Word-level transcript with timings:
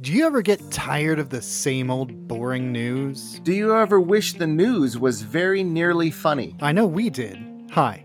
Do 0.00 0.12
you 0.12 0.26
ever 0.26 0.42
get 0.42 0.70
tired 0.70 1.18
of 1.18 1.28
the 1.28 1.42
same 1.42 1.90
old 1.90 2.28
boring 2.28 2.70
news? 2.70 3.40
Do 3.42 3.52
you 3.52 3.74
ever 3.74 3.98
wish 4.00 4.34
the 4.34 4.46
news 4.46 4.96
was 4.96 5.22
very 5.22 5.64
nearly 5.64 6.10
funny? 6.12 6.54
I 6.60 6.70
know 6.70 6.86
we 6.86 7.10
did. 7.10 7.36
Hi, 7.72 8.04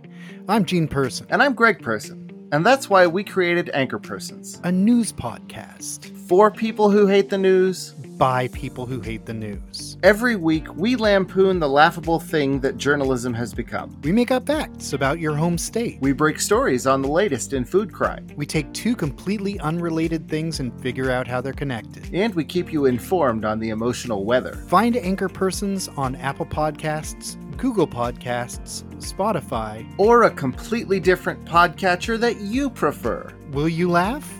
I'm 0.50 0.66
Gene 0.66 0.88
Person, 0.88 1.28
And 1.30 1.42
I'm 1.44 1.54
Greg 1.54 1.84
Person, 1.84 2.48
and 2.52 2.66
that's 2.66 2.90
why 2.90 3.06
we 3.06 3.24
created 3.24 3.70
Anchor 3.76 4.00
Persons. 4.00 4.60
a 4.64 4.72
news 4.72 5.14
podcast 5.14 6.06
For 6.28 6.50
people 6.50 6.90
who 6.90 7.06
hate 7.06 7.30
the 7.30 7.38
news, 7.38 7.94
by 8.18 8.48
people 8.50 8.86
who 8.86 9.00
hate 9.02 9.26
the 9.26 9.34
news. 9.34 9.98
every 10.04 10.36
week 10.36 10.74
we 10.76 10.96
lampoon 10.96 11.60
the 11.60 11.68
laughable 11.68 12.20
thing 12.20 12.60
that 12.60 12.78
journalism 12.78 13.34
has 13.34 13.54
become. 13.54 14.00
We 14.04 14.12
make 14.12 14.32
up 14.32 14.46
facts 14.48 14.94
about 14.94 15.20
your 15.20 15.36
home 15.36 15.58
state. 15.58 15.98
We 16.02 16.14
break 16.14 16.40
stories 16.40 16.86
on 16.88 17.02
the 17.02 17.08
latest 17.08 17.54
in 17.54 17.66
food 17.66 17.92
crime, 17.92 18.28
We 18.36 18.46
take 18.46 18.72
two 18.74 18.96
completely 18.96 19.60
unrelated 19.60 20.28
things 20.30 20.60
and 20.60 20.72
figure 20.82 21.10
out 21.12 21.28
how 21.28 21.42
they're 21.42 21.54
connected. 21.54 22.10
and 22.14 22.34
we 22.36 22.44
keep 22.46 22.72
you 22.72 22.86
informed 22.86 23.46
on 23.46 23.60
the 23.60 23.70
emotional 23.70 24.26
weather. 24.26 24.54
Find 24.68 24.96
Anchor 24.96 25.30
Persons 25.30 25.88
on 25.98 26.16
Apple 26.18 26.46
Podcasts, 26.46 27.38
Google 27.58 27.88
Podcasts, 27.88 28.84
Spotify. 28.98 29.86
Or 29.98 30.24
a 30.24 30.30
completely 30.32 31.00
different 31.00 31.44
podcatcher 31.46 32.20
that 32.20 32.38
you 32.42 32.70
prefer. 32.70 33.34
Will 33.52 33.70
you 33.70 33.90
laugh? 33.90 34.32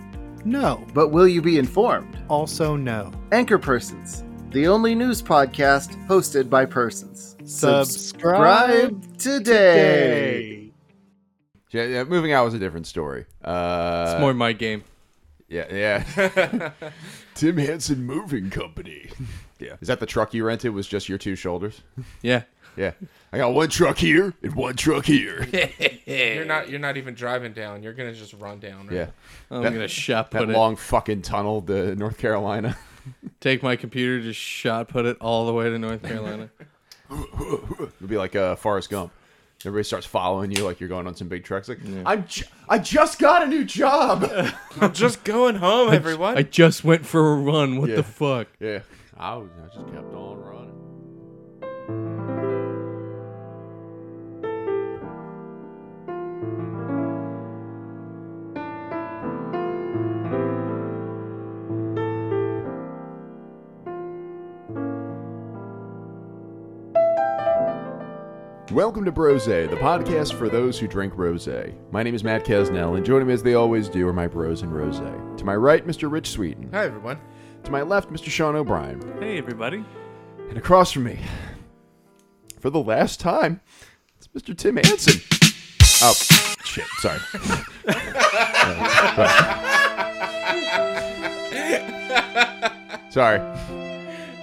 No. 0.46 0.86
But 0.94 1.10
will 1.10 1.28
you 1.28 1.42
be 1.42 1.58
informed? 1.58 2.18
Also, 2.30 2.76
no. 2.76 3.12
Anchor 3.32 3.58
Persons, 3.58 4.24
the 4.52 4.68
only 4.68 4.96
news 4.96 5.22
podcast 5.22 5.96
hosted 6.08 6.50
by 6.50 6.66
persons. 6.66 7.36
Subscribe 7.46 9.18
today. 9.18 10.72
Yeah, 11.72 11.86
yeah, 11.86 12.04
moving 12.04 12.32
out 12.34 12.46
was 12.46 12.54
a 12.54 12.60
different 12.60 12.86
story. 12.88 13.26
Uh, 13.44 14.06
It's 14.12 14.22
more 14.22 14.34
my 14.34 14.54
game. 14.54 14.84
Yeah, 15.50 15.66
yeah. 15.74 16.72
Tim 17.36 17.58
Hansen 17.58 18.04
Moving 18.06 18.50
Company. 18.50 19.10
yeah. 19.60 19.76
Is 19.82 19.88
that 19.88 20.00
the 20.00 20.06
truck 20.06 20.34
you 20.34 20.46
rented? 20.46 20.74
Was 20.74 20.88
just 20.88 21.10
your 21.10 21.18
two 21.18 21.36
shoulders? 21.36 21.82
Yeah. 22.22 22.44
Yeah. 22.78 22.92
I 23.34 23.38
got 23.38 23.54
one 23.54 23.68
truck 23.70 23.98
here 23.98 24.34
and 24.44 24.54
one 24.56 24.76
truck 24.76 25.06
here. 25.06 25.48
You're 26.06 26.46
not 26.46 26.70
you're 26.70 26.80
not 26.80 26.98
even 26.98 27.16
driving 27.16 27.52
down. 27.54 27.82
You're 27.82 27.94
gonna 27.94 28.14
just 28.14 28.34
run 28.34 28.60
down. 28.60 28.86
Right? 28.88 28.96
yeah. 28.96 29.08
I'm 29.50 29.64
That- 29.64 29.74
gonna 29.74 29.88
shot 29.88 30.30
That 30.32 30.44
it. 30.44 30.50
long 30.50 30.76
fucking 30.76 31.24
tunnel 31.24 31.62
to 31.64 31.96
North 31.96 32.18
Carolina. 32.20 32.78
Take 33.42 33.64
my 33.64 33.76
computer, 33.76 34.22
just 34.22 34.40
shot 34.40 34.88
put 34.88 35.06
it 35.06 35.18
all 35.20 35.46
the 35.48 35.54
way 35.54 35.70
to 35.70 35.80
North 35.80 36.04
Carolina. 36.04 36.50
It'll 37.12 37.90
be 38.08 38.18
like 38.18 38.36
uh, 38.36 38.56
Forrest 38.56 38.90
Gump. 38.90 39.12
Everybody 39.66 39.84
starts 39.84 40.06
following 40.06 40.52
you 40.52 40.64
like 40.66 40.80
you're 40.80 40.90
going 40.90 41.08
on 41.08 41.16
some 41.16 41.28
big 41.30 41.44
trucks. 41.44 41.70
Like, 41.70 41.80
I'm, 42.06 42.28
ju- 42.28 42.46
I 42.68 42.80
just 42.80 43.18
got 43.18 43.44
a 43.44 43.48
new 43.48 43.64
job. 43.64 44.30
I'm 44.82 44.92
just 44.94 45.24
going 45.24 45.56
home, 45.56 45.94
everyone. 45.94 46.38
I 46.38 46.44
just 46.44 46.84
went 46.84 47.06
for 47.06 47.32
a 47.34 47.36
run. 47.38 47.78
What 47.78 47.90
Yeah. 47.90 47.96
the 47.98 48.04
fuck? 48.04 48.48
yeah. 48.60 48.80
I, 49.18 49.36
was, 49.38 49.50
I 49.64 49.68
just 49.74 49.88
kept 49.94 50.14
on 50.14 50.38
running. 50.40 50.73
Welcome 68.74 69.06
to 69.06 69.12
Brose, 69.12 69.46
the 69.46 69.68
podcast 69.80 70.34
for 70.34 70.50
those 70.50 70.80
who 70.80 70.88
drink 70.88 71.16
rose. 71.16 71.48
My 71.92 72.02
name 72.02 72.16
is 72.16 72.24
Matt 72.24 72.44
Kesnell, 72.44 72.98
and 72.98 73.06
joining 73.06 73.28
me 73.28 73.34
as 73.36 73.44
they 73.44 73.54
always 73.54 73.88
do 73.88 74.08
are 74.08 74.14
my 74.14 74.26
bros 74.26 74.64
and 74.64 74.74
rose. 74.74 74.98
To 74.98 75.46
my 75.46 75.56
right, 75.56 75.86
Mr. 75.86 76.12
Rich 76.12 76.32
Sweeten. 76.32 76.72
Hi, 76.74 76.86
everyone. 76.86 77.20
To 77.66 77.72
my 77.72 77.84
left, 77.84 78.12
Mr. 78.12 78.32
Sean 78.32 78.56
O'Brien. 78.56 79.00
Hey, 79.20 79.38
everybody. 79.38 79.86
And 80.50 80.58
across 80.58 80.92
from 80.92 81.04
me, 81.04 81.20
for 82.62 82.72
the 82.72 82.82
last 82.82 83.20
time, 83.20 83.62
it's 84.18 84.28
Mr. 84.30 84.58
Tim 84.58 84.78
Hansen. 84.78 85.22
Oh, 86.02 86.16
shit. 86.64 86.88
Sorry. 86.98 87.20
sorry. 93.12 93.38
Sorry. 93.38 93.38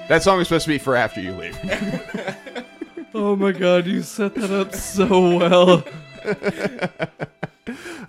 That 0.06 0.22
song 0.22 0.40
is 0.40 0.46
supposed 0.46 0.66
to 0.66 0.70
be 0.70 0.78
for 0.78 0.94
after 0.94 1.20
you 1.20 1.32
leave. 1.32 1.58
Oh 3.14 3.36
my 3.36 3.52
god, 3.52 3.86
you 3.86 4.02
set 4.02 4.34
that 4.36 4.50
up 4.50 4.74
so 4.74 5.36
well. 5.36 5.84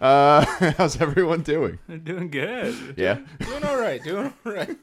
Uh, 0.02 0.44
how's 0.78 1.00
everyone 1.00 1.42
doing? 1.44 1.78
I'm 1.88 2.00
doing 2.00 2.32
good. 2.32 2.96
Yeah. 2.98 3.20
Doing 3.40 3.64
all 3.64 3.78
right. 3.78 4.04
Doing 4.04 4.34
all 4.46 4.52
right. 4.52 4.76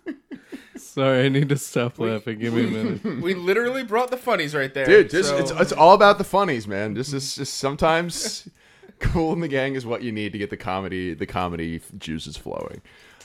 Sorry, 0.76 1.24
I 1.26 1.28
need 1.28 1.48
to 1.48 1.56
stop 1.56 1.98
laughing. 1.98 2.38
Give 2.38 2.54
me 2.54 2.64
a 2.68 2.70
minute. 2.70 3.04
We 3.22 3.34
literally 3.34 3.82
brought 3.82 4.12
the 4.12 4.16
funnies 4.16 4.54
right 4.54 4.72
there, 4.72 4.86
Dude, 4.86 5.10
just, 5.10 5.30
so- 5.30 5.38
it's, 5.38 5.50
it's 5.50 5.72
all 5.72 5.94
about 5.94 6.18
the 6.18 6.24
funnies, 6.24 6.68
man. 6.68 6.94
This 6.94 7.12
is 7.12 7.34
just 7.34 7.54
sometimes 7.54 8.48
cool 9.00 9.32
in 9.32 9.40
the 9.40 9.48
gang 9.48 9.74
is 9.74 9.84
what 9.84 10.02
you 10.02 10.12
need 10.12 10.30
to 10.32 10.38
get 10.38 10.50
the 10.50 10.56
comedy, 10.56 11.14
the 11.14 11.26
comedy 11.26 11.80
juices 11.98 12.36
flowing. 12.36 12.80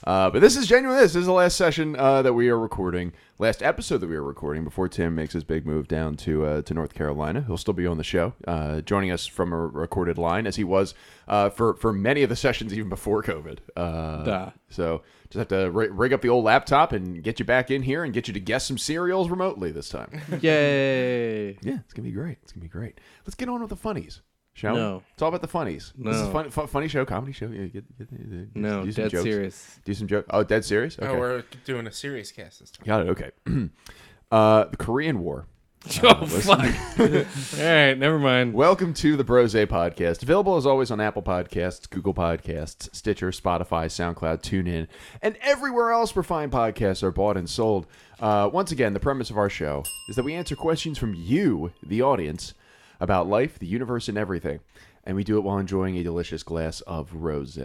Uh, 0.06 0.30
but 0.30 0.42
this 0.42 0.58
is 0.58 0.68
genuine. 0.68 0.98
This, 0.98 1.14
this 1.14 1.22
is 1.22 1.28
the 1.28 1.32
last 1.34 1.56
session 1.56 1.96
uh, 1.96 2.22
that 2.22 2.34
we 2.34 2.50
are 2.50 2.60
recording, 2.60 3.14
last 3.40 3.64
episode 3.64 4.00
that 4.00 4.08
we 4.10 4.16
are 4.16 4.24
recording 4.24 4.64
before 4.64 4.90
Tim 4.90 5.16
makes 5.16 5.34
his 5.34 5.44
big 5.44 5.66
move 5.66 5.88
down 5.88 6.18
to 6.18 6.46
uh, 6.46 6.62
to 6.64 6.74
North 6.74 6.94
Carolina. 6.94 7.44
He'll 7.48 7.58
still 7.58 7.74
be 7.74 7.88
on 7.88 7.98
the 7.98 8.04
show, 8.04 8.34
uh, 8.48 8.82
joining 8.82 9.12
us 9.12 9.26
from 9.26 9.54
a 9.54 9.58
recorded 9.58 10.18
line 10.18 10.46
as 10.46 10.56
he 10.58 10.64
was 10.64 10.94
uh, 11.28 11.50
for 11.50 11.76
for 11.76 11.94
many 11.94 12.22
of 12.24 12.30
the 12.30 12.36
sessions 12.36 12.74
even 12.74 12.90
before 12.90 13.24
COVID. 13.24 13.60
Uh. 13.78 14.24
So 14.70 15.04
just 15.30 15.38
have 15.38 15.48
to 15.50 15.72
ri- 15.72 15.90
rig 15.90 16.14
up 16.14 16.22
the 16.22 16.30
old 16.30 16.44
laptop 16.44 16.92
and 16.92 17.24
get 17.24 17.40
you 17.40 17.46
back 17.46 17.72
in 17.72 17.84
here 17.84 18.04
and 18.04 18.14
get 18.14 18.28
you 18.28 18.34
to 18.34 18.40
guess 18.40 18.66
some 18.66 18.78
cereals 18.78 19.30
remotely 19.30 19.72
this 19.72 19.90
time. 19.90 20.22
Yay. 20.42 21.54
Yeah, 21.62 21.78
it's 21.84 21.94
gonna 21.94 22.08
be 22.08 22.12
great. 22.12 22.38
It's 22.44 22.52
gonna 22.52 22.64
be 22.64 22.68
great. 22.70 23.00
Let's 23.26 23.36
get 23.36 23.50
on 23.50 23.62
with 23.62 23.70
the 23.70 23.76
funnies, 23.76 24.22
shall 24.54 24.76
No. 24.76 24.94
we? 24.98 25.04
It's 25.14 25.22
all 25.22 25.30
about 25.30 25.42
the 25.42 25.48
funnies. 25.48 25.94
This 25.98 26.16
is 26.16 26.22
a 26.22 26.26
No. 26.26 26.32
fun, 26.32 26.50
fun, 26.50 26.68
funny 26.68 26.88
show, 26.88 27.06
comedy 27.06 27.32
show. 27.34 27.48
Yeah, 27.48 27.66
get, 27.66 27.98
get, 27.98 28.30
do- 28.30 28.48
No, 28.56 28.84
do 28.84 28.92
some 28.92 29.04
dead 29.04 29.12
jokes. 29.12 29.24
serious. 29.24 29.80
Do 29.86 29.94
some 29.94 30.08
joke. 30.08 30.26
Oh, 30.30 30.44
dead 30.44 30.64
serious. 30.66 30.98
Okay, 30.98 31.08
Oh, 31.08 31.18
we're 31.20 31.44
doing 31.66 31.88
a 31.88 31.92
serious 31.92 32.32
cast 32.32 32.60
this 32.60 32.72
time. 32.72 32.86
got 32.86 33.02
it. 33.06 33.10
Okay. 33.10 33.32
uh, 34.32 34.66
the 34.66 34.78
Korean 34.78 35.20
War. 35.20 35.46
Oh, 36.02 36.26
fuck. 36.26 36.60
All 37.00 37.06
right, 37.66 37.94
never 37.98 38.18
mind. 38.18 38.54
Welcome 38.54 38.94
to 38.96 39.18
the 39.18 39.24
Brose 39.26 39.54
Podcast. 39.54 40.24
Available 40.24 40.56
as 40.56 40.66
always 40.66 40.92
on 40.92 41.02
Apple 41.02 41.22
Podcasts, 41.22 41.90
Google 41.90 42.14
Podcasts, 42.14 42.88
Stitcher, 42.96 43.32
Spotify, 43.32 43.88
SoundCloud, 43.88 44.42
TuneIn, 44.42 44.88
and 45.22 45.36
everywhere 45.42 45.92
else 45.92 46.16
where 46.16 46.24
fine 46.24 46.50
podcasts 46.50 47.04
are 47.04 47.12
bought 47.12 47.36
and 47.36 47.50
sold. 47.50 47.86
Uh, 48.22 48.50
once 48.54 48.72
again, 48.72 48.94
the 48.94 49.00
premise 49.02 49.30
of 49.30 49.38
our 49.38 49.50
show 49.50 49.84
is 50.08 50.16
that 50.16 50.24
we 50.24 50.34
answer 50.34 50.56
questions 50.56 50.98
from 50.98 51.14
you, 51.16 51.74
the 51.86 52.02
audience, 52.02 52.54
about 53.00 53.28
life, 53.28 53.60
the 53.60 53.68
universe, 53.68 54.08
and 54.08 54.18
everything. 54.18 54.60
And 55.04 55.16
we 55.16 55.24
do 55.24 55.38
it 55.38 55.42
while 55.42 55.58
enjoying 55.58 55.98
a 55.98 56.04
delicious 56.04 56.44
glass 56.44 56.82
of 56.82 57.14
rose. 57.14 57.58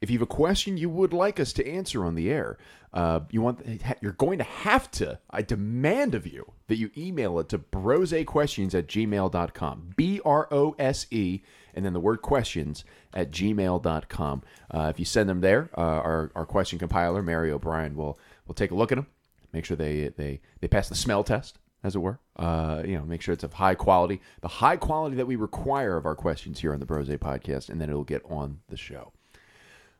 If 0.00 0.10
you 0.10 0.18
have 0.18 0.22
a 0.22 0.26
question 0.26 0.78
you 0.78 0.88
would 0.88 1.12
like 1.12 1.38
us 1.38 1.52
to 1.54 1.68
answer 1.68 2.04
on 2.04 2.14
the 2.14 2.30
air, 2.30 2.56
uh, 2.92 3.20
you 3.30 3.42
want 3.42 3.60
you're 4.00 4.12
going 4.12 4.38
to 4.38 4.44
have 4.44 4.90
to. 4.92 5.18
I 5.30 5.42
demand 5.42 6.14
of 6.14 6.26
you 6.26 6.52
that 6.68 6.76
you 6.76 6.90
email 6.96 7.38
it 7.38 7.48
to 7.50 7.58
brosequestions 7.58 8.74
at 8.74 8.88
gmail.com. 8.88 9.90
B 9.96 10.20
R 10.24 10.48
O 10.50 10.74
S 10.78 11.06
E, 11.10 11.42
and 11.74 11.84
then 11.84 11.92
the 11.92 12.00
word 12.00 12.22
questions 12.22 12.84
at 13.12 13.30
gmail.com. 13.30 14.42
Uh, 14.70 14.88
if 14.90 14.98
you 14.98 15.04
send 15.04 15.28
them 15.28 15.40
there, 15.40 15.70
uh, 15.76 15.80
our, 15.80 16.32
our 16.34 16.46
question 16.46 16.78
compiler, 16.78 17.22
Mary 17.22 17.52
O'Brien, 17.52 17.94
will 17.94 18.18
will 18.46 18.54
take 18.54 18.70
a 18.70 18.74
look 18.74 18.90
at 18.90 18.96
them, 18.96 19.06
make 19.52 19.64
sure 19.64 19.76
they 19.76 20.08
they 20.08 20.40
they 20.60 20.68
pass 20.68 20.88
the 20.88 20.94
smell 20.94 21.22
test, 21.22 21.58
as 21.82 21.94
it 21.96 22.00
were. 22.00 22.18
Uh, 22.36 22.82
you 22.84 22.96
know, 22.96 23.04
make 23.04 23.22
sure 23.22 23.32
it's 23.32 23.44
of 23.44 23.54
high 23.54 23.74
quality, 23.74 24.20
the 24.40 24.48
high 24.48 24.76
quality 24.76 25.16
that 25.16 25.26
we 25.26 25.36
require 25.36 25.96
of 25.96 26.06
our 26.06 26.14
questions 26.14 26.60
here 26.60 26.72
on 26.72 26.80
the 26.80 26.86
Brose 26.86 27.08
podcast, 27.08 27.68
and 27.68 27.80
then 27.80 27.88
it'll 27.90 28.04
get 28.04 28.22
on 28.28 28.60
the 28.68 28.76
show. 28.76 29.12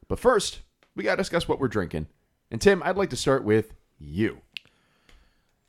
But 0.09 0.19
first, 0.19 0.61
we 0.95 1.05
got 1.05 1.13
to 1.13 1.17
discuss 1.19 1.49
what 1.49 1.61
we're 1.61 1.69
drinking. 1.69 2.07
And 2.51 2.61
Tim, 2.61 2.83
I'd 2.83 2.97
like 2.97 3.11
to 3.11 3.17
start 3.17 3.45
with 3.45 3.75
you. 3.99 4.41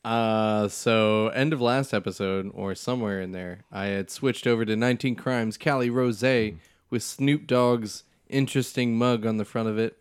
Uh, 0.04 0.68
so 0.68 1.28
end 1.28 1.54
of 1.54 1.62
last 1.62 1.94
episode 1.94 2.50
or 2.56 2.74
somewhere 2.74 3.22
in 3.22 3.32
there, 3.34 3.60
I 3.72 3.86
had 3.86 4.10
switched 4.10 4.48
over 4.48 4.66
to 4.66 4.76
19 4.76 5.16
Crimes 5.16 5.58
Cali 5.58 5.90
Rose 5.92 6.24
with 6.24 7.04
Snoop 7.04 7.46
Dogg's 7.46 8.04
interesting 8.28 8.98
mug 8.98 9.26
on 9.26 9.38
the 9.38 9.46
front 9.46 9.70
of 9.70 9.78
it, 9.78 9.98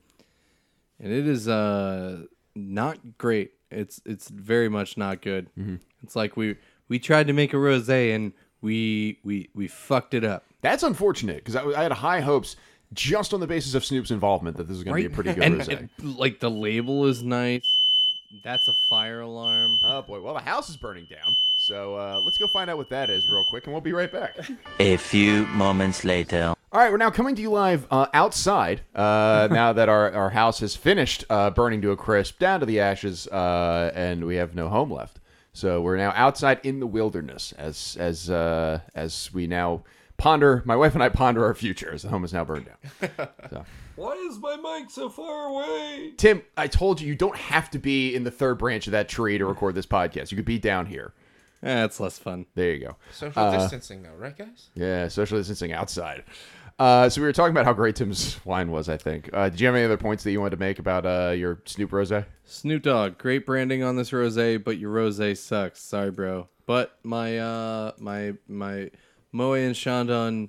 and 0.99 1.13
it 1.13 1.27
is 1.27 1.49
uh 1.49 2.23
not 2.55 3.19
great. 3.19 3.53
It's 3.71 4.01
it's 4.07 4.29
very 4.29 4.69
much 4.69 4.97
not 4.97 5.21
good. 5.21 5.51
It's 6.03 6.17
like 6.17 6.37
we 6.37 6.57
we 6.89 6.99
tried 6.99 7.27
to 7.29 7.33
make 7.33 7.53
a 7.53 7.59
rose 7.59 7.89
and 7.89 8.33
we 8.61 9.19
we 9.25 9.51
we 9.55 9.69
fucked 9.69 10.15
it 10.15 10.25
up. 10.25 10.45
That's 10.63 10.83
unfortunate 10.83 11.37
because 11.37 11.57
I, 11.57 11.65
I 11.65 11.83
had 11.83 11.93
high 11.93 12.21
hopes 12.21 12.57
just 12.93 13.33
on 13.33 13.41
the 13.41 13.47
basis 13.47 13.75
of 13.75 13.85
Snoop's 13.85 14.11
involvement 14.11 14.57
that 14.57 14.65
this 14.65 14.77
was 14.77 14.85
going 14.85 15.03
to 15.03 15.09
be 15.09 15.13
a 15.13 15.15
pretty 15.15 15.33
good 15.35 15.45
and, 15.45 15.61
rosé. 15.61 15.89
and, 15.99 16.17
like 16.17 16.41
the 16.41 16.51
label 16.51 17.07
is 17.07 17.23
nice. 17.23 17.67
That's 18.45 18.69
a 18.69 18.73
fire 18.73 19.21
alarm. 19.21 19.81
Oh 19.83 20.03
boy, 20.03 20.21
well 20.21 20.35
the 20.35 20.41
house 20.41 20.69
is 20.69 20.77
burning 20.77 21.07
down, 21.11 21.37
so 21.57 21.97
uh, 21.97 22.21
let's 22.25 22.39
go 22.39 22.47
find 22.47 22.71
out 22.71 22.77
what 22.77 22.91
that 22.91 23.11
is 23.11 23.27
real 23.27 23.45
quick, 23.45 23.65
and 23.65 23.73
we'll 23.73 23.81
be 23.81 23.93
right 23.93 24.11
back. 24.11 24.37
A 24.79 24.97
few 24.97 25.47
moments 25.47 26.05
later. 26.05 26.55
All 26.73 26.81
right, 26.81 26.93
we're 26.93 26.99
now 26.99 27.11
coming 27.11 27.35
to 27.35 27.43
you 27.43 27.51
live 27.51 27.89
uh, 27.91 28.07
outside. 28.15 28.83
Uh, 28.95 29.49
now 29.53 29.73
that 29.73 29.89
our, 29.89 30.13
our 30.13 30.31
house 30.31 30.61
has 30.61 30.77
finished 30.77 31.25
uh, 31.29 31.51
burning 31.51 31.83
to 31.83 31.91
a 31.91 31.97
crisp, 31.97 32.39
down 32.39 32.61
to 32.61 32.67
the 32.67 32.79
ashes, 32.79 33.27
uh, 33.27 33.91
and 33.97 34.25
we 34.25 34.37
have 34.37 34.55
no 34.55 34.69
home 34.69 34.93
left. 34.93 35.19
So 35.61 35.83
we're 35.83 35.99
now 35.99 36.15
outside 36.17 36.61
in 36.63 36.81
the 36.81 36.87
wilderness 36.87 37.53
as 37.59 37.95
as 38.01 38.31
uh, 38.31 38.81
as 38.95 39.31
we 39.35 39.47
now 39.47 39.85
ponder. 40.17 40.63
My 40.65 40.75
wife 40.75 40.95
and 40.95 41.03
I 41.03 41.11
ponder 41.11 41.45
our 41.45 41.53
future 41.53 41.93
as 41.93 42.01
the 42.01 42.09
home 42.09 42.25
is 42.25 42.33
now 42.33 42.47
burned 42.47 42.65
down. 42.65 43.29
So. 43.51 43.67
Why 43.97 44.15
is 44.15 44.39
my 44.39 44.57
mic 44.57 44.89
so 44.91 45.11
far 45.11 45.49
away? 45.49 46.15
Tim, 46.17 46.41
I 46.57 46.67
told 46.67 47.03
you 47.03 47.09
you 47.09 47.15
don't 47.15 47.37
have 47.37 47.71
to 47.73 47.79
be 47.79 48.15
in 48.15 48.25
the 48.25 48.31
third 48.31 48.57
branch 48.57 48.87
of 48.87 48.93
that 48.93 49.11
tree 49.11 49.37
to 49.37 49.45
record 49.45 49.75
this 49.75 49.85
podcast. 49.85 50.31
You 50.31 50.37
could 50.37 50.47
be 50.47 50.59
down 50.59 50.87
here. 50.87 51.13
That's 51.61 52.01
less 52.01 52.19
fun. 52.19 52.47
There 52.55 52.73
you 52.73 52.87
go. 52.87 52.97
Social 53.13 53.53
distancing, 53.53 54.03
though, 54.03 54.15
right, 54.17 54.37
guys? 54.37 54.71
Yeah, 54.75 55.09
social 55.09 55.37
distancing 55.37 55.75
outside. 55.75 56.25
Uh, 56.81 57.11
so 57.11 57.21
we 57.21 57.27
were 57.27 57.33
talking 57.35 57.51
about 57.51 57.67
how 57.67 57.75
great 57.75 57.95
Tim's 57.95 58.43
wine 58.47 58.71
was. 58.71 58.89
I 58.89 58.97
think. 58.97 59.29
Uh, 59.35 59.51
did 59.51 59.61
you 59.61 59.67
have 59.67 59.77
any 59.77 59.85
other 59.85 59.99
points 59.99 60.25
that 60.25 60.33
you 60.33 60.41
wanted 60.41 60.57
to 60.57 60.61
make 60.61 60.79
about 60.79 61.05
uh, 61.05 61.33
your 61.37 61.61
Snoop 61.67 61.93
Rose? 61.93 62.11
Snoop 62.45 62.83
Dogg, 62.83 63.19
great 63.19 63.45
branding 63.45 63.83
on 63.83 63.97
this 63.97 64.13
rosé, 64.13 64.63
but 64.63 64.79
your 64.79 64.93
rosé 64.93 65.37
sucks. 65.37 65.83
Sorry, 65.83 66.11
bro. 66.11 66.49
But 66.65 66.99
my 67.03 67.39
uh 67.39 67.93
my 67.99 68.33
my 68.49 68.91
Moe 69.31 69.53
and 69.53 69.77
Chandon 69.77 70.49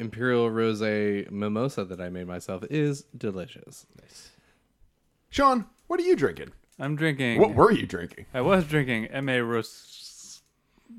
Imperial 0.00 0.50
Rosé 0.50 1.30
Mimosa 1.30 1.84
that 1.84 2.00
I 2.00 2.08
made 2.08 2.26
myself 2.26 2.64
is 2.68 3.04
delicious. 3.16 3.86
Sean, 5.30 5.66
what 5.86 6.00
are 6.00 6.02
you 6.02 6.16
drinking? 6.16 6.50
I'm 6.80 6.96
drinking. 6.96 7.38
What 7.40 7.54
were 7.54 7.70
you 7.70 7.86
drinking? 7.86 8.26
I 8.34 8.40
was 8.40 8.64
drinking 8.64 9.06
M.A. 9.06 9.40
Ros- 9.42 10.42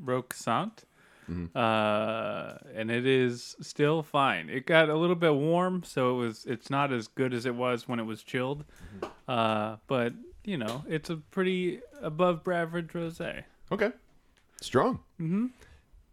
Roquescent. 0.02 0.86
Mm-hmm. 1.30 1.58
Uh, 1.58 2.56
and 2.76 2.92
it 2.92 3.06
is 3.06 3.56
still 3.62 4.04
fine. 4.04 4.50
It 4.50 4.66
got 4.66 4.90
a 4.90 4.96
little 4.96 5.16
bit 5.16 5.34
warm, 5.34 5.84
so 5.84 6.12
it 6.12 6.26
was. 6.26 6.46
It's 6.46 6.70
not 6.70 6.92
as 6.92 7.08
good 7.08 7.34
as 7.34 7.46
it 7.46 7.56
was 7.56 7.88
when 7.88 8.00
it 8.00 8.06
was 8.06 8.24
chilled. 8.24 8.66
Mm-hmm. 8.98 9.06
Uh, 9.28 9.78
but 9.88 10.14
you 10.44 10.58
know, 10.58 10.84
it's 10.88 11.10
a 11.10 11.18
pretty 11.18 11.80
above 12.02 12.48
average 12.48 12.90
rosé. 12.90 13.44
Okay, 13.72 13.92
strong. 14.62 15.00
Mm-hmm. 15.20 15.48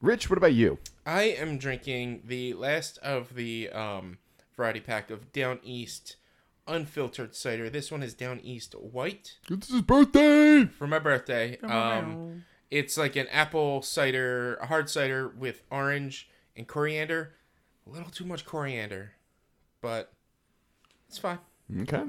Rich, 0.01 0.31
what 0.31 0.39
about 0.39 0.55
you? 0.55 0.79
I 1.05 1.23
am 1.25 1.59
drinking 1.59 2.23
the 2.25 2.55
last 2.55 2.99
of 2.99 3.35
the 3.35 3.69
um, 3.71 4.19
variety 4.57 4.81
pack 4.81 5.11
of 5.11 5.33
Down 5.33 5.59
East 5.63 6.17
unfiltered 6.67 7.35
cider. 7.35 7.69
This 7.69 7.91
one 7.91 8.03
is 8.03 8.15
Down 8.15 8.41
East 8.43 8.75
White 8.75 9.37
It's 9.51 9.69
his 9.71 9.83
birthday. 9.83 10.65
for 10.67 10.87
my 10.87 10.99
birthday. 10.99 11.59
Um, 11.63 12.45
it's 12.71 12.97
like 12.97 13.17
an 13.17 13.27
apple 13.29 13.83
cider, 13.83 14.57
a 14.57 14.67
hard 14.67 14.89
cider 14.89 15.29
with 15.29 15.63
orange 15.71 16.29
and 16.57 16.67
coriander. 16.67 17.35
A 17.87 17.91
little 17.91 18.11
too 18.11 18.25
much 18.25 18.45
coriander, 18.45 19.13
but 19.81 20.13
it's 21.09 21.19
fine. 21.19 21.39
Okay. 21.83 22.05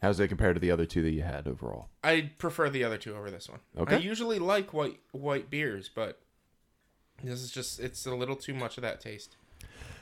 How's 0.00 0.18
it 0.18 0.28
compared 0.28 0.56
to 0.56 0.60
the 0.60 0.70
other 0.70 0.86
two 0.86 1.02
that 1.02 1.10
you 1.10 1.22
had 1.22 1.46
overall? 1.46 1.88
I 2.02 2.32
prefer 2.38 2.70
the 2.70 2.82
other 2.82 2.96
two 2.96 3.14
over 3.14 3.30
this 3.30 3.48
one. 3.48 3.60
Okay. 3.78 3.96
I 3.96 3.98
usually 3.98 4.38
like 4.38 4.72
white 4.72 4.98
white 5.12 5.50
beers, 5.50 5.90
but 5.94 6.20
this 7.22 7.40
is 7.40 7.50
just 7.50 7.78
it's 7.78 8.04
a 8.06 8.14
little 8.14 8.36
too 8.36 8.54
much 8.54 8.76
of 8.76 8.82
that 8.82 9.00
taste. 9.00 9.36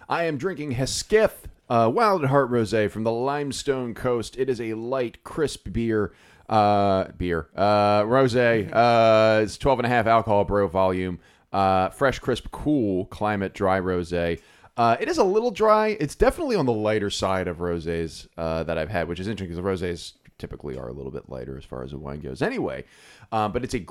I 0.08 0.24
am 0.24 0.38
drinking 0.38 0.72
Hesketh 0.72 1.48
uh, 1.68 1.90
Wild 1.92 2.24
at 2.24 2.30
Heart 2.30 2.50
Rosé 2.50 2.90
from 2.90 3.04
the 3.04 3.12
Limestone 3.12 3.94
Coast. 3.94 4.36
It 4.38 4.48
is 4.48 4.60
a 4.60 4.74
light, 4.74 5.22
crisp 5.22 5.72
beer. 5.72 6.12
Uh, 6.50 7.12
beer. 7.16 7.48
Uh, 7.54 8.02
rosé. 8.02 8.68
Uh, 8.72 9.42
it's 9.42 9.56
12 9.56 9.78
and 9.78 9.86
a 9.86 9.88
half 9.88 10.06
alcohol 10.06 10.44
bro 10.44 10.66
volume. 10.66 11.20
Uh, 11.52 11.90
fresh, 11.90 12.18
crisp, 12.18 12.48
cool 12.50 13.06
climate 13.06 13.54
dry 13.54 13.80
rosé. 13.80 14.40
Uh, 14.76 14.96
it 14.98 15.08
is 15.08 15.18
a 15.18 15.24
little 15.24 15.52
dry. 15.52 15.96
It's 16.00 16.16
definitely 16.16 16.56
on 16.56 16.66
the 16.66 16.72
lighter 16.72 17.08
side 17.08 17.46
of 17.46 17.58
rosés 17.58 18.26
uh, 18.36 18.64
that 18.64 18.78
I've 18.78 18.88
had, 18.88 19.06
which 19.06 19.20
is 19.20 19.28
interesting 19.28 19.56
because 19.56 19.80
the 19.80 19.86
rosés 19.86 20.14
typically 20.38 20.76
are 20.76 20.88
a 20.88 20.92
little 20.92 21.12
bit 21.12 21.28
lighter 21.28 21.56
as 21.56 21.64
far 21.64 21.84
as 21.84 21.92
the 21.92 21.98
wine 21.98 22.20
goes. 22.20 22.42
Anyway, 22.42 22.84
um, 23.30 23.52
but 23.52 23.62
it's 23.62 23.74
a. 23.74 23.84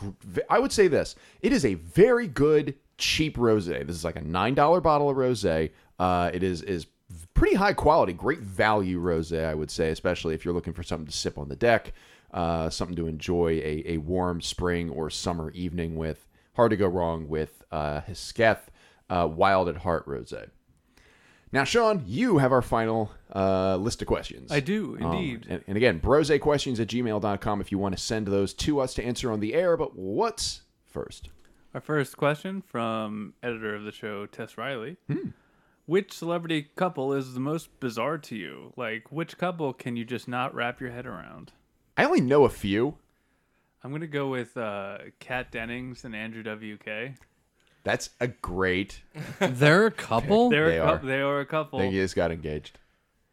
I 0.50 0.60
would 0.60 0.74
say 0.74 0.88
this: 0.88 1.16
it 1.42 1.54
is 1.54 1.64
a 1.64 1.76
very 1.76 2.28
good 2.28 2.76
cheap 2.98 3.38
rosé. 3.38 3.86
This 3.88 3.96
is 3.96 4.04
like 4.04 4.18
a 4.18 4.22
nine 4.22 4.54
dollar 4.54 4.82
bottle 4.82 5.10
of 5.10 5.16
rosé. 5.16 5.72
Uh, 5.98 6.32
it 6.34 6.44
is 6.44 6.62
is 6.64 6.88
pretty 7.34 7.56
high 7.56 7.74
quality, 7.74 8.14
great 8.14 8.40
value 8.40 9.02
rosé. 9.02 9.46
I 9.46 9.54
would 9.54 9.72
say, 9.72 9.92
especially 9.92 10.34
if 10.34 10.44
you're 10.44 10.54
looking 10.54 10.74
for 10.74 10.84
something 10.84 11.08
to 11.08 11.12
sip 11.12 11.38
on 11.38 11.50
the 11.50 11.56
deck, 11.56 11.94
uh, 12.34 12.70
something 12.70 12.96
to 12.96 13.08
enjoy 13.08 13.52
a, 13.64 13.84
a 13.86 13.98
warm 13.98 14.42
spring 14.42 14.90
or 14.90 15.10
summer 15.10 15.52
evening 15.52 15.96
with. 15.96 16.26
Hard 16.56 16.72
to 16.72 16.78
go 16.78 16.88
wrong 16.88 17.28
with 17.30 17.64
uh, 17.72 18.02
Hesketh 18.02 18.70
uh, 19.10 19.28
Wild 19.31 19.70
at 19.70 19.78
Heart 19.78 20.06
rosé. 20.08 20.50
Now, 21.52 21.64
Sean, 21.64 22.04
you 22.06 22.38
have 22.38 22.52
our 22.52 22.62
final 22.62 23.12
uh, 23.34 23.76
list 23.78 24.02
of 24.04 24.08
questions. 24.08 24.52
I 24.52 24.60
do 24.60 24.98
Um, 25.02 25.14
indeed. 25.14 25.48
and, 25.50 25.64
and 25.68 25.78
again, 25.78 26.00
brosequestions 26.00 26.80
at 26.80 26.88
gmail.com 26.90 27.62
if 27.62 27.72
you 27.72 27.78
want 27.80 27.98
to 27.98 28.02
send 28.04 28.28
those 28.28 28.54
to 28.56 28.80
us 28.80 28.94
to 28.96 29.04
answer 29.04 29.31
on 29.31 29.40
the 29.40 29.56
air. 29.56 29.76
But 29.76 29.96
what's 29.98 30.62
first? 30.86 31.30
Our 31.74 31.81
first 31.81 32.18
question 32.18 32.62
from 32.62 33.34
editor 33.42 33.74
of 33.76 33.84
the 33.84 33.92
show, 33.92 34.26
Tess 34.28 34.58
Riley. 34.58 34.98
Hmm. 35.08 35.30
Which 35.88 36.14
celebrity 36.14 36.68
couple 36.76 37.14
is 37.14 37.34
the 37.34 37.40
most 37.40 37.80
bizarre 37.80 38.20
to 38.20 38.36
you? 38.36 38.74
Like, 38.78 39.12
which 39.12 39.38
couple 39.40 39.74
can 39.74 39.96
you 39.96 40.06
just 40.06 40.28
not 40.28 40.54
wrap 40.54 40.80
your 40.80 40.92
head 40.92 41.08
around? 41.08 41.52
I 42.00 42.06
only 42.06 42.22
know 42.22 42.46
a 42.46 42.50
few. 42.50 42.96
I'm 43.84 43.92
gonna 43.92 44.07
go 44.07 44.28
with 44.30 44.56
uh, 44.57 44.98
Kat 45.19 45.51
Dennings 45.51 46.04
and 46.06 46.16
Andrew 46.16 46.44
WK. 46.44 47.16
That's 47.84 48.10
a 48.19 48.28
great. 48.28 49.01
They're 49.40 49.86
a 49.88 49.92
couple? 49.92 50.50
They're 50.50 50.69
They 50.69 50.78
a 50.78 50.84
are. 50.84 50.92
couple, 50.94 51.07
they 51.10 51.22
are 51.22 51.40
a 51.40 51.46
couple. 51.46 51.80
They 51.80 51.92
just 51.92 52.16
got 52.16 52.31
engaged. 52.31 52.78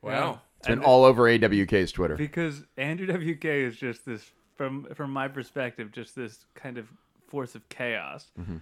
Wow. 0.02 0.40
It's 0.58 0.68
been 0.68 0.78
And- 0.78 0.84
all 0.84 1.04
over 1.04 1.24
AWK's 1.24 1.92
Twitter. 1.92 2.16
because 2.16 2.62
Andrew 2.76 3.06
WK 3.06 3.44
is 3.44 3.76
just 3.76 4.04
this 4.06 4.24
from 4.56 4.86
from 4.94 5.10
my 5.10 5.28
perspective, 5.28 5.92
just 5.92 6.14
this 6.16 6.44
kind 6.54 6.78
of 6.78 6.86
force 7.28 7.54
of 7.54 7.68
chaos, 7.68 8.30
Mm-hmm. 8.38 8.56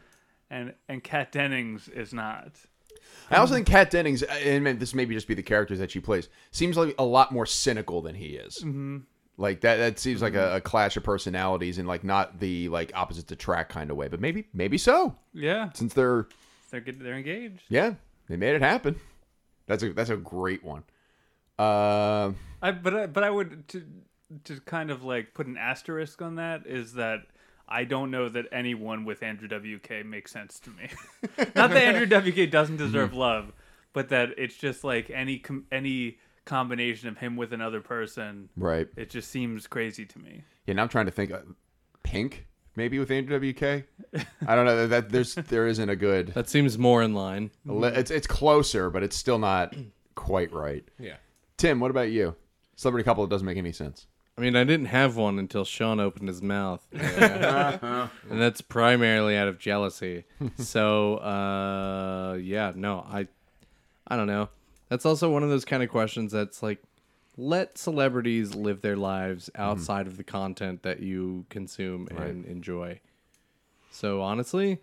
and 0.50 0.74
and 0.88 1.04
Kat 1.04 1.32
Dennings 1.32 1.88
is 1.88 2.12
not. 2.12 2.52
I 3.30 3.36
also 3.36 3.54
think 3.54 3.66
Kat 3.66 3.90
Dennings, 3.90 4.22
and 4.22 4.66
this 4.80 4.94
maybe 4.94 5.14
just 5.14 5.28
be 5.28 5.34
the 5.34 5.42
characters 5.42 5.78
that 5.78 5.90
she 5.90 6.00
plays, 6.00 6.28
seems 6.50 6.76
like 6.76 6.94
a 6.98 7.04
lot 7.04 7.32
more 7.32 7.44
cynical 7.46 8.00
than 8.00 8.14
he 8.14 8.28
is. 8.36 8.54
Mm-hmm. 8.64 8.98
Like 9.36 9.62
that, 9.62 9.76
that 9.76 9.98
seems 9.98 10.22
like 10.22 10.34
a, 10.34 10.56
a 10.56 10.60
clash 10.60 10.96
of 10.96 11.02
personalities 11.02 11.78
and 11.78 11.88
like 11.88 12.04
not 12.04 12.38
the 12.38 12.68
like 12.68 12.92
opposite 12.94 13.26
to 13.28 13.36
track 13.36 13.68
kind 13.68 13.90
of 13.90 13.96
way, 13.96 14.06
but 14.08 14.20
maybe, 14.20 14.46
maybe 14.52 14.78
so. 14.78 15.16
Yeah, 15.32 15.70
Since 15.74 15.94
they're, 15.94 16.28
they're 16.70 16.80
get, 16.80 17.02
they're 17.02 17.16
engaged. 17.16 17.62
yeah, 17.68 17.94
they 18.28 18.36
made 18.36 18.54
it 18.54 18.62
happen. 18.62 18.94
That's 19.66 19.82
a 19.82 19.92
that's 19.92 20.10
a 20.10 20.16
great 20.16 20.62
one. 20.62 20.84
Uh, 21.58 22.32
I 22.62 22.70
but 22.72 22.94
I, 22.94 23.06
but 23.06 23.24
I 23.24 23.30
would 23.30 23.66
to 23.68 23.82
to 24.44 24.60
kind 24.60 24.90
of 24.90 25.04
like 25.04 25.34
put 25.34 25.46
an 25.46 25.56
asterisk 25.56 26.20
on 26.22 26.36
that 26.36 26.66
is 26.66 26.94
that 26.94 27.20
I 27.68 27.84
don't 27.84 28.10
know 28.10 28.28
that 28.28 28.46
anyone 28.52 29.04
with 29.04 29.22
Andrew 29.22 29.48
WK 29.48 30.04
makes 30.04 30.32
sense 30.32 30.58
to 30.60 30.70
me. 30.70 30.88
Not 31.54 31.70
that 31.70 31.76
Andrew 31.76 32.06
WK 32.06 32.50
doesn't 32.50 32.76
deserve 32.86 33.10
Mm-hmm. 33.10 33.18
love, 33.18 33.52
but 33.92 34.08
that 34.10 34.30
it's 34.38 34.56
just 34.56 34.84
like 34.84 35.10
any 35.10 35.38
com- 35.38 35.66
any 35.72 36.18
combination 36.44 37.08
of 37.08 37.18
him 37.18 37.36
with 37.36 37.52
another 37.52 37.80
person. 37.80 38.48
right. 38.56 38.88
It 38.96 39.10
just 39.10 39.30
seems 39.30 39.66
crazy 39.66 40.04
to 40.06 40.18
me. 40.18 40.42
Yeah, 40.66 40.74
now 40.74 40.82
I'm 40.82 40.88
trying 40.88 41.06
to 41.06 41.12
think. 41.12 41.32
Uh, 41.32 41.40
Pink, 42.02 42.46
maybe 42.76 42.98
with 42.98 43.10
Andrew 43.10 43.38
WK. 43.38 43.62
I 44.46 44.54
don't 44.54 44.66
know. 44.66 44.86
That 44.86 45.10
there's 45.10 45.34
there 45.34 45.66
isn't 45.66 45.88
a 45.88 45.96
good. 45.96 46.28
That 46.34 46.48
seems 46.48 46.76
more 46.78 47.02
in 47.02 47.14
line. 47.14 47.50
It's 47.66 48.10
it's 48.10 48.26
closer, 48.26 48.90
but 48.90 49.02
it's 49.02 49.16
still 49.16 49.38
not 49.38 49.74
quite 50.14 50.52
right. 50.52 50.84
Yeah. 50.98 51.16
Tim, 51.56 51.80
what 51.80 51.90
about 51.90 52.10
you? 52.10 52.34
Celebrity 52.76 53.04
couple 53.04 53.24
that 53.24 53.30
doesn't 53.30 53.46
make 53.46 53.56
any 53.58 53.72
sense. 53.72 54.06
I 54.36 54.40
mean, 54.40 54.56
I 54.56 54.64
didn't 54.64 54.86
have 54.86 55.16
one 55.16 55.38
until 55.38 55.64
Sean 55.64 56.00
opened 56.00 56.28
his 56.28 56.42
mouth. 56.42 56.84
and 56.92 58.10
that's 58.30 58.60
primarily 58.60 59.36
out 59.36 59.46
of 59.46 59.58
jealousy. 59.60 60.24
so, 60.58 61.16
uh, 61.18 62.38
yeah, 62.40 62.72
no, 62.74 63.06
I 63.08 63.28
I 64.08 64.16
don't 64.16 64.26
know. 64.26 64.48
That's 64.88 65.06
also 65.06 65.30
one 65.30 65.42
of 65.42 65.48
those 65.48 65.64
kind 65.64 65.82
of 65.82 65.88
questions 65.88 66.32
that's 66.32 66.62
like 66.62 66.82
let 67.36 67.78
celebrities 67.78 68.54
live 68.54 68.80
their 68.80 68.96
lives 68.96 69.50
outside 69.56 70.06
of 70.06 70.16
the 70.16 70.24
content 70.24 70.82
that 70.82 71.00
you 71.00 71.46
consume 71.48 72.08
and 72.16 72.44
enjoy. 72.44 73.00
So, 73.90 74.22
honestly, 74.22 74.80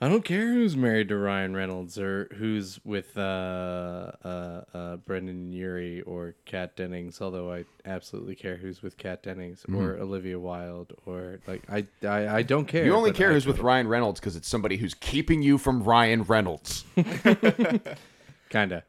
I 0.00 0.08
don't 0.08 0.24
care 0.24 0.46
who's 0.46 0.76
married 0.76 1.08
to 1.08 1.16
Ryan 1.16 1.54
Reynolds 1.54 1.98
or 1.98 2.28
who's 2.36 2.80
with 2.84 3.18
uh, 3.18 4.12
uh, 4.24 4.62
uh, 4.72 4.96
Brendon 4.96 5.52
Urie 5.52 6.00
or 6.02 6.36
Kat 6.46 6.74
Dennings. 6.74 7.20
Although 7.20 7.52
I 7.52 7.64
absolutely 7.84 8.34
care 8.34 8.56
who's 8.56 8.82
with 8.82 8.96
Kat 8.96 9.22
Dennings 9.22 9.64
or 9.72 9.98
Olivia 9.98 10.38
Wilde 10.38 10.94
or 11.04 11.40
like 11.46 11.62
I 11.68 11.86
I, 12.02 12.38
I 12.38 12.42
don't 12.42 12.66
care. 12.66 12.84
You 12.84 12.94
only 12.94 13.10
but 13.10 13.18
care 13.18 13.30
I 13.30 13.34
who's 13.34 13.46
with 13.46 13.58
Ryan 13.60 13.88
Reynolds 13.88 14.20
because 14.20 14.36
it's 14.36 14.48
somebody 14.48 14.78
who's 14.78 14.94
keeping 14.94 15.42
you 15.42 15.58
from 15.58 15.82
Ryan 15.82 16.22
Reynolds. 16.22 16.84
kinda, 18.50 18.84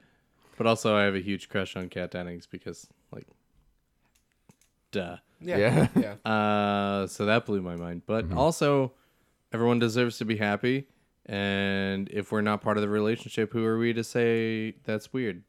but 0.58 0.68
also 0.68 0.96
I 0.98 1.04
have 1.04 1.16
a 1.16 1.22
huge 1.22 1.48
crush 1.48 1.76
on 1.78 1.88
Kat 1.88 2.12
Dennings 2.12 2.46
because 2.46 2.88
like, 3.12 3.26
duh. 4.92 5.18
Yeah. 5.40 5.58
Yeah. 5.58 5.88
Yeah. 6.26 6.32
Uh, 6.32 7.08
so 7.08 7.26
that 7.26 7.46
blew 7.46 7.62
my 7.62 7.76
mind. 7.76 8.04
But 8.06 8.32
also, 8.34 8.92
everyone 9.52 9.80
deserves 9.80 10.18
to 10.20 10.26
be 10.26 10.38
happy, 10.38 10.88
And 11.26 12.10
if 12.10 12.32
we're 12.32 12.42
not 12.42 12.62
part 12.62 12.78
of 12.78 12.82
the 12.82 12.90
relationship, 12.90 13.52
who 13.54 13.66
are 13.66 13.78
we 13.78 13.94
to 13.94 14.04
say 14.04 14.76
that's 14.86 15.12
weird? 15.14 15.44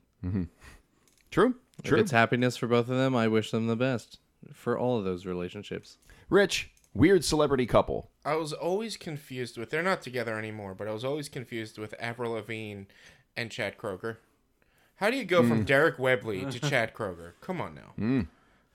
True. 1.31 1.57
True. 1.83 1.99
If 1.99 2.03
it's 2.03 2.11
happiness 2.11 2.57
for 2.57 2.67
both 2.69 2.89
of 2.89 2.97
them, 2.97 3.17
I 3.17 3.27
wish 3.29 3.51
them 3.51 3.67
the 3.67 3.77
best 3.77 4.19
for 4.53 4.79
all 4.79 4.99
of 4.99 5.05
those 5.05 5.27
relationships. 5.27 5.99
Rich, 6.29 6.71
weird 6.95 7.25
celebrity 7.25 7.67
couple. 7.67 8.11
I 8.25 8.37
was 8.37 8.53
always 8.53 8.97
confused 8.97 9.59
with. 9.59 9.71
They're 9.71 9.83
not 9.83 10.03
together 10.03 10.39
anymore, 10.39 10.75
but 10.75 10.87
I 10.89 10.93
was 10.93 11.05
always 11.05 11.29
confused 11.29 11.79
with 11.79 11.95
Avril 11.99 12.33
Lavigne 12.33 12.85
and 13.37 13.51
Chad 13.51 13.77
Kroeger. 13.79 14.17
How 14.97 15.11
do 15.11 15.17
you 15.17 15.25
go 15.25 15.43
Mm. 15.43 15.49
from 15.49 15.65
Deryck 15.67 15.99
Whibley 15.99 16.45
to 16.45 16.61
Chad 16.71 16.95
Kroeger? 16.95 17.33
Come 17.41 17.61
on 17.61 17.75
now. 17.75 18.27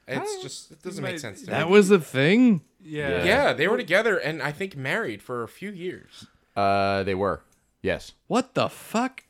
It's 0.08 0.42
just 0.42 0.72
it 0.72 0.82
doesn't 0.82 1.04
make 1.04 1.14
might- 1.14 1.20
sense 1.22 1.42
to 1.42 1.48
That 1.52 1.68
me. 1.68 1.72
was 1.72 1.92
a 1.92 2.00
thing. 2.00 2.62
Yeah. 2.82 3.24
Yeah, 3.24 3.54
they 3.54 3.68
were 3.68 3.78
together 3.78 4.18
and 4.18 4.42
I 4.42 4.52
think 4.52 4.76
married 4.78 5.22
for 5.22 5.44
a 5.44 5.48
few 5.48 5.72
years. 5.72 6.28
Uh, 6.56 7.04
they 7.04 7.16
were. 7.16 7.42
Yes. 7.82 8.14
What 8.28 8.54
the 8.56 8.70
fuck? 8.70 9.24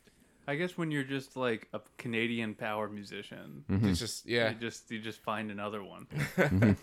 I 0.46 0.54
guess 0.54 0.78
when 0.78 0.90
you're 0.90 1.04
just 1.04 1.36
like 1.36 1.68
a 1.74 1.80
Canadian 1.98 2.54
power 2.54 2.88
musician, 2.88 3.64
Mm-hmm. 3.70 3.88
It's 3.88 3.98
just 3.98 4.26
yeah. 4.26 4.48
you 4.50 4.54
just 4.56 4.90
you 4.90 4.98
just 4.98 5.20
find 5.20 5.50
another 5.50 5.82
one. 5.84 6.06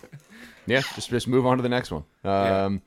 Yeah, 0.66 0.82
just 0.94 1.10
just 1.10 1.28
move 1.28 1.46
on 1.46 1.56
to 1.58 1.62
the 1.62 1.68
next 1.68 1.90
one. 1.90 2.04
Yeah. 2.24 2.64
Um, 2.64 2.82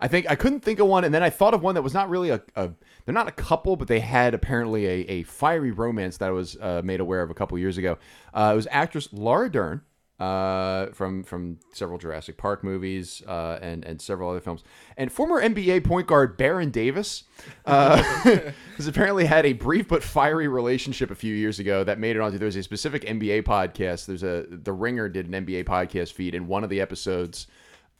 I 0.00 0.08
think 0.08 0.30
I 0.30 0.34
couldn't 0.34 0.60
think 0.60 0.78
of 0.78 0.86
one, 0.86 1.04
and 1.04 1.12
then 1.14 1.22
I 1.22 1.28
thought 1.30 1.52
of 1.54 1.62
one 1.62 1.74
that 1.74 1.82
was 1.82 1.92
not 1.94 2.08
really 2.08 2.30
a, 2.30 2.40
a 2.56 2.70
they're 3.04 3.14
not 3.14 3.28
a 3.28 3.32
couple, 3.32 3.76
but 3.76 3.88
they 3.88 4.00
had 4.00 4.34
apparently 4.34 4.86
a, 4.86 4.90
a 5.08 5.22
fiery 5.24 5.70
romance 5.70 6.18
that 6.18 6.28
I 6.28 6.32
was 6.32 6.56
uh, 6.56 6.82
made 6.84 7.00
aware 7.00 7.22
of 7.22 7.30
a 7.30 7.34
couple 7.34 7.58
years 7.58 7.78
ago. 7.78 7.98
Uh, 8.32 8.50
it 8.52 8.56
was 8.56 8.68
actress 8.70 9.08
Laura 9.12 9.50
Dern 9.50 9.82
uh, 10.20 10.88
from 10.92 11.24
from 11.24 11.58
several 11.72 11.98
Jurassic 11.98 12.36
Park 12.36 12.62
movies 12.62 13.22
uh, 13.26 13.58
and 13.62 13.84
and 13.84 14.00
several 14.02 14.28
other 14.28 14.40
films, 14.40 14.62
and 14.98 15.10
former 15.10 15.40
NBA 15.40 15.82
point 15.84 16.06
guard 16.06 16.36
Baron 16.36 16.70
Davis 16.70 17.24
uh, 17.64 17.96
has 18.76 18.86
apparently 18.86 19.24
had 19.24 19.46
a 19.46 19.54
brief 19.54 19.88
but 19.88 20.02
fiery 20.02 20.46
relationship 20.46 21.10
a 21.10 21.14
few 21.14 21.34
years 21.34 21.58
ago 21.58 21.84
that 21.84 21.98
made 21.98 22.16
it 22.16 22.20
onto. 22.20 22.36
There's 22.36 22.56
a 22.56 22.62
specific 22.62 23.02
NBA 23.04 23.44
podcast. 23.44 24.04
There's 24.04 24.22
a 24.22 24.44
The 24.46 24.74
Ringer 24.74 25.08
did 25.08 25.26
an 25.26 25.46
NBA 25.46 25.64
podcast 25.64 26.12
feed, 26.12 26.34
and 26.34 26.46
one 26.46 26.64
of 26.64 26.70
the 26.70 26.82
episodes 26.82 27.46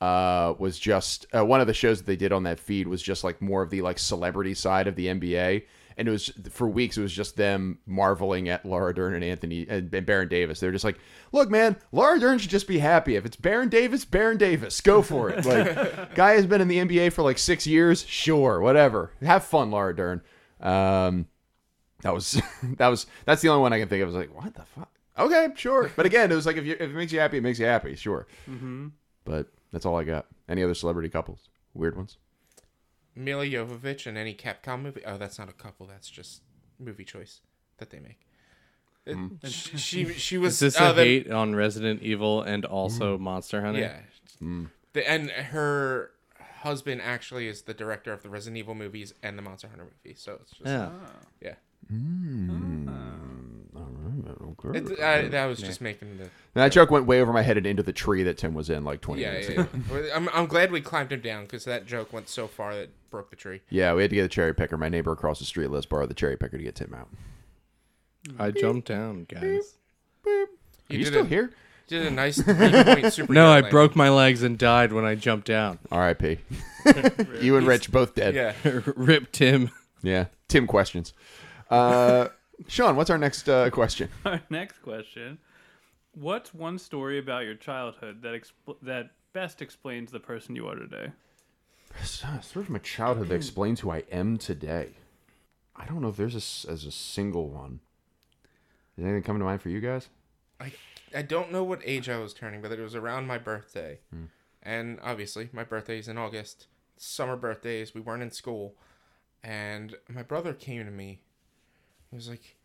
uh, 0.01 0.55
was 0.59 0.79
just 0.79 1.27
uh, 1.35 1.45
one 1.45 1.61
of 1.61 1.67
the 1.67 1.75
shows 1.75 1.99
that 1.99 2.07
they 2.07 2.17
did 2.17 2.33
on 2.33 2.45
that 2.45 2.59
feed 2.59 2.89
was 2.89 3.03
just 3.03 3.23
like 3.23 3.43
more 3.43 3.63
of 3.63 3.71
the 3.71 3.83
like 3.83 3.99
celebrity 3.99 4.55
side 4.55 4.87
of 4.87 4.97
the 4.97 5.07
NBA. 5.07 5.65
And 5.97 6.09
it 6.09 6.11
was 6.11 6.33
for 6.51 6.67
weeks. 6.67 6.97
It 6.97 7.03
was 7.03 7.13
just 7.13 7.37
them 7.37 7.79
marveling 7.85 8.49
at 8.49 8.65
Laura 8.65 8.95
Dern 8.95 9.13
and 9.13 9.23
Anthony 9.23 9.67
and, 9.69 9.93
and 9.93 10.07
Baron 10.07 10.29
Davis. 10.29 10.59
They're 10.59 10.73
just 10.73 10.85
like, 10.85 10.99
"Look, 11.31 11.51
man, 11.51 11.77
Laura 11.93 12.19
Dern 12.19 12.39
should 12.39 12.49
just 12.49 12.67
be 12.67 12.79
happy. 12.79 13.17
If 13.17 13.27
it's 13.27 13.37
Baron 13.37 13.69
Davis, 13.69 14.07
Baron 14.07 14.39
Davis, 14.39 14.81
go 14.81 15.03
for 15.03 15.29
it. 15.29 15.45
Like, 15.45 16.15
guy 16.15 16.33
has 16.33 16.47
been 16.47 16.63
in 16.63 16.69
the 16.69 16.79
NBA 16.79 17.13
for 17.13 17.21
like 17.21 17.37
six 17.37 17.67
years. 17.67 18.07
Sure, 18.07 18.61
whatever. 18.61 19.13
Have 19.21 19.45
fun, 19.45 19.71
Laura 19.71 19.95
Dern. 19.95 20.23
Um, 20.61 21.27
that 22.01 22.15
was 22.15 22.41
that 22.79 22.89
was 22.89 23.05
that's 23.27 23.43
the 23.43 23.49
only 23.49 23.61
one 23.61 23.75
I 23.75 23.79
can 23.79 23.89
think 23.89 24.03
of. 24.03 24.09
I 24.09 24.13
was 24.13 24.27
like, 24.27 24.35
what 24.35 24.55
the 24.55 24.65
fuck? 24.65 24.89
Okay, 25.19 25.49
sure. 25.55 25.91
But 25.97 26.07
again, 26.07 26.33
it 26.33 26.35
was 26.35 26.47
like 26.47 26.57
if 26.57 26.65
you 26.65 26.75
if 26.75 26.81
it 26.81 26.95
makes 26.95 27.13
you 27.13 27.21
happy, 27.21 27.37
it 27.37 27.43
makes 27.43 27.59
you 27.59 27.67
happy. 27.67 27.95
Sure. 27.95 28.27
But 29.25 29.49
that's 29.73 29.87
all 29.87 29.97
I 29.97 30.05
got. 30.05 30.27
Any 30.49 30.63
other 30.63 30.75
celebrity 30.75 31.09
couples? 31.09 31.49
Weird 31.75 31.97
ones? 31.97 32.17
Milla 33.15 33.45
Jovovich 33.45 34.07
in 34.07 34.17
any 34.17 34.35
Capcom 34.35 34.83
movie. 34.83 35.03
Oh, 35.05 35.19
that's 35.19 35.39
not 35.39 35.49
a 35.49 35.53
couple. 35.53 35.87
That's 35.87 36.09
just 36.09 36.43
movie 36.79 37.05
choice 37.05 37.41
that 37.79 37.91
they 37.91 37.99
make. 37.99 38.27
It- 39.07 39.15
hmm. 39.15 39.29
she, 39.47 39.77
she 39.77 40.13
she 40.13 40.39
was 40.39 40.55
Is 40.55 40.75
this 40.75 40.81
uh, 40.81 40.91
a 40.91 40.93
the- 40.95 41.03
hate 41.03 41.31
on 41.31 41.55
Resident 41.55 42.03
Evil 42.03 42.43
and 42.43 42.65
also 42.65 43.17
hmm. 43.17 43.25
Monster 43.25 43.63
Hunter? 43.63 43.81
Yeah. 43.81 43.99
Hmm. 44.39 44.67
The, 44.93 45.09
and 45.09 45.31
her 45.31 46.11
husband 46.61 47.01
actually 47.03 47.49
is 47.49 47.63
the 47.63 47.75
director 47.75 48.13
of 48.13 48.23
the 48.23 48.29
Resident 48.29 48.59
Evil 48.59 48.75
movies 48.75 49.15
and 49.23 49.39
the 49.39 49.43
Monster 49.43 49.69
Hunter 49.69 49.85
movie. 49.85 50.17
So 50.17 50.39
it's 50.43 50.53
just 50.53 50.67
Yeah. 50.67 50.91
yeah. 51.41 51.55
Okay. 53.77 54.79
It, 54.79 55.01
I, 55.01 55.29
that 55.29 55.47
was 55.47 55.61
just 55.61 55.81
making 55.81 56.19
the 56.19 56.29
that 56.55 56.73
joke 56.73 56.91
went 56.91 57.07
way 57.07 57.21
over 57.21 57.33
my 57.33 57.43
head 57.43 57.57
and 57.57 57.67
into 57.67 57.83
the 57.83 57.93
tree 57.93 58.23
that 58.25 58.37
Tim 58.39 58.55
was 58.55 58.69
in 58.69 58.85
like 58.85 59.01
20 59.01 59.21
yeah. 59.23 59.29
minutes 59.29 59.49
yeah, 59.49 59.61
ago. 59.61 59.69
yeah. 59.93 60.17
I'm 60.17 60.29
I'm 60.31 60.47
glad 60.47 60.73
we 60.73 60.81
climbed 60.81 61.13
him 61.13 61.21
down 61.21 61.45
because 61.45 61.65
that 61.65 61.87
joke 61.87 62.13
went 62.13 62.29
so 62.29 62.49
far 62.49 62.75
that 62.75 62.91
broke 63.11 63.31
the 63.31 63.37
tree. 63.37 63.61
Yeah, 63.71 63.95
we 63.95 64.03
had 64.03 64.11
to 64.11 64.17
get 64.17 64.25
a 64.25 64.29
cherry 64.29 64.55
picker. 64.55 64.77
My 64.77 64.89
neighbor 64.89 65.13
across 65.13 65.39
the 65.39 65.45
street 65.45 65.69
let 65.69 65.79
us 65.79 65.87
borrow 65.87 66.07
the 66.07 66.15
cherry 66.15 66.37
picker 66.37 66.57
to 66.59 66.63
get 66.63 66.75
Tim 66.75 66.95
out. 66.95 67.09
I 68.39 68.51
jumped 68.51 68.89
down, 68.89 69.27
guys. 69.29 69.77
Are 70.27 70.47
you, 70.89 70.99
did 70.99 71.07
still 71.07 71.25
a, 71.25 71.29
here? 71.29 71.51
Did 71.87 72.07
a 72.07 72.11
nice 72.11 72.41
three 72.41 72.55
point 72.55 73.13
super. 73.13 73.33
No, 73.33 73.51
I 73.51 73.63
broke 73.63 73.97
my 73.97 74.11
legs 74.11 74.43
and 74.43 74.59
died 74.59 74.93
when 74.93 75.05
I 75.05 75.15
jumped 75.15 75.47
down. 75.47 75.79
R.I.P. 75.91 76.39
you 77.41 77.57
and 77.57 77.67
Rich 77.67 77.91
both 77.91 78.15
dead. 78.15 78.35
Yeah. 78.35 78.55
Rip 78.97 79.33
Tim. 79.33 79.71
Yeah. 80.03 80.27
Tim 80.49 80.67
questions. 80.67 81.13
Uh, 81.71 82.29
Sean, 82.69 82.97
what's 82.97 83.11
our 83.11 83.19
next 83.19 83.49
uh, 83.49 83.71
question? 83.71 84.09
Our 84.25 84.41
next 84.51 84.79
question: 84.83 85.39
What's 86.13 86.53
one 86.55 86.79
story 86.79 87.19
about 87.19 87.45
your 87.45 87.55
childhood 87.55 88.23
that 88.23 88.35
expl- 88.35 88.77
that 88.83 89.11
best 89.33 89.63
explains 89.63 90.11
the 90.13 90.21
person 90.21 90.57
you 90.57 90.67
are 90.69 90.75
today? 90.77 91.13
Story 92.05 92.65
from 92.65 92.73
my 92.75 92.79
childhood 92.79 93.29
that 93.29 93.35
explains 93.35 93.81
who 93.81 93.91
I 93.91 94.05
am 94.13 94.39
today. 94.39 94.91
I 95.75 95.87
don't 95.87 96.01
know 96.03 96.09
if 96.09 96.17
there's 96.17 96.35
a, 96.35 96.39
s- 96.39 96.65
as 96.69 96.85
a 96.85 96.91
single 96.93 97.49
one. 97.49 97.81
Is 98.97 99.05
anything 99.05 99.23
coming 99.23 99.41
to 99.41 99.47
mind 99.47 99.63
for 99.63 99.71
you 99.71 99.81
guys? 99.81 100.09
I 100.61 100.73
I 101.15 101.23
don't 101.23 101.51
know 101.51 101.65
what 101.65 101.81
age 101.85 102.09
I 102.09 102.19
was 102.19 102.33
turning, 102.35 102.61
but 102.63 102.71
it 102.73 102.79
was 102.81 102.95
around 102.95 103.27
my 103.27 103.39
birthday, 103.39 104.01
Hmm. 104.13 104.25
and 104.63 104.99
obviously 105.03 105.49
my 105.53 105.65
birthday's 105.65 106.09
in 106.09 106.19
August. 106.19 106.67
Summer 106.99 107.37
birthdays, 107.37 107.95
we 107.95 108.01
weren't 108.03 108.23
in 108.23 108.31
school, 108.31 108.75
and 109.43 109.97
my 110.09 110.23
brother 110.23 110.53
came 110.53 110.85
to 110.85 110.91
me. 110.91 111.23
He 112.11 112.17
was 112.17 112.29
like, 112.29 112.57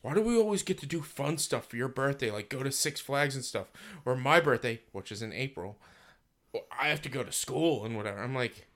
"Why 0.00 0.14
do 0.14 0.20
we 0.22 0.36
always 0.36 0.62
get 0.62 0.78
to 0.78 0.86
do 0.86 1.02
fun 1.02 1.38
stuff 1.38 1.66
for 1.66 1.76
your 1.76 1.88
birthday, 1.88 2.30
like 2.30 2.48
go 2.48 2.62
to 2.62 2.70
Six 2.72 3.00
Flags 3.00 3.34
and 3.34 3.44
stuff? 3.44 3.66
Or 4.04 4.16
my 4.16 4.40
birthday, 4.40 4.80
which 4.92 5.10
is 5.10 5.22
in 5.22 5.32
April, 5.32 5.76
I 6.78 6.88
have 6.88 7.02
to 7.02 7.08
go 7.08 7.22
to 7.22 7.32
school 7.32 7.84
and 7.84 7.96
whatever." 7.96 8.22
I'm 8.22 8.34
like, 8.34 8.66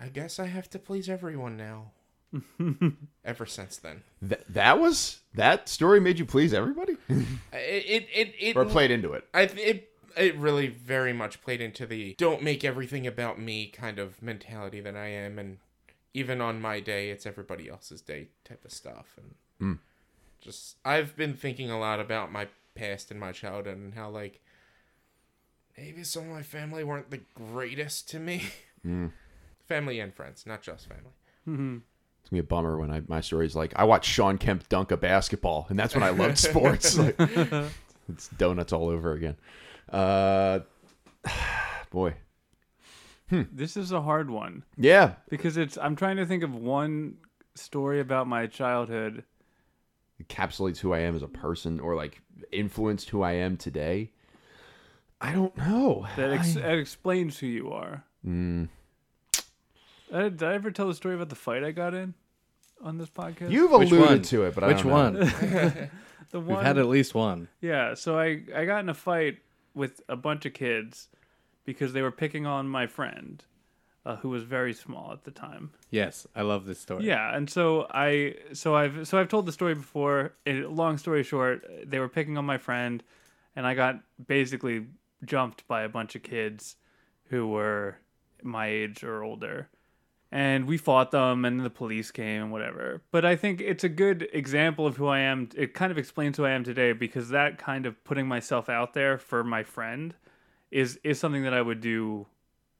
"I 0.00 0.08
guess 0.08 0.38
I 0.38 0.46
have 0.46 0.70
to 0.70 0.78
please 0.78 1.08
everyone 1.08 1.56
now." 1.56 1.90
Ever 3.24 3.46
since 3.46 3.76
then, 3.78 4.02
Th- 4.26 4.42
that 4.48 4.78
was 4.78 5.20
that 5.34 5.68
story 5.68 6.00
made 6.00 6.18
you 6.18 6.26
please 6.26 6.52
everybody, 6.52 6.96
it 7.08 7.26
it 7.52 8.08
it, 8.12 8.34
it 8.38 8.56
or 8.56 8.64
played 8.64 8.90
into 8.90 9.12
it? 9.12 9.24
I 9.32 9.42
it 9.42 9.90
it 10.16 10.36
really 10.36 10.66
very 10.68 11.12
much 11.12 11.42
played 11.42 11.60
into 11.60 11.86
the 11.86 12.14
don't 12.18 12.42
make 12.42 12.64
everything 12.64 13.06
about 13.06 13.40
me 13.40 13.68
kind 13.68 13.98
of 13.98 14.22
mentality 14.22 14.80
that 14.80 14.96
I 14.96 15.06
am, 15.08 15.38
and 15.38 15.58
even 16.14 16.40
on 16.40 16.60
my 16.60 16.80
day, 16.80 17.10
it's 17.10 17.26
everybody 17.26 17.68
else's 17.68 18.00
day 18.00 18.28
type 18.44 18.64
of 18.64 18.72
stuff, 18.72 19.16
and 19.16 19.34
hmm. 19.58 19.80
just 20.40 20.76
I've 20.84 21.16
been 21.16 21.34
thinking 21.34 21.70
a 21.70 21.78
lot 21.78 22.00
about 22.00 22.32
my 22.32 22.48
past 22.74 23.10
and 23.10 23.18
my 23.18 23.32
childhood 23.32 23.74
and 23.74 23.94
how 23.94 24.10
like 24.10 24.40
maybe 25.76 26.04
some 26.04 26.24
of 26.24 26.30
my 26.30 26.42
family 26.42 26.84
weren't 26.84 27.10
the 27.10 27.20
greatest 27.34 28.08
to 28.10 28.18
me, 28.18 28.44
hmm. 28.82 29.08
family 29.66 30.00
and 30.00 30.14
friends, 30.14 30.44
not 30.46 30.62
just 30.62 30.88
family. 30.88 31.12
Mm-hmm. 31.48 31.78
It's 32.20 32.30
gonna 32.30 32.42
be 32.42 32.46
a 32.46 32.48
bummer 32.48 32.78
when 32.78 32.90
I 32.90 33.02
my 33.06 33.20
story's 33.20 33.54
like 33.54 33.72
I 33.76 33.84
watched 33.84 34.10
Shawn 34.10 34.38
Kemp 34.38 34.68
dunk 34.68 34.90
a 34.90 34.96
basketball, 34.96 35.66
and 35.68 35.78
that's 35.78 35.94
when 35.94 36.02
I 36.02 36.10
loved 36.10 36.38
sports. 36.38 36.98
Like, 37.18 37.18
it's 38.08 38.28
donuts 38.28 38.72
all 38.72 38.88
over 38.88 39.12
again. 39.12 39.36
Uh, 39.90 40.60
boy, 41.90 42.14
This 43.30 43.76
is 43.76 43.90
a 43.92 44.00
hard 44.02 44.30
one 44.30 44.62
yeah. 44.76 45.14
because 45.28 45.56
it's. 45.56 45.76
I'm 45.78 45.96
trying 45.96 46.16
to 46.18 46.26
think 46.26 46.42
of 46.44 46.54
one 46.54 47.16
story 47.54 47.98
about 48.00 48.28
my 48.28 48.46
childhood. 48.46 49.24
encapsulates 50.22 50.78
who 50.78 50.92
I 50.92 51.00
am 51.00 51.16
as 51.16 51.22
a 51.22 51.28
person 51.28 51.80
or 51.80 51.96
like 51.96 52.20
influenced 52.52 53.10
who 53.10 53.22
I 53.22 53.32
am 53.32 53.56
today. 53.56 54.12
I 55.20 55.32
don't 55.32 55.56
know. 55.56 56.06
that, 56.16 56.30
ex- 56.30 56.56
I- 56.56 56.60
that 56.60 56.78
explains 56.78 57.38
who 57.38 57.46
you 57.46 57.72
are. 57.72 58.04
Mm. 58.26 58.68
Uh, 60.12 60.28
did 60.28 60.42
I 60.42 60.54
ever 60.54 60.70
tell 60.70 60.86
the 60.86 60.94
story 60.94 61.14
about 61.16 61.28
the 61.30 61.34
fight 61.34 61.64
I 61.64 61.72
got 61.72 61.94
in 61.94 62.14
on 62.82 62.96
this 62.98 63.08
podcast? 63.10 63.50
You've 63.50 63.72
Which 63.72 63.90
alluded 63.90 64.08
one? 64.08 64.22
to 64.22 64.44
it, 64.44 64.54
but 64.54 64.62
I 64.62 64.68
Which 64.68 64.82
don't 64.84 65.14
know. 65.14 65.24
one? 65.24 65.90
We've 66.46 66.58
had 66.58 66.78
at 66.78 66.86
least 66.86 67.14
one. 67.14 67.48
Yeah, 67.60 67.94
so 67.94 68.18
I 68.18 68.42
I 68.54 68.64
got 68.66 68.80
in 68.80 68.88
a 68.88 68.94
fight 68.94 69.38
with 69.74 70.00
a 70.08 70.16
bunch 70.16 70.46
of 70.46 70.54
kids 70.54 71.08
because 71.66 71.92
they 71.92 72.00
were 72.00 72.12
picking 72.12 72.46
on 72.46 72.68
my 72.68 72.86
friend, 72.86 73.44
uh, 74.06 74.16
who 74.16 74.30
was 74.30 74.44
very 74.44 74.72
small 74.72 75.12
at 75.12 75.24
the 75.24 75.30
time. 75.30 75.72
Yes, 75.90 76.26
I 76.34 76.42
love 76.42 76.64
this 76.64 76.78
story. 76.78 77.04
Yeah, 77.04 77.36
and 77.36 77.50
so 77.50 77.86
I 77.90 78.36
so 78.52 78.74
I've 78.74 79.06
so 79.06 79.18
I've 79.18 79.28
told 79.28 79.44
the 79.44 79.52
story 79.52 79.74
before. 79.74 80.32
And 80.46 80.66
long 80.74 80.96
story 80.96 81.24
short, 81.24 81.66
they 81.84 81.98
were 81.98 82.08
picking 82.08 82.38
on 82.38 82.46
my 82.46 82.56
friend, 82.56 83.02
and 83.54 83.66
I 83.66 83.74
got 83.74 84.00
basically 84.26 84.86
jumped 85.24 85.66
by 85.66 85.82
a 85.82 85.88
bunch 85.88 86.14
of 86.14 86.22
kids 86.22 86.76
who 87.28 87.48
were 87.48 87.98
my 88.42 88.68
age 88.68 89.02
or 89.02 89.22
older. 89.22 89.68
And 90.32 90.66
we 90.66 90.76
fought 90.76 91.12
them, 91.12 91.44
and 91.44 91.60
the 91.60 91.70
police 91.70 92.10
came 92.10 92.42
and 92.42 92.52
whatever. 92.52 93.02
But 93.12 93.24
I 93.24 93.36
think 93.36 93.60
it's 93.60 93.84
a 93.84 93.88
good 93.88 94.28
example 94.32 94.86
of 94.86 94.96
who 94.96 95.06
I 95.06 95.20
am. 95.20 95.48
It 95.56 95.72
kind 95.72 95.92
of 95.92 95.98
explains 95.98 96.36
who 96.36 96.44
I 96.44 96.50
am 96.50 96.64
today 96.64 96.92
because 96.92 97.28
that 97.30 97.58
kind 97.58 97.86
of 97.86 98.02
putting 98.04 98.26
myself 98.26 98.68
out 98.68 98.92
there 98.92 99.18
for 99.18 99.44
my 99.44 99.62
friend 99.62 100.14
is 100.76 100.98
is 101.02 101.18
something 101.18 101.42
that 101.44 101.54
I 101.54 101.62
would 101.62 101.80
do 101.80 102.26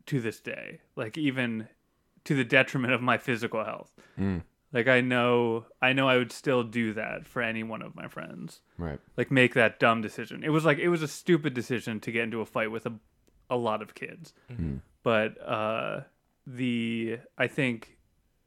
to 0.06 0.20
this 0.20 0.40
day. 0.40 0.80
Like 0.96 1.16
even 1.18 1.68
to 2.24 2.34
the 2.34 2.44
detriment 2.44 2.92
of 2.92 3.00
my 3.00 3.18
physical 3.18 3.64
health. 3.64 3.90
Mm. 4.18 4.42
Like 4.72 4.88
I 4.88 5.00
know 5.00 5.66
I 5.80 5.92
know 5.92 6.08
I 6.08 6.16
would 6.18 6.32
still 6.32 6.62
do 6.62 6.92
that 6.94 7.26
for 7.26 7.40
any 7.42 7.62
one 7.62 7.82
of 7.82 7.94
my 7.94 8.08
friends. 8.08 8.60
Right. 8.78 9.00
Like 9.16 9.30
make 9.30 9.54
that 9.54 9.80
dumb 9.80 10.02
decision. 10.02 10.44
It 10.44 10.50
was 10.50 10.64
like 10.64 10.78
it 10.78 10.88
was 10.88 11.02
a 11.02 11.08
stupid 11.08 11.54
decision 11.54 12.00
to 12.00 12.12
get 12.12 12.24
into 12.24 12.40
a 12.40 12.46
fight 12.46 12.70
with 12.70 12.86
a 12.86 12.92
a 13.48 13.56
lot 13.56 13.80
of 13.82 13.94
kids. 13.94 14.34
Mm-hmm. 14.52 14.74
Mm. 14.74 14.80
But 15.02 15.40
uh 15.48 16.00
the 16.46 17.18
I 17.38 17.46
think 17.46 17.96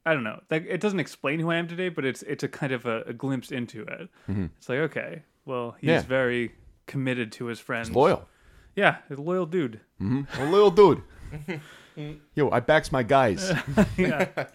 I 0.06 0.14
don't 0.14 0.24
know. 0.24 0.42
Like 0.52 0.66
it 0.68 0.80
doesn't 0.82 1.00
explain 1.00 1.40
who 1.40 1.50
I 1.52 1.56
am 1.56 1.68
today, 1.68 1.90
but 1.90 2.06
it's 2.06 2.22
it's 2.24 2.44
a 2.44 2.48
kind 2.48 2.72
of 2.74 2.86
a, 2.86 3.02
a 3.08 3.14
glimpse 3.14 3.52
into 3.52 3.82
it. 3.82 4.10
Mm-hmm. 4.30 4.46
It's 4.58 4.70
like 4.70 4.80
okay, 4.90 5.24
well 5.46 5.76
he's 5.80 5.90
Yeah. 5.90 6.02
very 6.02 6.52
committed 6.86 7.32
to 7.34 7.46
his 7.46 7.60
friends. 7.60 7.92
Loyal. 7.92 8.28
Yeah, 8.80 8.96
a 9.10 9.16
loyal 9.16 9.46
dude. 9.46 9.82
A 10.02 10.46
little 10.46 10.72
dude. 10.72 11.02
Yo, 12.34 12.50
I 12.50 12.62
backs 12.62 12.94
my 12.94 13.04
guys. 13.04 13.52
yeah. 13.98 14.28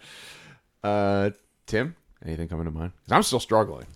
Uh, 0.83 1.31
Tim, 1.64 1.97
anything 2.26 2.47
coming 2.47 2.66
to 2.66 2.71
mind? 2.71 2.93
'Cause 3.07 3.12
I'm 3.12 3.23
still 3.23 3.40
struggling. 3.40 3.87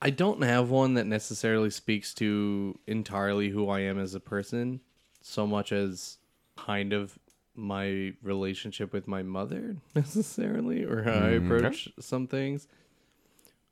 I 0.00 0.08
don't 0.08 0.42
have 0.42 0.70
one 0.70 0.94
that 0.94 1.06
necessarily 1.06 1.68
speaks 1.68 2.14
to 2.14 2.78
entirely 2.86 3.50
who 3.50 3.68
I 3.68 3.80
am 3.80 3.98
as 3.98 4.14
a 4.14 4.20
person, 4.20 4.80
so 5.20 5.46
much 5.46 5.70
as 5.70 6.16
kind 6.56 6.94
of 6.94 7.18
my 7.54 8.14
relationship 8.22 8.94
with 8.94 9.06
my 9.06 9.22
mother 9.22 9.76
necessarily, 9.94 10.82
or 10.84 11.02
how 11.02 11.12
I 11.12 11.28
approach 11.32 11.90
some 12.00 12.26
things, 12.26 12.66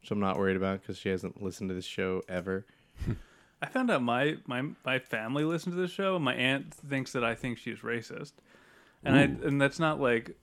which 0.02 0.10
I'm 0.10 0.20
not 0.20 0.38
worried 0.38 0.56
about 0.58 0.82
because 0.82 0.98
she 0.98 1.08
hasn't 1.08 1.42
listened 1.42 1.70
to 1.70 1.74
this 1.74 1.86
show 1.86 2.22
ever. 2.28 2.66
I 3.62 3.66
found 3.66 3.90
out 3.90 4.02
my, 4.02 4.36
my 4.46 4.64
my 4.84 4.98
family 4.98 5.44
listened 5.44 5.74
to 5.76 5.80
this 5.80 5.92
show, 5.92 6.16
and 6.16 6.24
my 6.24 6.34
aunt 6.34 6.74
thinks 6.74 7.12
that 7.12 7.22
I 7.22 7.36
think 7.36 7.58
she's 7.58 7.78
racist, 7.78 8.32
and 9.04 9.14
I 9.16 9.22
and 9.22 9.60
that's 9.60 9.78
not 9.78 10.00
like, 10.00 10.36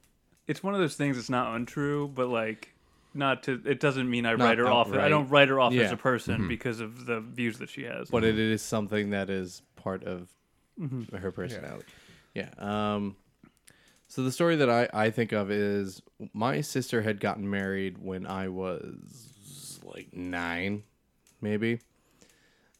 it's 0.48 0.64
one 0.64 0.74
of 0.74 0.80
those 0.80 0.96
things 0.96 1.18
that's 1.18 1.30
not 1.30 1.54
untrue, 1.56 2.08
but 2.08 2.30
like, 2.30 2.74
not 3.14 3.44
to 3.44 3.62
it 3.66 3.80
doesn't 3.82 4.10
mean 4.10 4.26
I 4.26 4.36
Not 4.36 4.40
write 4.40 4.58
her 4.58 4.68
off. 4.68 4.94
I 4.94 5.10
don't 5.10 5.28
write 5.28 5.50
her 5.50 5.60
off 5.60 5.74
as 5.74 5.92
a 5.92 5.98
person 5.98 6.48
because 6.48 6.80
of 6.80 7.06
the 7.06 7.20
views 7.20 7.58
that 7.60 7.70
she 7.70 7.84
has. 7.84 8.10
but 8.10 8.24
it 8.24 8.40
is 8.40 8.62
something 8.62 9.10
that 9.10 9.30
is 9.30 9.62
part 9.76 10.04
of 10.06 10.30
her 11.14 11.32
personality. 11.32 11.86
Yeah. 12.34 12.50
Um, 12.58 13.18
so 14.08 14.24
the 14.24 14.32
story 14.32 14.56
that 14.56 14.70
I, 14.70 14.88
I 14.94 15.10
think 15.10 15.34
of 15.34 15.52
is 15.52 16.02
my 16.34 16.62
sister 16.62 17.02
had 17.02 17.20
gotten 17.20 17.50
married 17.50 17.98
when 17.98 18.26
I 18.26 18.48
was 18.48 19.80
like 19.84 20.14
nine, 20.14 20.84
maybe. 21.42 21.82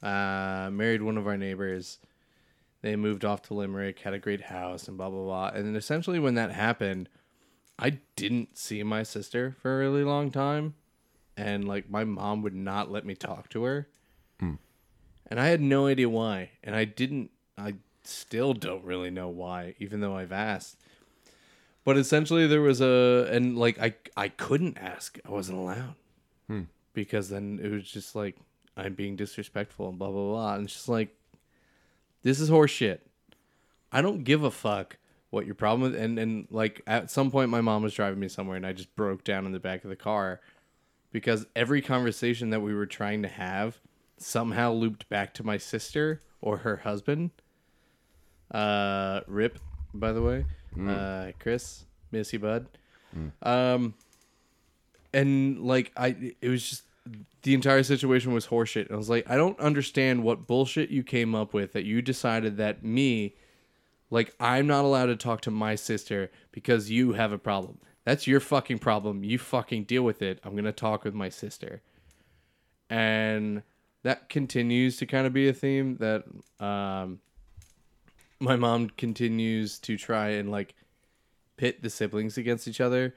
Uh, 0.02 0.70
married 0.72 1.02
one 1.02 1.18
of 1.18 1.28
our 1.28 1.38
neighbors. 1.38 2.00
They 2.82 2.96
moved 2.96 3.26
off 3.26 3.42
to 3.44 3.54
Limerick, 3.54 4.00
had 4.00 4.14
a 4.14 4.20
great 4.20 4.42
house, 4.42 4.88
and 4.88 4.98
blah 4.98 5.10
blah 5.10 5.24
blah. 5.24 5.48
And 5.54 5.66
then 5.66 5.76
essentially, 5.76 6.20
when 6.20 6.36
that 6.36 6.52
happened, 6.52 7.10
I 7.78 8.00
didn't 8.16 8.58
see 8.58 8.82
my 8.84 9.04
sister 9.04 9.56
for 9.62 9.76
a 9.76 9.80
really 9.80 10.04
long 10.04 10.32
time, 10.32 10.76
and 11.36 11.68
like 11.68 11.90
my 11.90 12.04
mom 12.06 12.42
would 12.44 12.56
not 12.56 12.90
let 12.92 13.06
me 13.06 13.16
talk 13.16 13.50
to 13.50 13.64
her 13.64 13.90
and 15.30 15.40
I 15.40 15.48
had 15.48 15.62
no 15.62 15.88
idea 15.88 16.10
why, 16.10 16.52
and 16.64 16.76
I 16.76 16.86
didn't. 16.86 17.32
I 17.58 17.76
still 18.04 18.54
don't 18.54 18.84
really 18.84 19.12
know 19.12 19.28
why, 19.28 19.76
even 19.80 20.00
though 20.00 20.16
I've 20.18 20.32
asked. 20.32 20.78
But 21.86 21.98
essentially, 21.98 22.48
there 22.48 22.62
was 22.62 22.82
a 22.82 23.28
and 23.32 23.58
like 23.58 23.80
I 23.80 23.94
I 24.18 24.30
couldn't 24.30 24.78
ask. 24.78 25.20
I 25.26 25.30
wasn't 25.32 25.60
allowed 25.60 25.96
because 26.94 27.30
then 27.30 27.60
it 27.62 27.70
was 27.70 27.84
just 27.84 28.16
like 28.16 28.38
I'm 28.78 28.94
being 28.94 29.16
disrespectful 29.16 29.90
and 29.90 30.00
blah 30.00 30.12
blah 30.12 30.32
blah. 30.32 30.54
And 30.56 30.66
it's 30.66 30.74
just 30.74 30.90
like 30.90 31.16
this 32.24 32.40
is 32.40 32.50
horseshit. 32.50 33.00
I 33.92 34.02
don't 34.02 34.24
give 34.24 34.44
a 34.44 34.52
fuck 34.52 34.98
what 35.30 35.46
your 35.46 35.56
problem 35.56 35.94
is. 35.94 36.00
And 36.00 36.18
and 36.20 36.48
like 36.52 36.82
at 36.88 37.10
some 37.12 37.32
point, 37.32 37.50
my 37.50 37.62
mom 37.62 37.84
was 37.84 37.94
driving 37.94 38.20
me 38.20 38.28
somewhere, 38.28 38.58
and 38.58 38.66
I 38.66 38.74
just 38.74 38.96
broke 38.96 39.24
down 39.24 39.46
in 39.46 39.52
the 39.52 39.60
back 39.60 39.84
of 39.84 39.90
the 39.90 39.96
car 39.96 40.42
because 41.12 41.46
every 41.56 41.82
conversation 41.82 42.50
that 42.52 42.62
we 42.62 42.74
were 42.74 42.86
trying 42.86 43.24
to 43.24 43.30
have 43.30 43.80
somehow 44.18 44.72
looped 44.72 45.08
back 45.10 45.34
to 45.36 45.44
my 45.46 45.58
sister 45.58 46.22
or 46.42 46.58
her 46.58 46.78
husband. 46.78 47.32
Uh, 48.52 49.22
Rip, 49.28 49.60
by 49.94 50.12
the 50.12 50.22
way, 50.22 50.46
uh, 50.90 51.32
Chris, 51.40 51.86
Missy, 52.12 52.38
bud. 52.38 52.68
Um, 53.44 53.94
and 55.14 55.60
like 55.62 55.92
I, 55.98 56.34
it 56.42 56.50
was 56.50 56.68
just 56.68 56.84
the 57.44 57.54
entire 57.54 57.84
situation 57.84 58.34
was 58.34 58.48
horseshit. 58.48 58.86
And 58.86 58.94
I 58.94 58.98
was 58.98 59.10
like, 59.10 59.30
I 59.30 59.36
don't 59.36 59.60
understand 59.60 60.24
what 60.24 60.48
bullshit 60.48 60.90
you 60.90 61.04
came 61.04 61.36
up 61.36 61.54
with 61.54 61.74
that 61.74 61.86
you 61.86 62.02
decided 62.02 62.58
that 62.58 62.84
me, 62.84 63.36
like, 64.10 64.34
I'm 64.40 64.68
not 64.68 64.86
allowed 64.86 65.08
to 65.08 65.16
talk 65.16 65.42
to 65.42 65.52
my 65.52 65.76
sister 65.76 66.32
because 66.52 66.90
you 66.90 67.14
have 67.14 67.32
a 67.32 67.38
problem. 67.38 67.80
That's 68.06 68.28
your 68.28 68.40
fucking 68.40 68.80
problem. 68.80 69.24
You 69.24 69.38
fucking 69.38 69.84
deal 69.84 70.04
with 70.04 70.22
it. 70.22 70.40
I'm 70.44 70.56
gonna 70.56 70.72
talk 70.72 71.04
with 71.04 71.14
my 71.14 71.30
sister 71.30 71.82
and 72.90 73.62
that 74.04 74.30
continues 74.30 74.98
to 74.98 75.06
kind 75.06 75.28
of 75.28 75.34
be 75.34 75.48
a 75.48 75.54
theme 75.54 75.98
that 75.98 76.24
um, 76.64 77.20
my 78.40 78.56
mom 78.56 78.90
continues 78.90 79.78
to 79.80 79.98
try 79.98 80.30
and 80.30 80.50
like 80.50 80.74
pit 81.58 81.84
the 81.84 81.90
siblings 81.90 82.38
against 82.38 82.68
each 82.68 82.82
other 82.82 83.14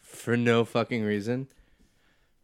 for 0.00 0.36
no 0.36 0.64
fucking 0.64 1.04
reason. 1.04 1.48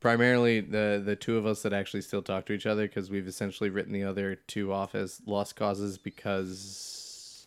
Primarily 0.00 0.60
the 0.60 1.02
the 1.04 1.16
two 1.16 1.36
of 1.36 1.46
us 1.46 1.62
that 1.62 1.72
actually 1.72 2.02
still 2.02 2.22
talk 2.22 2.46
to 2.46 2.52
each 2.52 2.66
other 2.66 2.86
because 2.86 3.10
we've 3.10 3.26
essentially 3.26 3.70
written 3.70 3.92
the 3.92 4.04
other 4.04 4.36
two 4.36 4.72
off 4.72 4.94
as 4.94 5.20
lost 5.26 5.56
causes 5.56 5.98
because 5.98 7.46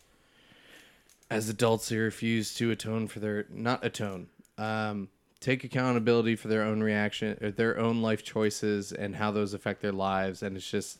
as 1.29 1.47
adults 1.47 1.87
they 1.89 1.97
refuse 1.97 2.53
to 2.55 2.71
atone 2.71 3.07
for 3.07 3.19
their 3.19 3.45
not 3.49 3.85
atone 3.85 4.27
um, 4.57 5.07
take 5.41 5.63
accountability 5.63 6.35
for 6.35 6.47
their 6.47 6.63
own 6.63 6.81
reaction 6.81 7.37
or 7.41 7.51
their 7.51 7.77
own 7.77 8.01
life 8.01 8.23
choices 8.23 8.93
and 8.93 9.15
how 9.15 9.31
those 9.31 9.53
affect 9.53 9.81
their 9.81 9.91
lives. 9.91 10.43
And 10.43 10.55
it's 10.55 10.69
just 10.69 10.99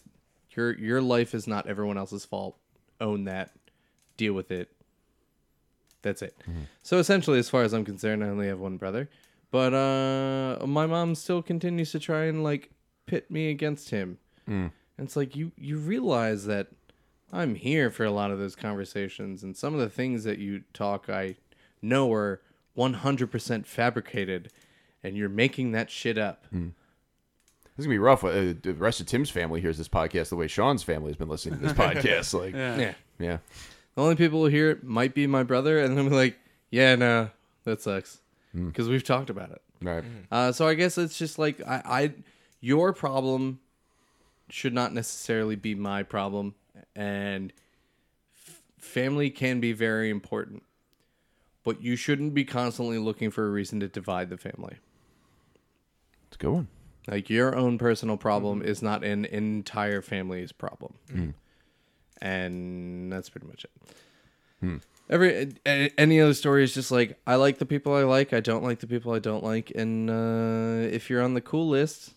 your 0.51 0.77
your 0.77 1.01
life 1.01 1.33
is 1.33 1.47
not 1.47 1.67
everyone 1.67 1.97
else's 1.97 2.25
fault. 2.25 2.57
Own 2.99 3.23
that. 3.25 3.51
Deal 4.17 4.33
with 4.33 4.51
it. 4.51 4.69
That's 6.01 6.21
it. 6.23 6.35
So 6.81 6.97
essentially 6.97 7.37
as 7.39 7.49
far 7.49 7.61
as 7.61 7.73
i'm 7.73 7.85
concerned 7.85 8.23
i 8.23 8.27
only 8.27 8.47
have 8.47 8.59
one 8.59 8.77
brother 8.77 9.07
but 9.51 9.73
uh 9.73 10.65
my 10.65 10.85
mom 10.85 11.13
still 11.15 11.41
continues 11.41 11.91
to 11.91 11.99
try 11.99 12.25
and 12.25 12.43
like 12.43 12.71
pit 13.05 13.29
me 13.29 13.49
against 13.49 13.89
him 13.91 14.17
and 14.47 14.71
it's 14.97 15.15
like 15.15 15.35
you 15.35 15.51
you 15.57 15.77
realize 15.77 16.45
that 16.45 16.67
i'm 17.31 17.55
here 17.55 17.89
for 17.89 18.03
a 18.05 18.11
lot 18.11 18.31
of 18.31 18.39
those 18.39 18.55
conversations 18.55 19.43
and 19.43 19.55
some 19.55 19.73
of 19.73 19.79
the 19.79 19.89
things 19.89 20.23
that 20.23 20.37
you 20.39 20.63
talk 20.73 21.09
i 21.09 21.35
know 21.81 22.11
are 22.13 22.41
100% 22.77 23.65
fabricated 23.65 24.51
and 25.03 25.15
you're 25.17 25.29
making 25.29 25.71
that 25.73 25.89
shit 25.89 26.17
up 26.17 26.45
This 26.51 26.59
is 27.77 27.85
gonna 27.85 27.93
be 27.95 27.99
rough. 27.99 28.23
Uh, 28.23 28.53
the 28.61 28.75
rest 28.77 28.99
of 28.99 29.07
Tim's 29.07 29.29
family 29.29 29.61
hears 29.61 29.77
this 29.77 29.87
podcast 29.87 30.29
the 30.29 30.35
way 30.35 30.47
Sean's 30.47 30.83
family 30.83 31.09
has 31.09 31.17
been 31.17 31.29
listening 31.29 31.59
to 31.59 31.65
this 31.65 31.73
podcast. 31.85 32.37
Like, 32.39 32.53
yeah, 32.53 32.77
yeah. 32.77 32.93
yeah 33.19 33.37
the 33.95 34.01
only 34.01 34.15
people 34.15 34.39
who 34.41 34.45
hear 34.47 34.69
it 34.69 34.83
might 34.83 35.13
be 35.13 35.25
my 35.27 35.43
brother 35.43 35.79
and 35.79 35.97
i'm 35.99 36.09
like 36.09 36.37
yeah 36.69 36.95
no 36.95 37.29
that 37.65 37.81
sucks 37.81 38.19
Hmm. 38.51 38.67
because 38.67 38.89
we've 38.89 39.03
talked 39.03 39.29
about 39.29 39.51
it 39.51 39.61
right. 39.81 40.03
Mm-hmm. 40.03 40.19
Uh, 40.31 40.51
so 40.51 40.67
I 40.67 40.73
guess 40.73 40.97
it's 40.97 41.17
just 41.17 41.39
like 41.39 41.61
I, 41.65 41.81
I, 41.85 42.13
your 42.59 42.93
problem 42.93 43.59
should 44.49 44.73
not 44.73 44.93
necessarily 44.93 45.55
be 45.55 45.75
my 45.75 46.03
problem, 46.03 46.55
and 46.95 47.53
f- 48.35 48.61
family 48.77 49.29
can 49.29 49.59
be 49.59 49.73
very 49.73 50.09
important, 50.09 50.63
but 51.63 51.81
you 51.81 51.95
shouldn't 51.95 52.33
be 52.33 52.43
constantly 52.43 52.97
looking 52.97 53.31
for 53.31 53.47
a 53.47 53.49
reason 53.49 53.79
to 53.79 53.87
divide 53.87 54.29
the 54.29 54.37
family. 54.37 54.75
It's 56.27 56.35
a 56.35 56.39
good 56.39 56.51
one. 56.51 56.67
Like 57.07 57.29
your 57.29 57.55
own 57.55 57.77
personal 57.77 58.17
problem 58.17 58.59
mm-hmm. 58.59 58.69
is 58.69 58.81
not 58.81 59.03
an 59.03 59.25
entire 59.25 60.01
family's 60.01 60.51
problem, 60.51 60.93
hmm. 61.09 61.29
and 62.21 63.11
that's 63.11 63.29
pretty 63.29 63.47
much 63.47 63.65
it. 63.65 63.71
Hmm. 64.59 64.77
Every 65.11 65.53
any 65.65 66.21
other 66.21 66.33
story 66.33 66.63
is 66.63 66.73
just 66.73 66.89
like 66.89 67.19
I 67.27 67.35
like 67.35 67.57
the 67.57 67.65
people 67.65 67.93
I 67.93 68.03
like, 68.03 68.31
I 68.33 68.39
don't 68.39 68.63
like 68.63 68.79
the 68.79 68.87
people 68.87 69.13
I 69.13 69.19
don't 69.19 69.43
like, 69.43 69.69
and 69.75 70.09
uh, 70.09 70.87
if 70.89 71.09
you're 71.09 71.21
on 71.21 71.33
the 71.33 71.41
cool 71.41 71.67
list, 71.67 72.13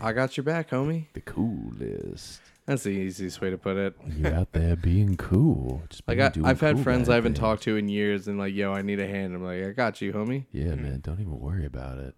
I 0.00 0.12
got 0.12 0.36
your 0.36 0.42
back, 0.44 0.70
homie. 0.70 1.06
The 1.14 1.20
coolest. 1.20 2.40
That's 2.66 2.82
the 2.82 2.90
easiest 2.90 3.40
way 3.42 3.50
to 3.50 3.58
put 3.58 3.76
it. 3.76 3.94
You're 4.16 4.32
out 4.34 4.52
there 4.52 4.74
being 4.74 5.18
cool. 5.18 5.82
Just 5.90 6.02
Like 6.08 6.18
I, 6.18 6.30
doing 6.30 6.46
I've 6.46 6.62
had 6.62 6.76
cool 6.76 6.84
friends 6.84 7.10
I 7.10 7.14
haven't 7.16 7.34
things. 7.34 7.40
talked 7.40 7.62
to 7.64 7.76
in 7.76 7.90
years, 7.90 8.26
and 8.26 8.38
like, 8.38 8.54
yo, 8.54 8.72
I 8.72 8.80
need 8.80 9.00
a 9.00 9.06
hand. 9.06 9.34
I'm 9.34 9.44
like, 9.44 9.62
I 9.62 9.70
got 9.72 10.00
you, 10.00 10.14
homie. 10.14 10.46
Yeah, 10.50 10.74
man. 10.74 11.00
Don't 11.00 11.20
even 11.20 11.38
worry 11.38 11.66
about 11.66 11.98
it. 11.98 12.14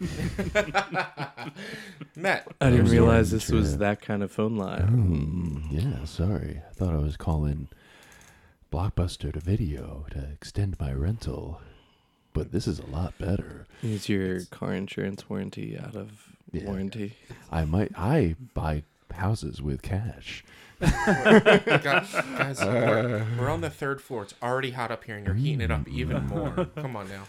Matt, 2.16 2.48
I 2.60 2.70
didn't 2.70 2.88
realize 2.88 3.30
this 3.30 3.50
was 3.50 3.78
that 3.78 4.00
kind 4.00 4.22
of 4.22 4.32
phone 4.32 4.56
line. 4.56 5.68
Mm, 5.70 5.98
yeah, 6.00 6.04
sorry. 6.04 6.62
I 6.68 6.72
thought 6.72 6.94
I 6.94 6.98
was 6.98 7.16
calling 7.18 7.68
Blockbuster 8.72 9.32
to 9.32 9.40
video 9.40 10.06
to 10.12 10.28
extend 10.32 10.78
my 10.78 10.92
rental, 10.92 11.60
but 12.32 12.52
this 12.52 12.68
is 12.68 12.78
a 12.78 12.86
lot 12.86 13.18
better. 13.18 13.66
Is 13.82 14.08
your 14.08 14.44
car 14.46 14.72
insurance 14.72 15.28
warranty 15.28 15.76
out 15.78 15.96
of 15.96 16.28
Yeah. 16.52 16.66
warranty? 16.66 17.14
I 17.50 17.64
might 17.64 17.90
I 17.98 18.36
buy 18.54 18.84
houses 19.12 19.60
with 19.60 19.82
cash. 19.82 20.44
Guys, 20.80 22.10
guys 22.12 22.60
we're, 22.64 23.26
we're 23.38 23.50
on 23.50 23.60
the 23.60 23.68
third 23.68 24.00
floor. 24.00 24.22
It's 24.22 24.34
already 24.42 24.70
hot 24.70 24.90
up 24.90 25.04
here, 25.04 25.16
and 25.16 25.26
you're 25.26 25.34
heating 25.34 25.60
it 25.60 25.70
up 25.70 25.86
even 25.88 26.26
more. 26.26 26.68
Come 26.76 26.96
on 26.96 27.06
now. 27.08 27.24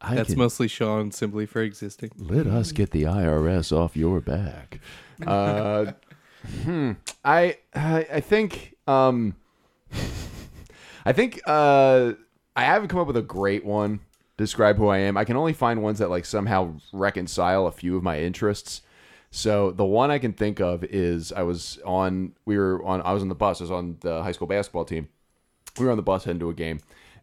I 0.00 0.14
That's 0.14 0.34
mostly 0.34 0.66
Sean 0.66 1.10
simply 1.10 1.44
for 1.44 1.60
existing. 1.60 2.12
let 2.16 2.46
us 2.46 2.72
get 2.72 2.92
the 2.92 3.02
IRS 3.02 3.70
off 3.76 3.96
your 3.98 4.20
back. 4.20 4.80
Uh, 5.26 5.92
hmm. 6.62 6.92
I, 7.22 7.58
I 7.74 8.06
I 8.14 8.20
think 8.20 8.76
um, 8.86 9.34
I 11.04 11.12
think 11.12 11.40
uh, 11.46 12.12
I 12.56 12.64
haven't 12.64 12.88
come 12.88 13.00
up 13.00 13.06
with 13.06 13.16
a 13.16 13.22
great 13.22 13.64
one 13.64 13.98
to 13.98 14.44
describe 14.44 14.76
who 14.76 14.88
I 14.88 14.98
am. 14.98 15.16
I 15.16 15.24
can 15.24 15.36
only 15.36 15.52
find 15.52 15.82
ones 15.82 15.98
that 15.98 16.10
like 16.10 16.24
somehow 16.24 16.74
reconcile 16.92 17.66
a 17.66 17.72
few 17.72 17.96
of 17.96 18.02
my 18.02 18.20
interests. 18.20 18.82
So 19.30 19.70
the 19.70 19.84
one 19.84 20.10
I 20.10 20.18
can 20.18 20.32
think 20.32 20.60
of 20.60 20.82
is 20.84 21.32
I 21.32 21.42
was 21.42 21.78
on 21.84 22.34
we 22.44 22.58
were 22.58 22.84
on 22.84 23.00
I 23.02 23.12
was 23.12 23.22
on 23.22 23.28
the 23.28 23.34
bus. 23.34 23.60
I 23.60 23.64
was 23.64 23.70
on 23.70 23.96
the 24.00 24.22
high 24.22 24.32
school 24.32 24.48
basketball 24.48 24.84
team. 24.84 25.08
We 25.78 25.84
were 25.84 25.92
on 25.92 25.96
the 25.96 26.02
bus 26.02 26.24
heading 26.24 26.40
to 26.40 26.50
a 26.50 26.54
game, 26.54 26.80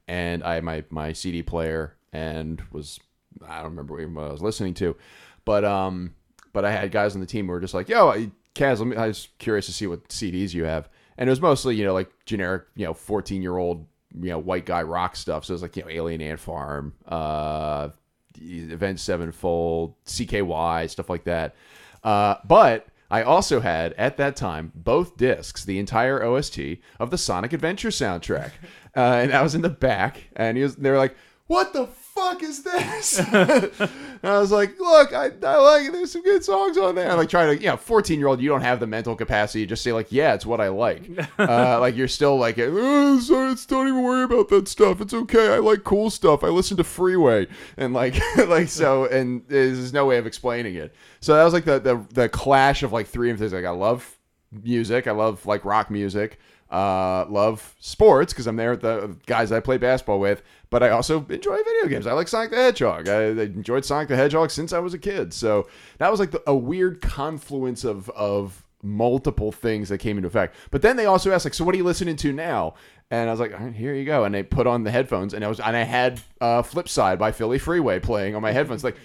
and 0.07 0.41
I 0.43 0.55
had 0.55 0.63
my 0.63 0.83
my 0.89 1.11
CD 1.11 1.43
player 1.43 1.95
and 2.13 2.61
was 2.71 2.99
I 3.45 3.57
don't 3.57 3.75
remember 3.75 3.95
what 3.95 4.25
I 4.25 4.31
was 4.31 4.41
listening 4.41 4.73
to, 4.75 4.95
but 5.43 5.65
um 5.65 6.15
but 6.53 6.63
I 6.63 6.71
had 6.71 6.91
guys 6.91 7.13
on 7.13 7.21
the 7.21 7.27
team 7.27 7.45
who 7.45 7.51
were 7.51 7.59
just 7.59 7.73
like, 7.73 7.89
"Yo, 7.89 8.29
Kaz, 8.55 8.97
I 8.97 9.07
was 9.07 9.27
curious 9.37 9.65
to 9.65 9.73
see 9.73 9.85
what 9.85 10.07
CDs 10.07 10.53
you 10.53 10.63
have," 10.63 10.89
and 11.17 11.29
it 11.29 11.31
was 11.31 11.41
mostly 11.41 11.75
you 11.75 11.85
know 11.85 11.93
like 11.93 12.11
generic 12.25 12.63
you 12.75 12.85
know 12.85 12.93
fourteen 12.93 13.41
year 13.41 13.57
old 13.57 13.85
you 14.15 14.29
know 14.29 14.39
white 14.39 14.65
guy 14.65 14.83
rock 14.83 15.15
stuff. 15.15 15.45
So 15.45 15.51
it 15.51 15.55
was 15.55 15.61
like 15.61 15.75
you 15.75 15.83
know 15.83 15.89
Alien 15.89 16.21
Ant 16.21 16.39
Farm, 16.39 16.93
uh, 17.07 17.89
Avenged 18.37 19.01
Sevenfold, 19.01 19.95
CKY, 20.05 20.89
stuff 20.89 21.09
like 21.09 21.25
that. 21.25 21.55
Uh, 22.03 22.35
but 22.45 22.87
I 23.09 23.23
also 23.23 23.59
had 23.59 23.93
at 23.93 24.17
that 24.17 24.35
time 24.35 24.71
both 24.75 25.17
discs, 25.17 25.63
the 25.63 25.79
entire 25.79 26.23
OST 26.23 26.59
of 26.99 27.09
the 27.09 27.17
Sonic 27.17 27.53
Adventure 27.53 27.89
soundtrack, 27.89 28.51
uh, 28.95 28.99
and 28.99 29.33
I 29.33 29.41
was 29.41 29.55
in 29.55 29.61
the 29.61 29.69
back, 29.69 30.29
and 30.35 30.57
he 30.57 30.63
was. 30.63 30.75
They 30.75 30.89
were 30.89 30.97
like, 30.97 31.15
"What 31.47 31.73
the 31.73 31.87
fuck 32.17 32.43
is 32.43 32.63
this?" 32.63 33.19
and 33.19 33.89
I 34.23 34.39
was 34.39 34.51
like, 34.51 34.79
"Look, 34.79 35.13
I, 35.13 35.31
I 35.43 35.57
like 35.57 35.85
it. 35.87 35.93
There's 35.93 36.11
some 36.11 36.23
good 36.23 36.43
songs 36.43 36.77
on 36.77 36.95
there." 36.95 37.09
I'm 37.09 37.17
like 37.17 37.29
trying 37.29 37.55
to, 37.57 37.61
you 37.63 37.69
know, 37.69 37.77
14 37.77 38.17
year 38.19 38.27
old, 38.27 38.41
you 38.41 38.49
don't 38.49 38.61
have 38.61 38.79
the 38.79 38.87
mental 38.87 39.15
capacity 39.15 39.63
to 39.65 39.69
just 39.69 39.83
say 39.83 39.93
like, 39.93 40.11
"Yeah, 40.11 40.33
it's 40.33 40.45
what 40.45 40.59
I 40.61 40.69
like." 40.69 41.03
uh, 41.39 41.79
like 41.79 41.95
you're 41.95 42.07
still 42.07 42.37
like, 42.37 42.57
oh, 42.59 43.19
sorry, 43.19 43.51
it's- 43.51 43.65
"Don't 43.65 43.87
even 43.87 44.03
worry 44.03 44.23
about 44.23 44.49
that 44.49 44.67
stuff. 44.67 45.01
It's 45.01 45.13
okay. 45.13 45.53
I 45.53 45.57
like 45.57 45.83
cool 45.83 46.09
stuff. 46.09 46.43
I 46.43 46.47
listen 46.47 46.77
to 46.77 46.83
Freeway," 46.83 47.47
and 47.77 47.93
like, 47.93 48.15
like 48.47 48.69
so, 48.69 49.05
and 49.05 49.43
there's 49.47 49.93
no 49.93 50.05
way 50.05 50.17
of 50.17 50.25
explaining 50.25 50.75
it. 50.75 50.93
So 51.19 51.35
that 51.35 51.43
was 51.43 51.53
like 51.53 51.65
the 51.65 51.79
the, 51.79 52.05
the 52.13 52.29
clash 52.29 52.83
of 52.83 52.91
like 52.91 53.07
three 53.07 53.33
things. 53.35 53.53
Like 53.53 53.65
I 53.65 53.69
love 53.69 54.17
music. 54.63 55.07
I 55.07 55.11
love 55.11 55.45
like 55.45 55.65
rock 55.65 55.91
music. 55.91 56.39
Uh, 56.69 57.25
love 57.29 57.75
sports 57.79 58.33
because 58.33 58.45
I'm 58.45 58.57
there 58.57 58.71
with 58.71 58.81
the 58.81 59.15
guys 59.25 59.51
I 59.51 59.59
play 59.59 59.77
basketball 59.77 60.19
with. 60.19 60.41
But 60.69 60.83
I 60.83 60.89
also 60.89 61.25
enjoy 61.29 61.57
video 61.57 61.87
games. 61.87 62.05
I 62.07 62.11
like 62.11 62.27
Sonic 62.27 62.51
the 62.51 62.57
Hedgehog. 62.57 63.07
I, 63.07 63.27
I 63.27 63.29
enjoyed 63.29 63.85
Sonic 63.85 64.09
the 64.09 64.17
Hedgehog 64.17 64.51
since 64.51 64.73
I 64.73 64.79
was 64.79 64.93
a 64.93 64.97
kid. 64.97 65.33
So 65.33 65.67
that 65.97 66.11
was 66.11 66.19
like 66.19 66.31
the, 66.31 66.43
a 66.45 66.55
weird 66.55 67.01
confluence 67.01 67.83
of 67.83 68.09
of 68.09 68.63
multiple 68.83 69.51
things 69.51 69.89
that 69.89 69.97
came 69.99 70.17
into 70.17 70.27
effect. 70.27 70.55
But 70.71 70.81
then 70.81 70.97
they 70.97 71.05
also 71.05 71.31
asked 71.31 71.45
like, 71.45 71.53
so 71.53 71.63
what 71.63 71.73
are 71.73 71.77
you 71.77 71.83
listening 71.83 72.15
to 72.17 72.31
now? 72.31 72.75
And 73.09 73.29
I 73.29 73.31
was 73.31 73.39
like, 73.39 73.53
"All 73.53 73.65
right, 73.65 73.73
here 73.73 73.93
you 73.93 74.03
go. 74.03 74.25
And 74.25 74.35
they 74.35 74.43
put 74.43 74.67
on 74.67 74.83
the 74.83 74.91
headphones, 74.91 75.33
and 75.33 75.43
I 75.43 75.47
was 75.47 75.61
and 75.61 75.77
I 75.77 75.83
had 75.83 76.19
uh, 76.41 76.61
Flip 76.61 76.89
Side 76.89 77.17
by 77.17 77.31
Philly 77.31 77.57
Freeway 77.59 77.99
playing 77.99 78.35
on 78.35 78.41
my 78.41 78.51
headphones. 78.51 78.83
Like 78.83 78.97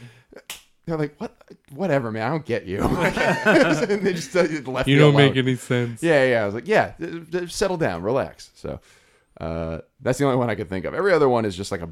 they're 0.87 0.97
like, 0.97 1.14
what? 1.18 1.37
Whatever, 1.71 2.11
man. 2.11 2.27
I 2.27 2.31
don't 2.31 2.45
get 2.45 2.66
you. 2.66 2.81
and 2.83 2.87
they 4.05 4.12
just 4.14 4.35
uh, 4.37 4.42
left 4.71 4.88
You 4.88 4.99
don't 4.99 5.14
make 5.16 5.37
any 5.37 5.57
sense. 5.57 6.03
Yeah, 6.03 6.25
yeah. 6.25 6.42
I 6.42 6.47
was 6.47 6.55
like, 6.55 6.66
yeah, 6.68 6.92
settle 7.49 7.77
down, 7.77 8.03
relax. 8.03 8.51
So 8.55 8.81
uh, 9.40 9.79
that's 10.01 10.18
the 10.18 10.25
only 10.25 10.37
one 10.37 10.51
I 10.51 10.55
could 10.55 10.68
think 10.68 10.85
of. 10.85 10.95
Every 10.95 11.12
other 11.12 11.29
one 11.29 11.45
is 11.45 11.57
just 11.57 11.71
like 11.73 11.83
a, 11.83 11.88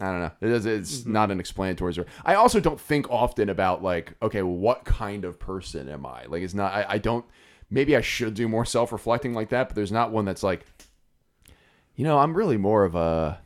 I 0.00 0.04
don't 0.10 0.20
know. 0.20 0.30
It 0.40 0.48
is, 0.50 0.66
it's 0.66 0.98
Mm-hmm. 1.00 1.12
not 1.12 1.30
an 1.30 1.40
explanatory 1.40 1.92
story. 1.92 2.08
I 2.24 2.34
also 2.34 2.60
don't 2.60 2.80
think 2.80 3.10
often 3.10 3.48
about 3.48 3.82
like, 3.82 4.14
okay, 4.22 4.42
well, 4.42 4.56
what 4.56 4.84
kind 4.84 5.24
of 5.24 5.38
person 5.38 5.88
am 5.88 6.04
I? 6.06 6.24
Like, 6.26 6.42
it's 6.42 6.54
not. 6.54 6.72
I, 6.72 6.84
I 6.88 6.98
don't. 6.98 7.24
Maybe 7.70 7.96
I 7.96 8.00
should 8.00 8.34
do 8.34 8.46
more 8.48 8.64
self 8.64 8.92
reflecting 8.92 9.34
like 9.34 9.48
that, 9.50 9.68
but 9.68 9.74
there's 9.74 9.90
not 9.92 10.12
one 10.12 10.24
that's 10.24 10.42
like, 10.42 10.64
you 11.96 12.04
know, 12.04 12.18
I'm 12.18 12.34
really 12.36 12.56
more 12.56 12.84
of 12.84 12.94
a. 12.94 13.40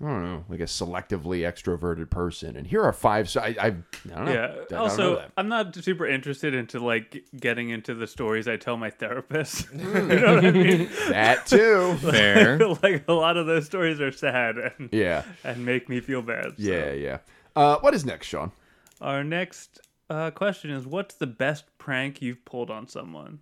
I 0.00 0.04
don't 0.04 0.22
know, 0.22 0.44
like 0.48 0.60
a 0.60 0.64
selectively 0.64 1.40
extroverted 1.40 2.08
person, 2.08 2.54
and 2.54 2.64
here 2.64 2.82
are 2.82 2.92
five. 2.92 3.28
So 3.28 3.40
I, 3.40 3.46
I, 3.46 3.66
I 3.66 3.70
don't 3.70 4.06
know. 4.06 4.14
I 4.16 4.32
Yeah. 4.32 4.46
don't 4.46 4.70
know 4.70 4.78
Also, 4.78 5.16
that. 5.16 5.32
I'm 5.36 5.48
not 5.48 5.74
super 5.74 6.06
interested 6.06 6.54
into 6.54 6.78
like 6.78 7.24
getting 7.36 7.70
into 7.70 7.94
the 7.94 8.06
stories 8.06 8.46
I 8.46 8.56
tell 8.58 8.76
my 8.76 8.90
therapist. 8.90 9.66
Hmm. 9.72 10.10
you 10.10 10.20
know 10.20 10.34
what 10.36 10.44
I 10.46 10.50
mean? 10.52 10.88
that 11.08 11.46
too. 11.46 11.96
Fair. 12.00 12.58
like 12.82 13.04
a 13.08 13.12
lot 13.12 13.36
of 13.36 13.46
those 13.46 13.66
stories 13.66 14.00
are 14.00 14.12
sad 14.12 14.56
and 14.58 14.88
yeah, 14.92 15.24
and 15.42 15.66
make 15.66 15.88
me 15.88 15.98
feel 16.00 16.22
bad. 16.22 16.44
so. 16.44 16.52
yeah, 16.58 16.92
yeah. 16.92 17.18
Uh, 17.56 17.78
what 17.80 17.92
is 17.92 18.04
next, 18.04 18.28
Sean? 18.28 18.52
Our 19.00 19.24
next 19.24 19.80
uh, 20.08 20.30
question 20.30 20.70
is: 20.70 20.86
What's 20.86 21.16
the 21.16 21.26
best 21.26 21.64
prank 21.78 22.22
you've 22.22 22.44
pulled 22.44 22.70
on 22.70 22.86
someone? 22.86 23.40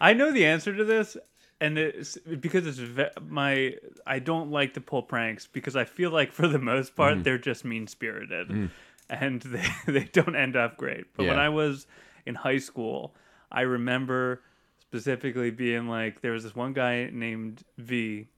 I 0.00 0.12
know 0.14 0.32
the 0.32 0.46
answer 0.46 0.74
to 0.74 0.84
this, 0.84 1.16
and 1.60 1.78
it's 1.78 2.16
because 2.18 2.66
it's 2.66 2.78
ve- 2.78 3.10
my. 3.26 3.74
I 4.06 4.18
don't 4.18 4.50
like 4.50 4.74
to 4.74 4.80
pull 4.80 5.02
pranks 5.02 5.46
because 5.46 5.76
I 5.76 5.84
feel 5.84 6.10
like 6.10 6.32
for 6.32 6.48
the 6.48 6.58
most 6.58 6.94
part 6.96 7.24
they're 7.24 7.38
just 7.38 7.64
mean 7.64 7.86
spirited, 7.86 8.70
and 9.10 9.40
they 9.42 9.66
they 9.86 10.04
don't 10.12 10.36
end 10.36 10.56
up 10.56 10.76
great. 10.76 11.04
But 11.16 11.26
when 11.26 11.38
I 11.38 11.48
was 11.48 11.86
in 12.26 12.34
high 12.34 12.58
school, 12.58 13.14
I 13.52 13.62
remember 13.62 14.42
specifically 14.80 15.50
being 15.50 15.88
like, 15.88 16.20
there 16.20 16.32
was 16.32 16.42
this 16.44 16.54
one 16.54 16.72
guy 16.72 17.10
named 17.12 17.62
V, 17.78 18.28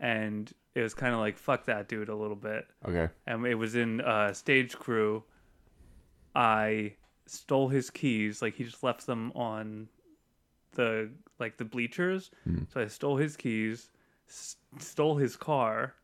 and 0.00 0.52
it 0.74 0.82
was 0.82 0.92
kind 0.94 1.14
of 1.14 1.20
like 1.20 1.38
fuck 1.38 1.64
that 1.66 1.88
dude 1.88 2.08
a 2.10 2.14
little 2.14 2.36
bit 2.36 2.66
Okay. 2.86 3.08
and 3.26 3.46
it 3.46 3.54
was 3.54 3.74
in 3.76 4.00
uh, 4.02 4.32
stage 4.34 4.74
crew. 4.76 5.22
I 6.34 6.94
stole 7.26 7.68
his 7.68 7.90
keys, 7.90 8.42
like 8.42 8.54
he 8.54 8.64
just 8.64 8.82
left 8.82 9.06
them 9.06 9.32
on 9.34 9.88
the 10.76 11.10
like 11.38 11.56
the 11.56 11.64
bleachers. 11.64 12.30
Hmm. 12.44 12.60
So 12.72 12.80
I 12.80 12.86
stole 12.86 13.16
his 13.16 13.36
keys, 13.36 13.90
s- 14.28 14.56
stole 14.78 15.16
his 15.16 15.36
car, 15.36 15.94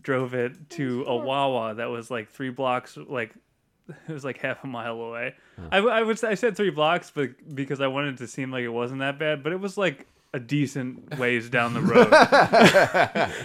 drove 0.00 0.34
it 0.34 0.70
to 0.70 1.04
a 1.06 1.16
Wawa 1.16 1.74
that 1.74 1.90
was 1.90 2.10
like 2.10 2.30
three 2.30 2.50
blocks, 2.50 2.96
like 2.96 3.34
it 4.08 4.12
was 4.12 4.24
like 4.24 4.38
half 4.38 4.64
a 4.64 4.66
mile 4.66 5.00
away. 5.00 5.34
I, 5.70 5.78
I 5.78 6.02
would 6.02 6.18
say 6.18 6.28
I 6.28 6.34
said 6.34 6.56
three 6.56 6.70
blocks, 6.70 7.12
but 7.14 7.54
because 7.54 7.80
I 7.80 7.86
wanted 7.86 8.18
to 8.18 8.26
seem 8.26 8.50
like 8.50 8.64
it 8.64 8.68
wasn't 8.68 9.00
that 9.00 9.18
bad, 9.18 9.42
but 9.42 9.52
it 9.52 9.60
was 9.60 9.76
like 9.76 10.06
a 10.32 10.40
decent 10.40 11.16
ways 11.16 11.48
down 11.48 11.74
the 11.74 11.80
road. 11.80 12.08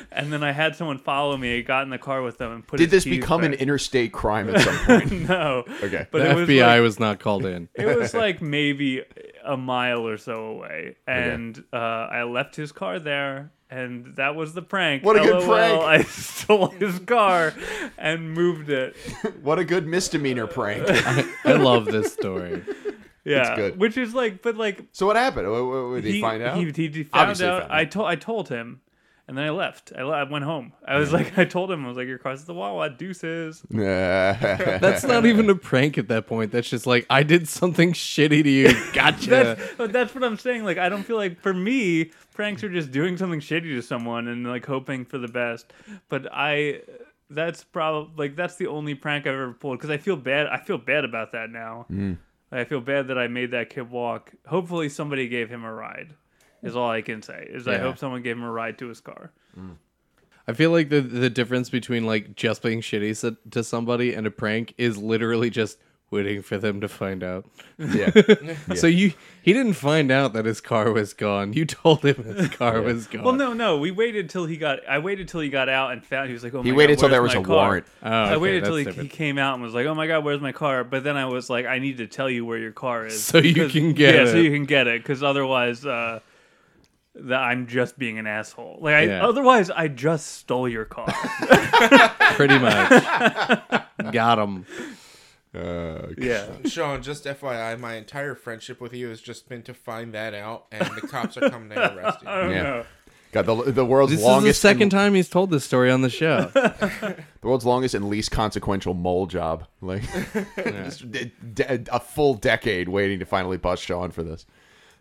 and 0.11 0.33
then 0.33 0.43
I 0.43 0.51
had 0.51 0.75
someone 0.75 0.97
follow 0.97 1.37
me. 1.37 1.59
I 1.59 1.61
got 1.61 1.83
in 1.83 1.91
the 1.91 1.99
car 1.99 2.23
with 2.23 2.39
them 2.39 2.51
and 2.51 2.65
put. 2.67 2.77
Did 2.77 2.85
his 2.91 2.91
this 2.91 3.03
keys 3.03 3.19
become 3.19 3.43
an 3.43 3.53
interstate 3.53 4.11
crime 4.11 4.49
at 4.49 4.61
some 4.61 4.77
point? 4.85 5.11
no? 5.29 5.65
Okay. 5.83 6.07
but 6.11 6.23
the 6.23 6.31
it 6.31 6.35
was 6.35 6.49
FBI 6.49 6.65
like, 6.65 6.81
was 6.81 6.99
not 6.99 7.19
called 7.19 7.45
in. 7.45 7.69
it 7.75 7.95
was 7.95 8.15
like 8.15 8.41
maybe 8.41 9.03
a 9.49 9.57
mile 9.57 10.07
or 10.07 10.17
so 10.17 10.45
away, 10.45 10.95
and 11.07 11.61
uh, 11.73 11.75
I 11.75 12.23
left 12.23 12.55
his 12.55 12.71
car 12.71 12.99
there, 12.99 13.51
and 13.69 14.15
that 14.15 14.35
was 14.35 14.53
the 14.53 14.61
prank. 14.61 15.03
What 15.03 15.17
a 15.17 15.21
good 15.21 15.43
prank. 15.43 15.81
I 15.81 16.03
stole 16.07 16.67
his 16.67 16.99
car 16.99 17.53
and 17.97 18.33
moved 18.33 18.69
it. 18.69 18.95
what 19.41 19.57
a 19.57 19.65
good 19.65 19.87
misdemeanor 19.87 20.45
prank. 20.45 20.85
I 21.45 21.53
love 21.53 21.85
this 21.85 22.13
story. 22.13 22.63
Yeah, 23.25 23.55
good. 23.55 23.79
which 23.79 23.97
is 23.97 24.13
like, 24.13 24.43
but 24.43 24.55
like 24.55 24.85
so 24.91 25.07
what 25.07 25.15
happened? 25.15 25.49
What, 25.49 25.65
what, 25.65 25.89
what 25.89 26.03
did 26.03 26.13
he, 26.13 26.21
find 26.21 26.43
out? 26.43 26.57
He, 26.57 26.65
he, 26.65 26.87
he 26.87 27.03
found 27.03 27.21
Obviously 27.21 27.47
out. 27.47 27.61
found 27.63 27.73
I 27.73 27.85
told 27.85 28.07
I 28.07 28.15
told 28.15 28.49
him, 28.49 28.81
and 29.29 29.37
then 29.37 29.45
I 29.45 29.51
left. 29.51 29.93
I, 29.95 30.01
I 30.01 30.23
went 30.23 30.43
home. 30.43 30.73
I 30.83 30.97
was 30.97 31.13
like, 31.13 31.37
I 31.37 31.45
told 31.45 31.69
him, 31.69 31.85
I 31.85 31.87
was 31.87 31.97
like, 31.97 32.07
your 32.07 32.17
car's 32.17 32.41
at 32.41 32.47
the 32.47 32.55
Wawa, 32.55 32.89
deuces. 32.89 33.61
That's 33.69 34.41
That's 34.81 35.03
not 35.03 35.27
even 35.27 35.47
a 35.51 35.55
prank 35.55 35.99
at 35.99 36.07
that 36.07 36.25
point. 36.25 36.51
That's 36.51 36.67
just 36.67 36.87
like 36.87 37.05
I 37.11 37.21
did 37.21 37.47
something 37.47 37.93
shitty 37.93 38.43
to 38.43 38.49
you. 38.49 38.73
Gotcha. 38.93 39.29
That's, 39.29 39.61
but 39.77 39.93
that's 39.93 40.15
what 40.15 40.23
I'm 40.23 40.37
saying. 40.37 40.65
Like, 40.65 40.79
I 40.79 40.89
don't 40.89 41.03
feel 41.03 41.17
like 41.17 41.39
for 41.41 41.53
me, 41.53 42.05
pranks 42.33 42.63
are 42.63 42.69
just 42.69 42.91
doing 42.91 43.17
something 43.17 43.39
shitty 43.39 43.75
to 43.75 43.83
someone 43.83 44.27
and 44.27 44.47
like 44.47 44.65
hoping 44.65 45.05
for 45.05 45.19
the 45.19 45.27
best. 45.27 45.73
But 46.09 46.27
I, 46.33 46.81
that's 47.29 47.63
probably 47.63 48.11
like 48.17 48.35
that's 48.35 48.55
the 48.55 48.65
only 48.65 48.95
prank 48.95 49.27
I've 49.27 49.35
ever 49.35 49.53
pulled 49.53 49.77
because 49.77 49.91
I 49.91 49.97
feel 49.97 50.15
bad. 50.15 50.47
I 50.47 50.57
feel 50.57 50.79
bad 50.79 51.05
about 51.05 51.33
that 51.33 51.51
now. 51.51 51.85
Mm. 51.91 52.17
I 52.51 52.63
feel 52.63 52.81
bad 52.81 53.09
that 53.09 53.19
I 53.19 53.27
made 53.27 53.51
that 53.51 53.69
kid 53.69 53.91
walk. 53.91 54.33
Hopefully, 54.47 54.89
somebody 54.89 55.27
gave 55.27 55.49
him 55.49 55.63
a 55.63 55.71
ride. 55.71 56.15
Is 56.63 56.75
all 56.75 56.89
I 56.89 57.01
can 57.01 57.21
say. 57.21 57.47
Is 57.49 57.67
I 57.67 57.73
Yeah. 57.73 57.79
hope 57.79 57.97
someone 57.97 58.21
gave 58.21 58.35
him 58.37 58.43
a 58.43 58.51
ride 58.51 58.77
to 58.79 58.87
his 58.87 58.99
car. 59.01 59.31
I 60.47 60.53
feel 60.53 60.71
like 60.71 60.89
the 60.89 61.01
the 61.01 61.29
difference 61.29 61.69
between 61.69 62.05
like 62.05 62.35
just 62.35 62.61
being 62.63 62.81
shitty 62.81 63.15
so- 63.15 63.35
to 63.51 63.63
somebody 63.63 64.13
and 64.13 64.25
a 64.25 64.31
prank 64.31 64.73
is 64.77 64.97
literally 64.97 65.49
just 65.49 65.77
waiting 66.11 66.41
for 66.41 66.57
them 66.57 66.81
to 66.81 66.87
find 66.87 67.23
out. 67.23 67.45
Yeah. 67.77 68.09
So 68.75 68.87
you 68.87 69.13
he 69.43 69.53
didn't 69.53 69.73
find 69.73 70.11
out 70.11 70.33
that 70.33 70.45
his 70.45 70.59
car 70.59 70.91
was 70.91 71.13
gone. 71.13 71.53
You 71.53 71.65
told 71.65 72.03
him 72.03 72.23
his 72.23 72.49
car 72.61 72.81
was 72.81 73.05
gone. 73.07 73.23
Well, 73.23 73.35
no, 73.35 73.53
no. 73.53 73.77
We 73.77 73.91
waited 73.91 74.29
till 74.29 74.45
he 74.47 74.57
got. 74.57 74.79
I 74.89 74.97
waited 74.99 75.27
till 75.29 75.39
he 75.41 75.49
got 75.49 75.69
out 75.69 75.91
and 75.93 76.03
found. 76.03 76.27
He 76.27 76.33
was 76.33 76.43
like, 76.43 76.53
"Oh 76.55 76.57
my 76.57 76.63
He 76.65 76.71
my 76.71 76.77
waited 76.77 76.95
God, 76.97 76.99
till 77.01 77.09
there 77.09 77.21
where's 77.21 77.35
was 77.35 77.47
my 77.47 77.53
a 77.53 77.55
car?" 77.55 77.55
warrant. 77.67 77.85
Oh, 78.03 78.09
I 78.09 78.25
okay, 78.31 78.37
waited 78.37 78.63
till 78.65 78.75
he, 78.75 78.79
he 78.83 78.85
different. 78.89 79.11
came 79.11 79.37
out 79.37 79.53
and 79.53 79.63
was 79.63 79.73
like, 79.75 79.85
"Oh 79.85 79.93
my 79.95 80.07
God, 80.07 80.23
where's 80.25 80.41
my 80.41 80.51
car?" 80.51 80.83
But 80.83 81.03
then 81.03 81.15
I 81.15 81.25
was 81.27 81.49
like, 81.49 81.67
"I 81.67 81.77
need 81.79 81.97
to 81.99 82.07
tell 82.07 82.29
you 82.29 82.43
where 82.43 82.57
your 82.57 82.71
car 82.73 83.05
is, 83.05 83.23
So 83.31 83.37
you 83.37 83.69
can 83.69 83.93
get 83.93 84.15
yeah, 84.15 84.25
so 84.25 84.37
it. 84.37 84.43
you 84.45 84.51
can 84.51 84.65
get 84.65 84.87
it, 84.87 85.01
because 85.03 85.21
otherwise, 85.23 85.85
uh, 85.85 86.19
that 87.27 87.39
I'm 87.41 87.67
just 87.67 87.97
being 87.99 88.17
an 88.19 88.27
asshole. 88.27 88.79
Like, 88.81 88.95
I, 88.95 89.01
Yeah. 89.03 89.25
otherwise, 89.27 89.69
I 89.69 89.87
just 89.87 90.37
stole 90.37 90.67
your 90.69 90.85
car. 90.85 91.07
Pretty 92.35 92.57
much. 92.59 92.89
Got 94.11 94.39
him. 94.39 94.65
Uh, 95.53 96.07
yeah, 96.17 96.45
Sean, 96.65 97.01
just 97.01 97.25
FYI, 97.25 97.79
my 97.79 97.95
entire 97.95 98.35
friendship 98.35 98.79
with 98.79 98.93
you 98.93 99.09
has 99.09 99.19
just 99.19 99.49
been 99.49 99.63
to 99.63 99.73
find 99.73 100.13
that 100.13 100.33
out, 100.35 100.67
and 100.71 100.85
the 100.95 101.01
cops 101.07 101.37
are 101.37 101.49
coming 101.49 101.69
to 101.69 101.95
arrest 101.95 102.21
you. 102.21 102.27
I 102.27 102.41
don't 102.41 102.51
Yeah. 102.51 102.61
know. 102.63 102.85
got 103.31 103.45
the 103.47 103.71
the 103.71 103.85
world's 103.85 104.11
This 104.11 104.19
is 104.19 104.25
the 104.25 104.31
longest 104.31 104.61
second 104.61 104.81
and, 104.83 104.91
time 104.91 105.13
he's 105.15 105.27
told 105.29 105.49
this 105.49 105.65
story 105.65 105.89
on 105.89 106.01
the 106.03 106.09
show. 106.09 106.49
the 106.53 107.15
world's 107.41 107.65
longest 107.65 107.95
and 107.95 108.09
least 108.09 108.29
consequential 108.31 108.93
mole 108.93 109.25
job. 109.25 109.65
Like 109.81 110.03
just 110.55 111.11
d- 111.11 111.31
d- 111.53 111.63
a 111.91 111.99
full 111.99 112.35
decade 112.35 112.87
waiting 112.89 113.17
to 113.19 113.25
finally 113.25 113.57
bust 113.57 113.83
Sean 113.83 114.11
for 114.11 114.21
this. 114.23 114.45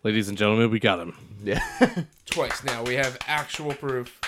Ladies 0.01 0.29
and 0.29 0.37
gentlemen, 0.37 0.71
we 0.71 0.79
got 0.79 0.99
him. 0.99 1.13
Yeah. 1.43 1.61
Twice 2.25 2.63
now. 2.63 2.83
We 2.83 2.95
have 2.95 3.17
actual 3.27 3.73
proof. 3.73 4.19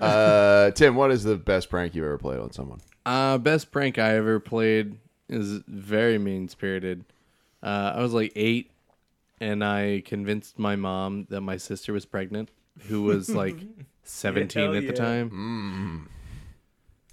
Uh, 0.00 0.72
Tim, 0.72 0.96
what 0.96 1.12
is 1.12 1.22
the 1.22 1.36
best 1.36 1.70
prank 1.70 1.94
you 1.94 2.04
ever 2.04 2.18
played 2.18 2.40
on 2.40 2.50
someone? 2.52 2.80
Uh, 3.06 3.38
best 3.38 3.70
prank 3.70 3.98
I 3.98 4.16
ever 4.16 4.40
played 4.40 4.96
is 5.28 5.62
very 5.68 6.18
mean 6.18 6.48
spirited. 6.48 7.04
Uh, 7.62 7.92
I 7.94 8.00
was 8.00 8.12
like 8.12 8.32
eight, 8.34 8.72
and 9.40 9.62
I 9.62 10.02
convinced 10.04 10.58
my 10.58 10.74
mom 10.74 11.26
that 11.30 11.42
my 11.42 11.58
sister 11.58 11.92
was 11.92 12.04
pregnant, 12.06 12.50
who 12.88 13.02
was 13.02 13.28
like 13.34 13.56
seventeen 14.02 14.64
Hell 14.64 14.76
at 14.76 14.80
the 14.80 14.86
yeah. 14.86 14.92
time. 14.92 16.08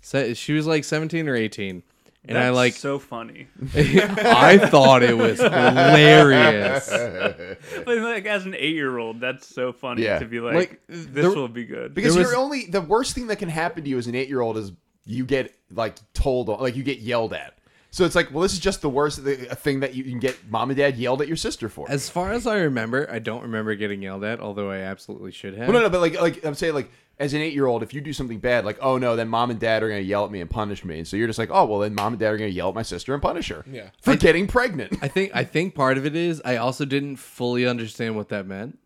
So 0.01 0.33
she 0.33 0.53
was 0.53 0.65
like 0.65 0.85
seventeen 0.85 1.27
or 1.27 1.35
eighteen, 1.35 1.83
and 2.27 2.35
That's 2.35 2.45
I 2.45 2.49
like 2.49 2.73
so 2.73 2.99
funny. 2.99 3.47
I 3.75 4.57
thought 4.57 5.01
it 5.03 5.17
was 5.17 5.39
hilarious. 5.39 6.89
But 7.85 7.97
like 7.99 8.25
as 8.25 8.45
an 8.45 8.55
eight 8.55 8.75
year 8.75 8.97
old, 8.97 9.19
that's 9.19 9.47
so 9.47 9.71
funny 9.73 10.03
Yeah. 10.03 10.19
to 10.19 10.25
be 10.25 10.39
like, 10.39 10.55
Like, 10.55 10.81
this 10.87 11.05
there- 11.07 11.29
will 11.31 11.47
be 11.47 11.65
good. 11.65 11.93
Because 11.93 12.13
There 12.15 12.23
was- 12.23 12.31
you're 12.31 12.39
only 12.39 12.65
the 12.65 12.81
worst 12.81 13.15
thing 13.15 13.27
that 13.27 13.37
can 13.37 13.49
happen 13.49 13.83
to 13.83 13.89
you 13.89 13.97
as 13.97 14.07
an 14.07 14.15
eight 14.15 14.27
year 14.29 14.41
old 14.41 14.57
is 14.57 14.71
you 15.05 15.25
get 15.25 15.53
like 15.71 15.95
told 16.13 16.47
like 16.49 16.75
you 16.75 16.83
get 16.83 16.99
yelled 16.99 17.33
at. 17.33 17.53
So 17.89 18.03
it's 18.03 18.15
like, 18.15 18.31
well, 18.33 18.41
this 18.43 18.51
is 18.53 18.59
just 18.59 18.81
the 18.81 18.89
worst 18.89 19.23
the, 19.23 19.35
thing 19.55 19.79
that 19.79 19.95
you 19.95 20.03
can 20.03 20.19
get 20.19 20.37
mom 20.49 20.69
and 20.69 20.77
dad 20.77 20.97
yelled 20.97 21.21
at 21.21 21.27
your 21.27 21.37
sister 21.37 21.69
for. 21.69 21.89
As 21.89 22.09
far 22.09 22.33
as 22.33 22.45
I 22.45 22.57
remember, 22.57 23.07
I 23.09 23.19
don't 23.19 23.43
remember 23.43 23.73
getting 23.75 24.01
yelled 24.01 24.23
at, 24.25 24.39
although 24.41 24.69
I 24.69 24.79
absolutely 24.79 25.31
should 25.31 25.55
have. 25.57 25.69
well, 25.69 25.77
no, 25.77 25.83
no, 25.83 25.89
but 25.89 26.01
like, 26.01 26.19
like 26.21 26.45
I'm 26.45 26.53
saying, 26.53 26.73
like 26.73 26.91
as 27.19 27.33
an 27.33 27.41
eight 27.41 27.53
year 27.53 27.65
old, 27.65 27.81
if 27.83 27.93
you 27.93 28.01
do 28.01 28.13
something 28.13 28.39
bad, 28.39 28.63
like, 28.65 28.77
oh 28.81 28.97
no, 28.97 29.15
then 29.15 29.27
mom 29.27 29.49
and 29.49 29.59
dad 29.59 29.81
are 29.83 29.89
gonna 29.89 30.01
yell 30.01 30.23
at 30.25 30.31
me 30.31 30.39
and 30.41 30.49
punish 30.49 30.85
me, 30.85 30.99
and 30.99 31.07
so 31.07 31.17
you're 31.17 31.27
just 31.27 31.39
like, 31.39 31.49
oh 31.51 31.65
well, 31.65 31.79
then 31.79 31.95
mom 31.95 32.13
and 32.13 32.19
dad 32.19 32.29
are 32.33 32.37
gonna 32.37 32.49
yell 32.49 32.69
at 32.69 32.75
my 32.75 32.83
sister 32.83 33.13
and 33.13 33.21
punish 33.21 33.49
her, 33.49 33.63
Yeah. 33.71 33.89
for 34.01 34.15
getting 34.15 34.45
pregnant. 34.47 34.97
I 35.01 35.07
think 35.07 35.31
I 35.33 35.43
think 35.43 35.73
part 35.75 35.97
of 35.97 36.05
it 36.05 36.15
is 36.15 36.41
I 36.45 36.57
also 36.57 36.85
didn't 36.85 37.15
fully 37.17 37.65
understand 37.65 38.15
what 38.15 38.29
that 38.29 38.45
meant, 38.45 38.77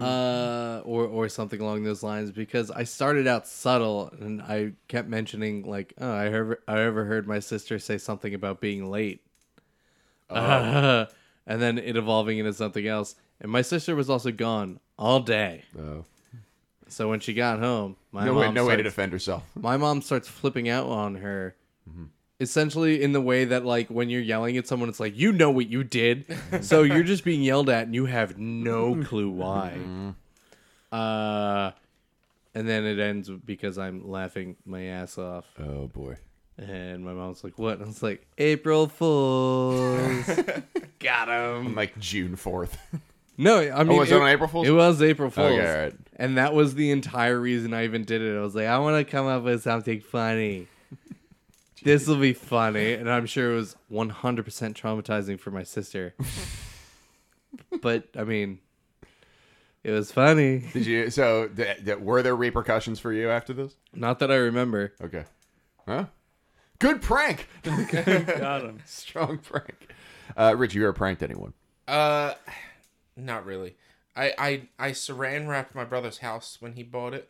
uh, 0.00 0.80
or 0.84 1.04
or 1.06 1.28
something 1.28 1.60
along 1.60 1.84
those 1.84 2.02
lines 2.02 2.30
because 2.30 2.70
I 2.70 2.84
started 2.84 3.26
out 3.26 3.46
subtle 3.46 4.12
and 4.20 4.40
I 4.42 4.72
kept 4.88 5.08
mentioning 5.08 5.62
like, 5.64 5.94
oh, 6.00 6.10
I 6.12 6.26
ever 6.26 6.60
I 6.66 6.80
ever 6.80 7.04
heard 7.04 7.26
my 7.28 7.38
sister 7.38 7.78
say 7.78 7.98
something 7.98 8.34
about 8.34 8.60
being 8.60 8.90
late, 8.90 9.20
uh, 10.28 11.06
and 11.46 11.60
then 11.62 11.78
it 11.78 11.96
evolving 11.96 12.38
into 12.38 12.52
something 12.52 12.86
else. 12.86 13.14
And 13.40 13.50
my 13.50 13.62
sister 13.62 13.94
was 13.96 14.10
also 14.10 14.30
gone 14.32 14.80
all 14.98 15.20
day, 15.20 15.64
Oh. 15.78 16.04
So 16.90 17.08
when 17.08 17.20
she 17.20 17.34
got 17.34 17.58
home, 17.58 17.96
my 18.12 18.24
no 18.24 18.34
mom 18.34 18.40
way, 18.40 18.50
no 18.52 18.66
way 18.66 18.76
to 18.76 18.82
defend 18.82 19.12
herself. 19.12 19.44
my 19.54 19.76
mom 19.76 20.02
starts 20.02 20.28
flipping 20.28 20.68
out 20.68 20.86
on 20.86 21.16
her 21.16 21.54
essentially 22.40 23.02
in 23.02 23.12
the 23.12 23.20
way 23.20 23.44
that 23.44 23.64
like 23.66 23.88
when 23.88 24.08
you're 24.08 24.22
yelling 24.22 24.56
at 24.56 24.66
someone 24.66 24.88
it's 24.88 24.98
like 24.98 25.16
you 25.16 25.30
know 25.30 25.50
what 25.50 25.68
you 25.68 25.84
did. 25.84 26.24
So 26.62 26.82
you're 26.82 27.04
just 27.04 27.24
being 27.24 27.42
yelled 27.42 27.68
at 27.68 27.84
and 27.86 27.94
you 27.94 28.06
have 28.06 28.38
no 28.38 29.02
clue 29.04 29.30
why. 29.30 29.78
Uh 30.90 31.72
and 32.54 32.68
then 32.68 32.84
it 32.84 32.98
ends 32.98 33.30
because 33.30 33.78
i'm 33.78 34.10
laughing 34.10 34.56
my 34.64 34.84
ass 34.84 35.18
off. 35.18 35.44
Oh 35.58 35.86
boy. 35.86 36.16
and 36.58 37.04
my 37.04 37.12
mom's 37.12 37.44
like 37.44 37.58
what? 37.58 37.74
And 37.74 37.84
i 37.84 37.86
was 37.86 38.02
like 38.02 38.26
april 38.38 38.88
fools. 38.88 40.26
Got 40.98 41.28
him 41.28 41.66
I'm 41.68 41.74
Like 41.74 41.98
June 41.98 42.36
fourth. 42.36 42.76
No 43.40 43.58
i 43.58 43.82
mean 43.84 43.96
Oh, 43.96 44.00
was 44.00 44.10
it 44.12 44.20
on 44.20 44.28
April 44.28 44.48
Fool's? 44.48 44.68
it 44.68 44.72
was 44.72 45.02
april 45.02 45.30
fools 45.30 45.52
Okay, 45.58 45.68
all 45.70 45.82
right. 45.84 45.94
and 46.16 46.36
that 46.36 46.54
was 46.54 46.74
the 46.74 46.90
entire 46.90 47.38
reason 47.38 47.72
I 47.74 47.84
even 47.84 48.04
did 48.04 48.20
it. 48.22 48.36
I 48.36 48.40
was 48.40 48.54
like, 48.54 48.66
I 48.66 48.78
want 48.78 49.04
to 49.04 49.10
come 49.10 49.26
up 49.26 49.42
with 49.42 49.62
something 49.62 50.00
funny. 50.00 50.68
this 51.82 52.06
will 52.06 52.16
be 52.20 52.34
funny. 52.34 52.92
And 52.92 53.10
I'm 53.10 53.24
sure 53.26 53.52
it 53.52 53.56
was 53.56 53.74
100% 53.90 54.44
traumatizing 54.74 55.40
for 55.40 55.50
my 55.50 55.62
sister. 55.62 56.14
but, 57.82 58.08
I 58.16 58.24
mean, 58.24 58.58
it 59.82 59.90
was 59.92 60.12
funny. 60.12 60.64
Did 60.74 60.86
you? 60.86 61.10
So, 61.10 61.48
th- 61.48 61.84
th- 61.84 61.98
were 61.98 62.22
there 62.22 62.36
repercussions 62.36 63.00
for 63.00 63.12
you 63.12 63.30
after 63.30 63.52
this? 63.54 63.74
Not 63.94 64.18
that 64.18 64.30
I 64.30 64.36
remember. 64.36 64.92
Okay. 65.02 65.24
Huh? 65.86 66.06
Good 66.78 67.00
prank. 67.02 67.48
Got 67.62 68.62
him. 68.64 68.80
Strong 68.84 69.38
prank. 69.38 69.88
Uh, 70.36 70.54
Rich, 70.56 70.74
you 70.74 70.82
ever 70.84 70.92
pranked 70.92 71.22
anyone? 71.22 71.54
Uh, 71.88 72.34
not 73.16 73.44
really. 73.44 73.76
I 74.16 74.32
I 74.38 74.62
I 74.78 74.90
saran 74.90 75.48
wrapped 75.48 75.74
my 75.74 75.84
brother's 75.84 76.18
house 76.18 76.58
when 76.60 76.72
he 76.72 76.82
bought 76.82 77.14
it. 77.14 77.28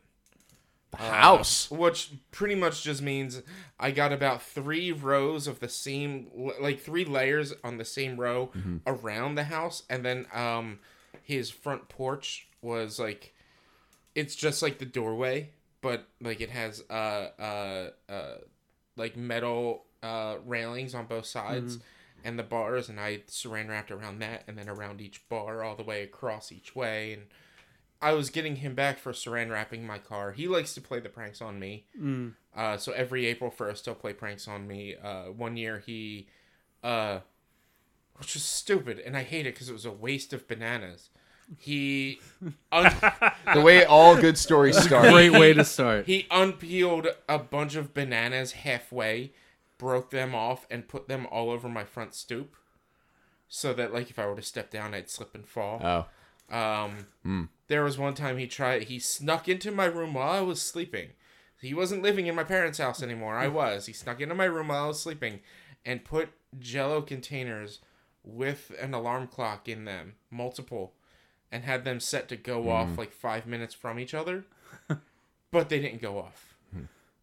House. 0.96 1.70
which 1.70 2.10
pretty 2.32 2.56
much 2.56 2.82
just 2.82 3.00
means 3.00 3.42
I 3.78 3.92
got 3.92 4.12
about 4.12 4.42
three 4.42 4.90
rows 4.90 5.46
of 5.46 5.60
the 5.60 5.68
same, 5.68 6.26
like 6.60 6.80
three 6.80 7.04
layers 7.04 7.52
on 7.62 7.78
the 7.78 7.84
same 7.84 8.16
row 8.16 8.50
around 8.88 9.36
the 9.36 9.44
house, 9.44 9.84
and 9.88 10.04
then 10.04 10.26
um, 10.34 10.80
his 11.22 11.48
front 11.48 11.88
porch 11.88 12.48
was 12.60 12.98
like, 12.98 13.34
it's 14.16 14.34
just 14.34 14.62
like 14.62 14.78
the 14.78 14.84
doorway, 14.84 15.50
but 15.80 16.08
like 16.20 16.40
it 16.40 16.50
has 16.50 16.82
uh 16.90 17.28
uh 17.38 17.90
uh 18.08 18.34
like 18.96 19.16
metal 19.16 19.84
uh 20.02 20.36
railings 20.44 20.92
on 20.94 21.06
both 21.06 21.26
sides. 21.26 21.78
And 22.24 22.38
the 22.38 22.42
bars, 22.42 22.88
and 22.88 22.98
I 23.00 23.18
saran 23.28 23.68
wrapped 23.68 23.90
around 23.90 24.18
that, 24.20 24.44
and 24.46 24.56
then 24.58 24.68
around 24.68 25.00
each 25.00 25.26
bar, 25.28 25.62
all 25.62 25.74
the 25.76 25.82
way 25.82 26.02
across 26.02 26.52
each 26.52 26.74
way, 26.76 27.12
and 27.14 27.22
I 28.02 28.12
was 28.12 28.30
getting 28.30 28.56
him 28.56 28.74
back 28.74 28.98
for 28.98 29.12
saran 29.12 29.50
wrapping 29.50 29.86
my 29.86 29.98
car. 29.98 30.32
He 30.32 30.48
likes 30.48 30.72
to 30.74 30.80
play 30.80 31.00
the 31.00 31.08
pranks 31.10 31.40
on 31.42 31.58
me. 31.58 31.84
Uh, 32.56 32.76
so 32.78 32.92
every 32.92 33.26
April 33.26 33.50
1st, 33.50 33.84
he'll 33.84 33.94
play 33.94 34.12
pranks 34.12 34.48
on 34.48 34.66
me. 34.66 34.96
Uh, 34.96 35.24
one 35.26 35.56
year, 35.56 35.78
he, 35.84 36.28
uh, 36.82 37.20
which 38.16 38.34
was 38.34 38.42
stupid, 38.42 38.98
and 39.00 39.16
I 39.16 39.22
hate 39.22 39.46
it 39.46 39.54
because 39.54 39.68
it 39.68 39.72
was 39.74 39.84
a 39.86 39.90
waste 39.92 40.32
of 40.32 40.48
bananas. 40.48 41.10
He, 41.58 42.20
un- 42.72 42.94
The 43.54 43.60
way 43.60 43.84
all 43.84 44.16
good 44.16 44.38
stories 44.38 44.78
start. 44.78 45.10
Great 45.10 45.32
way 45.32 45.52
to 45.52 45.64
start. 45.64 46.06
he 46.06 46.26
unpeeled 46.30 47.08
a 47.28 47.38
bunch 47.38 47.74
of 47.76 47.92
bananas 47.92 48.52
halfway, 48.52 49.32
broke 49.80 50.10
them 50.10 50.34
off, 50.34 50.66
and 50.70 50.86
put 50.86 51.08
them 51.08 51.26
all 51.30 51.50
over 51.50 51.68
my 51.68 51.84
front 51.84 52.14
stoop, 52.14 52.54
so 53.48 53.72
that 53.72 53.94
like 53.94 54.10
if 54.10 54.18
I 54.18 54.26
were 54.26 54.36
to 54.36 54.42
step 54.42 54.70
down, 54.70 54.92
I'd 54.92 55.08
slip 55.08 55.34
and 55.34 55.48
fall. 55.48 55.80
Oh. 55.82 56.54
Um, 56.54 57.06
hmm. 57.22 57.44
there 57.68 57.82
was 57.82 57.96
one 57.96 58.14
time 58.14 58.36
he 58.36 58.46
tried. 58.46 58.84
He 58.84 58.98
snuck 58.98 59.48
into 59.48 59.70
my 59.70 59.86
room 59.86 60.12
while 60.12 60.30
I 60.30 60.40
was 60.42 60.60
sleeping. 60.60 61.10
He 61.60 61.72
wasn't 61.72 62.02
living 62.02 62.26
in 62.26 62.34
my 62.34 62.44
parents' 62.44 62.78
house 62.78 63.02
anymore. 63.02 63.36
I 63.36 63.48
hmm. 63.48 63.54
was. 63.54 63.86
He 63.86 63.94
snuck 63.94 64.20
into 64.20 64.34
my 64.34 64.44
room 64.44 64.68
while 64.68 64.84
I 64.84 64.88
was 64.88 65.00
sleeping, 65.00 65.40
and 65.84 66.04
put 66.04 66.28
Jello 66.58 67.00
containers 67.00 67.78
with 68.22 68.70
an 68.78 68.92
alarm 68.92 69.28
clock 69.28 69.66
in 69.66 69.86
them, 69.86 70.16
multiple, 70.30 70.92
and 71.50 71.64
had 71.64 71.84
them 71.86 72.00
set 72.00 72.28
to 72.28 72.36
go 72.36 72.64
hmm. 72.64 72.68
off 72.68 72.98
like 72.98 73.12
five 73.12 73.46
minutes 73.46 73.74
from 73.74 73.98
each 73.98 74.12
other, 74.12 74.44
but 75.50 75.70
they 75.70 75.80
didn't 75.80 76.02
go 76.02 76.18
off. 76.18 76.49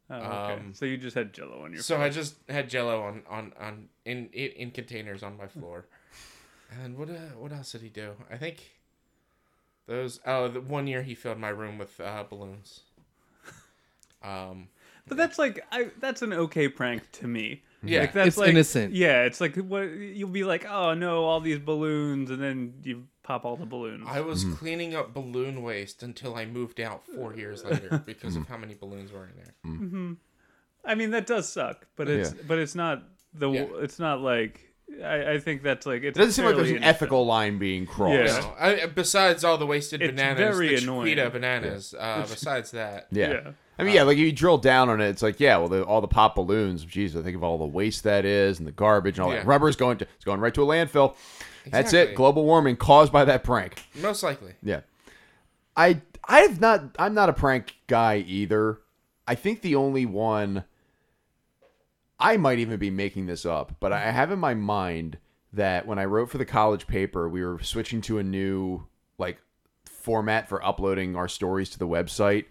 Oh, 0.10 0.16
okay. 0.16 0.54
Um, 0.54 0.74
so 0.74 0.86
you 0.86 0.98
just 0.98 1.16
had 1.16 1.34
Jello 1.34 1.64
on 1.64 1.74
your. 1.74 1.82
So 1.82 2.02
I 2.02 2.10
just 2.10 2.36
had 2.50 2.70
Jello 2.70 3.02
on 3.02 3.24
on 3.30 3.54
on 3.60 3.90
in 4.06 4.30
in, 4.34 4.52
in 4.52 4.72
containers 4.72 5.24
on 5.24 5.38
my 5.38 5.48
floor. 5.60 5.86
And 6.84 6.98
what 6.98 7.10
uh, 7.10 7.36
what 7.38 7.52
else 7.52 7.72
did 7.72 7.82
he 7.82 7.90
do? 7.90 8.14
I 8.32 8.38
think 8.38 8.64
those. 9.86 10.20
Oh, 10.26 10.48
the 10.48 10.62
one 10.62 10.88
year 10.88 11.04
he 11.04 11.16
filled 11.16 11.40
my 11.40 11.50
room 11.50 11.78
with 11.78 12.00
uh, 12.00 12.24
balloons. 12.30 12.82
Um. 14.24 14.70
But 15.08 15.16
that's 15.18 15.40
like 15.40 15.66
I 15.72 15.92
that's 16.00 16.22
an 16.22 16.34
okay 16.34 16.68
prank 16.68 17.10
to 17.14 17.28
me. 17.28 17.64
Yeah. 17.84 18.02
like, 18.02 18.14
that's 18.14 18.28
It's 18.30 18.38
like, 18.38 18.50
innocent. 18.50 18.94
Yeah, 18.94 19.24
it's 19.24 19.40
like 19.40 19.56
what 19.56 19.84
you'll 19.84 20.30
be 20.30 20.44
like, 20.44 20.66
oh 20.66 20.94
no, 20.94 21.24
all 21.24 21.40
these 21.40 21.60
balloons, 21.60 22.30
and 22.30 22.42
then 22.42 22.74
you 22.84 23.08
pop 23.28 23.44
all 23.46 23.58
the 23.58 23.66
balloons. 23.66 24.06
I 24.08 24.22
was 24.22 24.46
mm. 24.46 24.58
cleaning 24.58 24.96
up 24.96 25.14
balloon 25.14 25.62
waste 25.62 26.02
until 26.02 26.36
I 26.36 26.46
moved 26.46 26.80
out 26.80 27.06
four 27.06 27.36
years 27.36 27.64
later 27.66 28.02
because 28.06 28.36
of 28.38 28.44
mm. 28.44 28.48
how 28.48 28.58
many 28.58 28.74
balloons 28.74 29.12
were 29.12 29.26
in 29.26 29.36
there. 29.36 29.54
Mm. 29.66 29.80
Mm-hmm. 29.80 30.14
I 30.86 30.96
mean, 30.96 31.12
that 31.12 31.28
does 31.28 31.52
suck, 31.52 31.86
but 31.98 32.08
it's 32.10 32.34
Yeah. 32.34 32.42
but 32.48 32.58
it's 32.58 32.74
not 32.74 33.04
the 33.34 33.50
Yeah. 33.52 33.66
it's 33.80 34.00
not 34.00 34.22
like 34.22 34.62
I, 35.04 35.34
I 35.34 35.40
think 35.40 35.62
that's 35.64 35.86
like 35.86 36.04
it's 36.04 36.18
It 36.18 36.22
doesn't 36.22 36.32
seem 36.32 36.46
like 36.46 36.56
there's 36.56 36.70
an 36.70 36.78
innocent. 36.78 36.96
ethical 36.96 37.26
line 37.26 37.58
being 37.58 37.86
crossed. 37.86 38.14
Yeah. 38.14 38.40
No, 38.40 38.56
I, 38.58 38.86
besides 38.86 39.44
all 39.44 39.58
the 39.58 39.68
wasted 39.68 40.02
It's 40.02 40.12
bananas, 40.12 40.56
very 40.56 40.70
the 40.70 40.84
annoying. 40.84 41.08
Chiquita 41.08 41.30
bananas. 41.30 41.94
Uh, 41.98 42.22
besides 42.22 42.72
that, 42.72 43.08
Yeah. 43.12 43.32
Yeah. 43.32 43.52
I 43.80 43.84
mean, 43.84 43.94
yeah, 43.94 44.02
uh, 44.02 44.06
like 44.06 44.18
you 44.18 44.32
drill 44.32 44.58
down 44.58 44.90
on 44.90 45.02
it, 45.02 45.10
it's 45.10 45.22
like, 45.22 45.40
yeah, 45.40 45.58
well, 45.58 45.68
the, 45.68 45.84
all 45.84 46.02
the 46.02 46.08
pop 46.08 46.34
balloons, 46.36 46.84
geez, 46.84 47.16
I 47.16 47.22
think 47.22 47.36
of 47.36 47.44
all 47.44 47.60
the 47.60 47.66
waste 47.66 48.06
that 48.06 48.26
is 48.26 48.58
and 48.58 48.68
the 48.68 48.72
garbage 48.72 49.20
and 49.20 49.26
all 49.26 49.32
Yeah. 49.32 49.40
that. 49.40 49.46
Rubber's 49.46 49.76
going 49.76 49.98
to, 50.00 50.08
it's 50.16 50.26
going 50.26 50.40
right 50.40 50.54
to 50.56 50.64
a 50.64 50.66
landfill. 50.66 51.16
That's 51.72 51.94
it. 51.94 52.16
Global 52.16 52.46
warming 52.46 52.76
caused 52.76 53.12
by 53.12 53.26
that 53.26 53.44
prank. 53.44 53.84
most 53.96 54.24
likely. 54.24 54.54
Yeah. 54.62 54.82
I 55.76 56.02
I've 56.28 56.60
not 56.60 56.96
I'm 57.00 57.14
not 57.14 57.30
a 57.30 57.34
prank 57.34 57.76
guy 57.88 58.18
either. 58.18 58.80
I 59.28 59.36
think 59.36 59.62
the 59.62 59.76
only 59.76 60.06
one 60.06 60.64
I 62.20 62.38
might 62.38 62.60
even 62.60 62.80
be 62.80 62.90
making 62.90 63.28
this 63.28 63.46
up, 63.46 63.76
but 63.80 63.92
I 63.92 64.12
have 64.12 64.32
in 64.32 64.40
my 64.40 64.54
mind 64.54 65.18
that 65.54 65.86
when 65.86 66.00
I 66.00 66.06
wrote 66.06 66.30
for 66.30 66.38
the 66.38 66.46
college 66.46 66.88
paper, 66.88 67.30
we 67.30 67.44
were 67.44 67.60
switching 67.62 68.02
to 68.02 68.18
a 68.18 68.24
new 68.24 68.88
like 69.18 69.40
format 69.86 70.50
for 70.50 70.64
uploading 70.66 71.16
our 71.16 71.28
stories 71.28 71.70
to 71.72 71.80
the 71.80 71.88
website. 71.88 72.46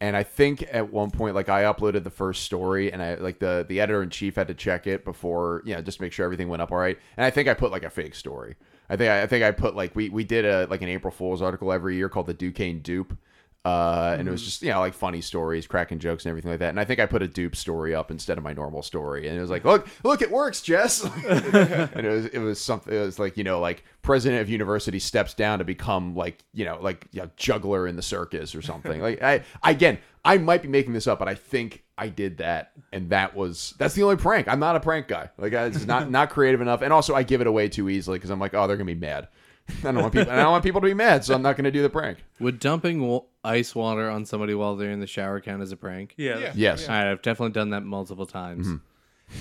And 0.00 0.16
I 0.16 0.22
think 0.22 0.66
at 0.70 0.92
one 0.92 1.10
point, 1.10 1.34
like 1.34 1.48
I 1.48 1.62
uploaded 1.62 2.04
the 2.04 2.10
first 2.10 2.42
story, 2.42 2.92
and 2.92 3.02
I 3.02 3.14
like 3.14 3.38
the 3.38 3.64
the 3.66 3.80
editor 3.80 4.02
in 4.02 4.10
chief 4.10 4.34
had 4.34 4.48
to 4.48 4.54
check 4.54 4.86
it 4.86 5.04
before, 5.04 5.62
you 5.64 5.74
know, 5.74 5.80
just 5.80 6.00
make 6.00 6.12
sure 6.12 6.24
everything 6.24 6.48
went 6.48 6.62
up 6.62 6.72
all 6.72 6.78
right. 6.78 6.98
And 7.16 7.24
I 7.24 7.30
think 7.30 7.48
I 7.48 7.54
put 7.54 7.70
like 7.70 7.84
a 7.84 7.90
fake 7.90 8.14
story. 8.14 8.56
I 8.88 8.96
think 8.96 9.10
I 9.10 9.26
think 9.26 9.44
I 9.44 9.50
put 9.52 9.74
like 9.76 9.94
we 9.96 10.10
we 10.10 10.24
did 10.24 10.44
a 10.44 10.66
like 10.66 10.82
an 10.82 10.88
April 10.88 11.12
Fool's 11.12 11.40
article 11.40 11.72
every 11.72 11.96
year 11.96 12.08
called 12.08 12.26
the 12.26 12.34
Duquesne 12.34 12.80
Dupe, 12.80 13.16
uh, 13.64 14.14
and 14.18 14.28
it 14.28 14.30
was 14.30 14.42
just 14.42 14.60
you 14.60 14.68
know 14.68 14.80
like 14.80 14.92
funny 14.92 15.22
stories, 15.22 15.66
cracking 15.66 15.98
jokes, 15.98 16.24
and 16.24 16.30
everything 16.30 16.50
like 16.50 16.60
that. 16.60 16.68
And 16.68 16.78
I 16.78 16.84
think 16.84 17.00
I 17.00 17.06
put 17.06 17.22
a 17.22 17.28
dupe 17.28 17.56
story 17.56 17.94
up 17.94 18.10
instead 18.10 18.36
of 18.36 18.44
my 18.44 18.52
normal 18.52 18.82
story, 18.82 19.26
and 19.26 19.38
it 19.38 19.40
was 19.40 19.48
like, 19.48 19.64
look, 19.64 19.88
look, 20.02 20.20
it 20.20 20.30
works, 20.30 20.60
Jess. 20.60 21.02
and 21.26 22.06
it 22.06 22.10
was 22.10 22.26
it 22.26 22.40
was 22.40 22.60
something. 22.60 22.92
It 22.92 23.00
was 23.00 23.18
like 23.18 23.38
you 23.38 23.44
know 23.44 23.60
like 23.60 23.82
president 24.02 24.42
of 24.42 24.50
university 24.50 24.98
steps 24.98 25.32
down 25.32 25.60
to 25.60 25.64
become 25.64 26.14
like 26.14 26.44
you 26.52 26.66
know 26.66 26.78
like 26.82 27.06
you 27.12 27.22
know, 27.22 27.30
juggler 27.36 27.86
in 27.86 27.96
the 27.96 28.02
circus 28.02 28.54
or 28.54 28.60
something. 28.60 29.00
like 29.00 29.22
I 29.22 29.42
again, 29.62 29.98
I 30.26 30.36
might 30.36 30.60
be 30.60 30.68
making 30.68 30.92
this 30.92 31.06
up, 31.06 31.18
but 31.18 31.28
I 31.28 31.34
think 31.34 31.84
I 31.96 32.08
did 32.08 32.38
that, 32.38 32.72
and 32.92 33.08
that 33.10 33.34
was 33.34 33.72
that's 33.78 33.94
the 33.94 34.02
only 34.02 34.16
prank. 34.16 34.46
I'm 34.46 34.60
not 34.60 34.76
a 34.76 34.80
prank 34.80 35.08
guy. 35.08 35.30
Like 35.38 35.54
it's 35.54 35.86
not 35.86 36.10
not 36.10 36.28
creative 36.28 36.60
enough, 36.60 36.82
and 36.82 36.92
also 36.92 37.14
I 37.14 37.22
give 37.22 37.40
it 37.40 37.46
away 37.46 37.70
too 37.70 37.88
easily 37.88 38.18
because 38.18 38.28
I'm 38.28 38.40
like, 38.40 38.52
oh, 38.52 38.66
they're 38.66 38.76
gonna 38.76 38.84
be 38.84 38.94
mad. 38.94 39.28
I 39.68 39.92
don't 39.92 39.96
want 39.96 40.12
people. 40.12 40.30
I 40.32 40.36
don't 40.36 40.50
want 40.52 40.62
people 40.64 40.80
to 40.80 40.86
be 40.86 40.94
mad, 40.94 41.24
so 41.24 41.34
I'm 41.34 41.42
not 41.42 41.56
gonna 41.56 41.70
do 41.70 41.82
the 41.82 41.90
prank. 41.90 42.18
Would 42.40 42.58
dumping 42.60 43.00
wa- 43.06 43.22
ice 43.42 43.74
water 43.74 44.10
on 44.10 44.24
somebody 44.26 44.54
while 44.54 44.76
they're 44.76 44.90
in 44.90 45.00
the 45.00 45.06
shower 45.06 45.40
count 45.40 45.62
as 45.62 45.72
a 45.72 45.76
prank? 45.76 46.14
Yeah. 46.16 46.38
Yeah. 46.38 46.52
Yes. 46.54 46.88
All 46.88 46.94
right, 46.94 47.10
I've 47.10 47.22
definitely 47.22 47.52
done 47.52 47.70
that 47.70 47.82
multiple 47.82 48.26
times. 48.26 48.68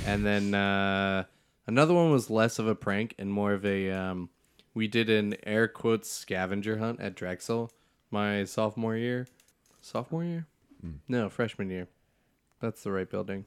And 0.05 0.25
then 0.25 0.53
uh, 0.53 1.25
another 1.67 1.93
one 1.93 2.09
was 2.12 2.29
less 2.29 2.57
of 2.57 2.67
a 2.67 2.75
prank 2.75 3.15
and 3.19 3.31
more 3.31 3.53
of 3.53 3.65
a. 3.65 3.91
Um, 3.91 4.29
we 4.73 4.88
did 4.88 5.09
an 5.09 5.36
air 5.45 5.67
quotes 5.67 6.09
scavenger 6.09 6.77
hunt 6.77 6.99
at 6.99 7.15
Drexel 7.15 7.71
my 8.09 8.43
sophomore 8.45 8.95
year. 8.95 9.27
Sophomore 9.81 10.23
year? 10.23 10.47
No, 11.07 11.29
freshman 11.29 11.69
year. 11.69 11.88
That's 12.62 12.83
the 12.83 12.91
right 12.91 13.09
building. 13.09 13.45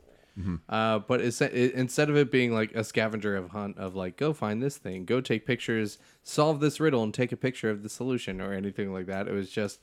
Uh, 0.69 0.99
but 0.99 1.21
it's, 1.21 1.41
it, 1.41 1.73
instead 1.73 2.11
of 2.11 2.17
it 2.17 2.31
being 2.31 2.53
like 2.53 2.75
a 2.75 2.85
scavenger 2.85 3.37
of 3.37 3.51
hunt 3.51 3.79
of 3.79 3.95
like 3.95 4.17
go 4.17 4.33
find 4.33 4.63
this 4.63 4.77
thing, 4.77 5.05
go 5.05 5.21
take 5.21 5.47
pictures, 5.47 5.99
solve 6.23 6.61
this 6.61 6.79
riddle, 6.79 7.03
and 7.03 7.15
take 7.15 7.33
a 7.33 7.37
picture 7.37 7.71
of 7.71 7.83
the 7.83 7.89
solution 7.89 8.41
or 8.41 8.53
anything 8.53 8.93
like 8.93 9.07
that. 9.07 9.29
It 9.29 9.33
was 9.33 9.51
just 9.51 9.81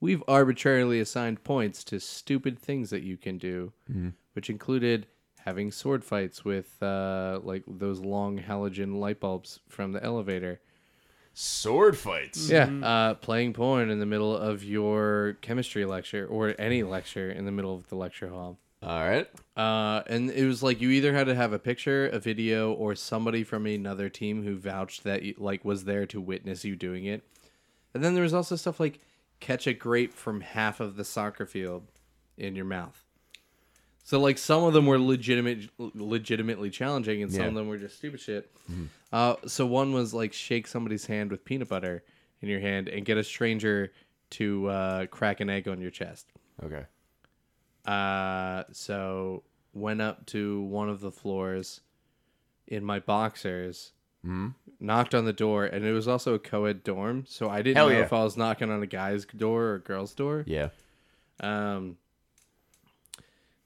we've 0.00 0.22
arbitrarily 0.28 1.00
assigned 1.00 1.42
points 1.44 1.82
to 1.84 1.98
stupid 2.00 2.58
things 2.58 2.90
that 2.90 3.02
you 3.02 3.16
can 3.16 3.36
do, 3.38 3.72
which 4.34 4.48
included 4.48 5.06
having 5.44 5.72
sword 5.72 6.04
fights 6.04 6.44
with 6.44 6.82
uh, 6.82 7.40
like 7.42 7.64
those 7.66 7.98
long 8.00 8.38
halogen 8.38 8.98
light 9.00 9.18
bulbs 9.20 9.60
from 9.68 9.92
the 9.92 10.04
elevator. 10.04 10.60
Sword 11.32 11.96
fights. 11.96 12.48
Yeah, 12.50 12.64
uh, 12.82 13.14
playing 13.14 13.54
porn 13.54 13.88
in 13.90 14.00
the 14.00 14.06
middle 14.06 14.36
of 14.36 14.62
your 14.62 15.38
chemistry 15.40 15.84
lecture 15.84 16.26
or 16.26 16.54
any 16.58 16.82
lecture 16.82 17.30
in 17.30 17.44
the 17.44 17.52
middle 17.52 17.74
of 17.74 17.88
the 17.88 17.94
lecture 17.96 18.28
hall. 18.28 18.58
All 18.82 19.00
right. 19.06 19.28
Uh, 19.56 20.02
and 20.06 20.30
it 20.30 20.46
was 20.46 20.62
like 20.62 20.80
you 20.80 20.88
either 20.90 21.12
had 21.12 21.26
to 21.26 21.34
have 21.34 21.52
a 21.52 21.58
picture, 21.58 22.08
a 22.08 22.18
video, 22.18 22.72
or 22.72 22.94
somebody 22.94 23.44
from 23.44 23.66
another 23.66 24.08
team 24.08 24.42
who 24.42 24.56
vouched 24.56 25.04
that 25.04 25.22
you, 25.22 25.34
like 25.36 25.64
was 25.64 25.84
there 25.84 26.06
to 26.06 26.20
witness 26.20 26.64
you 26.64 26.76
doing 26.76 27.04
it. 27.04 27.22
And 27.92 28.02
then 28.02 28.14
there 28.14 28.22
was 28.22 28.32
also 28.32 28.56
stuff 28.56 28.80
like 28.80 29.00
catch 29.38 29.66
a 29.66 29.74
grape 29.74 30.14
from 30.14 30.40
half 30.40 30.80
of 30.80 30.96
the 30.96 31.04
soccer 31.04 31.44
field 31.44 31.82
in 32.38 32.56
your 32.56 32.64
mouth. 32.64 33.04
So 34.02 34.18
like 34.18 34.38
some 34.38 34.64
of 34.64 34.72
them 34.72 34.86
were 34.86 34.98
legitimate, 34.98 35.68
legitimately 35.78 36.70
challenging, 36.70 37.22
and 37.22 37.30
some 37.30 37.42
Yeah. 37.42 37.48
of 37.48 37.54
them 37.54 37.68
were 37.68 37.76
just 37.76 37.96
stupid 37.98 38.20
shit. 38.20 38.50
Uh, 39.12 39.34
so 39.46 39.66
one 39.66 39.92
was 39.92 40.14
like 40.14 40.32
shake 40.32 40.66
somebody's 40.66 41.04
hand 41.06 41.30
with 41.30 41.44
peanut 41.44 41.68
butter 41.68 42.02
in 42.40 42.48
your 42.48 42.60
hand 42.60 42.88
and 42.88 43.04
get 43.04 43.18
a 43.18 43.24
stranger 43.24 43.92
to 44.30 44.68
uh, 44.68 45.06
crack 45.06 45.40
an 45.40 45.50
egg 45.50 45.68
on 45.68 45.80
your 45.82 45.90
chest. 45.90 46.32
Okay. 46.62 46.84
Uh, 47.86 48.64
so 48.72 49.42
went 49.72 50.00
up 50.00 50.26
to 50.26 50.60
one 50.62 50.88
of 50.88 51.00
the 51.00 51.10
floors 51.10 51.80
in 52.66 52.84
my 52.84 52.98
boxers, 53.00 53.92
knocked 54.78 55.14
on 55.14 55.24
the 55.24 55.32
door, 55.32 55.64
and 55.64 55.84
it 55.84 55.92
was 55.92 56.06
also 56.08 56.34
a 56.34 56.38
co-ed 56.38 56.84
dorm, 56.84 57.24
so 57.26 57.48
I 57.48 57.62
didn't 57.62 57.76
Hell 57.78 57.88
know 57.88 57.96
yeah. 57.96 58.02
if 58.04 58.12
I 58.12 58.22
was 58.22 58.36
knocking 58.36 58.70
on 58.70 58.82
a 58.82 58.86
guy's 58.86 59.24
door 59.24 59.62
or 59.64 59.74
a 59.76 59.80
girl's 59.80 60.14
door. 60.14 60.44
Yeah. 60.46 60.68
Um, 61.40 61.96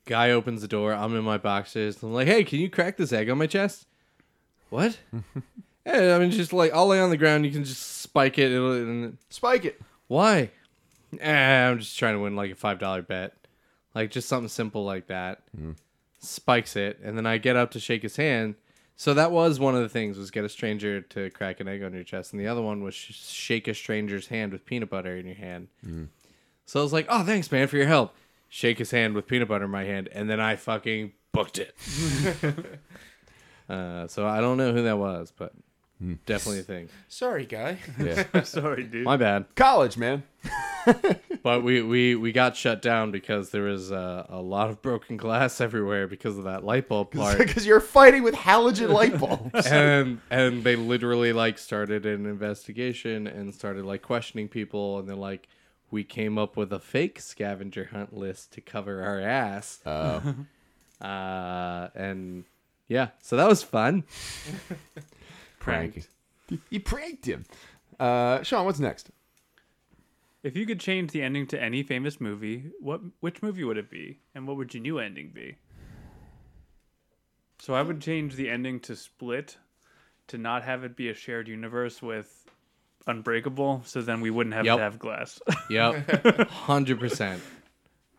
guy 0.07 0.31
opens 0.31 0.63
the 0.63 0.69
door. 0.69 0.93
I'm 0.93 1.15
in 1.17 1.25
my 1.25 1.39
boxers. 1.39 2.03
I'm 2.03 2.13
like, 2.13 2.29
"Hey, 2.29 2.45
can 2.45 2.61
you 2.61 2.71
crack 2.71 2.97
this 2.97 3.13
egg 3.13 3.29
on 3.31 3.39
my 3.39 3.47
chest?" 3.47 3.87
What? 4.71 4.99
yeah, 5.87 6.15
I 6.15 6.19
mean, 6.19 6.31
just 6.31 6.53
like 6.53 6.73
I'll 6.73 6.87
lay 6.87 7.01
on 7.01 7.11
the 7.11 7.17
ground. 7.17 7.45
You 7.45 7.53
can 7.53 7.65
just 7.65 8.01
spike 8.03 8.39
it. 8.39 8.53
It'll, 8.53 8.73
and 8.73 9.19
Spike 9.29 9.65
it. 9.65 9.81
why? 10.07 10.51
Eh, 11.21 11.67
I'm 11.69 11.79
just 11.79 11.99
trying 11.99 12.15
to 12.15 12.21
win 12.21 12.37
like 12.37 12.51
a 12.53 12.57
five 12.57 12.79
dollar 12.79 13.03
bet, 13.03 13.35
like 13.95 14.11
just 14.11 14.29
something 14.29 14.49
simple 14.49 14.85
like 14.85 15.07
that. 15.09 15.43
Spikes 16.19 16.77
it, 16.77 16.99
and 17.03 17.17
then 17.19 17.27
I 17.27 17.39
get 17.39 17.57
up 17.57 17.71
to 17.73 17.81
shake 17.81 18.03
his 18.03 18.17
hand. 18.17 18.55
So 18.97 19.13
that 19.15 19.33
was 19.33 19.59
one 19.59 19.75
of 19.75 19.83
the 19.83 19.89
things 19.89 20.17
was 20.17 20.31
get 20.31 20.45
a 20.45 20.49
stranger 20.49 21.01
to 21.01 21.29
crack 21.31 21.59
an 21.61 21.69
egg 21.69 21.83
on 21.83 21.93
your 21.93 22.05
chest, 22.05 22.33
and 22.33 22.41
the 22.41 22.47
other 22.47 22.63
one 22.63 22.83
was 22.83 22.95
sh- 22.95 23.13
shake 23.15 23.67
a 23.69 23.75
stranger's 23.75 24.29
hand 24.29 24.53
with 24.53 24.65
peanut 24.65 24.89
butter 24.89 25.17
in 25.17 25.27
your 25.27 25.35
hand. 25.35 25.69
So 26.65 26.81
I 26.81 26.83
was 26.83 26.93
like, 26.93 27.07
"Oh, 27.09 27.25
thanks, 27.25 27.51
man, 27.53 27.67
for 27.69 27.77
your 27.77 27.87
help." 27.87 28.15
Shake 28.49 28.79
his 28.79 28.93
hand 28.93 29.15
with 29.15 29.27
peanut 29.27 29.49
butter 29.49 29.65
in 29.65 29.71
my 29.71 29.85
hand, 29.85 30.09
and 30.13 30.31
then 30.31 30.39
I 30.41 30.55
fucking 30.57 31.13
booked 31.33 31.59
it. 31.59 31.75
uh, 33.69 34.07
so 34.07 34.27
I 34.29 34.41
don't 34.41 34.57
know 34.57 34.73
who 34.73 34.85
that 34.85 34.97
was, 34.97 35.33
but 35.37 35.53
definitely 36.27 36.61
a 36.61 36.65
thing. 36.65 36.89
Sorry, 37.09 37.47
guy. 37.47 37.79
Yeah. 37.99 38.43
Sorry, 38.45 38.85
dude. 38.85 39.05
My 39.05 39.17
bad. 39.17 39.47
College, 39.55 39.97
man. 39.97 40.23
But 41.43 41.63
we, 41.63 41.83
we, 41.83 42.15
we 42.15 42.33
got 42.33 42.57
shut 42.57 42.81
down 42.81 43.11
because 43.11 43.51
there 43.51 43.65
was 43.65 43.93
uh, 43.93 44.25
a 44.31 44.41
lot 44.41 44.71
of 44.71 44.81
broken 44.81 45.19
glass 45.19 45.61
everywhere 45.61 46.07
because 46.07 46.39
of 46.39 46.45
that 46.45 46.65
light 46.65 46.89
bulb 46.89 47.11
part. 47.11 47.37
Because 47.37 47.67
you're 47.67 47.81
fighting 47.81 48.23
with 48.23 48.35
halogen 48.35 48.89
light 48.89 49.19
bulbs. 49.21 49.67
and 49.67 50.23
and 50.31 50.65
they 50.65 50.75
literally 50.75 51.35
like 51.35 51.59
started 51.59 52.07
an 52.07 52.25
investigation 52.25 53.27
and 53.27 53.55
started 53.55 53.85
like 53.85 54.01
questioning 54.01 54.49
people 54.49 54.99
and 54.99 55.07
they're 55.07 55.17
like 55.17 55.47
we 55.91 56.03
came 56.03 56.39
up 56.39 56.57
with 56.57 56.73
a 56.73 56.81
fake 56.81 57.21
scavenger 57.21 57.91
hunt 57.93 58.17
list 58.17 58.53
to 58.53 58.63
cover 58.63 59.03
our 59.03 59.21
ass. 59.21 59.81
Oh. 59.85 60.35
Uh 60.99 61.89
and 61.95 62.45
yeah, 62.89 63.09
so 63.21 63.37
that 63.37 63.49
was 63.49 63.63
fun. 63.63 64.05
Prank. 65.65 66.07
You 66.71 66.81
pranked 66.81 67.27
him. 67.27 67.45
Uh, 67.99 68.43
Sean, 68.43 68.65
what's 68.67 68.79
next? 68.81 69.11
If 70.43 70.57
you 70.57 70.67
could 70.67 70.79
change 70.81 71.11
the 71.13 71.23
ending 71.23 71.47
to 71.49 71.61
any 71.63 71.83
famous 71.83 72.21
movie, 72.21 72.71
what 72.81 73.01
which 73.21 73.43
movie 73.43 73.65
would 73.65 73.79
it 73.79 73.89
be, 73.91 74.19
and 74.35 74.47
what 74.47 74.57
would 74.59 74.75
your 74.75 74.83
new 74.83 74.99
ending 74.99 75.31
be? 75.35 75.57
So 77.61 77.75
I 77.75 77.81
would 77.83 78.01
change 78.01 78.35
the 78.35 78.51
ending 78.51 78.81
to 78.81 78.95
Split, 78.97 79.57
to 80.29 80.37
not 80.39 80.63
have 80.65 80.85
it 80.85 80.97
be 80.97 81.09
a 81.09 81.15
shared 81.15 81.49
universe 81.49 82.03
with 82.03 82.45
Unbreakable, 83.07 83.83
so 83.87 84.03
then 84.03 84.21
we 84.21 84.31
wouldn't 84.31 84.55
have 84.55 84.67
Yep. 84.67 84.77
to 84.77 84.83
have 84.83 84.99
glass. 84.99 85.41
Yep. 85.71 86.07
100%. 86.09 87.41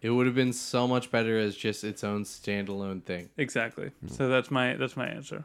It 0.01 0.09
would 0.09 0.25
have 0.25 0.35
been 0.35 0.53
so 0.53 0.87
much 0.87 1.09
better 1.11 1.37
as 1.39 1.55
just 1.55 1.83
its 1.83 2.03
own 2.03 2.23
standalone 2.23 3.03
thing. 3.03 3.29
exactly. 3.37 3.91
So 4.07 4.27
that's 4.29 4.49
my 4.51 4.75
that's 4.75 4.95
my 4.97 5.07
answer. 5.07 5.43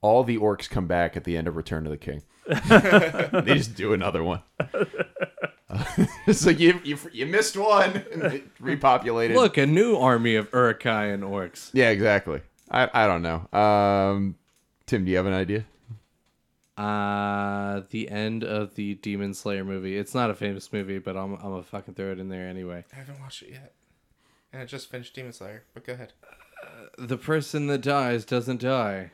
All 0.00 0.22
the 0.22 0.38
orcs 0.38 0.68
come 0.68 0.86
back 0.86 1.16
at 1.16 1.24
the 1.24 1.36
end 1.36 1.48
of 1.48 1.56
Return 1.56 1.86
of 1.86 1.90
the 1.90 1.98
King. 1.98 2.22
they 2.46 3.54
just 3.54 3.74
do 3.74 3.92
another 3.92 4.22
one. 4.22 4.42
it's 6.26 6.46
like 6.46 6.58
you, 6.58 6.80
you 6.84 6.98
you 7.12 7.26
missed 7.26 7.56
one. 7.56 8.04
And 8.12 8.42
repopulated. 8.60 9.34
Look, 9.34 9.56
a 9.58 9.66
new 9.66 9.96
army 9.96 10.36
of 10.36 10.48
Uruk-hai 10.52 11.06
and 11.06 11.22
orcs. 11.22 11.70
Yeah, 11.72 11.90
exactly. 11.90 12.40
I 12.70 12.88
I 12.92 13.06
don't 13.06 13.22
know. 13.22 13.58
Um, 13.58 14.36
Tim, 14.86 15.04
do 15.04 15.10
you 15.10 15.16
have 15.16 15.26
an 15.26 15.34
idea? 15.34 15.64
Uh, 16.76 17.82
the 17.90 18.08
end 18.08 18.44
of 18.44 18.76
the 18.76 18.94
Demon 18.94 19.34
Slayer 19.34 19.64
movie. 19.64 19.98
It's 19.98 20.14
not 20.14 20.30
a 20.30 20.34
famous 20.34 20.72
movie, 20.72 20.98
but 20.98 21.16
I'm 21.16 21.34
I'm 21.34 21.50
gonna 21.50 21.62
fucking 21.62 21.94
throw 21.94 22.12
it 22.12 22.18
in 22.18 22.28
there 22.28 22.48
anyway. 22.48 22.84
I 22.92 22.96
haven't 22.96 23.20
watched 23.20 23.42
it 23.42 23.50
yet. 23.50 23.74
And 24.52 24.62
I 24.62 24.64
just 24.64 24.90
finished 24.90 25.14
Demon 25.14 25.32
Slayer, 25.32 25.64
but 25.74 25.84
go 25.84 25.92
ahead. 25.92 26.12
The 26.96 27.18
person 27.18 27.66
that 27.66 27.82
dies 27.82 28.24
doesn't 28.24 28.60
die. 28.60 29.10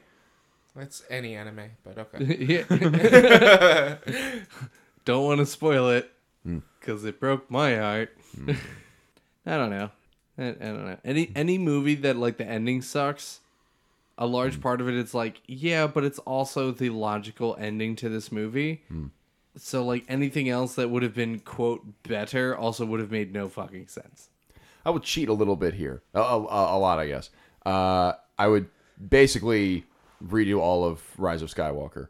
That's 0.76 1.04
any 1.08 1.34
anime, 1.36 1.70
but 1.84 1.98
okay. 1.98 2.64
Don't 5.04 5.24
want 5.24 5.38
to 5.40 5.46
spoil 5.46 5.90
it 5.90 6.10
Hmm. 6.42 6.58
because 6.78 7.04
it 7.06 7.18
broke 7.20 7.50
my 7.50 7.76
heart. 7.76 8.14
I 9.46 9.56
don't 9.56 9.70
know. 9.70 9.90
I, 10.36 10.48
I 10.48 10.52
don't 10.52 10.84
know. 10.84 10.98
Any 11.04 11.30
any 11.34 11.56
movie 11.58 11.94
that 11.96 12.16
like 12.16 12.36
the 12.36 12.44
ending 12.46 12.82
sucks, 12.82 13.40
a 14.18 14.26
Hmm. 14.26 14.32
large 14.32 14.60
part 14.60 14.80
of 14.80 14.88
it 14.88 14.94
it's 14.94 15.14
like 15.14 15.40
yeah, 15.46 15.86
but 15.86 16.04
it's 16.04 16.18
also 16.20 16.70
the 16.70 16.90
logical 16.90 17.56
ending 17.58 17.96
to 17.96 18.08
this 18.10 18.30
movie. 18.32 18.82
Hmm. 18.88 19.06
So 19.56 19.84
like 19.84 20.04
anything 20.08 20.48
else 20.48 20.74
that 20.74 20.90
would 20.90 21.02
have 21.02 21.14
been 21.14 21.38
quote 21.38 21.82
better 22.02 22.56
also 22.56 22.84
would 22.84 23.00
have 23.00 23.10
made 23.12 23.32
no 23.32 23.48
fucking 23.48 23.86
sense. 23.88 24.28
I 24.84 24.90
would 24.90 25.02
cheat 25.04 25.28
a 25.30 25.32
little 25.32 25.56
bit 25.56 25.72
here, 25.74 26.02
a, 26.12 26.20
a, 26.20 26.76
a 26.76 26.78
lot, 26.78 26.98
I 26.98 27.06
guess. 27.06 27.30
Uh, 27.64 28.12
I 28.38 28.48
would 28.48 28.68
basically 29.08 29.84
redo 30.26 30.58
all 30.58 30.84
of 30.84 31.02
Rise 31.18 31.42
of 31.42 31.52
Skywalker 31.54 32.08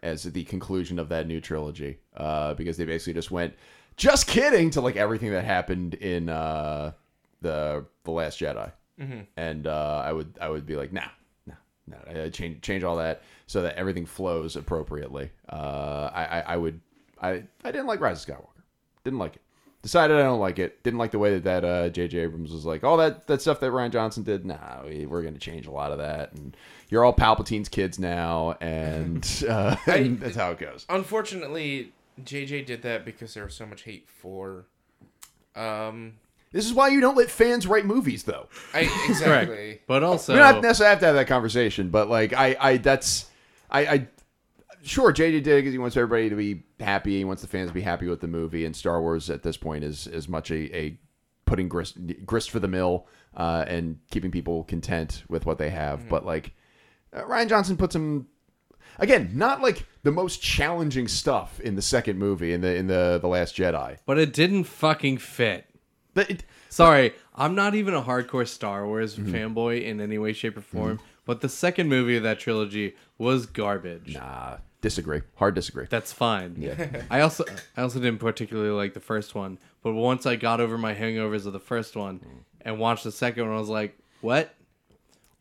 as 0.00 0.22
the 0.22 0.44
conclusion 0.44 0.98
of 0.98 1.08
that 1.08 1.26
new 1.26 1.40
trilogy, 1.40 1.98
uh, 2.16 2.54
because 2.54 2.76
they 2.76 2.84
basically 2.84 3.14
just 3.14 3.30
went, 3.30 3.54
just 3.96 4.26
kidding, 4.26 4.70
to 4.70 4.80
like 4.80 4.96
everything 4.96 5.30
that 5.32 5.44
happened 5.44 5.94
in 5.94 6.28
uh, 6.28 6.92
the 7.40 7.84
the 8.04 8.10
Last 8.10 8.38
Jedi, 8.40 8.70
and 9.36 9.66
uh, 9.66 10.02
I 10.04 10.12
would 10.12 10.38
I 10.40 10.48
would 10.48 10.66
be 10.66 10.76
like, 10.76 10.92
nah, 10.92 11.08
nah, 11.46 11.54
nah, 11.86 12.22
I 12.24 12.28
change 12.30 12.60
change 12.62 12.84
all 12.84 12.96
that 12.98 13.22
so 13.46 13.62
that 13.62 13.76
everything 13.76 14.06
flows 14.06 14.56
appropriately. 14.56 15.30
Uh, 15.48 16.10
I, 16.12 16.24
I 16.24 16.40
I 16.40 16.56
would 16.56 16.80
I 17.20 17.42
I 17.64 17.72
didn't 17.72 17.86
like 17.86 18.00
Rise 18.00 18.24
of 18.24 18.34
Skywalker, 18.34 18.62
didn't 19.04 19.18
like 19.18 19.36
it. 19.36 19.42
Decided 19.82 20.16
I 20.16 20.22
don't 20.22 20.40
like 20.40 20.58
it. 20.58 20.82
Didn't 20.82 20.98
like 20.98 21.12
the 21.12 21.20
way 21.20 21.38
that 21.38 21.44
that 21.44 21.64
uh, 21.64 21.88
J.J. 21.88 22.18
Abrams 22.18 22.50
was 22.50 22.66
like, 22.66 22.82
all 22.82 22.96
that 22.96 23.26
that 23.28 23.40
stuff 23.40 23.60
that 23.60 23.70
Rian 23.70 23.90
Johnson 23.92 24.24
did. 24.24 24.44
Nah, 24.44 24.82
we, 24.84 25.06
we're 25.06 25.22
going 25.22 25.34
to 25.34 25.40
change 25.40 25.66
a 25.66 25.70
lot 25.70 25.92
of 25.92 25.98
that, 25.98 26.32
and 26.32 26.56
you're 26.88 27.04
all 27.04 27.14
Palpatine's 27.14 27.68
kids 27.68 27.98
now, 27.98 28.56
and, 28.60 29.44
uh, 29.48 29.76
and 29.86 30.18
that's 30.18 30.34
how 30.36 30.50
it 30.50 30.58
goes. 30.58 30.84
Unfortunately, 30.88 31.92
JJ 32.24 32.66
did 32.66 32.82
that 32.82 33.04
because 33.04 33.34
there 33.34 33.44
was 33.44 33.54
so 33.54 33.66
much 33.66 33.82
hate 33.82 34.08
for. 34.08 34.66
Um, 35.54 36.14
This 36.52 36.66
is 36.66 36.74
why 36.74 36.88
you 36.88 37.00
don't 37.00 37.16
let 37.16 37.30
fans 37.30 37.66
write 37.66 37.86
movies, 37.86 38.24
though. 38.24 38.48
I 38.74 38.80
exactly. 39.08 39.80
But 39.86 40.02
also 40.02 40.32
we 40.32 40.38
don't 40.40 40.60
necessarily 40.60 40.90
have 40.90 41.00
to 41.00 41.06
have 41.06 41.14
that 41.14 41.28
conversation, 41.28 41.90
but 41.90 42.08
like 42.08 42.32
I, 42.32 42.56
I 42.58 42.76
that's 42.78 43.26
I, 43.70 43.80
I 43.86 44.06
sure 44.88 45.12
JJ 45.12 45.42
did 45.42 45.44
because 45.44 45.72
he 45.72 45.78
wants 45.78 45.96
everybody 45.96 46.28
to 46.30 46.36
be 46.36 46.62
happy. 46.80 47.18
He 47.18 47.24
wants 47.24 47.42
the 47.42 47.48
fans 47.48 47.70
to 47.70 47.74
be 47.74 47.80
happy 47.82 48.06
with 48.08 48.20
the 48.20 48.28
movie, 48.28 48.64
and 48.64 48.74
Star 48.74 49.00
Wars 49.00 49.30
at 49.30 49.42
this 49.42 49.56
point 49.56 49.84
is 49.84 50.06
as 50.06 50.28
much 50.28 50.50
a, 50.50 50.76
a 50.76 50.98
putting 51.44 51.68
grist 51.68 51.96
grist 52.26 52.50
for 52.50 52.58
the 52.60 52.68
mill 52.68 53.06
uh, 53.36 53.64
and 53.68 53.98
keeping 54.10 54.30
people 54.30 54.64
content 54.64 55.22
with 55.28 55.46
what 55.46 55.58
they 55.58 55.70
have. 55.70 56.08
But 56.08 56.26
like 56.26 56.52
uh, 57.12 57.22
Rian 57.22 57.48
Johnson 57.48 57.76
puts 57.76 57.92
some 57.94 58.26
again, 58.98 59.30
not 59.34 59.60
like 59.62 59.86
the 60.02 60.10
most 60.12 60.42
challenging 60.42 61.08
stuff 61.08 61.60
in 61.60 61.74
the 61.76 61.82
second 61.82 62.18
movie 62.18 62.52
in 62.52 62.60
the 62.60 62.74
in 62.74 62.86
the 62.86 63.18
the 63.20 63.28
Last 63.28 63.56
Jedi. 63.56 63.98
but 64.06 64.18
it 64.18 64.32
didn't 64.32 64.64
fucking 64.64 65.18
fit. 65.18 65.66
But 66.14 66.30
it, 66.30 66.44
Sorry, 66.70 67.14
I'm 67.34 67.54
not 67.54 67.74
even 67.74 67.94
a 67.94 68.02
hardcore 68.02 68.46
Star 68.46 68.86
Wars 68.86 69.16
Mm-hmm. 69.16 69.34
fanboy 69.34 69.82
in 69.84 70.00
any 70.02 70.18
way, 70.18 70.32
shape, 70.34 70.56
or 70.56 70.60
form. 70.60 71.00
But 71.24 71.40
the 71.40 71.48
second 71.48 71.88
movie 71.88 72.16
of 72.16 72.22
that 72.24 72.38
trilogy 72.38 72.94
was 73.16 73.46
garbage. 73.46 74.14
nah, 74.14 74.58
disagree. 74.80 75.22
Hard 75.36 75.54
disagree. 75.54 75.86
That's 75.88 76.12
fine. 76.12 76.56
Yeah. 76.58 77.02
I 77.10 77.20
also 77.20 77.44
I 77.76 77.82
also 77.82 78.00
didn't 78.00 78.18
particularly 78.18 78.70
like 78.70 78.94
the 78.94 79.00
first 79.00 79.34
one, 79.34 79.58
but 79.82 79.92
once 79.92 80.26
I 80.26 80.36
got 80.36 80.60
over 80.60 80.78
my 80.78 80.94
hangovers 80.94 81.46
of 81.46 81.52
the 81.52 81.60
first 81.60 81.96
one 81.96 82.18
mm. 82.20 82.44
and 82.62 82.78
watched 82.78 83.04
the 83.04 83.12
second 83.12 83.46
one, 83.46 83.56
I 83.56 83.60
was 83.60 83.68
like, 83.68 83.98
"What? 84.20 84.54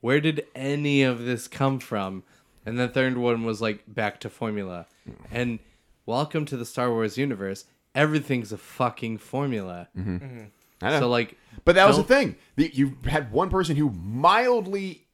Where 0.02 0.22
did 0.22 0.46
any 0.56 1.04
of 1.04 1.26
this 1.26 1.48
come 1.48 1.80
from?" 1.80 2.24
And 2.66 2.78
the 2.78 2.88
third 2.88 3.18
one 3.18 3.46
was 3.46 3.62
like 3.62 3.84
back 3.88 4.20
to 4.22 4.30
formula. 4.30 4.88
Mm. 5.10 5.14
And 5.32 5.60
welcome 6.06 6.46
to 6.46 6.58
the 6.58 6.66
Star 6.66 6.92
Wars 6.92 7.18
universe. 7.18 7.66
Everything's 7.96 8.52
a 8.52 8.58
fucking 8.58 9.20
formula. 9.20 9.88
Mm-hmm. 9.98 10.18
Mm-hmm. 10.18 10.44
I 10.82 10.90
know. 10.92 11.00
So 11.00 11.10
like 11.10 11.38
But 11.66 11.76
that 11.76 11.88
was 11.88 11.98
the 11.98 12.04
Don't- 12.04 12.08
thing. 12.08 12.36
The, 12.56 12.70
you 12.74 12.98
had 13.06 13.32
one 13.32 13.50
person 13.50 13.76
who 13.76 13.90
mildly, 13.92 15.07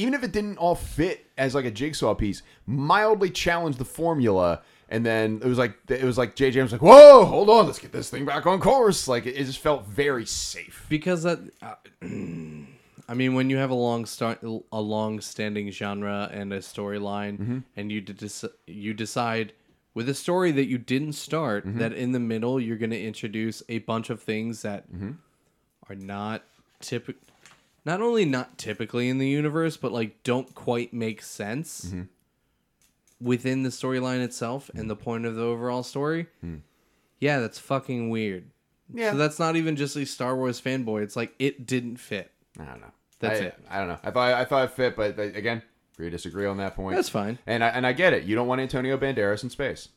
even 0.00 0.14
if 0.14 0.24
it 0.24 0.32
didn't 0.32 0.56
all 0.56 0.74
fit 0.74 1.26
as 1.36 1.54
like 1.54 1.66
a 1.66 1.70
jigsaw 1.70 2.14
piece, 2.14 2.42
mildly 2.66 3.30
challenged 3.30 3.78
the 3.78 3.84
formula, 3.84 4.62
and 4.88 5.04
then 5.04 5.40
it 5.42 5.46
was 5.46 5.58
like 5.58 5.76
it 5.88 6.02
was 6.04 6.16
like 6.16 6.34
JJ 6.34 6.62
was 6.62 6.72
like, 6.72 6.82
"Whoa, 6.82 7.24
hold 7.24 7.50
on, 7.50 7.66
let's 7.66 7.78
get 7.78 7.92
this 7.92 8.08
thing 8.08 8.24
back 8.24 8.46
on 8.46 8.60
course." 8.60 9.06
Like 9.06 9.26
it, 9.26 9.36
it 9.36 9.44
just 9.44 9.58
felt 9.58 9.86
very 9.86 10.24
safe. 10.24 10.86
because 10.88 11.22
that 11.24 11.38
uh, 11.62 11.74
i 13.08 13.14
mean 13.14 13.34
when 13.34 13.50
you 13.50 13.56
have 13.56 13.70
a 13.70 13.74
long 13.74 14.06
start 14.06 14.42
a 14.42 14.80
long 14.80 15.20
standing 15.20 15.70
genre 15.70 16.30
and 16.32 16.52
a 16.52 16.58
storyline 16.58 17.38
mm-hmm. 17.38 17.58
and 17.76 17.90
you 17.90 18.00
de- 18.00 18.50
you 18.66 18.94
decide 18.94 19.52
with 19.94 20.08
a 20.08 20.14
story 20.14 20.52
that 20.52 20.66
you 20.66 20.78
didn't 20.78 21.14
start 21.14 21.66
mm-hmm. 21.66 21.78
that 21.78 21.92
in 21.92 22.12
the 22.12 22.20
middle 22.20 22.60
you're 22.60 22.76
going 22.76 22.90
to 22.90 23.02
introduce 23.02 23.62
a 23.68 23.80
bunch 23.80 24.10
of 24.10 24.22
things 24.22 24.62
that 24.62 24.90
mm-hmm. 24.92 25.10
are 25.88 25.96
not 25.96 26.44
typical 26.80 27.29
not 27.84 28.00
only 28.02 28.24
not 28.24 28.58
typically 28.58 29.08
in 29.08 29.18
the 29.18 29.28
universe 29.28 29.76
but 29.76 29.92
like 29.92 30.22
don't 30.22 30.54
quite 30.54 30.92
make 30.92 31.22
sense 31.22 31.86
mm-hmm. 31.86 32.02
within 33.20 33.62
the 33.62 33.70
storyline 33.70 34.20
itself 34.22 34.70
and 34.74 34.88
the 34.90 34.96
point 34.96 35.26
of 35.26 35.34
the 35.34 35.42
overall 35.42 35.82
story 35.82 36.26
hmm. 36.40 36.56
yeah 37.18 37.38
that's 37.40 37.58
fucking 37.58 38.10
weird 38.10 38.50
Yeah. 38.92 39.12
so 39.12 39.16
that's 39.18 39.38
not 39.38 39.56
even 39.56 39.76
just 39.76 39.96
a 39.96 40.04
Star 40.04 40.34
Wars 40.36 40.60
fanboy. 40.60 41.02
It's 41.02 41.16
like 41.16 41.34
it 41.38 41.66
didn't 41.66 41.98
fit. 41.98 42.32
I 42.58 42.64
don't 42.64 42.80
know. 42.80 42.92
That's 43.20 43.40
I, 43.40 43.44
it. 43.44 43.54
I 43.70 43.78
don't 43.78 43.88
know. 43.88 43.98
I 44.02 44.10
thought 44.10 44.32
I 44.32 44.44
thought 44.44 44.64
it 44.64 44.70
fit, 44.72 44.96
but 44.96 45.18
again, 45.18 45.62
we 45.98 46.10
disagree 46.10 46.46
on 46.46 46.56
that 46.56 46.74
point. 46.74 46.96
That's 46.96 47.08
fine. 47.08 47.38
And 47.46 47.62
I 47.62 47.68
and 47.68 47.86
I 47.86 47.92
get 47.92 48.12
it. 48.14 48.24
You 48.24 48.34
don't 48.34 48.48
want 48.48 48.60
Antonio 48.60 48.96
Banderas 48.96 49.44
in 49.44 49.50
space. 49.50 49.90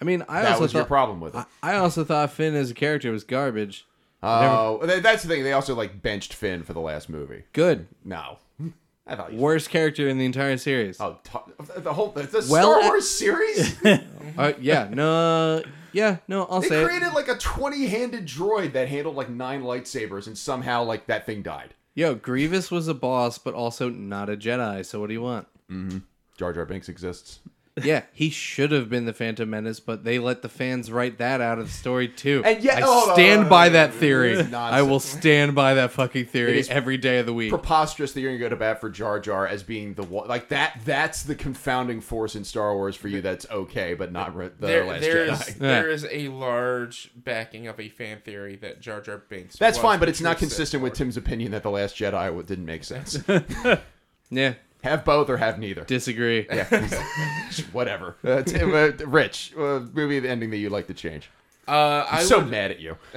I 0.00 0.04
mean, 0.04 0.24
I 0.28 0.42
That 0.42 0.52
also 0.52 0.62
was 0.62 0.72
thought 0.72 0.78
your 0.78 0.86
problem 0.86 1.20
with 1.20 1.34
it. 1.34 1.44
I, 1.62 1.74
I 1.74 1.76
also 1.76 2.02
thought 2.04 2.30
Finn 2.32 2.54
as 2.54 2.70
a 2.70 2.74
character 2.74 3.10
was 3.12 3.24
garbage. 3.24 3.86
Oh, 4.26 4.80
th- 4.86 5.02
that's 5.02 5.22
the 5.22 5.28
thing. 5.28 5.42
They 5.44 5.52
also 5.52 5.74
like 5.74 6.00
benched 6.02 6.32
Finn 6.34 6.62
for 6.62 6.72
the 6.72 6.80
last 6.80 7.08
movie. 7.08 7.44
Good, 7.52 7.86
No, 8.04 8.38
I 9.06 9.16
thought 9.16 9.32
you. 9.32 9.38
worst 9.38 9.70
character 9.70 10.08
in 10.08 10.18
the 10.18 10.24
entire 10.24 10.56
series. 10.56 11.00
Oh, 11.00 11.18
t- 11.24 11.38
the 11.78 11.92
whole 11.92 12.10
the, 12.10 12.22
the 12.22 12.46
Well, 12.50 12.72
Star 12.72 12.80
uh, 12.82 12.88
Wars 12.88 13.08
series. 13.08 13.76
Uh, 14.36 14.52
yeah, 14.60 14.88
no, 14.90 15.62
yeah, 15.92 16.16
no. 16.26 16.44
I'll 16.46 16.60
They 16.60 16.68
say 16.68 16.82
it. 16.82 16.86
created 16.86 17.12
like 17.12 17.28
a 17.28 17.36
20 17.36 17.86
handed 17.86 18.26
droid 18.26 18.72
that 18.72 18.88
handled 18.88 19.14
like 19.14 19.28
nine 19.30 19.62
lightsabers, 19.62 20.26
and 20.26 20.36
somehow 20.36 20.82
like 20.82 21.06
that 21.06 21.24
thing 21.24 21.42
died. 21.42 21.72
Yo, 21.94 22.16
Grievous 22.16 22.68
was 22.70 22.88
a 22.88 22.94
boss, 22.94 23.38
but 23.38 23.54
also 23.54 23.88
not 23.90 24.28
a 24.28 24.36
Jedi. 24.36 24.84
So 24.84 24.98
what 24.98 25.06
do 25.06 25.12
you 25.12 25.22
want? 25.22 25.46
Mm-hmm. 25.70 25.98
Jar 26.36 26.52
Jar 26.52 26.64
Binks 26.64 26.88
exists. 26.88 27.38
Yeah, 27.82 28.02
he 28.12 28.30
should 28.30 28.70
have 28.70 28.88
been 28.88 29.04
the 29.04 29.12
Phantom 29.12 29.50
Menace, 29.50 29.80
but 29.80 30.04
they 30.04 30.20
let 30.20 30.42
the 30.42 30.48
fans 30.48 30.92
write 30.92 31.18
that 31.18 31.40
out 31.40 31.58
of 31.58 31.66
the 31.66 31.72
story 31.72 32.06
too. 32.06 32.40
And 32.44 32.62
yet- 32.62 32.78
I 32.78 32.80
hold 32.82 33.14
stand 33.14 33.32
hold 33.32 33.44
on, 33.46 33.48
by 33.50 33.62
hold 33.64 33.66
on. 33.66 33.72
that 33.72 33.94
theory. 33.94 34.40
I 34.54 34.82
will 34.82 35.00
stand 35.00 35.56
by 35.56 35.74
that 35.74 35.90
fucking 35.90 36.26
theory 36.26 36.52
It 36.52 36.58
is 36.58 36.68
every 36.68 36.98
day 36.98 37.18
of 37.18 37.26
the 37.26 37.32
week. 37.34 37.50
Preposterous 37.50 38.12
that 38.12 38.20
you're 38.20 38.30
gonna 38.30 38.38
go 38.38 38.48
to 38.48 38.54
bat 38.56 38.80
for 38.80 38.90
Jar 38.90 39.18
Jar 39.18 39.48
as 39.48 39.64
being 39.64 39.94
the 39.94 40.04
one 40.04 40.28
like 40.28 40.50
that. 40.50 40.82
That's 40.84 41.24
the 41.24 41.34
confounding 41.34 42.00
force 42.00 42.36
in 42.36 42.44
Star 42.44 42.76
Wars 42.76 42.94
for 42.94 43.08
you. 43.08 43.20
That's 43.20 43.44
okay, 43.50 43.94
but 43.94 44.12
not 44.12 44.36
re- 44.36 44.50
the 44.56 44.66
There, 44.68 44.84
Last 44.84 45.00
there 45.00 45.26
Jedi. 45.26 45.48
is 45.48 45.54
there 45.56 45.90
is 45.90 46.06
a 46.12 46.28
large 46.28 47.10
backing 47.16 47.66
of 47.66 47.80
a 47.80 47.88
fan 47.88 48.20
theory 48.20 48.54
that 48.56 48.80
Jar 48.82 49.00
Jar 49.00 49.18
Binks. 49.28 49.56
That's 49.56 49.78
was 49.78 49.82
fine, 49.82 49.98
but 49.98 50.08
it's 50.08 50.20
not 50.20 50.38
consistent 50.38 50.80
with 50.80 50.92
Tim's 50.94 51.16
opinion 51.16 51.50
that 51.50 51.64
the 51.64 51.70
Last 51.72 51.96
Jedi 51.96 52.46
didn't 52.46 52.66
make 52.66 52.84
sense. 52.84 53.18
yeah, 54.30 54.54
have 54.84 55.04
both 55.04 55.28
or 55.28 55.36
have 55.38 55.58
neither. 55.58 55.82
disagree. 55.84 56.46
Yeah, 56.48 56.68
whatever. 57.72 58.16
Uh, 58.24 58.42
Tim, 58.42 58.72
uh, 58.74 58.92
Rich, 59.06 59.52
uh, 59.58 59.80
movie 59.92 60.20
the 60.20 60.28
ending 60.30 60.50
that 60.50 60.58
you'd 60.58 60.70
like 60.72 60.86
to 60.86 60.94
change. 60.94 61.30
Uh, 61.66 62.06
I 62.08 62.18
I'm 62.20 62.24
so 62.26 62.38
would, 62.40 62.50
mad 62.50 62.70
at 62.70 62.78
you. 62.80 62.96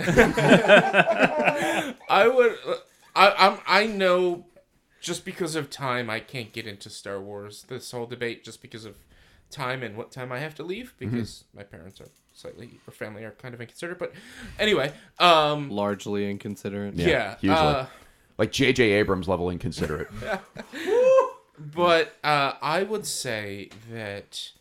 I 2.09 2.27
would. 2.27 2.55
I, 3.15 3.33
I'm. 3.37 3.59
I 3.67 3.85
know. 3.87 4.45
Just 4.99 5.23
because 5.25 5.55
of 5.55 5.69
time, 5.69 6.09
I 6.09 6.19
can't 6.19 6.51
get 6.51 6.65
into 6.67 6.89
Star 6.89 7.21
Wars. 7.21 7.65
This 7.69 7.91
whole 7.91 8.07
debate, 8.07 8.43
just 8.43 8.61
because 8.61 8.83
of 8.83 8.95
time 9.51 9.83
and 9.83 9.95
what 9.95 10.11
time 10.11 10.31
I 10.31 10.39
have 10.39 10.55
to 10.55 10.63
leave, 10.63 10.93
because 10.97 11.43
my 11.55 11.63
parents 11.63 12.01
are 12.01 12.07
slightly 12.33 12.79
or 12.87 12.91
family 12.91 13.23
are 13.23 13.31
kind 13.31 13.53
of 13.53 13.61
inconsiderate. 13.61 13.99
But 13.99 14.13
anyway, 14.59 14.91
um, 15.19 15.69
Largely 15.69 16.29
inconsiderate. 16.29 16.95
yeah, 16.95 17.35
hugely. 17.39 17.55
uh, 17.57 17.85
Like 18.37 18.51
J.J. 18.51 18.83
Abrams 18.93 19.27
level 19.27 19.49
inconsiderate. 19.49 20.09
But 21.57 22.15
uh, 22.23 22.53
I 22.61 22.83
would 22.83 23.05
say 23.05 23.69
that 23.91 24.51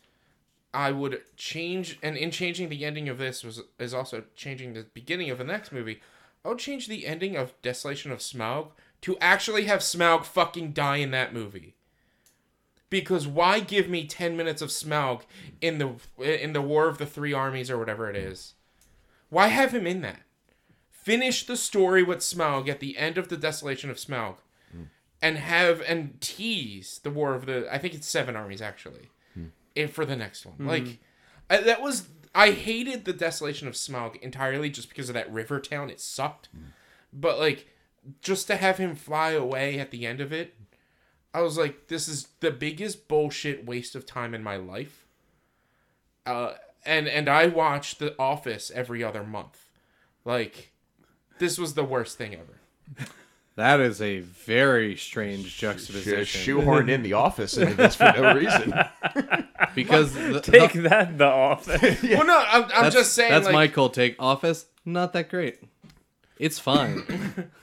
I 0.73 0.91
would 0.91 1.21
change, 1.35 1.99
and 2.01 2.17
in 2.17 2.31
changing 2.31 2.69
the 2.69 2.85
ending 2.85 3.07
of 3.07 3.19
this 3.19 3.43
was 3.43 3.61
is 3.79 3.93
also 3.93 4.23
changing 4.35 4.73
the 4.73 4.85
beginning 4.93 5.29
of 5.29 5.37
the 5.37 5.43
next 5.43 5.71
movie. 5.71 6.01
I 6.43 6.49
would 6.49 6.59
change 6.59 6.87
the 6.87 7.05
ending 7.05 7.35
of 7.35 7.59
Desolation 7.61 8.11
of 8.11 8.19
Smaug 8.19 8.69
to 9.01 9.17
actually 9.19 9.65
have 9.65 9.81
Smaug 9.81 10.25
fucking 10.25 10.73
die 10.73 10.97
in 10.97 11.11
that 11.11 11.33
movie. 11.33 11.75
Because 12.89 13.27
why 13.27 13.59
give 13.59 13.89
me 13.89 14.07
ten 14.07 14.35
minutes 14.35 14.61
of 14.61 14.69
Smaug 14.69 15.21
in 15.61 15.77
the 15.77 15.95
in 16.19 16.53
the 16.53 16.61
War 16.61 16.87
of 16.87 16.97
the 16.97 17.05
Three 17.05 17.33
Armies 17.33 17.69
or 17.69 17.77
whatever 17.77 18.09
it 18.09 18.15
is? 18.15 18.55
Why 19.29 19.47
have 19.47 19.71
him 19.71 19.85
in 19.85 20.01
that? 20.01 20.21
Finish 20.89 21.45
the 21.45 21.57
story 21.57 22.01
with 22.01 22.19
Smaug 22.19 22.67
at 22.67 22.79
the 22.79 22.97
end 22.97 23.17
of 23.17 23.29
the 23.29 23.37
Desolation 23.37 23.89
of 23.91 23.97
Smaug 23.97 24.37
and 25.21 25.37
have 25.37 25.81
and 25.81 26.19
tease 26.21 26.99
the 27.03 27.09
war 27.09 27.33
of 27.33 27.45
the 27.45 27.73
I 27.73 27.77
think 27.77 27.93
it's 27.93 28.07
seven 28.07 28.35
armies 28.35 28.61
actually, 28.61 29.09
hmm. 29.33 29.47
if 29.75 29.93
for 29.93 30.05
the 30.05 30.15
next 30.15 30.45
one. 30.45 30.55
Hmm. 30.55 30.67
Like 30.67 30.99
I, 31.49 31.57
that 31.61 31.81
was 31.81 32.07
I 32.35 32.51
hated 32.51 33.05
the 33.05 33.13
desolation 33.13 33.67
of 33.67 33.73
Smaug 33.73 34.17
entirely 34.21 34.69
just 34.69 34.89
because 34.89 35.09
of 35.09 35.15
that 35.15 35.31
river 35.31 35.59
town. 35.59 35.89
It 35.89 35.99
sucked, 35.99 36.49
hmm. 36.55 36.69
but 37.11 37.39
like 37.39 37.67
just 38.21 38.47
to 38.47 38.55
have 38.55 38.77
him 38.77 38.95
fly 38.95 39.31
away 39.31 39.79
at 39.79 39.91
the 39.91 40.05
end 40.05 40.21
of 40.21 40.31
it, 40.31 40.55
I 41.33 41.41
was 41.41 41.57
like, 41.57 41.87
this 41.87 42.07
is 42.07 42.27
the 42.39 42.51
biggest 42.51 43.07
bullshit 43.07 43.65
waste 43.65 43.95
of 43.95 44.05
time 44.05 44.33
in 44.33 44.43
my 44.43 44.55
life. 44.55 45.05
Uh, 46.25 46.53
and 46.85 47.07
and 47.07 47.27
I 47.27 47.47
watch 47.47 47.97
The 47.97 48.15
Office 48.19 48.71
every 48.73 49.03
other 49.03 49.23
month, 49.23 49.67
like 50.25 50.71
this 51.39 51.57
was 51.57 51.73
the 51.73 51.83
worst 51.83 52.17
thing 52.17 52.35
ever. 52.35 53.07
That 53.57 53.79
is 53.79 54.03
a 54.03 54.19
very 54.19 54.95
strange 54.95 55.47
Sh- 55.47 55.61
juxtaposition. 55.61 56.41
shoehorned 56.57 56.89
in 56.91 57.01
the 57.01 57.13
office 57.13 57.57
into 57.57 57.73
this 57.73 57.95
for 57.95 58.13
no 58.15 58.35
reason. 58.35 58.71
because 59.75 60.13
the, 60.13 60.39
Take 60.41 60.73
the- 60.73 60.81
that, 60.81 61.17
the 61.17 61.25
office. 61.25 62.01
Well, 62.03 62.25
no, 62.25 62.37
I'm, 62.47 62.65
I'm 62.71 62.91
just 62.91 63.13
saying. 63.13 63.31
that's 63.31 63.45
like, 63.45 63.53
my 63.53 63.67
cold 63.67 63.95
take. 63.95 64.15
Office, 64.19 64.67
not 64.85 65.11
that 65.13 65.29
great. 65.29 65.59
It's 66.39 66.59
fine. 66.59 67.03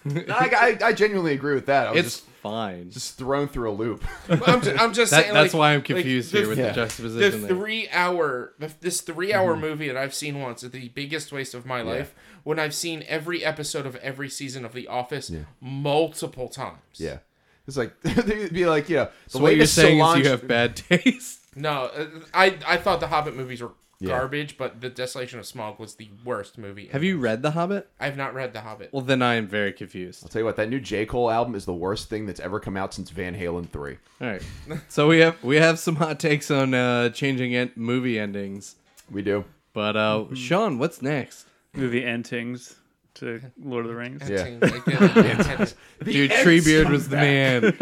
I, 0.28 0.78
I, 0.82 0.86
I 0.88 0.92
genuinely 0.92 1.32
agree 1.32 1.54
with 1.54 1.66
that. 1.66 1.86
I 1.88 1.90
was 1.92 2.04
it's 2.06 2.14
just, 2.20 2.28
fine. 2.42 2.90
just 2.90 3.16
thrown 3.16 3.48
through 3.48 3.70
a 3.70 3.72
loop. 3.72 4.04
I'm, 4.28 4.62
ju- 4.62 4.76
I'm 4.78 4.92
just 4.92 5.10
That, 5.12 5.22
saying. 5.22 5.34
that's 5.34 5.54
like- 5.54 5.58
why 5.58 5.70
I'm 5.72 5.78
like, 5.78 5.84
confused 5.86 6.32
the- 6.32 6.38
here 6.40 6.48
with 6.48 6.58
yeah. 6.58 6.64
the 6.64 6.70
the 6.70 6.74
juxtaposition. 6.74 7.40
there. 7.42 7.50
three 7.50 7.88
hour 7.90 8.52
the, 8.58 8.72
this 8.80 9.00
three 9.00 9.32
hour 9.32 9.56
movie 9.56 9.86
that 9.88 9.96
I've 9.96 10.14
seen 10.14 10.40
once 10.40 10.62
is 10.62 10.70
the 10.72 10.88
biggest 10.88 11.32
waste 11.32 11.54
of 11.54 11.64
my 11.66 11.82
life 11.82 12.14
when 12.42 12.58
I've 12.58 12.74
seen 12.74 13.04
every 13.08 13.44
episode 13.44 13.86
of 13.86 13.96
every 13.96 14.28
season 14.28 14.64
of 14.64 14.72
The 14.72 14.88
Office 14.88 15.30
multiple 15.60 16.48
times. 16.48 16.78
Yeah. 16.96 17.18
It's 17.66 17.76
like 17.78 17.98
they'd 18.02 18.52
be 18.52 18.66
like, 18.66 18.88
you 18.90 18.96
know, 18.96 19.04
the 19.24 19.30
So 19.30 19.38
what 19.38 19.48
you're 19.50 19.58
latest 19.60 19.74
saying 19.74 19.98
Solange- 19.98 20.20
is 20.20 20.24
you 20.26 20.30
have 20.32 20.46
bad 20.46 20.76
taste. 20.88 21.40
No, 21.56 21.84
uh, 21.84 22.06
I 22.34 22.58
I 22.66 22.76
thought 22.78 22.98
the 23.00 23.06
Hobbit 23.06 23.36
movies 23.36 23.62
were 23.62 23.72
Yeah. 24.00 24.08
garbage, 24.10 24.58
but 24.58 24.80
The 24.80 24.90
Desolation 24.90 25.38
of 25.38 25.44
Smaug 25.44 25.78
was 25.78 25.94
the 25.94 26.08
worst 26.24 26.58
movie. 26.58 26.88
Have 26.88 27.04
you 27.04 27.16
read 27.18 27.42
The 27.42 27.52
Hobbit? 27.52 27.88
I've 28.00 28.16
not 28.16 28.34
read 28.34 28.52
The 28.52 28.60
Hobbit. 28.60 28.90
Well, 28.92 29.02
then 29.02 29.22
I 29.22 29.34
am 29.34 29.46
very 29.46 29.72
confused. 29.72 30.24
I'll 30.24 30.28
tell 30.28 30.40
you 30.40 30.46
what, 30.46 30.56
that 30.56 30.68
new 30.68 30.80
J. 30.80 31.06
Cole 31.06 31.30
album 31.30 31.54
is 31.54 31.64
the 31.64 31.72
worst 31.74 32.08
thing 32.10 32.26
that's 32.26 32.40
ever 32.40 32.58
come 32.60 32.76
out 32.76 32.92
since 32.92 33.10
Van 33.10 33.34
Halen 33.34 33.68
3. 33.68 33.96
All 34.20 34.26
right. 34.28 34.42
So 34.88 35.08
we 35.08 35.20
have 35.20 35.42
we 35.42 35.56
have 35.56 35.78
some 35.78 35.96
hot 35.96 36.18
takes 36.20 36.50
on 36.50 36.74
uh, 36.74 37.08
changing 37.10 37.54
en- 37.54 37.72
movie 37.76 38.18
endings. 38.18 38.76
We 39.10 39.22
do. 39.22 39.44
But 39.72 39.96
uh, 39.96 40.26
Sean, 40.34 40.78
what's 40.78 41.00
next? 41.02 41.46
Movie 41.72 42.04
endings 42.04 42.76
to 43.14 43.40
Lord 43.62 43.84
of 43.86 43.90
the 43.90 43.96
Rings. 43.96 44.28
Yeah. 44.28 44.40
Ending- 44.44 44.62
uh, 44.94 45.66
Dude, 46.04 46.30
Treebeard 46.32 46.90
was 46.90 47.08
the 47.08 47.16
man. 47.16 47.62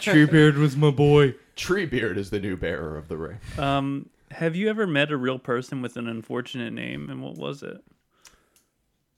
Treebeard 0.00 0.56
was 0.56 0.76
my 0.76 0.90
boy. 0.90 1.34
Treebeard 1.56 2.16
is 2.16 2.30
the 2.30 2.40
new 2.40 2.56
bearer 2.56 2.96
of 2.96 3.08
the 3.08 3.16
ring. 3.16 3.38
Um, 3.58 4.08
have 4.32 4.56
you 4.56 4.68
ever 4.68 4.86
met 4.86 5.10
a 5.10 5.16
real 5.16 5.38
person 5.38 5.82
with 5.82 5.96
an 5.96 6.08
unfortunate 6.08 6.72
name, 6.72 7.10
and 7.10 7.22
what 7.22 7.36
was 7.36 7.62
it? 7.62 7.82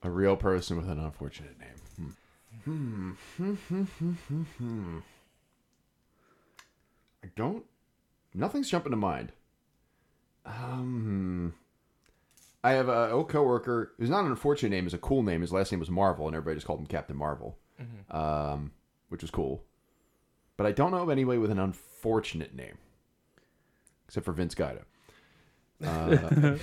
A 0.03 0.11
real 0.11 0.37
person 0.37 0.77
with 0.77 0.89
an 0.89 0.99
unfortunate 0.99 1.59
name. 1.59 2.15
Hmm. 2.65 3.13
Hmm. 4.59 4.99
I 7.23 7.29
don't. 7.37 7.65
Nothing's 8.35 8.71
jumping 8.71 8.91
to 8.91 8.97
mind. 8.97 9.33
Um. 10.45 11.55
I 12.63 12.73
have 12.73 12.89
a 12.89 13.11
old 13.11 13.29
coworker 13.29 13.93
who's 13.99 14.09
not 14.09 14.25
an 14.25 14.31
unfortunate 14.31 14.71
name. 14.71 14.87
Is 14.87 14.95
a 14.95 14.99
cool 14.99 15.23
name. 15.23 15.43
His 15.43 15.53
last 15.53 15.71
name 15.71 15.81
was 15.81 15.91
Marvel, 15.91 16.27
and 16.27 16.35
everybody 16.35 16.57
just 16.57 16.67
called 16.67 16.81
him 16.81 16.87
Captain 16.87 17.17
Marvel, 17.17 17.59
um, 18.11 18.73
which 19.11 19.23
was 19.23 19.31
cool. 19.31 19.63
But 20.57 20.67
I 20.67 20.73
don't 20.73 20.91
know 20.91 21.03
of 21.03 21.11
anybody 21.11 21.39
with 21.39 21.51
an 21.51 21.59
unfortunate 21.59 22.55
name, 22.55 22.79
except 24.07 24.25
for 24.25 24.33
Vince 24.33 24.55
Guida. 24.55 24.85
Uh, 25.85 26.57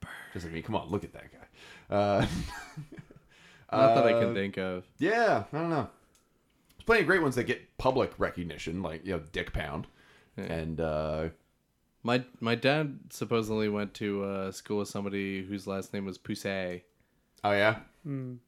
just 0.32 0.44
like 0.46 0.54
me. 0.54 0.62
Come 0.62 0.76
on, 0.76 0.88
look 0.90 1.04
at 1.04 1.12
that 1.12 1.24
guy. 1.32 1.94
Uh, 1.96 2.26
Not 3.72 3.94
that 3.96 4.06
I 4.06 4.12
Uh, 4.14 4.20
can 4.20 4.34
think 4.34 4.56
of. 4.56 4.84
yeah, 4.98 5.44
I 5.52 5.58
don't 5.58 5.70
know. 5.70 5.88
There's 6.76 6.84
plenty 6.86 7.00
of 7.02 7.06
great 7.06 7.22
ones 7.22 7.34
that 7.34 7.44
get 7.44 7.76
public 7.78 8.12
recognition, 8.18 8.82
like 8.82 9.04
you 9.04 9.12
know, 9.12 9.22
Dick 9.32 9.52
Pound, 9.52 9.86
and 10.36 10.80
uh, 10.80 11.28
My 12.02 12.24
my 12.40 12.54
dad 12.54 12.98
supposedly 13.10 13.68
went 13.68 13.92
to 13.94 14.24
uh, 14.24 14.52
school 14.52 14.78
with 14.78 14.88
somebody 14.88 15.42
whose 15.44 15.66
last 15.66 15.92
name 15.92 16.06
was 16.06 16.16
Poussey, 16.18 16.82
oh 17.44 17.52
yeah, 17.52 17.80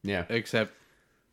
yeah. 0.02 0.24
except 0.30 0.72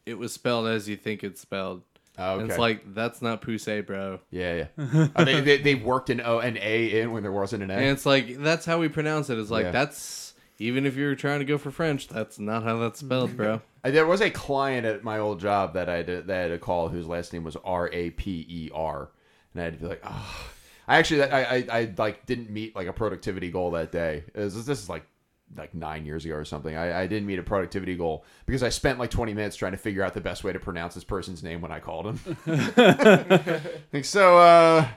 it 0.06 0.18
was 0.18 0.34
spelled 0.34 0.68
as 0.68 0.90
you 0.90 0.98
think 0.98 1.24
it's 1.24 1.40
spelled. 1.42 1.84
Oh, 2.18 2.40
And 2.40 2.50
it's 2.50 2.58
like 2.60 2.94
that's 2.94 3.22
not 3.22 3.42
Poussey, 3.42 3.86
bro. 3.86 4.20
yeah, 4.32 4.68
yeah. 4.78 5.08
Oh, 5.16 5.24
they, 5.24 5.40
they 5.42 5.58
they 5.58 5.76
worked 5.76 6.10
an 6.10 6.22
O 6.22 6.40
and 6.40 6.58
A 6.58 7.02
in 7.02 7.12
when 7.12 7.24
there 7.24 7.32
wasn't 7.32 7.64
an 7.64 7.70
A. 7.72 7.76
And 7.76 7.86
it's 7.86 8.06
like 8.06 8.38
that's 8.40 8.66
how 8.66 8.80
we 8.80 8.90
pronounce 8.90 9.30
it. 9.30 9.38
It's 9.38 9.52
like 9.52 9.66
Yeah. 9.66 9.72
that's 9.72 10.34
even 10.60 10.86
if 10.88 10.96
you're 10.96 11.14
trying 11.16 11.40
to 11.40 11.46
go 11.46 11.58
for 11.60 11.70
French, 11.70 12.08
that's 12.08 12.40
not 12.40 12.64
how 12.64 12.78
that's 12.80 13.00
spelled, 13.00 13.36
bro. 13.38 13.62
Uh, 13.84 13.92
There 13.92 14.08
was 14.08 14.22
a 14.22 14.32
client 14.32 14.88
at 14.88 15.04
my 15.04 15.20
old 15.20 15.40
job 15.40 15.76
that 15.76 15.88
I 15.88 15.98
had 15.98 16.08
to, 16.08 16.22
that 16.24 16.36
I 16.38 16.42
had 16.42 16.48
to 16.48 16.58
call 16.58 16.90
whose 16.90 17.06
last 17.06 17.32
name 17.32 17.44
was 17.44 17.56
R 17.64 17.90
A 17.94 18.10
P 18.10 18.46
E 18.50 18.72
R, 18.74 19.12
and 19.54 19.62
I 19.62 19.66
had 19.66 19.74
to 19.74 19.80
be 19.80 19.86
like, 19.88 20.02
oh. 20.04 20.50
I 20.88 20.98
actually 20.98 21.24
I, 21.24 21.42
I 21.58 21.66
I 21.72 21.94
like 21.98 22.26
didn't 22.26 22.50
meet 22.50 22.76
like 22.76 22.88
a 22.88 22.94
productivity 22.94 23.52
goal 23.52 23.72
that 23.72 23.92
day. 23.92 24.24
It 24.34 24.40
was- 24.40 24.66
this 24.66 24.82
is 24.82 24.90
like 24.90 25.06
like 25.56 25.74
nine 25.74 26.06
years 26.06 26.26
ago 26.26 26.36
or 26.36 26.46
something. 26.46 26.76
I, 26.76 27.02
I 27.02 27.08
didn't 27.08 27.28
meet 27.28 27.40
a 27.40 27.44
productivity 27.44 27.96
goal 27.96 28.26
because 28.46 28.64
I 28.64 28.70
spent 28.70 29.00
like 29.00 29.12
twenty 29.12 29.34
minutes 29.34 29.56
trying 29.56 29.72
to 29.74 29.78
figure 29.78 30.04
out 30.04 30.14
the 30.14 30.22
best 30.22 30.44
way 30.44 30.54
to 30.54 30.60
pronounce 30.60 30.94
this 30.96 31.04
person's 31.04 31.44
name 31.44 31.62
when 31.62 31.72
I 31.72 31.80
called 31.80 32.06
him. 32.08 32.38
like 33.94 34.06
so, 34.06 34.38
uh, 34.38 34.88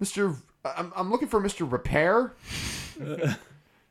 Mister, 0.00 0.34
I'm 0.64 0.92
I'm 0.96 1.10
looking 1.10 1.28
for 1.28 1.40
Mister 1.40 1.64
Repair. 1.64 2.34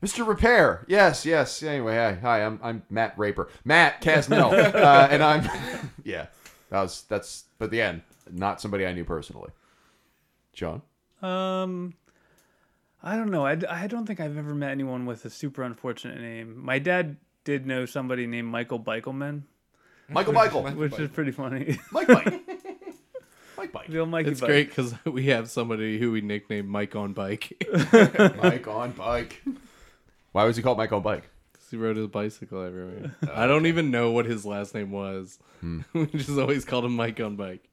Mr. 0.03 0.27
Repair. 0.27 0.83
Yes, 0.89 1.25
yes. 1.25 1.63
Anyway, 1.63 1.95
hi, 1.95 2.13
hi. 2.15 2.43
I'm 2.43 2.59
I'm 2.61 2.83
Matt 2.89 3.17
Raper. 3.17 3.49
Matt 3.63 4.01
Casnell. 4.01 4.51
uh, 4.51 5.07
and 5.09 5.23
I'm 5.23 5.49
yeah. 6.03 6.27
That 6.69 6.81
was 6.81 7.03
that's 7.07 7.45
but 7.57 7.71
the 7.71 7.81
end. 7.81 8.01
Not 8.29 8.59
somebody 8.59 8.85
I 8.85 8.91
knew 8.91 9.05
personally. 9.05 9.51
John. 10.51 10.81
Um, 11.21 11.93
I 13.03 13.15
don't 13.17 13.29
know. 13.31 13.45
I, 13.45 13.57
I 13.69 13.87
don't 13.87 14.05
think 14.05 14.19
I've 14.21 14.37
ever 14.37 14.55
met 14.55 14.71
anyone 14.71 15.05
with 15.05 15.25
a 15.25 15.29
super 15.29 15.63
unfortunate 15.63 16.21
name. 16.21 16.57
My 16.63 16.79
dad 16.79 17.17
did 17.43 17.65
know 17.65 17.85
somebody 17.85 18.25
named 18.27 18.47
Michael 18.47 18.79
Bikelman, 18.79 19.41
Michael 20.07 20.31
Michael. 20.33 20.63
which 20.71 20.97
is 20.97 21.09
pretty 21.09 21.31
funny. 21.31 21.77
Mike 21.91 22.07
Mike. 22.09 22.33
Mike 23.57 23.73
Mike. 23.73 23.87
the 23.87 23.99
old 23.99 24.09
Mikey 24.09 24.29
It's 24.31 24.39
Bike. 24.41 24.47
great 24.49 24.69
because 24.69 24.93
we 25.05 25.25
have 25.27 25.49
somebody 25.49 25.99
who 25.99 26.11
we 26.11 26.21
nicknamed 26.21 26.69
Mike 26.69 26.95
on 26.95 27.11
Bike 27.13 27.51
Mike 28.41 28.67
on 28.67 28.91
bike. 28.91 29.41
Why 30.31 30.45
was 30.45 30.55
he 30.57 30.63
called 30.63 30.77
Mike 30.77 30.91
on 30.93 31.01
Bike? 31.01 31.29
Because 31.51 31.69
he 31.69 31.77
rode 31.77 31.97
his 31.97 32.07
bicycle 32.07 32.61
everywhere. 32.63 33.15
I 33.33 33.47
don't 33.47 33.65
even 33.65 33.91
know 33.91 34.11
what 34.11 34.25
his 34.25 34.45
last 34.45 34.73
name 34.73 34.91
was. 34.91 35.39
we 35.93 36.05
just 36.07 36.29
always 36.31 36.63
called 36.65 36.85
him 36.85 36.95
Mike 36.95 37.19
on 37.19 37.35
Bike. 37.35 37.69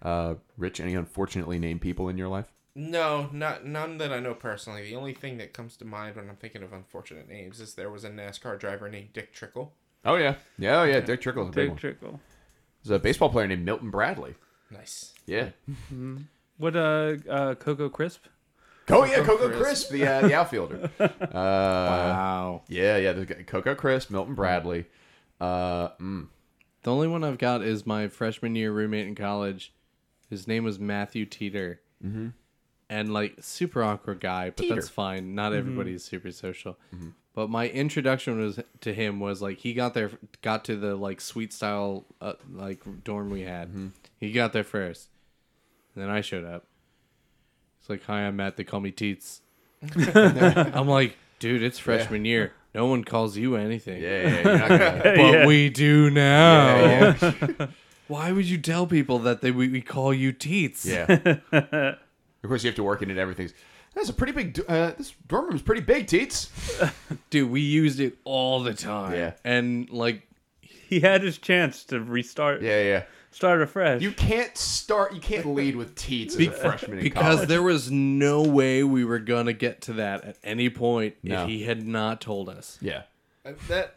Uh, 0.00 0.34
Rich, 0.56 0.80
any 0.80 0.94
unfortunately 0.94 1.58
named 1.58 1.80
people 1.80 2.08
in 2.08 2.16
your 2.18 2.28
life? 2.28 2.46
No, 2.78 3.28
not 3.32 3.66
none 3.66 3.98
that 3.98 4.12
I 4.12 4.20
know 4.20 4.34
personally. 4.34 4.82
The 4.82 4.94
only 4.94 5.12
thing 5.12 5.38
that 5.38 5.52
comes 5.52 5.76
to 5.78 5.84
mind 5.84 6.14
when 6.14 6.28
I'm 6.28 6.36
thinking 6.36 6.62
of 6.62 6.72
unfortunate 6.72 7.28
names 7.28 7.58
is 7.58 7.74
there 7.74 7.90
was 7.90 8.04
a 8.04 8.10
NASCAR 8.10 8.58
driver 8.58 8.88
named 8.88 9.12
Dick 9.12 9.32
Trickle. 9.32 9.72
Oh 10.04 10.14
yeah, 10.14 10.36
yeah, 10.58 10.80
oh 10.80 10.84
yeah. 10.84 11.00
Dick 11.00 11.20
Trickle's 11.20 11.48
a 11.48 11.52
big 11.52 11.62
Dick 11.64 11.68
one. 11.70 11.78
Trickle. 11.78 12.20
There's 12.84 12.96
a 12.96 13.00
baseball 13.00 13.30
player 13.30 13.48
named 13.48 13.64
Milton 13.64 13.90
Bradley. 13.90 14.34
Nice. 14.70 15.12
Yeah. 15.26 15.48
What 16.56 16.76
uh, 16.76 17.16
uh 17.28 17.54
Coco 17.56 17.88
Crisp? 17.88 18.26
Oh 18.90 19.04
yeah, 19.04 19.24
Coco 19.24 19.48
Crisp. 19.48 19.62
Crisp, 19.62 19.90
the 19.90 20.06
uh, 20.06 20.20
the 20.22 20.34
outfielder. 20.34 20.90
Uh, 21.00 21.08
Wow. 21.32 22.62
Yeah, 22.68 22.96
yeah. 22.96 23.12
There's 23.12 23.44
Coco 23.46 23.74
Crisp, 23.74 24.10
Milton 24.10 24.34
Bradley. 24.34 24.86
Uh, 25.40 25.88
mm, 26.00 26.28
The 26.84 26.92
only 26.92 27.08
one 27.08 27.24
I've 27.24 27.38
got 27.38 27.62
is 27.62 27.84
my 27.86 28.06
freshman 28.08 28.54
year 28.54 28.70
roommate 28.72 29.08
in 29.08 29.14
college. 29.16 29.72
His 30.30 30.46
name 30.46 30.62
was 30.64 30.78
Matthew 30.78 31.26
Teeter. 31.26 31.80
Mm-hmm. 32.04 32.28
And 32.90 33.12
like 33.12 33.36
super 33.40 33.82
awkward 33.82 34.20
guy, 34.20 34.46
but 34.46 34.56
Teeter. 34.58 34.74
that's 34.76 34.88
fine. 34.88 35.34
Not 35.34 35.52
mm-hmm. 35.52 35.58
everybody's 35.58 36.04
super 36.04 36.32
social. 36.32 36.78
Mm-hmm. 36.94 37.10
But 37.34 37.50
my 37.50 37.68
introduction 37.68 38.38
was 38.40 38.58
to 38.80 38.92
him 38.92 39.20
was 39.20 39.40
like 39.42 39.58
he 39.58 39.72
got 39.74 39.94
there, 39.94 40.10
got 40.42 40.64
to 40.64 40.76
the 40.76 40.96
like 40.96 41.20
suite 41.20 41.52
style 41.52 42.04
uh, 42.20 42.32
like 42.52 42.80
dorm 43.04 43.30
we 43.30 43.42
had. 43.42 43.68
Mm-hmm. 43.68 43.88
He 44.18 44.32
got 44.32 44.52
there 44.52 44.64
first, 44.64 45.08
and 45.94 46.02
then 46.02 46.10
I 46.10 46.20
showed 46.20 46.44
up. 46.44 46.64
It's 47.80 47.88
like, 47.88 48.02
"Hi, 48.04 48.22
I'm 48.22 48.36
Matt. 48.36 48.56
They 48.56 48.64
call 48.64 48.80
me 48.80 48.90
Teets." 48.90 49.40
I'm 50.74 50.88
like, 50.88 51.16
"Dude, 51.38 51.62
it's 51.62 51.78
freshman 51.78 52.24
year. 52.24 52.54
No 52.74 52.86
one 52.86 53.04
calls 53.04 53.36
you 53.36 53.54
anything." 53.54 54.02
yeah, 54.02 54.22
yeah. 54.22 54.34
You're 54.42 54.68
gonna, 54.68 55.00
but 55.04 55.16
Yeah. 55.16 55.46
we 55.46 55.68
do 55.70 56.10
now. 56.10 56.76
yeah, 56.76 57.16
yeah. 57.22 57.66
Why 58.08 58.32
would 58.32 58.46
you 58.46 58.58
tell 58.58 58.86
people 58.86 59.18
that 59.20 59.42
they 59.42 59.50
we, 59.50 59.68
we 59.68 59.80
call 59.82 60.12
you 60.14 60.32
teats? 60.32 60.86
yeah. 60.86 61.96
Of 62.42 62.48
course, 62.48 62.62
you 62.64 62.68
have 62.68 62.76
to 62.76 62.84
work 62.84 63.02
in 63.02 63.10
it. 63.10 63.18
Everything's. 63.18 63.54
That's 63.94 64.08
a 64.10 64.12
pretty 64.12 64.32
big. 64.32 64.60
Uh, 64.68 64.92
this 64.96 65.14
dorm 65.26 65.46
room's 65.48 65.62
pretty 65.62 65.80
big, 65.80 66.06
Teets. 66.06 66.50
dude, 67.30 67.50
we 67.50 67.60
used 67.62 68.00
it 68.00 68.16
all 68.24 68.62
the 68.62 68.74
time. 68.74 69.12
Yeah. 69.14 69.32
and 69.44 69.88
like 69.90 70.22
He 70.60 71.00
had 71.00 71.22
his 71.22 71.38
chance 71.38 71.84
to 71.86 72.00
restart. 72.00 72.62
Yeah, 72.62 72.82
yeah. 72.82 73.02
Start 73.30 73.60
afresh. 73.62 74.00
You 74.02 74.12
can't 74.12 74.56
start. 74.56 75.14
You 75.14 75.20
can't 75.20 75.46
lead 75.46 75.76
with 75.76 75.94
teats 75.94 76.34
as 76.36 76.46
a 76.46 76.50
freshman 76.50 76.98
in 76.98 77.04
because 77.04 77.36
college. 77.36 77.48
there 77.48 77.62
was 77.62 77.90
no 77.90 78.42
way 78.42 78.82
we 78.84 79.04
were 79.04 79.18
gonna 79.18 79.52
get 79.52 79.82
to 79.82 79.94
that 79.94 80.24
at 80.24 80.36
any 80.42 80.70
point 80.70 81.14
No. 81.22 81.42
if 81.42 81.48
he 81.48 81.62
had 81.64 81.86
not 81.86 82.20
told 82.20 82.48
us. 82.48 82.78
yeah. 82.80 83.02
Uh, 83.44 83.52
that 83.68 83.96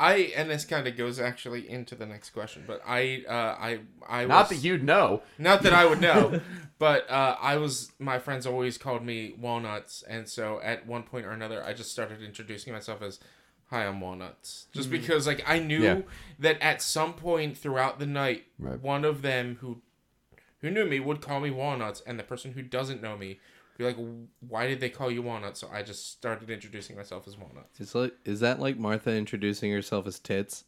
I 0.00 0.32
and 0.34 0.50
this 0.50 0.64
kind 0.64 0.86
of 0.86 0.96
goes 0.96 1.20
actually 1.20 1.68
into 1.68 1.94
the 1.94 2.06
next 2.06 2.30
question, 2.30 2.64
but 2.66 2.80
I 2.86 3.22
uh, 3.28 3.32
I 3.60 3.80
I 4.08 4.24
Not 4.24 4.48
was, 4.48 4.58
that 4.58 4.64
you'd 4.66 4.82
know. 4.82 5.22
not 5.38 5.62
that 5.62 5.74
I 5.74 5.84
would 5.84 6.00
know, 6.00 6.40
but 6.78 7.08
uh, 7.10 7.36
I 7.40 7.56
was 7.58 7.92
my 7.98 8.18
friends 8.18 8.46
always 8.46 8.78
called 8.78 9.04
me 9.04 9.34
Walnuts, 9.38 10.02
and 10.08 10.26
so 10.28 10.58
at 10.62 10.86
one 10.86 11.02
point 11.02 11.26
or 11.26 11.32
another, 11.32 11.62
I 11.62 11.74
just 11.74 11.92
started 11.92 12.22
introducing 12.22 12.72
myself 12.72 13.02
as. 13.02 13.20
Hi, 13.68 13.86
I'm 13.86 14.00
Walnuts. 14.00 14.66
Just 14.72 14.90
because, 14.90 15.28
like, 15.28 15.44
I 15.46 15.60
knew 15.60 15.84
Yeah. 15.84 16.00
that 16.40 16.60
at 16.60 16.82
some 16.82 17.12
point 17.12 17.56
throughout 17.56 18.00
the 18.00 18.06
night, 18.06 18.46
Right. 18.58 18.80
one 18.80 19.04
of 19.04 19.22
them 19.22 19.58
who 19.60 19.80
who 20.60 20.72
knew 20.72 20.84
me 20.86 20.98
would 20.98 21.20
call 21.20 21.38
me 21.38 21.52
Walnuts, 21.52 22.00
and 22.04 22.18
the 22.18 22.24
person 22.24 22.54
who 22.54 22.62
doesn't 22.62 23.00
know 23.00 23.16
me 23.16 23.38
would 23.80 23.96
be 23.96 24.02
like, 24.02 24.26
"Why 24.48 24.66
did 24.66 24.80
they 24.80 24.90
call 24.90 25.10
you 25.10 25.22
Walnuts?" 25.22 25.60
So 25.60 25.68
I 25.72 25.82
just 25.82 26.10
started 26.12 26.50
introducing 26.50 26.96
myself 26.96 27.26
as 27.26 27.36
Walnuts. 27.36 27.80
It's 27.80 27.94
like, 27.94 28.14
is 28.24 28.40
that 28.40 28.60
like 28.60 28.78
Martha 28.78 29.10
introducing 29.14 29.72
herself 29.72 30.06
as 30.06 30.18
tits? 30.18 30.64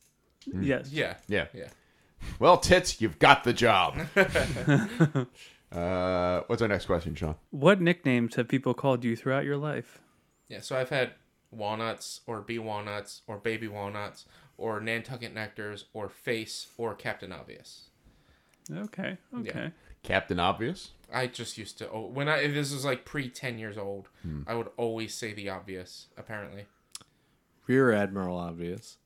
yes. 0.61 0.91
Yeah, 0.93 1.17
Yeah. 1.29 1.47
yeah. 1.55 1.69
Well, 2.39 2.57
tits, 2.59 3.01
you've 3.01 3.19
got 3.19 3.45
the 3.45 3.53
job. 3.53 3.99
uh, 5.73 6.43
what's 6.47 6.63
our 6.63 6.69
next 6.69 6.87
question, 6.87 7.15
Sean? 7.15 7.35
What 7.51 7.81
nicknames 7.81 8.37
have 8.37 8.49
people 8.49 8.75
called 8.75 9.05
you 9.05 9.17
throughout 9.17 9.45
your 9.45 9.57
life? 9.57 10.01
Yeah, 10.49 10.61
so 10.61 10.77
I've 10.77 10.91
had 10.91 11.13
walnuts 11.51 12.21
or 12.27 12.41
bee 12.41 12.59
walnuts 12.59 13.23
or 13.27 13.39
baby 13.39 13.69
walnuts 13.69 14.25
or 14.57 14.81
Nantucket 14.81 15.35
nectars 15.35 15.85
or 15.93 16.09
face 16.09 16.69
or 16.77 16.95
Captain 16.95 17.33
Obvious. 17.33 17.89
Okay. 18.71 19.17
Okay. 19.39 19.73
Captain 20.03 20.39
Obvious. 20.39 20.91
I 21.13 21.27
just 21.27 21.59
used 21.59 21.79
to 21.79 21.91
oh, 21.91 22.07
when 22.07 22.29
I 22.29 22.47
this 22.47 22.73
was 22.73 22.85
like 22.85 23.05
pre 23.05 23.29
ten 23.29 23.59
years 23.59 23.77
old, 23.79 24.09
Hmm. 24.23 24.43
I 24.47 24.55
would 24.55 24.69
always 24.77 25.15
say 25.15 25.33
the 25.33 25.49
obvious. 25.51 26.07
Apparently, 26.17 26.67
Rear 27.67 27.93
Admiral 27.93 28.37
Obvious. 28.39 28.97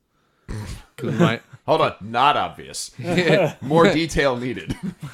my 1.03 1.41
Hold 1.65 1.81
on, 1.81 1.95
not 1.99 2.37
obvious. 2.37 2.91
More 3.61 3.91
detail 3.91 4.37
needed. 4.37 4.75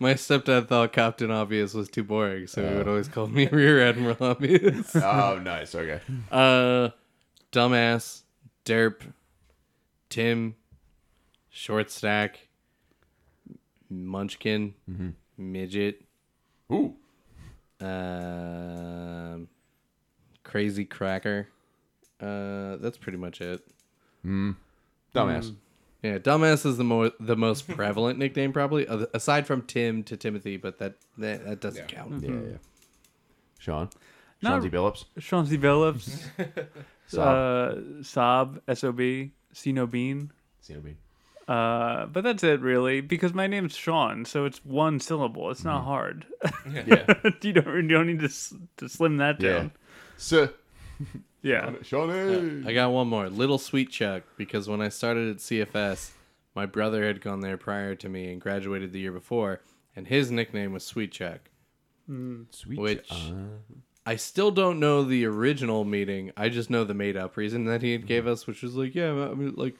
my 0.00 0.14
stepdad 0.14 0.66
thought 0.66 0.92
Captain 0.92 1.30
Obvious 1.30 1.72
was 1.74 1.88
too 1.88 2.02
boring, 2.02 2.48
so 2.48 2.68
he 2.68 2.74
would 2.74 2.88
always 2.88 3.06
call 3.06 3.28
me 3.28 3.46
Rear 3.46 3.80
Admiral 3.80 4.16
Obvious. 4.20 4.96
oh, 4.96 5.38
nice. 5.42 5.74
Okay. 5.74 6.00
Uh, 6.32 6.88
dumbass, 7.52 8.22
derp, 8.64 9.02
Tim, 10.08 10.56
short 11.48 11.90
stack, 11.92 12.48
munchkin, 13.88 14.74
midget, 15.38 16.02
Ooh. 16.72 16.94
um, 17.80 19.48
crazy 20.42 20.84
cracker. 20.84 21.48
Uh, 22.20 22.76
that's 22.76 22.96
pretty 22.96 23.18
much 23.18 23.40
it. 23.40 23.66
Dumbass. 24.24 25.54
Yeah, 26.02 26.18
dumbass 26.18 26.66
is 26.66 26.76
the 26.76 26.84
more 26.84 27.12
the 27.18 27.36
most 27.36 27.66
prevalent 27.76 28.18
nickname 28.18 28.52
probably, 28.52 28.86
oth- 28.88 29.08
aside 29.14 29.46
from 29.46 29.62
Tim 29.62 30.02
to 30.04 30.16
Timothy, 30.16 30.56
but 30.56 30.78
that 30.78 30.94
that, 31.18 31.44
that 31.46 31.60
doesn't 31.60 31.88
count. 31.88 32.22
Yeah, 32.22 32.30
yeah. 32.30 32.56
Sean. 33.58 33.88
Not- 34.42 34.50
Sean 34.50 34.62
Z. 34.62 34.68
Billups. 34.70 35.04
Chauncey 35.20 35.58
Billups, 35.58 36.22
Sob. 37.06 37.20
uh, 37.98 38.02
Sob, 38.02 38.60
S-O-B, 38.68 39.30
Sino 39.52 39.86
Bean. 39.86 40.30
CNB. 40.62 40.96
Uh, 41.46 42.06
but 42.06 42.24
that's 42.24 42.42
it 42.42 42.60
really, 42.60 43.00
because 43.02 43.34
my 43.34 43.46
name's 43.46 43.76
Sean, 43.76 44.24
so 44.24 44.46
it's 44.46 44.64
one 44.64 44.98
syllable. 45.00 45.50
It's 45.50 45.64
not 45.64 45.84
hard. 45.84 46.26
Yeah. 46.72 47.04
you 47.42 47.52
don't 47.52 47.74
you 47.76 47.88
don't 47.88 48.06
need 48.06 48.20
to 48.20 48.26
s- 48.26 48.54
to 48.78 48.88
slim 48.88 49.18
that 49.18 49.40
Yeah. 49.40 49.52
down. 49.52 49.72
So, 50.16 50.48
Yeah. 51.42 51.72
Shawnee. 51.82 52.66
I 52.66 52.72
got 52.72 52.90
one 52.92 53.08
more. 53.08 53.28
Little 53.28 53.58
Sweet 53.58 53.90
Chuck, 53.90 54.22
because 54.38 54.66
when 54.68 54.80
I 54.80 54.88
started 54.88 55.28
at 55.28 55.36
CFS, 55.38 56.12
my 56.54 56.64
brother 56.64 57.04
had 57.06 57.20
gone 57.20 57.40
there 57.40 57.58
prior 57.58 57.94
to 57.96 58.08
me 58.08 58.32
and 58.32 58.40
graduated 58.40 58.92
the 58.92 59.00
year 59.00 59.12
before, 59.12 59.60
and 59.94 60.06
his 60.06 60.30
nickname 60.30 60.72
was 60.72 60.84
Sweet 60.86 61.12
Chuck. 61.12 61.50
Sweet. 62.50 62.78
Which 62.78 63.10
uh, 63.10 63.32
I 64.06 64.16
still 64.16 64.50
don't 64.50 64.78
know 64.80 65.02
the 65.04 65.24
original 65.26 65.84
meaning. 65.84 66.32
I 66.36 66.48
just 66.48 66.70
know 66.70 66.84
the 66.84 66.94
made 66.94 67.16
up 67.16 67.36
reason 67.36 67.64
that 67.66 67.82
he 67.82 67.92
had 67.92 68.06
gave 68.06 68.26
us, 68.26 68.46
which 68.46 68.62
was 68.62 68.74
like, 68.74 68.94
yeah, 68.94 69.10
I 69.10 69.34
mean, 69.34 69.54
like, 69.56 69.74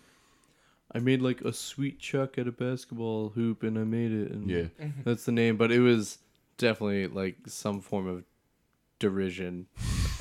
I 0.94 1.00
made 1.00 1.20
like 1.22 1.40
a 1.40 1.52
sweet 1.52 1.98
chuck 1.98 2.38
at 2.38 2.46
a 2.46 2.52
basketball 2.52 3.30
hoop 3.30 3.62
and 3.62 3.78
I 3.78 3.84
made 3.84 4.12
it, 4.12 4.30
and 4.30 4.48
Yeah. 4.48 4.64
that's 5.04 5.24
the 5.24 5.32
name. 5.32 5.56
But 5.56 5.72
it 5.72 5.80
was 5.80 6.18
definitely 6.58 7.08
like 7.08 7.36
some 7.46 7.80
form 7.80 8.06
of 8.06 8.24
derision 8.98 9.66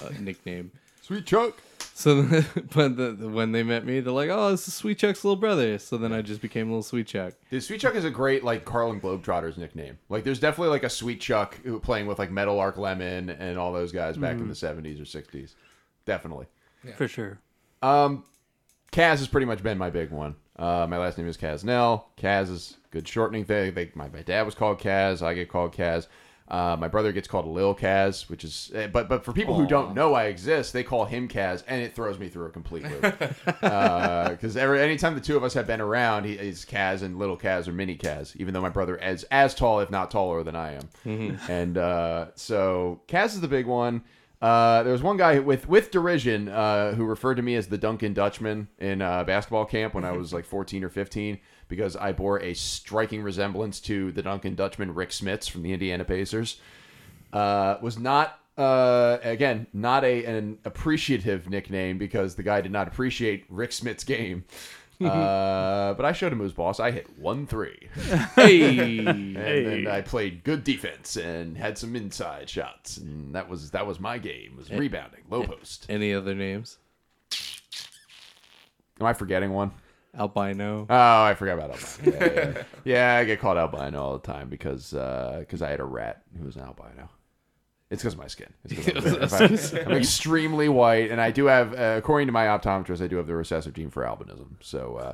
uh, 0.04 0.10
nickname. 0.20 0.72
Sweet 1.02 1.26
Chuck. 1.26 1.62
So, 1.96 2.24
but 2.74 2.96
the, 2.98 3.12
the, 3.12 3.28
when 3.30 3.52
they 3.52 3.62
met 3.62 3.86
me, 3.86 4.00
they're 4.00 4.14
like, 4.14 4.30
"Oh, 4.32 4.50
this 4.52 4.68
is 4.68 4.74
Sweet 4.74 4.98
Chuck's 4.98 5.24
little 5.24 5.36
brother." 5.36 5.78
So 5.78 5.98
then 5.98 6.12
I 6.14 6.22
just 6.22 6.42
became 6.42 6.68
Little 6.70 6.82
Sweet 6.82 7.06
Chuck. 7.08 7.34
Dude, 7.52 7.62
Sweet 7.62 7.82
Chuck 7.82 7.94
is 7.96 8.06
a 8.06 8.10
great 8.10 8.44
like 8.44 8.68
Harlem 8.68 9.00
Globetrotters 9.00 9.58
nickname. 9.58 10.00
Like, 10.10 10.24
there's 10.24 10.40
definitely 10.40 10.70
like 10.70 10.84
a 10.84 10.90
Sweet 10.90 11.20
Chuck 11.22 11.60
who 11.64 11.80
playing 11.80 12.08
with 12.08 12.18
like 12.20 12.32
Meadowlark 12.32 12.78
Lemon 12.78 13.30
and 13.30 13.60
all 13.60 13.74
those 13.74 13.92
guys 13.92 14.18
back 14.18 14.38
in 14.38 14.48
the 14.48 14.54
'70s 14.56 15.00
or 15.00 15.04
'60s. 15.04 15.54
Definitely. 16.06 16.48
For 16.96 17.08
sure. 17.08 17.38
Um, 17.82 18.24
Kaz 18.92 19.18
has 19.20 19.28
pretty 19.28 19.46
much 19.46 19.62
been 19.62 19.78
my 19.78 19.90
big 19.90 20.10
one. 20.10 20.36
Uh, 20.58 20.86
my 20.90 20.98
last 20.98 21.18
name 21.18 21.28
is 21.28 21.38
Kaznell. 21.38 22.04
Kaz 22.18 22.50
is 22.50 22.78
good 22.92 23.08
shortening 23.08 23.46
thing. 23.46 23.74
They, 23.74 23.92
my, 23.96 24.10
my 24.10 24.22
dad 24.22 24.44
was 24.44 24.56
called 24.56 24.80
Kaz. 24.80 25.22
I 25.22 25.34
get 25.34 25.50
called 25.50 25.76
Kaz. 25.76 26.08
Uh, 26.48 26.76
my 26.78 26.88
brother 26.90 27.12
gets 27.12 27.28
called 27.28 27.48
Lil 27.48 27.74
Kaz, 27.74 28.30
which 28.30 28.44
is, 28.44 28.70
eh, 28.76 28.86
but 28.86 29.08
but 29.08 29.24
for 29.24 29.32
people 29.32 29.56
who 29.56 29.66
don't 29.66 29.96
know 29.96 30.14
I 30.14 30.26
exist, 30.26 30.74
they 30.74 30.84
call 30.84 31.06
him 31.06 31.28
Kaz, 31.28 31.64
and 31.68 31.82
it 31.82 31.96
throws 31.96 32.20
me 32.20 32.28
through 32.28 32.46
a 32.46 32.50
complete 32.52 32.84
loop. 32.84 33.02
Because 33.62 34.58
every 34.58 34.82
anytime 34.82 35.16
the 35.16 35.22
two 35.22 35.38
of 35.38 35.44
us 35.44 35.54
have 35.54 35.66
been 35.66 35.82
around, 35.82 36.26
he 36.26 36.34
is 36.34 36.66
Kaz 36.66 37.02
and 37.02 37.18
Little 37.18 37.38
Kaz 37.38 37.68
or 37.68 37.72
Mini 37.72 37.98
Kaz, 37.98 38.36
even 38.36 38.54
though 38.54 38.62
my 38.62 38.70
brother 38.70 38.98
is 38.98 39.24
as 39.32 39.56
tall, 39.56 39.80
if 39.80 39.90
not 39.90 40.12
taller, 40.12 40.44
than 40.44 40.56
I 40.56 40.74
am. 40.74 40.90
And 41.50 41.78
uh, 41.78 42.28
so 42.36 43.02
Kaz 43.08 43.28
is 43.28 43.42
the 43.42 43.48
big 43.48 43.66
one. 43.66 44.04
Uh, 44.44 44.84
there 44.84 44.92
was 44.92 45.02
one 45.02 45.16
guy 45.16 45.40
with 45.40 45.70
with 45.70 45.90
derision 45.90 46.50
uh, 46.50 46.94
who 46.96 47.06
referred 47.06 47.36
to 47.36 47.42
me 47.42 47.56
as 47.56 47.68
the 47.68 47.78
Dunking 47.78 48.14
Dutchman 48.14 48.68
in 48.78 49.02
uh, 49.02 49.24
basketball 49.24 49.64
camp 49.64 49.94
when 49.94 50.04
I 50.04 50.12
was 50.12 50.34
like 50.34 50.44
14 50.44 50.84
or 50.84 50.90
15 50.90 51.40
because 51.70 51.96
I 51.96 52.12
bore 52.12 52.42
a 52.42 52.54
striking 52.54 53.24
resemblance 53.24 53.80
to 53.82 54.12
the 54.12 54.22
Dunking 54.22 54.56
Dutchman 54.56 54.94
Rick 54.94 55.12
Smits 55.12 55.50
from 55.50 55.64
the 55.64 55.72
Indiana 55.72 56.04
Pacers. 56.04 56.60
Uh, 57.32 57.78
was 57.82 57.98
not 57.98 58.38
uh, 58.58 59.18
again 59.24 59.66
not 59.72 60.04
a 60.04 60.26
an 60.26 60.58
appreciative 60.66 61.50
nickname 61.50 61.98
because 61.98 62.36
the 62.36 62.44
guy 62.44 62.60
did 62.60 62.74
not 62.74 62.90
appreciate 62.90 63.46
Rick 63.48 63.72
Smits' 63.72 64.06
game. 64.06 64.44
uh, 65.04 65.94
but 65.94 66.06
I 66.06 66.12
showed 66.14 66.32
him 66.34 66.40
who's 66.40 66.54
boss. 66.54 66.80
I 66.80 66.92
hit 66.92 67.08
one 67.20 67.48
three. 67.48 67.90
Hey, 68.36 69.00
And 69.00 69.36
then 69.36 69.88
I 69.88 70.02
played 70.02 70.44
good 70.44 70.64
defense 70.64 71.16
and 71.16 71.58
had 71.58 71.78
some 71.78 71.96
inside 71.96 72.50
shots, 72.50 72.98
and 72.98 73.36
that 73.36 73.48
was 73.50 73.72
that 73.72 73.86
was 73.88 74.00
my 74.00 74.18
game. 74.18 74.56
Was 74.58 74.70
rebounding, 74.72 75.22
low 75.30 75.44
post. 75.44 75.86
any 75.90 76.14
other 76.14 76.34
names? 76.36 76.78
Am 79.00 79.06
I 79.08 79.14
forgetting 79.14 79.52
one? 79.52 79.72
Albino. 80.18 80.86
Oh, 80.90 81.24
I 81.24 81.34
forgot 81.34 81.54
about 81.58 81.72
albino. 81.72 82.20
Yeah, 82.20 82.34
yeah, 82.34 82.52
yeah. 82.56 82.64
Yeah, 82.84 83.16
I 83.18 83.24
get 83.26 83.40
called 83.40 83.58
albino 83.58 84.02
all 84.02 84.14
the 84.18 84.26
time 84.32 84.48
because 84.50 84.92
because 84.92 85.62
I 85.62 85.70
had 85.70 85.80
a 85.80 85.86
rat 85.86 86.22
who 86.38 86.46
was 86.46 86.56
an 86.56 86.62
albino. 86.64 87.10
It's 87.94 88.02
because 88.04 88.14
of 88.14 88.20
my 88.20 88.28
skin. 88.28 88.52
It's 88.66 88.74
'cause 88.74 89.32
I'm, 89.42 89.54
if 89.54 89.74
I- 89.76 89.92
I'm 89.92 89.98
extremely 89.98 90.68
white, 90.68 91.12
and 91.12 91.22
I 91.22 91.32
do 91.32 91.46
have, 91.46 91.74
uh, 91.74 91.96
according 91.98 92.28
to 92.28 92.34
my 92.34 92.46
optometrist, 92.48 93.02
I 93.02 93.08
do 93.08 93.16
have 93.18 93.28
the 93.28 93.36
recessive 93.36 93.74
gene 93.74 93.90
for 93.90 94.04
albinism. 94.04 94.56
So, 94.62 95.14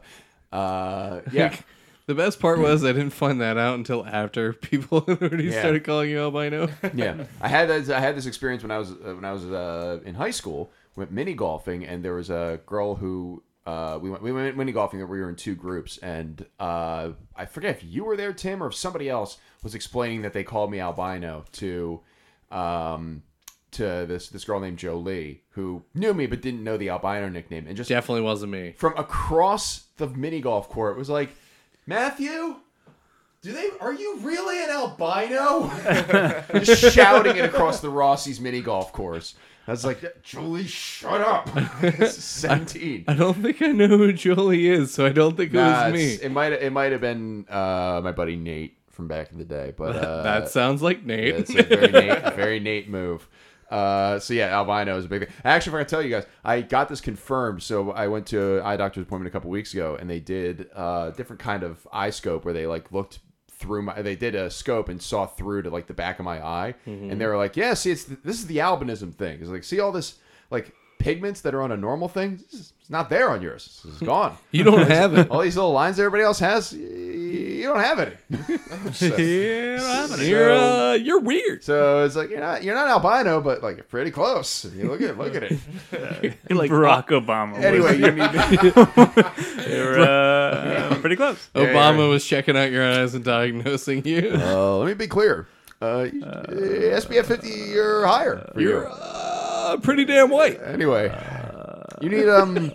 uh, 0.52 0.56
uh, 0.56 1.22
yeah, 1.32 1.56
The 2.08 2.16
best 2.16 2.40
part 2.40 2.58
was 2.58 2.84
I 2.84 2.88
didn't 2.92 3.12
find 3.12 3.40
that 3.40 3.56
out 3.58 3.76
until 3.76 4.04
after 4.04 4.52
people 4.54 5.06
already 5.08 5.44
Yeah. 5.44 5.60
started 5.60 5.84
calling 5.84 6.10
you 6.10 6.20
albino. 6.20 6.68
yeah. 6.96 7.26
I 7.40 7.48
had 7.48 7.70
this, 7.70 7.90
I 7.92 8.00
had 8.00 8.18
this 8.18 8.26
experience 8.26 8.64
when 8.64 8.72
I 8.72 8.80
was 8.80 8.92
uh, 8.94 9.14
when 9.16 9.24
I 9.26 9.32
was 9.32 9.46
uh, 9.46 10.00
in 10.06 10.16
high 10.16 10.32
school. 10.32 10.72
Went 10.96 11.12
mini 11.12 11.36
golfing, 11.36 11.86
and 11.86 12.04
there 12.04 12.16
was 12.16 12.32
a 12.32 12.60
girl 12.66 12.96
who 12.96 13.44
uh, 13.68 14.00
we 14.02 14.10
went 14.10 14.24
we 14.24 14.32
went 14.32 14.58
mini 14.58 14.72
golfing. 14.72 15.00
That 15.00 15.06
we 15.06 15.20
were 15.20 15.30
in 15.30 15.36
two 15.36 15.54
groups, 15.54 16.00
and 16.00 16.44
uh, 16.60 17.10
I 17.36 17.46
forget 17.46 17.76
if 17.78 17.84
you 17.84 18.04
were 18.06 18.18
there, 18.18 18.34
Tim, 18.34 18.64
or 18.64 18.68
if 18.70 18.76
somebody 18.76 19.08
else 19.08 19.38
was 19.62 19.76
explaining 19.76 20.24
that 20.24 20.34
they 20.34 20.44
called 20.44 20.72
me 20.72 20.80
albino 20.80 21.46
to 21.54 22.02
um, 22.52 23.24
to 23.72 24.06
this 24.08 24.30
this 24.30 24.46
girl 24.46 24.60
named 24.60 24.78
Jolie 24.80 25.42
who 25.52 25.84
knew 25.94 26.14
me 26.14 26.26
but 26.26 26.42
didn't 26.42 26.64
know 26.64 26.78
the 26.78 26.90
albino 26.90 27.30
nickname, 27.30 27.68
and 27.68 27.76
just 27.78 27.90
Definitely 27.90 28.22
wasn't 28.22 28.52
me. 28.52 28.74
from 28.78 28.96
across 28.98 29.86
the 29.98 30.08
mini 30.08 30.42
golf 30.42 30.70
court 30.70 30.98
was 30.98 31.10
like, 31.10 31.30
Matthew, 31.86 32.56
Do 33.42 33.52
they? 33.54 33.70
Are 33.80 33.94
you 33.94 34.18
really 34.22 34.64
an 34.64 34.70
albino? 34.70 35.72
Just 36.64 36.94
shouting 36.94 37.38
it 37.38 37.46
across 37.46 37.80
the 37.80 37.90
Rossi's 37.90 38.40
mini 38.40 38.62
golf 38.62 38.92
course. 38.92 39.36
I 39.68 39.72
was 39.72 39.86
like, 39.86 40.02
Julie, 40.24 40.66
shut 40.66 41.22
up. 41.22 41.48
This 41.82 42.18
is 42.18 42.24
Seventeen. 42.24 43.06
I 43.08 43.14
don't 43.14 43.36
think 43.36 43.62
I 43.62 43.68
know 43.68 43.88
who 43.88 44.12
Jolie 44.14 44.68
is, 44.68 44.92
so 44.94 45.06
I 45.06 45.10
don't 45.10 45.38
think 45.38 45.52
it 45.52 45.58
Nah, 45.58 45.86
was 45.86 45.94
me. 45.94 46.14
It 46.16 46.32
might. 46.32 46.54
It 46.54 46.72
might 46.74 46.92
have 46.92 47.02
been 47.02 47.46
uh, 47.48 48.02
my 48.04 48.12
buddy 48.12 48.36
Nate 48.36 48.79
from 49.00 49.08
back 49.08 49.32
in 49.32 49.38
the 49.38 49.46
day. 49.46 49.74
But 49.76 49.96
uh, 49.96 50.24
that 50.24 50.50
sounds 50.50 50.82
like 50.82 51.06
Nate. 51.06 51.36
It's 51.36 51.50
a 51.56 51.64
very 51.64 51.88
Nate, 51.92 52.34
very 52.36 52.60
Nate 52.60 52.90
move. 52.90 53.28
Uh, 53.72 54.20
so 54.20 54.34
yeah, 54.34 54.48
albino 54.48 54.98
is 54.98 55.06
a 55.06 55.08
big 55.08 55.26
thing. 55.26 55.34
Actually, 55.46 55.72
if 55.72 55.76
I 55.76 55.80
can 55.80 55.90
tell 55.90 56.02
you 56.02 56.10
guys, 56.10 56.26
I 56.44 56.62
got 56.62 56.90
this 56.90 57.00
confirmed. 57.00 57.64
So 57.64 57.92
I 57.92 58.08
went 58.08 58.28
to 58.28 58.58
an 58.58 58.66
eye 58.66 58.76
doctor's 58.76 59.04
appointment 59.04 59.30
a 59.30 59.32
couple 59.32 59.50
weeks 59.50 59.74
ago, 59.74 59.96
and 59.98 60.10
they 60.10 60.20
did 60.20 60.68
a 60.76 61.14
different 61.16 61.40
kind 61.42 61.64
of 61.64 61.88
eye 61.94 62.10
scope 62.10 62.44
where 62.44 62.54
they 62.54 62.68
like 62.68 62.92
looked 62.92 63.20
through 63.52 63.84
my. 63.84 64.02
They 64.02 64.18
did 64.18 64.36
a 64.36 64.50
scope 64.50 64.90
and 64.90 65.02
saw 65.02 65.26
through 65.28 65.62
to 65.62 65.70
like 65.70 65.88
the 65.88 65.94
back 65.94 66.20
of 66.20 66.26
my 66.26 66.46
eye, 66.46 66.76
and 66.86 67.22
they 67.22 67.26
were 67.26 67.38
like, 67.38 67.56
"Yeah, 67.56 67.74
see, 67.76 67.92
it's 67.92 68.04
this 68.04 68.40
is 68.40 68.48
the 68.48 68.58
albinism 68.58 69.16
thing. 69.16 69.40
It's 69.40 69.50
like 69.50 69.64
see 69.64 69.80
all 69.80 69.94
this 69.94 70.18
like 70.52 70.74
pigments 71.00 71.42
that 71.42 71.56
are 71.56 71.62
on 71.64 71.72
a 71.72 71.78
normal 71.78 72.08
thing. 72.08 72.40
It's 72.54 72.74
not 72.90 73.10
there 73.10 73.30
on 73.32 73.42
yours. 73.42 73.82
It's 73.88 74.00
gone. 74.00 74.38
you 74.52 74.64
don't 74.64 74.88
have 74.90 75.18
it. 75.18 75.30
all 75.32 75.42
these 75.42 75.56
little 75.56 75.72
lines 75.74 76.00
everybody 76.00 76.24
else 76.24 76.38
has, 76.40 76.72
you 76.74 77.64
don't 77.64 77.80
have 77.80 78.00
it. 78.00 78.18
So- 78.94 79.06
Yeah, 79.18 79.76
I 79.76 79.78
don't 79.78 80.10
have 80.10 80.20
any. 80.20 80.30
You're 80.30 80.52
uh, 80.52 80.94
you're 80.94 81.20
weird. 81.20 81.64
so 81.64 82.04
it's 82.06 82.16
like 82.16 82.30
you're 82.30 82.40
not 82.40 82.64
you're 82.64 82.76
not 82.76 82.88
albino, 82.88 83.42
but 83.42 83.62
like 83.64 83.76
you're 83.78 83.84
pretty 83.86 84.12
close. 84.12 84.66
You 84.66 84.88
look 84.90 85.02
at 85.02 85.18
look 85.18 85.36
at 85.36 85.44
it. 85.44 85.58
You're 86.50 86.58
like 86.58 86.72
Barack 86.72 87.08
Obama. 87.08 87.58
Anyway, 87.60 87.98
you 87.98 88.12
need 88.12 88.34
you're 89.68 90.00
uh, 90.02 90.96
pretty 91.00 91.16
close. 91.16 91.50
Obama 91.56 92.10
was 92.10 92.26
checking 92.26 92.58
out 92.58 92.72
your 92.72 92.84
eyes 92.86 93.14
and 93.16 93.24
diagnosing 93.24 94.06
you. 94.06 94.32
uh, 94.36 94.78
let 94.78 94.88
me 94.88 94.94
be 94.94 95.08
clear. 95.08 95.48
Uh, 95.82 96.08
SPF 96.10 97.26
50 97.26 97.78
or 97.78 98.06
higher. 98.06 98.50
for 98.54 98.60
you. 98.60 98.86
You're 99.70 99.78
uh, 99.78 99.82
pretty 99.82 100.06
damn 100.06 100.30
white. 100.30 100.60
Anyway, 100.64 101.10
you 102.02 102.10
need 102.10 102.28
um 102.28 102.72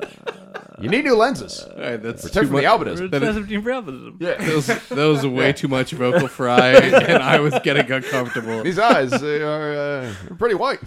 you 0.81 0.89
need 0.89 1.05
new 1.05 1.15
lenses. 1.17 1.63
All 1.63 1.81
right, 1.81 2.03
that's 2.03 2.23
Protect 2.23 2.35
too 2.35 2.47
from 2.49 2.57
the 2.57 2.63
much. 2.63 2.81
albinism. 2.81 3.11
That 3.11 3.23
is- 3.23 3.35
Sensitive 3.37 3.65
albinism. 3.65 4.17
Yeah. 4.21 4.35
That 4.35 4.55
was, 4.55 4.67
that 4.67 4.97
was 4.97 5.27
way 5.27 5.53
too 5.53 5.69
much 5.69 5.93
vocal 5.93 6.29
fry, 6.39 6.71
and 6.71 7.23
I 7.23 7.41
was 7.41 7.55
getting 7.63 7.91
uncomfortable. 7.91 8.63
These 8.63 8.79
eyes 8.79 9.11
they 9.11 9.43
are 9.43 9.73
uh, 9.73 10.15
they're 10.27 10.37
pretty 10.39 10.57
white. 10.57 10.81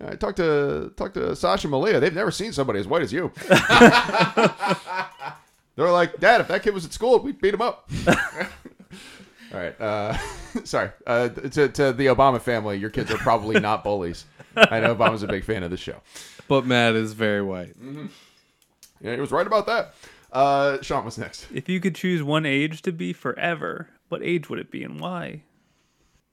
Yeah, 0.00 0.10
I 0.10 0.16
talked 0.16 0.38
to 0.38 0.92
talked 0.96 1.14
to 1.14 1.36
Sasha 1.36 1.68
Malia. 1.68 2.00
They've 2.00 2.12
never 2.14 2.32
seen 2.32 2.52
somebody 2.52 2.80
as 2.80 2.86
white 2.88 3.02
as 3.02 3.12
you. 3.12 3.30
They're 5.76 5.90
like, 5.90 6.20
Dad, 6.20 6.40
if 6.40 6.46
that 6.48 6.62
kid 6.62 6.72
was 6.72 6.84
at 6.84 6.92
school, 6.92 7.18
we'd 7.18 7.40
beat 7.40 7.52
him 7.54 7.60
up. 7.62 7.90
All 9.54 9.60
right. 9.60 9.80
Uh, 9.80 10.18
sorry. 10.64 10.90
Uh, 11.06 11.28
to, 11.28 11.68
to 11.68 11.92
the 11.92 12.06
Obama 12.06 12.40
family, 12.40 12.76
your 12.76 12.90
kids 12.90 13.10
are 13.12 13.18
probably 13.18 13.60
not 13.60 13.84
bullies. 13.84 14.24
I 14.56 14.80
know 14.80 14.94
Obama's 14.94 15.22
a 15.22 15.28
big 15.28 15.44
fan 15.44 15.62
of 15.62 15.70
the 15.70 15.76
show. 15.76 16.00
But 16.48 16.66
Matt 16.66 16.94
is 16.94 17.12
very 17.12 17.42
white. 17.42 17.74
Yeah, 19.00 19.14
he 19.14 19.20
was 19.20 19.30
right 19.30 19.46
about 19.46 19.66
that. 19.66 19.94
Uh, 20.32 20.82
Sean, 20.82 21.04
was 21.04 21.18
next? 21.18 21.46
If 21.54 21.68
you 21.68 21.78
could 21.78 21.94
choose 21.94 22.22
one 22.22 22.44
age 22.44 22.82
to 22.82 22.92
be 22.92 23.12
forever, 23.12 23.88
what 24.08 24.22
age 24.22 24.50
would 24.50 24.58
it 24.58 24.70
be 24.70 24.82
and 24.82 24.98
why? 24.98 25.42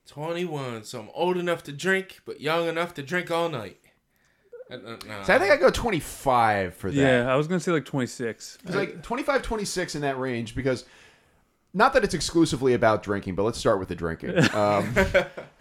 21, 0.07 0.83
so 0.83 0.99
I'm 1.01 1.09
old 1.13 1.37
enough 1.37 1.63
to 1.63 1.71
drink, 1.71 2.21
but 2.25 2.41
young 2.41 2.67
enough 2.67 2.95
to 2.95 3.03
drink 3.03 3.29
all 3.29 3.49
night. 3.49 3.77
Uh, 4.71 4.75
uh, 4.75 4.97
no. 5.07 5.23
So 5.23 5.35
I 5.35 5.39
think 5.39 5.51
I 5.51 5.57
go 5.57 5.69
25 5.69 6.73
for 6.73 6.89
that. 6.89 6.97
Yeah, 6.97 7.31
I 7.31 7.35
was 7.35 7.47
gonna 7.47 7.59
say 7.59 7.71
like 7.71 7.85
26. 7.85 8.57
It's 8.65 8.75
like 8.75 9.03
25, 9.03 9.43
26 9.43 9.95
in 9.95 10.01
that 10.01 10.17
range 10.17 10.55
because 10.55 10.85
not 11.73 11.93
that 11.93 12.03
it's 12.03 12.13
exclusively 12.13 12.73
about 12.73 13.01
drinking, 13.03 13.35
but 13.35 13.43
let's 13.43 13.57
start 13.57 13.79
with 13.79 13.87
the 13.87 13.95
drinking. 13.95 14.31
Um, 14.53 14.93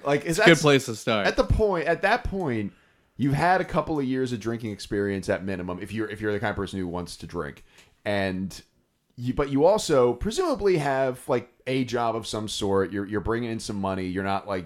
like, 0.05 0.25
is 0.25 0.39
that 0.39 0.47
Good 0.47 0.59
place 0.59 0.87
to 0.87 0.97
start. 0.97 1.27
at 1.27 1.37
the 1.37 1.45
point 1.45 1.87
at 1.87 2.03
that 2.03 2.25
point 2.25 2.73
you've 3.17 3.35
had 3.35 3.61
a 3.61 3.65
couple 3.65 3.99
of 3.99 4.05
years 4.05 4.33
of 4.33 4.41
drinking 4.41 4.73
experience 4.73 5.29
at 5.29 5.45
minimum 5.45 5.79
if 5.83 5.93
you're 5.93 6.09
if 6.09 6.21
you're 6.21 6.33
the 6.33 6.41
kind 6.41 6.51
of 6.51 6.57
person 6.57 6.79
who 6.79 6.89
wants 6.89 7.17
to 7.19 7.27
drink 7.27 7.65
and 8.05 8.63
you 9.17 9.35
but 9.35 9.51
you 9.51 9.67
also 9.67 10.15
presumably 10.15 10.79
have 10.79 11.21
like 11.29 11.53
a 11.67 11.85
job 11.85 12.17
of 12.17 12.27
some 12.27 12.49
sort 12.49 12.91
you're 12.93 13.05
you're 13.07 13.21
bringing 13.21 13.51
in 13.51 13.61
some 13.61 13.77
money 13.77 14.07
you're 14.07 14.25
not 14.25 14.49
like 14.49 14.65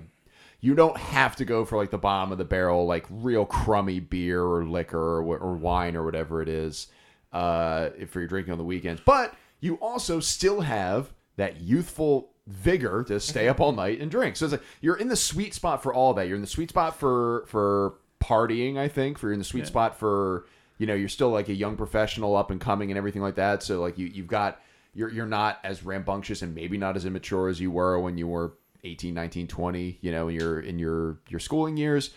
you 0.61 0.75
don't 0.77 0.97
have 0.97 1.35
to 1.37 1.45
go 1.45 1.65
for 1.65 1.77
like 1.77 1.91
the 1.91 1.99
bottom 1.99 2.31
of 2.31 2.39
the 2.39 2.45
barrel 2.45 2.87
like 2.87 3.05
real 3.11 3.45
crummy 3.45 3.99
beer 3.99 4.43
or 4.43 4.65
liquor 4.65 5.19
or, 5.21 5.39
or 5.39 5.55
wine 5.55 5.97
or 5.97 6.05
whatever 6.05 6.41
it 6.41 6.49
is 6.49 6.87
uh 7.33 7.89
if 7.99 8.15
you're 8.15 8.29
drinking 8.29 8.53
on 8.53 8.59
the 8.59 8.65
weekends 8.65 9.03
but 9.05 9.35
you 9.59 9.75
also 9.77 10.21
still 10.21 10.61
have 10.61 11.13
that 11.37 11.61
youthful 11.61 12.31
vigor 12.47 13.03
to 13.05 13.19
stay 13.19 13.49
up 13.49 13.61
all 13.61 13.71
mm-hmm. 13.71 13.81
night 13.81 14.01
and 14.01 14.11
drink. 14.11 14.37
So 14.37 14.47
it's 14.47 14.53
like 14.53 14.63
you're 14.81 14.97
in 14.97 15.09
the 15.09 15.17
sweet 15.17 15.55
spot 15.55 15.83
for 15.83 15.95
all 15.95 16.15
that. 16.15 16.27
You're 16.27 16.37
in 16.37 16.43
the 16.43 16.47
sweet 16.47 16.71
spot 16.71 16.99
for 16.99 17.45
for 17.47 17.95
partying 18.23 18.79
i 18.79 18.89
think. 18.89 19.19
For 19.19 19.27
you're 19.27 19.35
in 19.35 19.39
the 19.39 19.45
sweet 19.45 19.67
spot 19.67 19.99
for 19.99 20.47
you 20.79 20.87
know 20.87 20.95
you're 20.95 21.09
still 21.09 21.31
like 21.31 21.49
a 21.49 21.55
young 21.55 21.77
professional 21.77 22.37
up 22.37 22.51
and 22.51 22.61
coming 22.61 22.91
and 22.91 22.99
everything 22.99 23.23
like 23.23 23.37
that. 23.37 23.63
So 23.63 23.81
like 23.81 23.99
you 23.99 24.07
you've 24.07 24.27
got 24.27 24.61
you're 24.95 25.11
you're 25.11 25.27
not 25.27 25.59
as 25.65 25.85
rambunctious 25.85 26.43
and 26.43 26.55
maybe 26.55 26.79
not 26.79 26.97
as 26.97 27.05
immature 27.05 27.49
as 27.49 27.61
you 27.61 27.71
were 27.71 27.99
when 27.99 28.17
you 28.17 28.29
were 28.29 28.55
18 28.85 29.15
19 29.15 29.47
20 29.49 29.99
you 30.01 30.13
know 30.13 30.29
in 30.29 30.35
your 30.35 30.61
in 30.61 30.79
your 30.79 31.19
your 31.29 31.41
schooling 31.41 31.77
years 31.77 32.11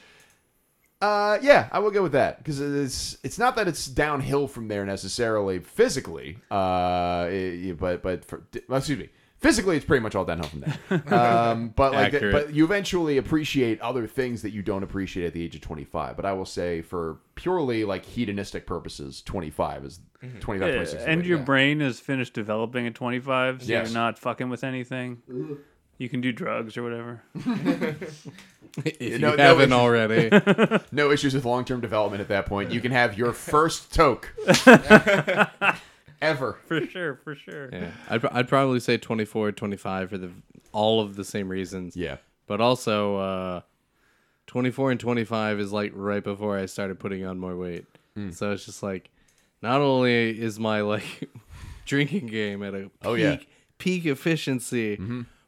uh 1.01 1.37
yeah 1.43 1.69
i 1.71 1.77
will 1.79 1.91
go 1.91 2.01
with 2.01 2.13
that 2.13 2.37
because 2.39 2.59
it's 2.59 3.17
it's 3.23 3.37
not 3.37 3.55
that 3.55 3.67
it's 3.67 3.85
downhill 3.87 4.47
from 4.47 4.67
there 4.67 4.83
necessarily 4.85 5.59
physically 5.59 6.39
uh 6.49 7.27
it- 7.29 7.77
but 7.77 8.01
but 8.01 8.25
for, 8.25 8.41
excuse 8.71 8.97
me 8.97 9.07
physically 9.37 9.75
it's 9.75 9.85
pretty 9.85 10.01
much 10.01 10.15
all 10.15 10.25
downhill 10.25 10.49
from 10.49 10.61
there 10.61 11.03
um 11.19 11.69
but 11.75 11.93
like 11.93 12.13
Accurate. 12.15 12.31
but 12.33 12.53
you 12.55 12.63
eventually 12.65 13.19
appreciate 13.19 13.79
other 13.81 14.07
things 14.07 14.41
that 14.41 14.49
you 14.49 14.63
don't 14.63 14.81
appreciate 14.81 15.27
at 15.27 15.33
the 15.33 15.43
age 15.43 15.53
of 15.53 15.61
25 15.61 16.15
but 16.15 16.25
i 16.25 16.33
will 16.33 16.45
say 16.45 16.81
for 16.81 17.19
purely 17.35 17.83
like 17.85 18.03
hedonistic 18.03 18.65
purposes 18.65 19.21
25 19.21 19.85
is 19.85 19.99
25 20.39 20.67
Yeah, 20.67 20.73
26 20.77 21.01
is 21.03 21.07
and 21.07 21.23
your 21.27 21.37
go. 21.37 21.43
brain 21.43 21.79
is 21.81 21.99
finished 21.99 22.33
developing 22.33 22.87
at 22.87 22.95
25, 22.95 23.61
so 23.61 23.67
Yes. 23.69 23.89
you're 23.89 23.93
not 23.93 24.17
fucking 24.17 24.49
with 24.49 24.63
anything. 24.63 25.21
You 25.97 26.09
can 26.09 26.21
do 26.21 26.31
drugs 26.31 26.77
or 26.77 26.83
whatever. 26.83 27.21
if 28.85 29.01
you 29.01 29.17
no- 29.19 29.35
no 29.35 29.43
haven't 29.43 29.71
issue. 29.71 29.73
already. 29.79 30.29
no 30.91 31.11
issues 31.11 31.33
with 31.33 31.45
long-term 31.45 31.81
development 31.81 32.21
at 32.21 32.27
that 32.27 32.45
point 32.45 32.71
you 32.71 32.79
can 32.81 32.91
have 32.91 33.17
your 33.17 33.33
first 33.53 33.93
toke 33.93 34.31
ever 36.21 36.57
For 36.67 36.85
sure, 36.87 37.15
for 37.23 37.35
sure. 37.35 37.69
yeah, 37.71 37.91
I'd, 38.09 38.21
pro- 38.21 38.29
I'd 38.33 38.47
probably 38.47 38.79
say 38.79 38.97
24, 38.97 39.51
25 39.53 40.09
for 40.09 40.17
the 40.17 40.29
all 40.71 40.99
of 41.01 41.15
the 41.15 41.23
same 41.23 41.49
reasons. 41.49 41.95
yeah 41.95 42.17
But 42.45 42.61
also, 42.61 43.17
uh, 43.17 43.61
24 44.47 44.91
and 44.91 44.99
25 44.99 45.59
is 45.59 45.71
like 45.73 45.91
right 45.95 46.23
before 46.23 46.57
I 46.57 46.65
started 46.67 46.99
putting 46.99 47.25
on 47.25 47.39
more 47.39 47.55
weight. 47.55 47.85
Hmm. 48.15 48.31
So 48.31 48.51
it's 48.51 48.65
just 48.65 48.83
like, 48.83 49.09
not 49.61 49.81
only 49.81 50.39
is 50.39 50.59
my 50.59 50.81
like 50.81 51.29
drinking 51.85 52.27
game 52.27 52.63
at 52.63 52.73
a 52.75 52.79
peak, 52.81 52.91
Oh, 53.03 53.13
yeah. 53.15 53.33
Mm-hmm. 53.33 53.43
peak 53.79 54.05
efficiency, 54.05 54.99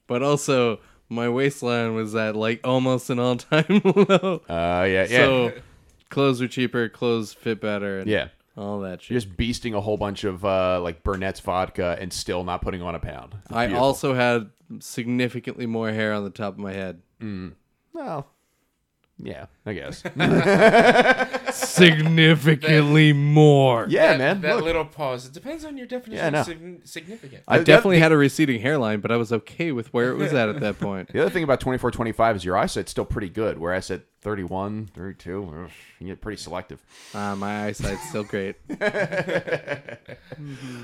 but 0.10 0.22
also 0.22 0.80
my 1.08 1.30
waistline 1.30 1.96
was 1.96 2.14
at 2.16 2.36
like 2.36 2.60
almost 2.66 3.10
an 3.10 3.20
all 3.20 3.38
time 3.38 3.82
low. 3.86 4.42
uh 4.50 4.84
yeah 4.86 4.86
yeah 4.88 5.06
So 5.08 5.54
clothes 6.10 6.42
are 6.42 6.48
cheaper, 6.50 6.90
clothes 6.90 7.34
fit 7.34 7.62
better, 7.62 8.00
and 8.00 8.10
yeah 8.10 8.28
all 8.58 8.82
that 8.82 9.02
shit. 9.02 9.12
You're 9.12 9.22
just 9.22 9.38
beasting 9.38 9.74
a 9.74 9.80
whole 9.80 9.96
bunch 9.96 10.26
of 10.26 10.44
uh, 10.44 10.82
like 10.82 11.02
Burnett's 11.04 11.40
vodka 11.40 11.96
and 12.02 12.12
still 12.12 12.44
not 12.44 12.62
putting 12.62 12.82
on 12.82 12.94
a 12.94 13.00
pound. 13.00 13.36
It's 13.46 13.54
I 13.54 13.68
beautiful. 13.68 13.86
also 13.86 14.14
had 14.16 14.50
significantly 14.82 15.66
more 15.66 15.92
hair 15.94 16.12
on 16.12 16.26
the 16.26 16.30
top 16.30 16.54
of 16.56 16.60
my 16.60 16.74
head. 16.74 17.02
well, 17.94 18.28
yeah, 19.18 19.46
I 19.66 19.74
guess. 19.74 20.04
significantly 21.60 23.14
more. 23.14 23.86
yeah, 23.90 24.10
that, 24.14 24.18
man. 24.18 24.42
That 24.42 24.56
look. 24.58 24.66
little 24.66 24.86
pause. 24.86 25.26
It 25.28 25.34
depends 25.34 25.66
on 25.66 25.78
your 25.78 25.88
definition 25.88 26.18
Yeah, 26.24 26.28
I 26.28 26.30
know. 26.30 26.40
of 26.42 26.46
sig- 26.46 26.82
significant. 26.88 27.44
I 27.48 27.60
definitely 27.60 28.00
had 28.00 28.12
a 28.12 28.18
receding 28.18 28.62
hairline, 28.62 29.00
but 29.00 29.12
I 29.12 29.18
was 29.18 29.32
okay 29.34 29.72
with 29.72 29.94
where 29.94 30.12
it 30.12 30.16
was 30.16 30.34
at 30.34 30.50
at 30.50 30.60
that 30.62 30.80
point. 30.82 31.12
The 31.12 31.22
other 31.22 31.30
thing 31.30 31.44
about 31.44 31.60
24, 31.60 31.92
25 31.92 32.36
is 32.38 32.46
your 32.46 32.58
eyesight's 32.58 32.92
still 32.92 33.06
pretty 33.06 33.30
good. 33.30 33.58
Whereas 33.58 33.90
at 33.92 34.04
31, 34.22 34.88
32, 34.94 35.68
you 36.00 36.08
get 36.08 36.20
pretty 36.22 36.42
selective. 36.42 36.84
Uh, 37.14 37.36
my 37.36 37.66
eyesight's 37.66 38.08
still 38.10 38.24
great. 38.24 38.56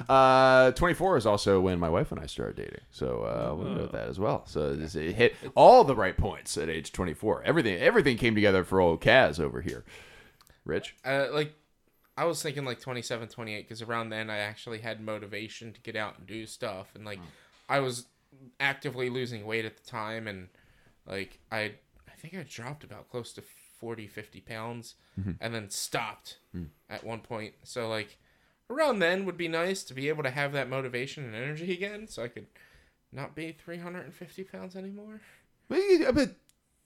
Uh, 0.10 0.72
24 0.72 1.18
is 1.18 1.26
also 1.26 1.60
when 1.62 1.80
my 1.80 1.90
wife 1.90 2.12
and 2.12 2.20
I 2.20 2.26
started 2.26 2.56
dating. 2.58 2.82
So 2.92 3.22
uh, 3.24 3.56
we'll 3.56 3.74
go 3.76 3.82
with 3.84 3.92
that 3.94 4.08
as 4.08 4.20
well. 4.20 4.44
So 4.46 4.76
this- 4.76 4.96
it 4.96 5.16
hit 5.16 5.36
all 5.56 5.84
the 5.84 5.96
right 5.96 6.16
points 6.18 6.58
at 6.58 6.70
age 6.70 6.92
24. 6.92 7.44
Everything 7.44 7.78
everything 7.80 8.18
came 8.18 8.36
together 8.36 8.64
for 8.64 8.80
old 8.82 9.02
Kaz 9.02 9.40
over 9.40 9.62
here. 9.62 9.84
Rich? 10.66 10.96
uh, 11.06 11.28
like 11.32 11.54
I 12.18 12.26
was 12.26 12.42
thinking 12.42 12.66
like 12.66 12.80
27, 12.80 13.28
28 13.28 13.62
because 13.62 13.82
around 13.82 14.10
then 14.10 14.30
I 14.30 14.38
actually 14.38 14.80
had 14.80 15.02
motivation 15.02 15.74
to 15.74 15.82
get 15.82 15.96
out 15.96 16.18
and 16.18 16.28
do 16.28 16.46
stuff 16.46 16.88
and 16.96 17.06
like 17.06 17.20
hmm. 17.20 17.26
I 17.70 17.80
was 17.80 18.06
actively 18.60 19.10
losing 19.10 19.46
weight 19.46 19.66
at 19.66 19.78
the 19.78 19.90
time 19.90 20.28
and 20.28 20.50
like 21.08 21.40
I 21.52 21.74
I 22.08 22.18
think 22.18 22.34
I 22.34 22.44
dropped 22.44 22.84
about 22.84 23.10
close 23.10 23.34
to 23.34 23.44
40 23.80 24.08
50 24.08 24.42
pounds 24.42 24.96
mm-hmm. 25.20 25.32
and 25.40 25.54
then 25.54 25.70
stopped 25.70 26.38
hmm. 26.52 26.66
at 26.90 27.04
one 27.04 27.20
point. 27.20 27.54
So 27.64 27.90
like 27.90 28.18
around 28.70 29.00
then 29.00 29.26
would 29.26 29.38
be 29.38 29.48
nice 29.48 29.84
to 29.84 29.94
be 29.94 30.10
able 30.10 30.24
to 30.24 30.32
have 30.32 30.54
that 30.54 30.70
motivation 30.70 31.26
and 31.26 31.36
energy 31.36 31.74
again 31.74 32.08
so 32.08 32.24
I 32.24 32.30
could 32.30 32.48
not 33.12 33.36
be 33.36 33.52
350 33.52 34.44
pounds 34.46 34.76
anymore? 34.76 35.22
I 35.72 36.12
bet 36.14 36.30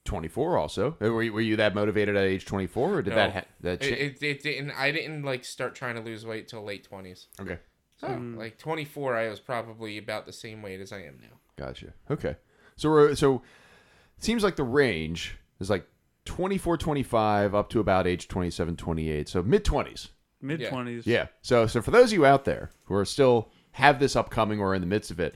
24 0.10 0.58
also. 0.58 0.98
Uh, 1.02 1.12
Were 1.12 1.24
you, 1.24 1.32
were 1.34 1.42
you 1.42 1.56
that 1.58 1.74
motivated 1.76 2.16
at 2.18 2.24
age 2.26 2.46
24 2.46 2.94
or 2.96 3.02
did 3.02 3.12
No. 3.12 3.16
that 3.16 3.34
ha- 3.34 3.44
that 3.62 3.84
It, 3.84 3.90
cha- 3.90 3.96
it, 4.04 4.24
it 4.24 4.44
didn't. 4.44 4.72
I 4.72 4.92
didn't 4.92 5.24
like 5.24 5.46
start 5.46 5.76
trying 5.76 5.96
to 5.96 6.02
lose 6.02 6.26
weight 6.26 6.48
till 6.48 6.64
late 6.64 6.88
20s. 6.92 7.28
Okay. 7.40 7.60
So 7.98 8.08
like 8.08 8.58
24, 8.58 9.16
I 9.18 9.30
was 9.30 9.40
probably 9.40 9.98
about 9.98 10.26
the 10.26 10.34
same 10.34 10.62
weight 10.62 10.80
as 10.80 10.92
I 10.92 11.00
am 11.04 11.18
now. 11.22 11.38
Gotcha. 11.58 11.94
Okay. 12.10 12.36
So 12.78 12.90
we're 12.90 13.16
so 13.16 13.42
it 14.18 14.24
seems 14.24 14.44
like 14.44 14.56
the 14.56 14.64
range 14.64 15.38
is 15.60 15.70
like 15.70 15.86
24 16.26 16.78
25 16.78 17.54
up 17.56 17.70
to 17.70 17.80
about 17.80 18.08
age 18.08 18.28
27 18.28 18.76
28. 18.78 19.28
So 19.30 19.44
mid 19.44 19.64
20s. 19.66 20.10
Mid 20.42 20.66
twenties. 20.70 21.06
Yeah. 21.06 21.28
So 21.42 21.68
so 21.68 21.82
for 21.82 21.92
those 21.92 22.12
of 22.12 22.14
you 22.14 22.26
out 22.26 22.46
there 22.46 22.70
who 22.86 22.96
are 22.96 23.04
still 23.06 23.52
have 23.74 24.00
this 24.00 24.16
upcoming 24.16 24.60
or 24.62 24.74
in 24.74 24.80
the 24.82 24.88
midst 24.88 25.12
of 25.12 25.20
it, 25.20 25.36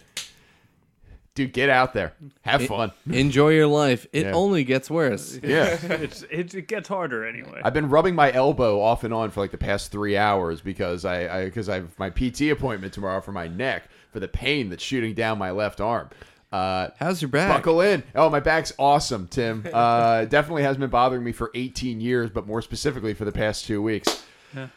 dude, 1.35 1.53
get 1.53 1.69
out 1.69 1.93
there. 1.93 2.13
Have 2.41 2.65
fun. 2.65 2.91
Enjoy 3.09 3.49
your 3.49 3.67
life. 3.67 4.05
It 4.13 4.25
Yeah. 4.25 4.31
only 4.33 4.63
gets 4.63 4.89
worse. 4.89 5.39
Yeah. 5.43 5.77
it's 5.83 6.23
it, 6.23 6.53
it 6.53 6.67
gets 6.67 6.87
harder 6.87 7.25
anyway. 7.25 7.61
I've 7.63 7.73
been 7.73 7.89
rubbing 7.89 8.15
my 8.15 8.31
elbow 8.31 8.79
off 8.81 9.03
and 9.03 9.13
on 9.13 9.31
for 9.31 9.41
like 9.41 9.51
the 9.51 9.57
past 9.57 9.91
three 9.91 10.15
hours 10.17 10.61
because 10.61 11.05
I 11.05 11.41
I 11.41 11.45
because 11.45 11.69
I 11.69 11.75
have 11.75 11.97
my 11.99 12.09
PT 12.09 12.43
appointment 12.51 12.93
tomorrow 12.93 13.21
for 13.21 13.31
my 13.31 13.47
neck 13.47 13.83
for 14.11 14.19
the 14.19 14.27
pain 14.27 14.69
that's 14.69 14.83
shooting 14.83 15.13
down 15.13 15.37
my 15.37 15.51
left 15.51 15.81
arm. 15.81 16.09
Uh, 16.51 16.89
How's 16.99 17.19
your 17.19 17.29
back? 17.29 17.49
buckle 17.49 17.81
in. 17.81 18.03
Oh, 18.13 18.29
my 18.29 18.39
back's 18.39 18.73
awesome, 18.77 19.27
Tim. 19.27 19.65
Uh, 19.73 20.25
definitely 20.29 20.61
has 20.61 20.77
been 20.77 20.91
bothering 20.91 21.23
me 21.23 21.31
for 21.31 21.49
18 21.55 21.99
years, 21.99 22.29
but 22.29 22.45
more 22.45 22.61
specifically 22.61 23.15
for 23.15 23.25
the 23.25 23.31
past 23.31 23.65
two 23.65 23.81
weeks. 23.81 24.23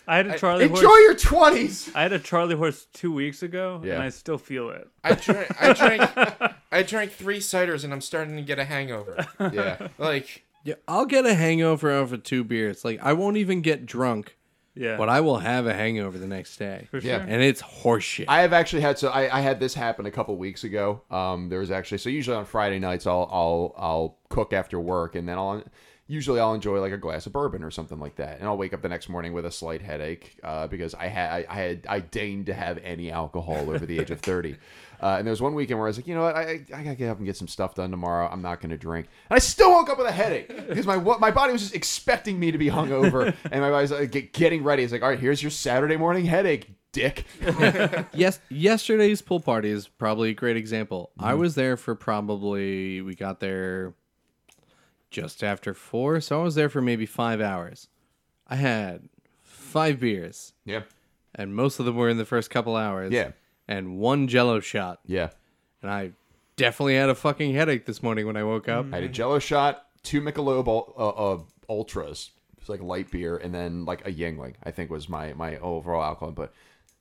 I 0.07 0.16
had 0.16 0.27
a 0.27 0.39
Charlie 0.39 0.64
Enjoy 0.64 0.83
horse. 0.83 1.03
your 1.03 1.14
20s. 1.14 1.95
I 1.95 2.03
had 2.03 2.12
a 2.12 2.18
Charlie 2.18 2.57
horse 2.57 2.87
two 2.93 3.12
weeks 3.12 3.43
ago, 3.43 3.81
Yeah. 3.85 3.95
and 3.95 4.03
I 4.03 4.09
still 4.11 4.39
feel 4.39 4.70
it. 4.70 4.89
I 5.05 5.14
drank. 5.14 5.62
I 5.62 5.72
drank. 5.72 6.53
I 6.72 6.83
drank 6.83 7.12
three 7.12 7.39
ciders, 7.39 7.85
and 7.85 7.93
I'm 7.93 8.01
starting 8.01 8.37
to 8.37 8.43
get 8.43 8.59
a 8.59 8.64
hangover. 8.64 9.27
Yeah. 9.41 9.89
Like 9.99 10.45
Yeah, 10.64 10.74
I'll 10.89 11.07
get 11.07 11.24
a 11.27 11.35
hangover 11.35 11.91
over 11.91 12.16
two 12.16 12.45
beers. 12.45 12.85
Like 12.85 13.01
I 13.03 13.12
won't 13.12 13.37
even 13.37 13.61
get 13.62 13.87
drunk, 13.87 14.37
Yeah, 14.74 14.97
but 14.97 15.09
I 15.09 15.20
will 15.20 15.39
have 15.39 15.66
a 15.66 15.72
hangover 15.74 16.18
the 16.18 16.27
next 16.27 16.57
day. 16.57 16.89
for 16.91 16.99
Yeah. 16.99 17.18
sure. 17.18 17.27
And 17.29 17.43
it's 17.43 17.62
horseshit. 17.62 18.24
I 18.29 18.43
have 18.43 18.53
actually 18.53 18.83
had 18.83 18.99
so 18.99 19.09
I, 19.11 19.39
I 19.39 19.41
had 19.41 19.61
this 19.61 19.74
happen 19.74 20.07
a 20.07 20.11
couple 20.11 20.37
weeks 20.37 20.64
ago. 20.64 21.03
Um, 21.11 21.49
there 21.49 21.61
was 21.61 21.70
actually 21.70 21.99
so 21.99 22.11
usually 22.11 22.37
on 22.37 22.45
Friday 22.47 22.79
nights 22.79 23.07
I'll 23.07 23.29
I'll 23.31 23.74
I'll 23.79 24.18
cook 24.29 24.53
after 24.53 24.79
work 24.81 25.14
and 25.14 25.29
then 25.29 25.39
I'll 25.39 25.62
usually 26.09 26.39
I'll 26.41 26.55
enjoy 26.55 26.81
like 26.81 26.93
a 26.93 26.97
glass 26.99 27.27
of 27.27 27.33
bourbon 27.33 27.63
or 27.65 27.71
something 27.71 27.99
like 27.99 28.17
that 28.17 28.39
and 28.39 28.47
I'll 28.49 28.57
wake 28.57 28.73
up 28.73 28.81
the 28.83 28.89
next 28.89 29.09
morning 29.09 29.33
with 29.33 29.45
a 29.45 29.51
slight 29.51 29.83
headache 29.83 30.39
uh, 30.45 30.67
because 30.69 30.95
I 30.95 31.07
had 31.09 31.31
I, 31.31 31.47
I 31.49 31.55
had 31.57 31.87
I 31.89 32.01
deigned 32.01 32.47
to 32.47 32.55
have 32.55 32.79
any 32.85 33.11
alcohol 33.11 33.71
over 33.71 33.85
the 33.87 33.99
age 34.01 34.11
of 34.11 34.21
thirty. 34.21 34.57
Uh, 34.99 35.17
and 35.19 35.27
there 35.27 35.31
was 35.31 35.43
one 35.43 35.53
weekend 35.55 35.79
where 35.79 35.87
I 35.89 35.91
was 35.91 35.99
like, 35.99 36.07
you 36.07 36.15
know 36.15 36.23
what, 36.23 36.35
I, 36.37 36.63
I 36.75 36.83
gotta 36.83 36.95
get 36.95 37.11
up 37.11 37.19
and 37.19 37.27
get 37.27 37.37
some 37.37 37.49
stuff 37.49 37.75
done 37.75 37.91
tomorrow. 37.91 38.31
I'm 38.33 38.41
not 38.41 38.63
gonna 38.63 38.79
drink, 38.79 39.09
and 39.29 39.37
I 39.37 39.41
still 39.41 39.71
woke 39.71 39.91
up 39.91 39.99
with 39.99 40.07
a 40.07 40.11
headache 40.11 40.49
because 40.49 40.87
my 40.87 40.97
my 40.97 41.31
body 41.31 41.53
was 41.53 41.61
just 41.61 41.75
expecting 41.75 42.41
me 42.41 42.51
to 42.51 42.57
be 42.57 42.71
hungover, 42.71 43.37
and 43.53 43.61
my 43.61 43.69
body's 43.69 43.93
like 43.93 44.11
get, 44.11 44.33
getting 44.33 44.65
ready. 44.65 44.85
It's 44.85 44.95
like, 44.95 45.03
all 45.03 45.11
right, 45.11 45.21
here's 45.21 45.43
your 45.43 45.51
Saturday 45.51 45.99
morning 45.99 46.25
headache, 46.25 46.71
dick. 46.93 47.27
yes, 48.15 48.41
yesterday's 48.49 49.21
pool 49.21 49.41
party 49.41 49.69
is 49.69 49.87
probably 49.87 50.31
a 50.31 50.35
great 50.35 50.57
example. 50.57 51.11
I 51.19 51.33
Mm-hmm. 51.33 51.41
was 51.41 51.55
there 51.57 51.77
for 51.77 51.95
probably 51.95 53.03
we 53.03 53.15
got 53.15 53.39
there 53.39 53.93
just 55.11 55.43
after 55.45 55.75
four, 55.75 56.21
so 56.21 56.41
I 56.41 56.45
was 56.45 56.55
there 56.55 56.69
for 56.69 56.81
maybe 56.83 57.07
five 57.07 57.41
hours. 57.41 57.89
I 58.49 58.57
had 58.57 59.09
five 59.43 60.01
beers, 60.01 60.53
yeah, 60.65 60.83
and 61.35 61.55
most 61.55 61.79
of 61.81 61.87
them 61.87 61.97
were 61.97 62.09
in 62.09 62.17
the 62.19 62.25
first 62.25 62.51
couple 62.51 62.77
hours. 62.77 63.13
Yeah. 63.13 63.33
and 63.69 63.99
one 63.99 64.29
Jello 64.29 64.61
shot, 64.61 65.01
yeah. 65.07 65.31
and 65.83 65.91
I 65.91 66.13
definitely 66.57 66.97
had 66.97 67.09
a 67.09 67.15
fucking 67.15 67.55
headache 67.55 67.87
this 67.87 68.03
morning 68.03 68.27
when 68.27 68.37
I 68.37 68.45
woke 68.45 68.69
up. 68.69 68.87
I 68.93 68.97
had 68.97 69.05
a 69.05 69.09
Jello 69.09 69.39
shot, 69.39 69.87
two 70.03 70.21
Michelob 70.21 70.69
uh, 70.69 71.09
uh, 71.09 71.39
ultras, 71.69 72.31
it's 72.59 72.69
like 72.69 72.81
light 72.83 73.11
beer, 73.11 73.37
and 73.37 73.55
then 73.55 73.85
like 73.85 74.07
a 74.07 74.13
Yuengling. 74.13 74.55
I 74.65 74.71
think 74.71 74.91
was 74.91 75.09
my 75.09 75.33
my 75.35 75.57
overall 75.59 76.03
alcohol 76.03 76.29
input. 76.31 76.53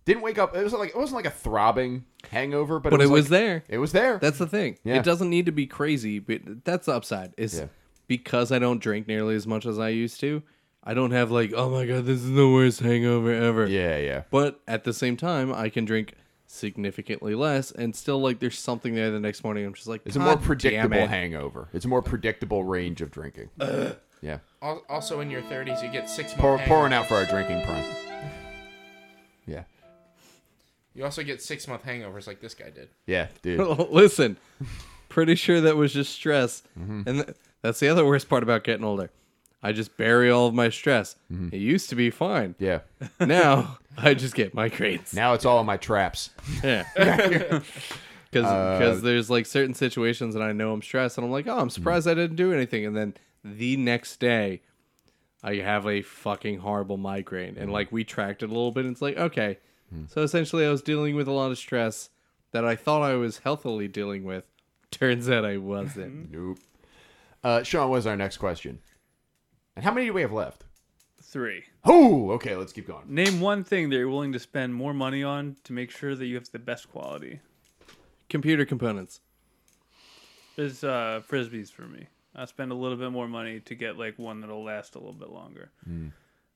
Didn't 0.06 0.22
wake 0.22 0.38
up. 0.38 0.56
It 0.56 0.64
was 0.64 0.72
like 0.74 0.90
it 0.90 0.96
wasn't 0.98 1.16
like 1.16 1.26
a 1.26 1.32
throbbing 1.36 2.06
hangover, 2.30 2.80
but, 2.80 2.92
But 2.92 3.02
it 3.02 3.10
was 3.10 3.26
like- 3.26 3.30
there. 3.40 3.64
It 3.68 3.80
was 3.80 3.92
there. 3.92 4.20
That's 4.20 4.38
the 4.38 4.46
thing. 4.46 4.78
Yeah. 4.84 4.98
It 4.98 5.04
doesn't 5.04 5.30
need 5.32 5.48
to 5.48 5.52
be 5.52 5.66
crazy, 5.66 6.20
but 6.20 6.64
that's 6.64 6.86
the 6.86 6.92
upside. 6.94 7.34
Is 7.38 7.58
Yeah. 7.58 7.66
Because 8.08 8.52
I 8.52 8.60
don't 8.60 8.82
drink 8.82 9.08
nearly 9.08 9.36
as 9.36 9.46
much 9.48 9.66
as 9.66 9.80
I 9.80 9.90
used 9.90 10.20
to. 10.22 10.44
I 10.84 10.94
don't 10.94 11.12
have 11.12 11.32
like, 11.32 11.52
oh 11.56 11.70
my 11.70 11.86
god, 11.86 12.06
this 12.06 12.22
is 12.22 12.32
the 12.32 12.48
worst 12.50 12.80
hangover 12.82 13.34
ever. 13.34 13.66
yeah, 13.68 13.98
yeah. 13.98 14.24
But 14.30 14.62
at 14.68 14.84
the 14.84 14.94
same 14.94 15.18
time, 15.18 15.52
I 15.54 15.70
can 15.70 15.84
drink 15.86 16.14
significantly 16.48 17.34
less 17.34 17.72
and 17.72 17.96
still 17.96 18.22
like 18.22 18.40
there's 18.40 18.58
something 18.60 18.94
there 18.94 19.10
the 19.10 19.20
next 19.20 19.44
morning. 19.44 19.66
I'm 19.66 19.74
just 19.74 19.88
like, 19.88 20.02
It's 20.06 20.16
a 20.16 20.20
more 20.20 20.36
"God 20.36 20.44
predictable 20.44 20.98
it." 20.98 21.10
hangover. 21.10 21.70
It's 21.74 21.86
a 21.86 21.88
more 21.88 22.04
predictable 22.04 22.64
range 22.64 23.02
of 23.02 23.10
drinking. 23.10 23.50
yeah, 24.22 24.38
al- 24.62 24.84
also 24.88 25.22
in 25.22 25.32
your 25.32 25.42
30s, 25.42 25.84
you 25.84 25.90
get 25.92 26.08
six 26.10 26.34
Pour, 26.34 26.58
month. 26.58 26.68
pouring 26.68 26.94
out 26.94 27.08
for 27.08 27.16
our 27.16 27.26
drinking 27.26 27.64
prime. 27.66 27.84
Yeah, 29.48 29.64
You 30.94 31.04
also 31.04 31.24
get 31.24 31.42
six 31.42 31.68
month 31.68 31.84
hangovers 31.84 32.28
like 32.28 32.42
this 32.42 32.54
guy 32.54 32.70
did. 32.70 32.90
yeah, 33.06 33.28
dude. 33.42 33.60
Listen, 33.92 34.38
pretty 35.10 35.36
sure 35.36 35.62
that 35.62 35.76
was 35.78 35.94
just 35.94 36.14
stress, 36.14 36.62
Mm-hmm. 36.80 37.02
and 37.10 37.26
th- 37.26 37.38
that's 37.66 37.80
the 37.80 37.88
other 37.90 38.06
worst 38.06 38.30
part 38.30 38.44
about 38.44 38.64
getting 38.64 38.86
older. 38.86 39.10
I 39.64 39.72
just 39.72 39.98
bury 39.98 40.30
all 40.30 40.48
of 40.48 40.54
my 40.54 40.70
stress. 40.70 41.16
Mm-hmm. 41.32 41.50
It 41.54 41.58
used 41.58 41.90
to 41.90 41.96
be 41.96 42.10
fine. 42.12 42.56
Yeah. 42.60 42.80
Now 43.20 43.80
I 43.98 44.14
just 44.14 44.36
get 44.36 44.56
migraines. 44.56 45.14
Now 45.14 45.34
it's 45.34 45.46
all 45.46 45.60
in 45.60 45.66
my 45.66 45.78
traps. 45.78 46.30
Yeah. 46.64 46.86
Because 48.32 49.00
Uh, 49.00 49.00
there's 49.02 49.30
like 49.30 49.46
certain 49.46 49.74
situations 49.74 50.36
and 50.36 50.44
I 50.44 50.52
know 50.52 50.74
I'm 50.74 50.82
stressed 50.82 51.18
and 51.18 51.24
I'm 51.26 51.32
like, 51.32 51.48
oh, 51.48 51.58
I'm 51.58 51.70
surprised 51.70 52.06
I 52.06 52.14
didn't 52.16 52.36
do 52.36 52.52
anything. 52.52 52.86
And 52.86 52.94
then 52.96 53.14
the 53.46 53.78
next 53.78 54.20
day, 54.20 54.62
I 55.42 55.56
have 55.56 55.88
a 55.88 56.02
fucking 56.02 56.60
horrible 56.60 56.98
migraine. 56.98 57.56
And 57.58 57.72
like 57.72 57.94
we 57.94 58.04
tracked 58.04 58.44
it 58.44 58.48
a 58.48 58.54
little 58.54 58.72
bit 58.72 58.84
and 58.86 58.92
it's 58.92 59.02
like, 59.02 59.18
okay. 59.18 59.58
So 60.10 60.22
essentially, 60.24 60.66
I 60.66 60.70
was 60.70 60.82
dealing 60.82 61.16
with 61.16 61.30
a 61.30 61.32
lot 61.32 61.52
of 61.52 61.58
stress 61.58 62.10
that 62.52 62.66
I 62.66 62.76
thought 62.76 63.02
I 63.02 63.14
was 63.16 63.38
healthily 63.38 63.88
dealing 63.88 64.26
with. 64.26 64.44
Turns 64.92 65.30
out 65.30 65.46
I 65.46 65.56
wasn't. 65.56 66.34
Nope. 66.34 66.60
Uh, 67.46 67.62
Sean, 67.62 67.92
what's 67.92 68.08
our 68.08 68.18
next 68.18 68.38
question? 68.38 68.80
And 69.76 69.86
how 69.86 69.94
many 69.94 70.08
do 70.08 70.14
we 70.14 70.22
have 70.22 70.32
left? 70.32 70.64
Three. 71.22 71.64
Oh, 71.84 72.32
okay. 72.32 72.56
Let's 72.56 72.74
keep 72.74 72.88
going. 72.88 73.04
Name 73.08 73.40
one 73.40 73.64
thing 73.64 73.90
that 73.90 73.98
you're 73.98 74.10
willing 74.10 74.34
to 74.34 74.40
spend 74.40 74.74
more 74.74 74.96
money 74.96 75.24
on 75.24 75.56
to 75.64 75.72
make 75.72 75.92
sure 75.92 76.16
that 76.16 76.26
you 76.26 76.34
have 76.34 76.50
the 76.52 76.58
best 76.58 76.92
quality. 76.92 77.42
Computer 78.30 78.66
components. 78.66 79.22
There's 80.56 80.84
uh, 80.84 81.22
frisbees 81.30 81.72
for 81.72 81.84
me. 81.84 82.08
I 82.36 82.46
spend 82.46 82.72
a 82.72 82.76
little 82.76 82.98
bit 82.98 83.12
more 83.12 83.28
money 83.28 83.60
to 83.60 83.76
get 83.76 83.96
like 83.96 84.18
one 84.18 84.42
that'll 84.42 84.64
last 84.64 84.96
a 84.96 84.98
little 84.98 85.14
bit 85.14 85.30
longer. 85.30 85.70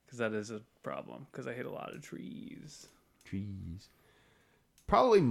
Because 0.07 0.17
that 0.17 0.33
is 0.33 0.49
a 0.49 0.61
problem. 0.81 1.27
Because 1.31 1.45
I 1.45 1.53
hit 1.53 1.67
a 1.67 1.71
lot 1.71 1.93
of 1.93 2.01
trees. 2.01 2.87
trees. 3.25 3.89
Probably 4.87 5.21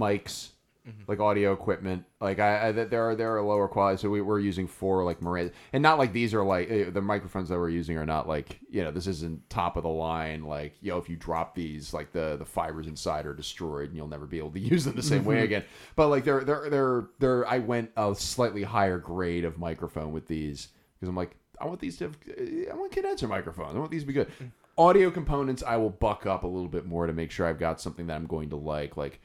mics, 0.89 1.07
like 1.07 1.19
audio 1.19 1.53
equipment. 1.53 2.05
Like 2.21 2.39
I, 2.39 2.67
I 2.67 2.71
there 2.71 3.09
are 3.09 3.15
there 3.15 3.35
are 3.35 3.41
lower 3.41 3.67
quality. 3.67 4.01
So 4.01 4.09
we, 4.09 4.21
we're 4.21 4.39
using 4.39 4.67
four 4.67 5.03
like 5.03 5.19
Marantz, 5.19 5.53
and 5.73 5.81
not 5.81 5.97
like 5.97 6.13
these 6.13 6.33
are 6.33 6.43
like 6.43 6.69
eh, 6.69 6.89
the 6.89 7.01
microphones 7.01 7.49
that 7.49 7.57
we're 7.57 7.69
using 7.69 7.97
are 7.97 8.05
not 8.05 8.27
like 8.27 8.59
you 8.69 8.83
know 8.83 8.91
this 8.91 9.07
isn't 9.07 9.49
top 9.49 9.77
of 9.77 9.83
the 9.83 9.89
line. 9.89 10.43
Like 10.43 10.73
you 10.81 10.91
know 10.91 10.97
if 10.97 11.09
you 11.09 11.15
drop 11.15 11.55
these, 11.55 11.93
like 11.93 12.11
the 12.11 12.35
the 12.37 12.45
fibers 12.45 12.87
inside 12.87 13.25
are 13.25 13.33
destroyed, 13.33 13.89
and 13.89 13.97
you'll 13.97 14.07
never 14.07 14.25
be 14.25 14.37
able 14.37 14.51
to 14.51 14.59
use 14.59 14.85
them 14.85 14.95
the 14.95 15.03
same 15.03 15.25
way 15.25 15.35
mm-hmm. 15.35 15.45
again. 15.45 15.63
But 15.95 16.09
like 16.09 16.23
they're 16.23 16.43
they're 16.43 16.69
they're 16.69 17.05
they're 17.19 17.47
I 17.47 17.59
went 17.59 17.91
a 17.97 18.15
slightly 18.15 18.63
higher 18.63 18.97
grade 18.97 19.45
of 19.45 19.57
microphone 19.57 20.11
with 20.11 20.27
these 20.27 20.69
because 20.95 21.09
I'm 21.09 21.15
like 21.15 21.35
I 21.59 21.65
want 21.65 21.79
these 21.79 21.97
to 21.97 22.05
have, 22.05 22.17
eh, 22.37 22.65
I 22.71 22.75
want 22.75 22.91
condenser 22.91 23.27
microphones. 23.27 23.75
I 23.75 23.79
want 23.79 23.91
these 23.91 24.03
to 24.03 24.07
be 24.07 24.13
good. 24.13 24.29
Mm. 24.41 24.51
Audio 24.77 25.11
components, 25.11 25.61
I 25.65 25.75
will 25.75 25.89
buck 25.89 26.25
up 26.25 26.43
a 26.43 26.47
little 26.47 26.69
bit 26.69 26.85
more 26.85 27.05
to 27.05 27.13
make 27.13 27.31
sure 27.31 27.45
I've 27.45 27.59
got 27.59 27.81
something 27.81 28.07
that 28.07 28.15
I'm 28.15 28.27
going 28.27 28.49
to 28.51 28.55
like, 28.55 28.95
like 28.95 29.19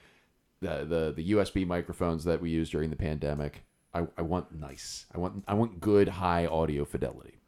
the 0.61 0.85
the 0.85 1.13
the 1.17 1.33
USB 1.33 1.67
microphones 1.67 2.25
that 2.25 2.41
we 2.41 2.51
used 2.51 2.73
during 2.73 2.91
the 2.91 2.97
pandemic. 2.97 3.65
I, 3.93 4.07
I 4.19 4.23
want 4.23 4.53
nice. 4.53 5.07
I 5.15 5.19
want 5.19 5.45
I 5.47 5.55
want 5.55 5.81
good 5.81 6.09
high 6.09 6.47
audio 6.47 6.85
fidelity. 6.85 7.39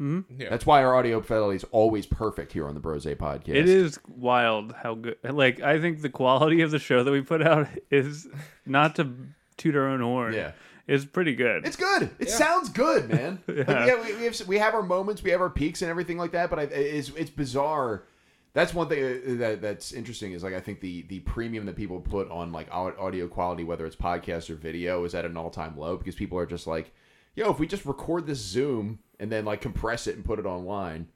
Mm-hmm. 0.00 0.40
Yeah. 0.40 0.50
That's 0.50 0.64
why 0.64 0.84
our 0.84 0.94
audio 0.94 1.20
fidelity 1.20 1.56
is 1.56 1.64
always 1.72 2.06
perfect 2.06 2.52
here 2.52 2.68
on 2.68 2.74
the 2.74 2.80
Brose 2.80 3.04
podcast. 3.04 3.48
It 3.48 3.68
is 3.68 3.98
wild 4.06 4.72
how 4.72 4.94
good. 4.94 5.16
Like 5.28 5.60
I 5.60 5.80
think 5.80 6.02
the 6.02 6.10
quality 6.10 6.60
of 6.62 6.70
the 6.70 6.78
show 6.78 7.02
that 7.02 7.10
we 7.10 7.20
put 7.20 7.44
out 7.44 7.66
is 7.90 8.28
not 8.64 8.94
to 8.96 9.12
toot 9.56 9.74
our 9.74 9.88
own 9.88 10.00
horn. 10.00 10.34
Yeah. 10.34 10.52
is 10.86 11.04
pretty 11.04 11.34
good. 11.34 11.66
It's 11.66 11.76
good. 11.76 12.10
It 12.20 12.30
sounds 12.30 12.68
good, 12.68 13.08
man. 13.08 13.42
Like, 13.48 13.66
yeah, 13.66 14.00
we, 14.00 14.14
we 14.14 14.24
have 14.24 14.46
we 14.46 14.58
have 14.58 14.74
our 14.74 14.82
moments, 14.84 15.22
we 15.22 15.30
have 15.30 15.40
our 15.40 15.50
peaks 15.50 15.82
and 15.82 15.90
everything 15.90 16.16
like 16.18 16.30
that. 16.30 16.48
But 16.50 16.58
I, 16.60 16.62
it's 16.62 17.08
it's 17.10 17.30
bizarre. 17.30 18.04
That's 18.58 18.74
one 18.74 18.88
thing 18.88 19.02
uh, 19.04 19.34
that 19.38 19.62
that's 19.62 19.92
interesting 19.92 20.32
is 20.32 20.42
like 20.42 20.54
I 20.54 20.60
think 20.60 20.80
the 20.80 21.02
the 21.02 21.20
premium 21.20 21.64
that 21.66 21.76
people 21.76 22.00
put 22.00 22.28
on 22.30 22.50
like 22.52 22.66
audio 22.72 23.28
quality, 23.28 23.62
whether 23.62 23.86
it's 23.86 23.94
podcast 23.96 24.50
or 24.50 24.56
video, 24.56 25.04
is 25.04 25.14
at 25.14 25.24
an 25.24 25.36
all 25.36 25.50
time 25.50 25.76
low 25.78 25.96
because 25.96 26.16
people 26.16 26.36
are 26.38 26.46
just 26.46 26.66
like, 26.66 26.92
yo, 27.36 27.50
if 27.50 27.58
we 27.60 27.66
just 27.66 27.84
record 27.86 28.26
this 28.26 28.38
Zoom 28.40 28.98
and 29.20 29.30
then 29.30 29.44
like 29.44 29.60
compress 29.60 30.06
it 30.08 30.16
and 30.16 30.24
put 30.24 30.38
it 30.40 30.46
online. 30.46 31.06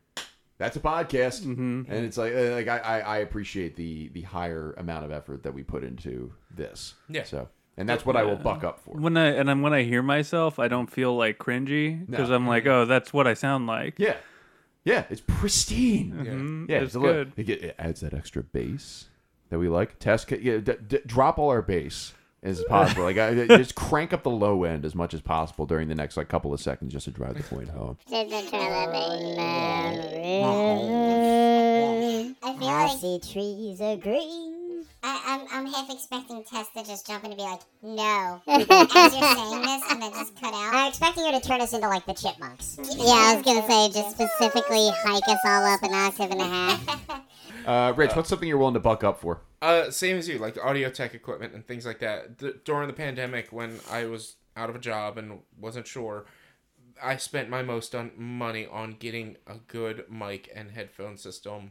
That's 0.59 0.76
a 0.76 0.80
podcast, 0.80 1.43
Mm-hmm. 1.43 1.90
and 1.90 2.05
it's 2.07 2.16
like 2.16 2.32
uh, 2.32 2.53
like 2.53 2.68
I, 2.68 2.78
I, 2.78 2.99
I 3.01 3.18
appreciate 3.18 3.74
the 3.74 4.09
the 4.11 4.22
higher 4.22 4.74
amount 4.78 5.05
of 5.05 5.11
effort 5.11 5.43
that 5.43 5.53
we 5.55 5.64
put 5.64 5.82
into 5.82 6.32
this. 6.55 6.95
Yeah. 7.09 7.24
So 7.24 7.49
and 7.76 7.88
that's 7.88 8.07
what 8.07 8.14
I 8.16 8.22
will 8.22 8.36
buck 8.36 8.62
up 8.62 8.78
for. 8.78 8.95
When 8.97 9.16
I 9.16 9.28
and 9.30 9.49
then 9.49 9.62
when 9.62 9.72
I 9.72 9.82
hear 9.82 10.03
myself, 10.03 10.61
I 10.61 10.68
don't 10.68 10.88
feel 10.88 11.16
like 11.16 11.38
cringy 11.38 12.07
because 12.09 12.28
No. 12.28 12.36
I'm 12.36 12.47
like, 12.47 12.66
oh, 12.66 12.84
that's 12.84 13.12
what 13.12 13.26
I 13.26 13.34
sound 13.34 13.66
like. 13.66 13.95
Yeah, 13.99 14.14
yeah, 14.84 15.04
it's 15.10 15.22
pristine. 15.26 16.12
Mhm, 16.12 16.68
Yeah, 16.68 16.80
it's 16.80 16.94
a 16.94 16.98
little- 16.98 17.24
good. 17.24 17.32
It, 17.36 17.44
get- 17.44 17.62
it 17.62 17.74
adds 17.78 18.00
that 18.00 18.14
extra 18.14 18.42
bass 18.42 19.06
that 19.50 19.58
we 19.58 19.68
like. 19.68 19.98
Test, 19.98 20.28
ca- 20.28 20.38
yeah, 20.40 20.58
d- 20.58 20.72
d- 20.86 20.98
drop 21.06 21.38
all 21.38 21.50
our 21.50 21.62
bass 21.62 22.12
as 22.42 22.64
possible. 22.68 23.04
like, 23.04 23.18
I, 23.18 23.46
just 23.56 23.74
crank 23.74 24.12
up 24.12 24.22
the 24.24 24.30
low 24.30 24.64
end 24.64 24.84
as 24.84 24.94
much 24.94 25.14
as 25.14 25.20
possible 25.20 25.66
during 25.66 25.88
the 25.88 25.94
next 25.94 26.16
like 26.16 26.28
couple 26.28 26.52
of 26.52 26.60
seconds, 26.60 26.92
just 26.92 27.04
to 27.04 27.10
drive 27.10 27.36
the 27.36 27.42
point 27.44 27.68
home. 27.68 27.96
I 32.44 32.56
feel 32.58 32.68
I 32.68 32.86
like 32.86 32.98
see 32.98 33.20
trees 33.32 33.80
are 33.80 33.96
green. 33.96 34.51
I, 35.05 35.20
I'm, 35.50 35.66
I'm 35.66 35.72
half 35.72 35.90
expecting 35.90 36.44
Tess 36.44 36.68
to 36.76 36.84
just 36.84 37.07
jump 37.07 37.24
in 37.24 37.30
and 37.32 37.38
be 37.38 37.42
like, 37.44 37.61
no, 37.82 38.40
as 38.48 38.66
you're 38.68 39.34
saying 39.36 39.62
this, 39.62 39.82
and 39.90 40.00
then 40.03 40.12
just 40.12 40.34
cut 40.40 40.55
out. 40.55 40.74
I'm 40.74 40.88
expecting 40.88 41.24
her 41.26 41.32
to 41.32 41.40
turn 41.46 41.61
us 41.61 41.72
into 41.72 41.88
like 41.88 42.07
the 42.07 42.14
chipmunks. 42.14 42.76
Yeah, 42.78 43.12
I 43.12 43.34
was 43.36 43.44
gonna 43.44 43.66
say, 43.66 43.88
just 44.00 44.11
specifically 44.16 44.90
hike 45.05 45.28
us 45.28 45.38
all 45.44 45.64
up 45.64 45.82
an 45.82 45.92
octave 45.94 46.30
and 46.30 46.40
a 46.40 46.44
half. 46.44 47.22
Uh, 47.64 47.92
Rich, 47.94 48.16
what's 48.16 48.28
something 48.28 48.48
you're 48.48 48.59
willing 48.59 48.74
to 48.74 48.80
buck 48.80 49.05
up 49.05 49.20
for? 49.20 49.40
Uh, 49.61 49.88
same 49.88 50.16
as 50.16 50.28
you, 50.28 50.36
like 50.36 50.59
audio 50.64 50.90
tech 50.90 51.14
equipment 51.14 51.55
and 51.55 51.64
things 51.64 51.86
like 51.86 52.00
that. 52.00 52.36
D- 52.36 52.55
during 52.64 52.88
the 52.88 52.92
pandemic, 52.92 53.53
when 53.53 53.78
I 53.88 54.07
was 54.07 54.34
out 54.57 54.68
of 54.68 54.74
a 54.74 54.80
job 54.80 55.16
and 55.16 55.38
wasn't 55.57 55.86
sure, 55.86 56.26
I 57.00 57.16
spent 57.18 57.48
my 57.48 57.62
most 57.62 57.94
on 57.94 58.11
money 58.16 58.66
on 58.66 58.96
getting 58.98 59.36
a 59.46 59.59
good 59.68 60.07
mic 60.11 60.50
and 60.53 60.72
headphone 60.72 61.16
system, 61.16 61.70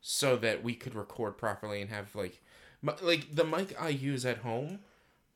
so 0.00 0.34
that 0.38 0.64
we 0.64 0.74
could 0.74 0.96
record 0.96 1.38
properly 1.38 1.80
and 1.80 1.90
have 1.90 2.16
like, 2.16 2.32
m- 2.32 2.42
like 2.82 3.34
the 3.34 3.44
mic 3.44 3.74
I 3.80 3.88
use 3.90 4.24
at 4.26 4.38
home. 4.38 4.80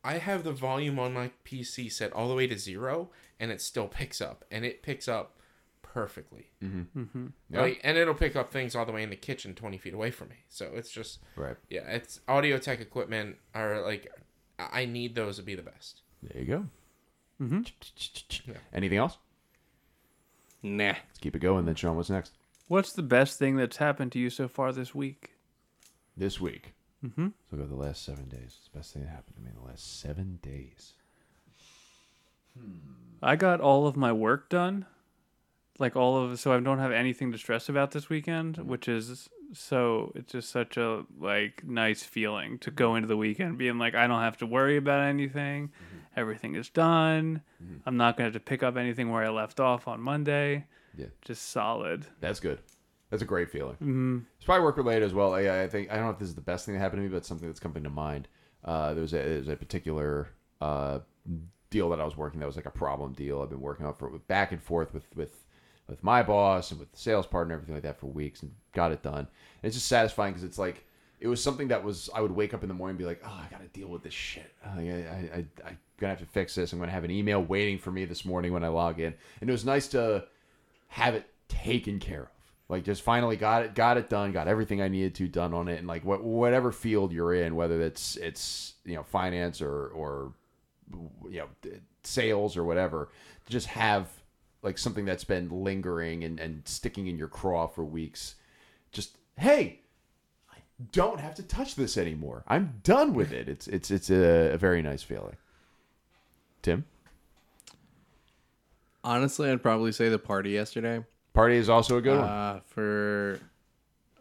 I 0.05 0.15
have 0.19 0.43
the 0.43 0.53
volume 0.53 0.99
on 0.99 1.13
my 1.13 1.31
PC 1.45 1.91
set 1.93 2.13
all 2.13 2.29
the 2.29 2.35
way 2.35 2.47
to 2.49 2.59
zero, 2.59 3.11
and 3.39 3.53
it 3.53 3.61
still 3.61 3.87
picks 3.87 4.21
up, 4.21 4.45
and 4.51 4.65
it 4.65 4.83
picks 4.83 5.07
up 5.07 5.39
perfectly. 5.83 6.47
Mm-hmm. 6.63 7.27
Yeah. 7.51 7.61
Like, 7.61 7.81
and 7.85 7.97
it'll 7.97 8.15
pick 8.15 8.35
up 8.35 8.51
things 8.53 8.75
all 8.75 8.85
the 8.85 8.93
way 8.93 9.03
in 9.05 9.11
the 9.11 9.17
kitchen, 9.17 9.55
twenty 9.55 9.79
feet 9.79 9.95
away 9.95 10.11
from 10.11 10.31
me. 10.31 10.37
So 10.49 10.71
it's 10.75 10.91
just 10.91 11.21
Right. 11.37 11.57
yeah, 11.71 11.83
it's 11.83 12.21
audio 12.27 12.59
tech 12.59 12.81
equipment 12.81 13.37
are 13.55 13.81
like 13.83 14.11
I 14.59 14.83
I 14.83 14.85
need 14.87 15.15
those 15.15 15.37
to 15.37 15.43
be 15.43 15.55
the 15.55 15.63
best. 15.63 16.01
There 16.23 16.41
you 16.43 16.47
go. 16.47 16.67
Mhm. 17.41 18.47
Yeah. 18.47 18.55
Anything 18.73 18.99
else? 18.99 19.19
Nah. 20.63 20.85
Let's 21.09 21.19
keep 21.21 21.35
it 21.35 21.41
going. 21.41 21.65
Then, 21.65 21.75
Sean, 21.75 21.97
what's 21.97 22.11
next? 22.11 22.33
What's 22.69 22.93
the 22.93 23.03
best 23.03 23.39
thing 23.39 23.57
that's 23.57 23.77
happened 23.79 24.13
to 24.13 24.19
you 24.19 24.31
so 24.31 24.49
far 24.49 24.73
this 24.73 24.95
week? 24.95 25.33
This 26.17 26.41
week. 26.41 26.75
Mm-hmm. 27.05 27.29
So 27.51 27.57
go 27.57 27.65
the 27.65 27.75
last 27.75 28.05
seven 28.05 28.29
days. 28.29 28.57
It's 28.59 28.69
the 28.73 28.79
best 28.79 28.93
thing 28.93 29.03
that 29.03 29.11
happened 29.11 29.37
to 29.37 29.43
me 29.43 29.51
in 29.51 29.61
the 29.61 29.69
last 29.69 30.01
seven 30.01 30.39
days. 30.43 30.95
Hmm. 32.59 32.79
I 33.23 33.37
got 33.37 33.61
all 33.61 33.87
of 33.87 33.97
my 33.97 34.13
work 34.13 34.49
done. 34.49 34.87
Like 35.79 35.97
all 35.97 36.23
of 36.23 36.39
so 36.39 36.53
I 36.53 36.61
don't 36.61 36.79
have 36.79 36.93
anything 36.93 37.33
to 37.33 37.39
stress 37.39 37.69
about 37.69 37.91
this 37.93 38.09
weekend, 38.09 38.57
mm-hmm. 38.57 38.69
which 38.69 38.89
is 38.89 39.29
so 39.55 40.13
it's 40.15 40.33
just 40.33 40.51
such 40.51 40.77
a 40.77 41.05
like 41.19 41.65
nice 41.65 42.03
feeling 42.03 42.59
to 42.59 42.71
go 42.71 42.89
mm-hmm. 42.89 42.99
into 42.99 43.09
the 43.09 43.17
weekend 43.17 43.59
being 43.59 43.79
like 43.79 43.95
I 43.95 44.07
don't 44.07 44.21
have 44.21 44.37
to 44.39 44.47
worry 44.47 44.77
about 44.77 45.01
anything. 45.01 45.69
Mm-hmm. 45.69 46.21
Everything 46.21 46.55
is 46.55 46.69
done. 46.69 47.43
I'm 47.87 47.97
not 47.97 48.17
going 48.17 48.31
to 48.31 48.35
have 48.35 48.43
to 48.43 48.47
pick 48.47 48.63
up 48.63 48.77
anything 48.77 49.11
where 49.11 49.25
I 49.25 49.31
left 49.31 49.61
off 49.61 49.89
on 49.89 50.01
Monday. 50.01 50.67
Yeah. 50.97 51.07
Just 51.23 51.51
solid. 51.51 52.07
That's 52.21 52.39
good. 52.39 52.59
That's 53.13 53.23
a 53.23 53.27
great 53.27 53.51
feeling. 53.51 53.75
Mm-hmm. 53.75 54.19
It's 54.37 54.47
probably 54.47 54.65
work 54.65 54.79
related 54.79 55.03
as 55.03 55.13
well. 55.13 55.35
I, 55.35 55.65
I 55.65 55.69
think 55.69 55.93
I 55.93 55.97
don't 55.97 56.07
know 56.07 56.11
if 56.13 56.19
this 56.19 56.31
is 56.31 56.35
the 56.35 56.41
best 56.41 56.65
thing 56.65 56.75
that 56.75 56.81
happened 56.81 57.01
to 57.01 57.03
me, 57.03 57.09
but 57.11 57.19
it's 57.19 57.29
something 57.29 57.47
that's 57.47 57.61
coming 57.61 57.83
to 57.83 57.91
mind. 57.91 58.27
Uh, 58.65 58.95
there 58.95 59.03
was 59.03 59.13
a, 59.13 59.53
a 59.53 59.57
particular 59.57 60.31
uh, 60.63 61.01
deal 61.69 61.91
that 61.91 62.01
I 62.01 62.05
was 62.05 62.17
working 62.17 62.41
that 62.41 62.47
was 62.47 62.57
like 62.57 62.65
a 62.65 62.71
problem 62.71 63.13
deal. 63.13 63.43
I've 63.43 63.51
been 63.51 63.61
working 63.61 63.85
on 63.85 63.93
for 63.97 64.09
back 64.29 64.53
and 64.53 64.63
forth 64.63 64.95
with 64.95 65.05
with 65.15 65.45
with 65.89 66.03
my 66.03 66.23
boss 66.23 66.71
and 66.71 66.81
with 66.81 66.91
the 66.91 66.99
sales 66.99 67.27
partner, 67.27 67.53
everything 67.53 67.75
like 67.75 67.83
that 67.83 68.01
for 68.01 68.07
weeks, 68.07 68.41
and 68.41 68.51
got 68.73 68.93
it 68.93 69.03
done. 69.03 69.19
And 69.19 69.29
it's 69.63 69.77
just 69.77 69.89
satisfying 69.89 70.33
because 70.33 70.45
it's 70.45 70.59
like 70.59 70.87
it 71.21 71.29
was 71.29 71.43
something 71.43 71.69
that 71.69 71.85
was 71.85 72.09
I 72.15 72.23
would 72.23 72.33
wake 72.33 72.55
up 72.55 72.63
in 72.63 72.69
the 72.69 72.75
morning 72.75 72.93
and 72.93 72.99
be 72.99 73.05
like, 73.05 73.21
oh, 73.27 73.29
I 73.29 73.47
got 73.51 73.61
to 73.61 73.69
deal 73.79 73.89
with 73.89 74.03
this 74.03 74.15
shit. 74.15 74.55
I, 74.65 74.71
I, 74.71 75.31
I, 75.35 75.47
I'm 75.67 75.79
gonna 75.99 76.15
have 76.15 76.21
to 76.21 76.25
fix 76.25 76.55
this. 76.55 76.73
I'm 76.73 76.79
gonna 76.79 76.91
have 76.91 77.05
an 77.05 77.11
email 77.11 77.43
waiting 77.43 77.77
for 77.77 77.91
me 77.91 78.07
this 78.07 78.25
morning 78.25 78.55
when 78.55 78.65
I 78.65 78.69
log 78.69 79.01
in, 79.01 79.13
and 79.43 79.51
it 79.51 79.53
was 79.53 79.67
nice 79.67 79.87
to 79.89 80.25
have 80.89 81.15
it 81.15 81.27
taken 81.49 81.99
care 81.99 82.23
of. 82.23 82.29
Like 82.73 82.85
just 82.85 83.03
finally 83.03 83.37
got 83.37 83.65
it, 83.67 83.75
got 83.75 83.99
it 83.99 84.09
done, 84.09 84.33
got 84.33 84.49
everything 84.49 84.81
I 84.81 84.89
needed 84.89 85.15
to 85.17 85.29
done 85.29 85.53
on 85.53 85.69
it, 85.69 85.79
and 85.79 85.87
like 85.87 86.07
what 86.07 86.25
whatever 86.25 86.73
field 86.73 87.13
you're 87.13 87.35
in, 87.35 87.55
whether 87.55 87.83
it's 87.83 88.17
it's 88.17 88.77
you 88.87 88.95
know 88.95 89.03
finance 89.03 89.61
or 89.61 89.89
or 89.89 90.33
you 91.29 91.41
know 91.41 91.49
sales 92.03 92.57
or 92.57 92.65
whatever, 92.65 93.11
just 93.47 93.67
have 93.67 94.09
like 94.63 94.79
something 94.79 95.05
that's 95.05 95.23
been 95.23 95.51
lingering 95.51 96.25
and, 96.25 96.41
and 96.41 96.67
sticking 96.67 97.09
in 97.09 97.19
your 97.19 97.29
craw 97.29 97.67
for 97.67 97.85
weeks. 97.85 98.37
Just 98.91 99.19
hey, 99.37 99.81
I 100.51 100.57
don't 100.93 101.21
have 101.21 101.35
to 101.35 101.43
touch 101.43 101.75
this 101.75 101.99
anymore. 101.99 102.43
I'm 102.49 102.81
done 102.85 103.13
with 103.13 103.33
it. 103.33 103.51
It's 103.51 103.69
it's 103.69 103.91
it's 103.91 104.09
a, 104.09 104.55
a 104.55 104.57
very 104.57 104.81
nice 104.81 105.03
feeling. 105.03 105.37
Tim, 106.63 106.87
Honestly, 109.05 109.51
I'd 109.51 109.63
probably 109.63 109.93
say 109.93 110.09
the 110.09 110.19
party 110.19 110.53
yesterday. 110.53 111.05
Party 111.35 111.57
is 111.57 111.69
also 111.69 111.97
a 111.99 112.03
good 112.03 112.19
one. 112.19 112.29
uh, 112.29 112.61
for 112.67 113.39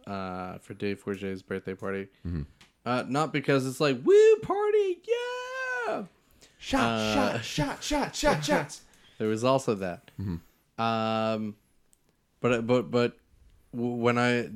uh, 0.07 0.57
for 0.59 0.73
Dave 0.73 0.99
Forget's 0.99 1.41
birthday 1.41 1.73
party. 1.75 2.07
Mm-hmm. 2.25 2.41
Uh, 2.85 3.03
not 3.07 3.31
because 3.31 3.67
it's 3.67 3.79
like 3.79 3.99
woo 4.03 4.35
party, 4.41 5.01
yeah. 5.87 6.03
Shot, 6.57 6.83
uh, 6.99 7.39
shot, 7.39 7.43
shot, 7.43 7.83
shot, 7.83 8.15
shot, 8.15 8.45
shots. 8.45 8.81
There 9.17 9.27
was 9.27 9.43
also 9.43 9.75
that. 9.75 10.11
Mm-hmm. 10.19 10.81
Um, 10.81 11.55
but 12.39 12.65
but 12.65 12.89
but 12.91 13.17
when 13.73 14.17
I 14.17 14.49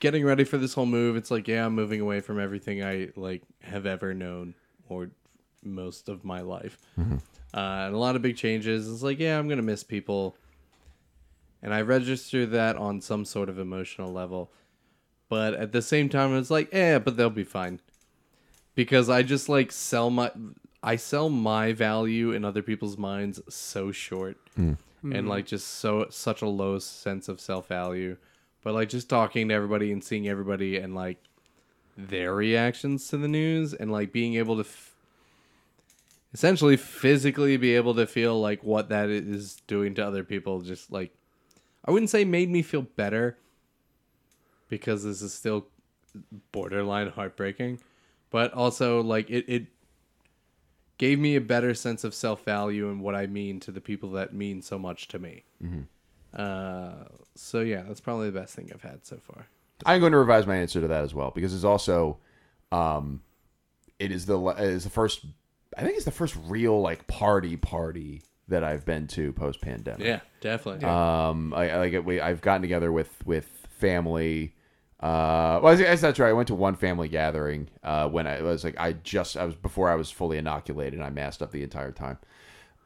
getting 0.00 0.24
ready 0.24 0.44
for 0.44 0.58
this 0.58 0.74
whole 0.74 0.86
move, 0.86 1.16
it's 1.16 1.30
like 1.30 1.48
yeah, 1.48 1.64
I'm 1.66 1.74
moving 1.74 2.00
away 2.00 2.20
from 2.20 2.38
everything 2.40 2.82
I 2.84 3.08
like 3.16 3.42
have 3.62 3.86
ever 3.86 4.12
known 4.14 4.54
or 4.88 5.10
most 5.64 6.08
of 6.08 6.24
my 6.24 6.40
life, 6.42 6.76
Mm-hmm. 6.98 7.16
uh, 7.54 7.86
and 7.86 7.94
a 7.94 7.98
lot 7.98 8.16
of 8.16 8.22
big 8.22 8.36
changes. 8.36 8.90
It's 8.92 9.02
like 9.02 9.18
yeah, 9.18 9.38
I'm 9.38 9.48
gonna 9.48 9.62
miss 9.62 9.82
people, 9.84 10.36
and 11.62 11.72
I 11.72 11.80
register 11.82 12.44
that 12.46 12.76
on 12.76 13.00
some 13.00 13.24
sort 13.24 13.48
of 13.48 13.58
emotional 13.58 14.12
level. 14.12 14.50
But 15.28 15.54
at 15.54 15.72
the 15.72 15.80
same 15.82 16.08
time, 16.08 16.36
it's 16.36 16.50
like, 16.50 16.68
eh, 16.74 16.98
but 16.98 17.16
they'll 17.16 17.30
be 17.30 17.44
fine. 17.44 17.80
Because 18.74 19.08
I 19.08 19.22
just 19.22 19.48
like 19.48 19.70
sell 19.72 20.10
my, 20.10 20.30
I 20.82 20.96
sell 20.96 21.28
my 21.28 21.72
value 21.72 22.32
in 22.32 22.44
other 22.44 22.62
people's 22.62 22.98
minds 22.98 23.40
so 23.48 23.92
short, 23.92 24.36
and 25.14 25.28
like 25.28 25.46
just 25.46 25.66
so 25.66 26.06
such 26.10 26.42
a 26.42 26.48
low 26.48 26.78
sense 26.78 27.28
of 27.28 27.40
self 27.40 27.68
value. 27.68 28.16
But 28.62 28.74
like 28.74 28.88
just 28.88 29.08
talking 29.08 29.48
to 29.48 29.54
everybody 29.54 29.90
and 29.92 30.02
seeing 30.02 30.28
everybody 30.28 30.76
and 30.76 30.94
like 30.94 31.18
their 31.96 32.34
reactions 32.34 33.08
to 33.08 33.16
the 33.18 33.28
news 33.28 33.74
and 33.74 33.90
like 33.92 34.12
being 34.12 34.34
able 34.34 34.56
to 34.56 34.62
f- 34.62 34.94
essentially 36.32 36.76
physically 36.76 37.56
be 37.56 37.74
able 37.76 37.94
to 37.94 38.06
feel 38.06 38.40
like 38.40 38.62
what 38.64 38.88
that 38.88 39.10
is 39.10 39.56
doing 39.66 39.94
to 39.94 40.06
other 40.06 40.24
people 40.24 40.60
just 40.62 40.90
like 40.90 41.12
I 41.84 41.90
wouldn't 41.90 42.10
say 42.10 42.24
made 42.24 42.50
me 42.50 42.62
feel 42.62 42.82
better 42.82 43.36
because 44.68 45.04
this 45.04 45.20
is 45.22 45.34
still 45.34 45.66
borderline 46.52 47.08
heartbreaking, 47.08 47.80
but 48.30 48.52
also 48.52 49.02
like 49.02 49.28
it, 49.30 49.44
it 49.48 49.66
gave 50.98 51.18
me 51.18 51.36
a 51.36 51.40
better 51.40 51.74
sense 51.74 52.04
of 52.04 52.14
self 52.14 52.44
value 52.44 52.88
and 52.88 53.00
what 53.00 53.14
I 53.14 53.26
mean 53.26 53.60
to 53.60 53.72
the 53.72 53.80
people 53.80 54.12
that 54.12 54.32
mean 54.32 54.62
so 54.62 54.78
much 54.78 55.08
to 55.08 55.18
me. 55.18 55.44
Uh, 56.34 57.04
so 57.34 57.60
yeah, 57.60 57.82
that's 57.82 58.00
probably 58.00 58.30
the 58.30 58.38
best 58.38 58.54
thing 58.54 58.70
I've 58.72 58.82
had 58.82 59.04
so 59.04 59.18
far. 59.18 59.46
I'm 59.84 60.00
going 60.00 60.12
to 60.12 60.18
revise 60.18 60.46
my 60.46 60.56
answer 60.56 60.80
to 60.80 60.88
that 60.88 61.02
as 61.02 61.12
well 61.12 61.32
because 61.34 61.54
it's 61.54 61.64
also, 61.64 62.18
um, 62.70 63.20
it 63.98 64.12
is 64.12 64.26
the 64.26 64.38
it 64.40 64.60
is 64.60 64.84
the 64.84 64.90
first. 64.90 65.24
I 65.76 65.82
think 65.82 65.96
it's 65.96 66.04
the 66.04 66.10
first 66.10 66.36
real 66.46 66.80
like 66.80 67.06
party 67.06 67.56
party 67.56 68.22
that 68.48 68.64
I've 68.64 68.84
been 68.84 69.06
to 69.08 69.32
post 69.32 69.60
pandemic. 69.60 70.06
Yeah, 70.06 70.20
definitely. 70.40 70.84
Um, 70.86 71.54
I, 71.54 71.70
I 71.70 71.78
like 71.78 71.92
it. 71.92 72.04
We 72.04 72.20
I've 72.20 72.40
gotten 72.40 72.62
together 72.62 72.92
with 72.92 73.10
with 73.24 73.46
family. 73.78 74.54
Uh, 75.00 75.58
well, 75.62 75.72
I 75.72 75.76
guess 75.76 76.00
that's 76.00 76.18
right. 76.20 76.28
I 76.28 76.32
went 76.32 76.48
to 76.48 76.54
one 76.54 76.76
family 76.76 77.08
gathering 77.08 77.68
uh, 77.82 78.08
when 78.08 78.26
I 78.26 78.40
was 78.42 78.62
like 78.64 78.78
I 78.78 78.92
just 78.92 79.36
I 79.36 79.44
was 79.44 79.54
before 79.54 79.90
I 79.90 79.94
was 79.96 80.10
fully 80.10 80.38
inoculated. 80.38 80.94
and 80.94 81.04
I 81.04 81.10
masked 81.10 81.42
up 81.42 81.50
the 81.50 81.62
entire 81.62 81.92
time. 81.92 82.18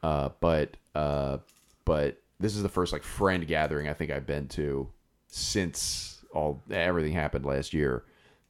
Uh, 0.01 0.29
but 0.39 0.77
uh, 0.95 1.37
but 1.85 2.21
this 2.39 2.55
is 2.55 2.63
the 2.63 2.69
first 2.69 2.93
like 2.93 3.03
friend 3.03 3.45
gathering 3.47 3.87
I 3.87 3.93
think 3.93 4.11
I've 4.11 4.25
been 4.25 4.47
to 4.49 4.89
since 5.27 6.23
all 6.33 6.61
everything 6.71 7.13
happened 7.13 7.45
last 7.45 7.73
year. 7.73 8.03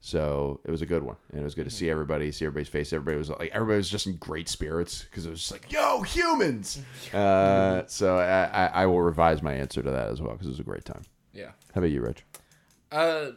So 0.07 0.61
it 0.63 0.71
was 0.71 0.81
a 0.81 0.85
good 0.85 1.03
one, 1.03 1.17
and 1.31 1.41
it 1.41 1.43
was 1.43 1.53
good 1.53 1.65
to 1.65 1.69
see 1.69 1.89
everybody, 1.89 2.31
see 2.31 2.45
everybody's 2.45 2.69
face. 2.69 2.93
Everybody 2.93 3.17
was 3.17 3.29
like, 3.29 3.51
everybody 3.51 3.75
was 3.75 3.89
just 3.89 4.07
in 4.07 4.15
great 4.15 4.47
spirits 4.47 5.03
because 5.03 5.25
it 5.25 5.29
was 5.29 5.39
just 5.39 5.51
like, 5.51 5.69
"Yo, 5.69 6.01
humans!" 6.01 6.81
Uh, 7.13 7.83
so 7.87 8.17
I, 8.17 8.45
I, 8.45 8.65
I 8.67 8.85
will 8.85 9.01
revise 9.01 9.41
my 9.41 9.53
answer 9.53 9.83
to 9.83 9.91
that 9.91 10.07
as 10.07 10.21
well 10.21 10.31
because 10.31 10.47
it 10.47 10.51
was 10.51 10.61
a 10.61 10.63
great 10.63 10.85
time. 10.85 11.01
Yeah. 11.33 11.51
How 11.73 11.79
about 11.79 11.89
you, 11.89 11.99
Rich? 11.99 12.23
Uh, 12.89 13.31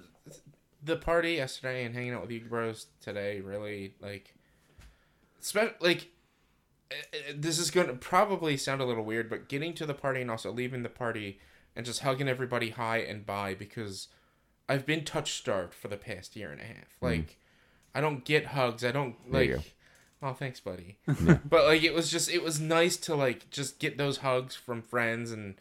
the 0.80 0.94
party 0.94 1.32
yesterday 1.32 1.84
and 1.84 1.92
hanging 1.92 2.12
out 2.12 2.22
with 2.22 2.30
you 2.30 2.40
bros 2.42 2.86
today 3.00 3.40
really 3.40 3.94
like 4.00 4.36
spe- 5.40 5.80
like 5.80 6.12
uh, 6.92 6.94
uh, 6.94 7.32
this 7.34 7.58
is 7.58 7.72
going 7.72 7.88
to 7.88 7.94
probably 7.94 8.56
sound 8.56 8.80
a 8.80 8.84
little 8.84 9.04
weird, 9.04 9.28
but 9.28 9.48
getting 9.48 9.74
to 9.74 9.86
the 9.86 9.94
party 9.94 10.20
and 10.20 10.30
also 10.30 10.52
leaving 10.52 10.84
the 10.84 10.88
party 10.88 11.40
and 11.74 11.84
just 11.84 12.02
hugging 12.02 12.28
everybody 12.28 12.70
hi 12.70 12.98
and 12.98 13.26
bye 13.26 13.54
because 13.54 14.06
I've 14.70 14.86
been 14.86 15.04
touch 15.04 15.32
starved 15.32 15.74
for 15.74 15.88
the 15.88 15.96
past 15.96 16.36
year 16.36 16.52
and 16.52 16.60
a 16.60 16.64
half. 16.64 16.96
Like 17.00 17.38
I 17.94 18.00
don't 18.00 18.24
get 18.24 18.46
hugs. 18.46 18.84
I 18.84 18.92
don't 18.92 19.16
like. 19.30 19.58
Oh, 20.22 20.32
thanks, 20.32 20.60
buddy. 20.60 20.98
but 21.06 21.64
like, 21.64 21.82
it 21.82 21.94
was 21.94 22.10
just, 22.10 22.30
it 22.30 22.42
was 22.42 22.60
nice 22.60 22.96
to 22.98 23.14
like 23.14 23.50
just 23.50 23.78
get 23.78 23.98
those 23.98 24.18
hugs 24.18 24.54
from 24.54 24.82
friends 24.82 25.32
and 25.32 25.54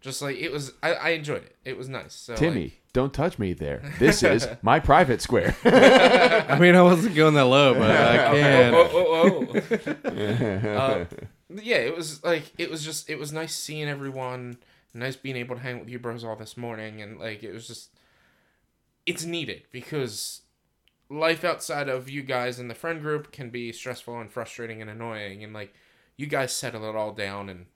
just 0.00 0.20
like 0.20 0.36
it 0.36 0.50
was. 0.50 0.72
I, 0.82 0.94
I 0.94 1.08
enjoyed 1.10 1.44
it. 1.44 1.56
It 1.64 1.76
was 1.76 1.88
nice. 1.88 2.14
So, 2.14 2.34
Timmy, 2.34 2.62
like, 2.62 2.80
don't 2.92 3.12
touch 3.12 3.38
me 3.38 3.52
there. 3.52 3.82
This 3.98 4.22
is 4.22 4.48
my 4.62 4.80
private 4.80 5.22
square. 5.22 5.54
I 5.64 6.58
mean, 6.58 6.74
I 6.74 6.82
wasn't 6.82 7.14
going 7.14 7.34
that 7.34 7.44
low, 7.44 7.74
but 7.74 7.90
I 7.90 8.16
can. 8.32 8.72
Whoa, 8.72 8.88
whoa, 8.88 9.40
whoa. 9.44 10.70
uh, 10.70 11.04
yeah, 11.62 11.76
it 11.76 11.96
was 11.96 12.24
like 12.24 12.52
it 12.58 12.70
was 12.70 12.84
just 12.84 13.08
it 13.08 13.18
was 13.18 13.32
nice 13.32 13.54
seeing 13.54 13.88
everyone, 13.88 14.56
nice 14.92 15.14
being 15.14 15.36
able 15.36 15.56
to 15.56 15.62
hang 15.62 15.78
with 15.78 15.88
you 15.88 15.98
bros 15.98 16.24
all 16.24 16.36
this 16.36 16.56
morning, 16.56 17.00
and 17.02 17.18
like 17.20 17.42
it 17.42 17.52
was 17.52 17.66
just 17.66 17.90
it's 19.06 19.24
needed 19.24 19.62
because 19.72 20.42
life 21.08 21.44
outside 21.44 21.88
of 21.88 22.10
you 22.10 22.22
guys 22.22 22.58
in 22.58 22.68
the 22.68 22.74
friend 22.74 23.00
group 23.00 23.30
can 23.32 23.50
be 23.50 23.72
stressful 23.72 24.20
and 24.20 24.30
frustrating 24.30 24.82
and 24.82 24.90
annoying, 24.90 25.44
and 25.44 25.52
like 25.52 25.72
you 26.16 26.26
guys 26.26 26.52
settle 26.52 26.88
it 26.88 26.96
all 26.96 27.12
down 27.12 27.48
and 27.48 27.66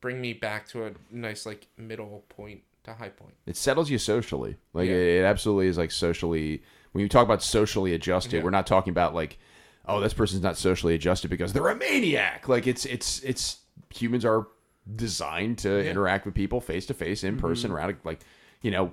bring 0.00 0.20
me 0.20 0.32
back 0.32 0.68
to 0.68 0.86
a 0.86 0.92
nice 1.10 1.46
like 1.46 1.66
middle 1.76 2.24
point 2.28 2.60
to 2.84 2.92
high 2.92 3.08
point. 3.08 3.34
it 3.46 3.56
settles 3.56 3.88
you 3.90 3.98
socially. 3.98 4.56
Like 4.72 4.88
Yeah. 4.88 4.96
it, 4.96 5.20
it 5.20 5.24
absolutely 5.24 5.68
is 5.68 5.78
like 5.78 5.90
socially. 5.90 6.62
When 6.92 7.02
you 7.02 7.08
talk 7.08 7.24
about 7.24 7.42
socially 7.42 7.94
adjusted, 7.94 8.34
Yeah. 8.34 8.42
we're 8.42 8.50
not 8.50 8.66
talking 8.66 8.90
about 8.90 9.14
like, 9.14 9.38
oh, 9.86 10.00
this 10.00 10.12
person's 10.12 10.42
not 10.42 10.56
socially 10.58 10.94
adjusted 10.94 11.28
because 11.28 11.52
they're 11.52 11.68
a 11.68 11.76
maniac. 11.76 12.48
Like 12.48 12.66
it's 12.66 12.84
it's 12.84 13.22
it's 13.22 13.60
humans 13.88 14.24
are 14.24 14.46
designed 14.94 15.58
to 15.58 15.88
interact 15.88 16.26
with 16.26 16.34
people 16.34 16.60
face 16.60 16.86
to 16.86 16.94
face 16.94 17.24
in 17.24 17.36
mm-hmm. 17.36 17.46
person, 17.46 17.70
around 17.70 17.96
like 18.04 18.20
you 18.60 18.70
know. 18.70 18.92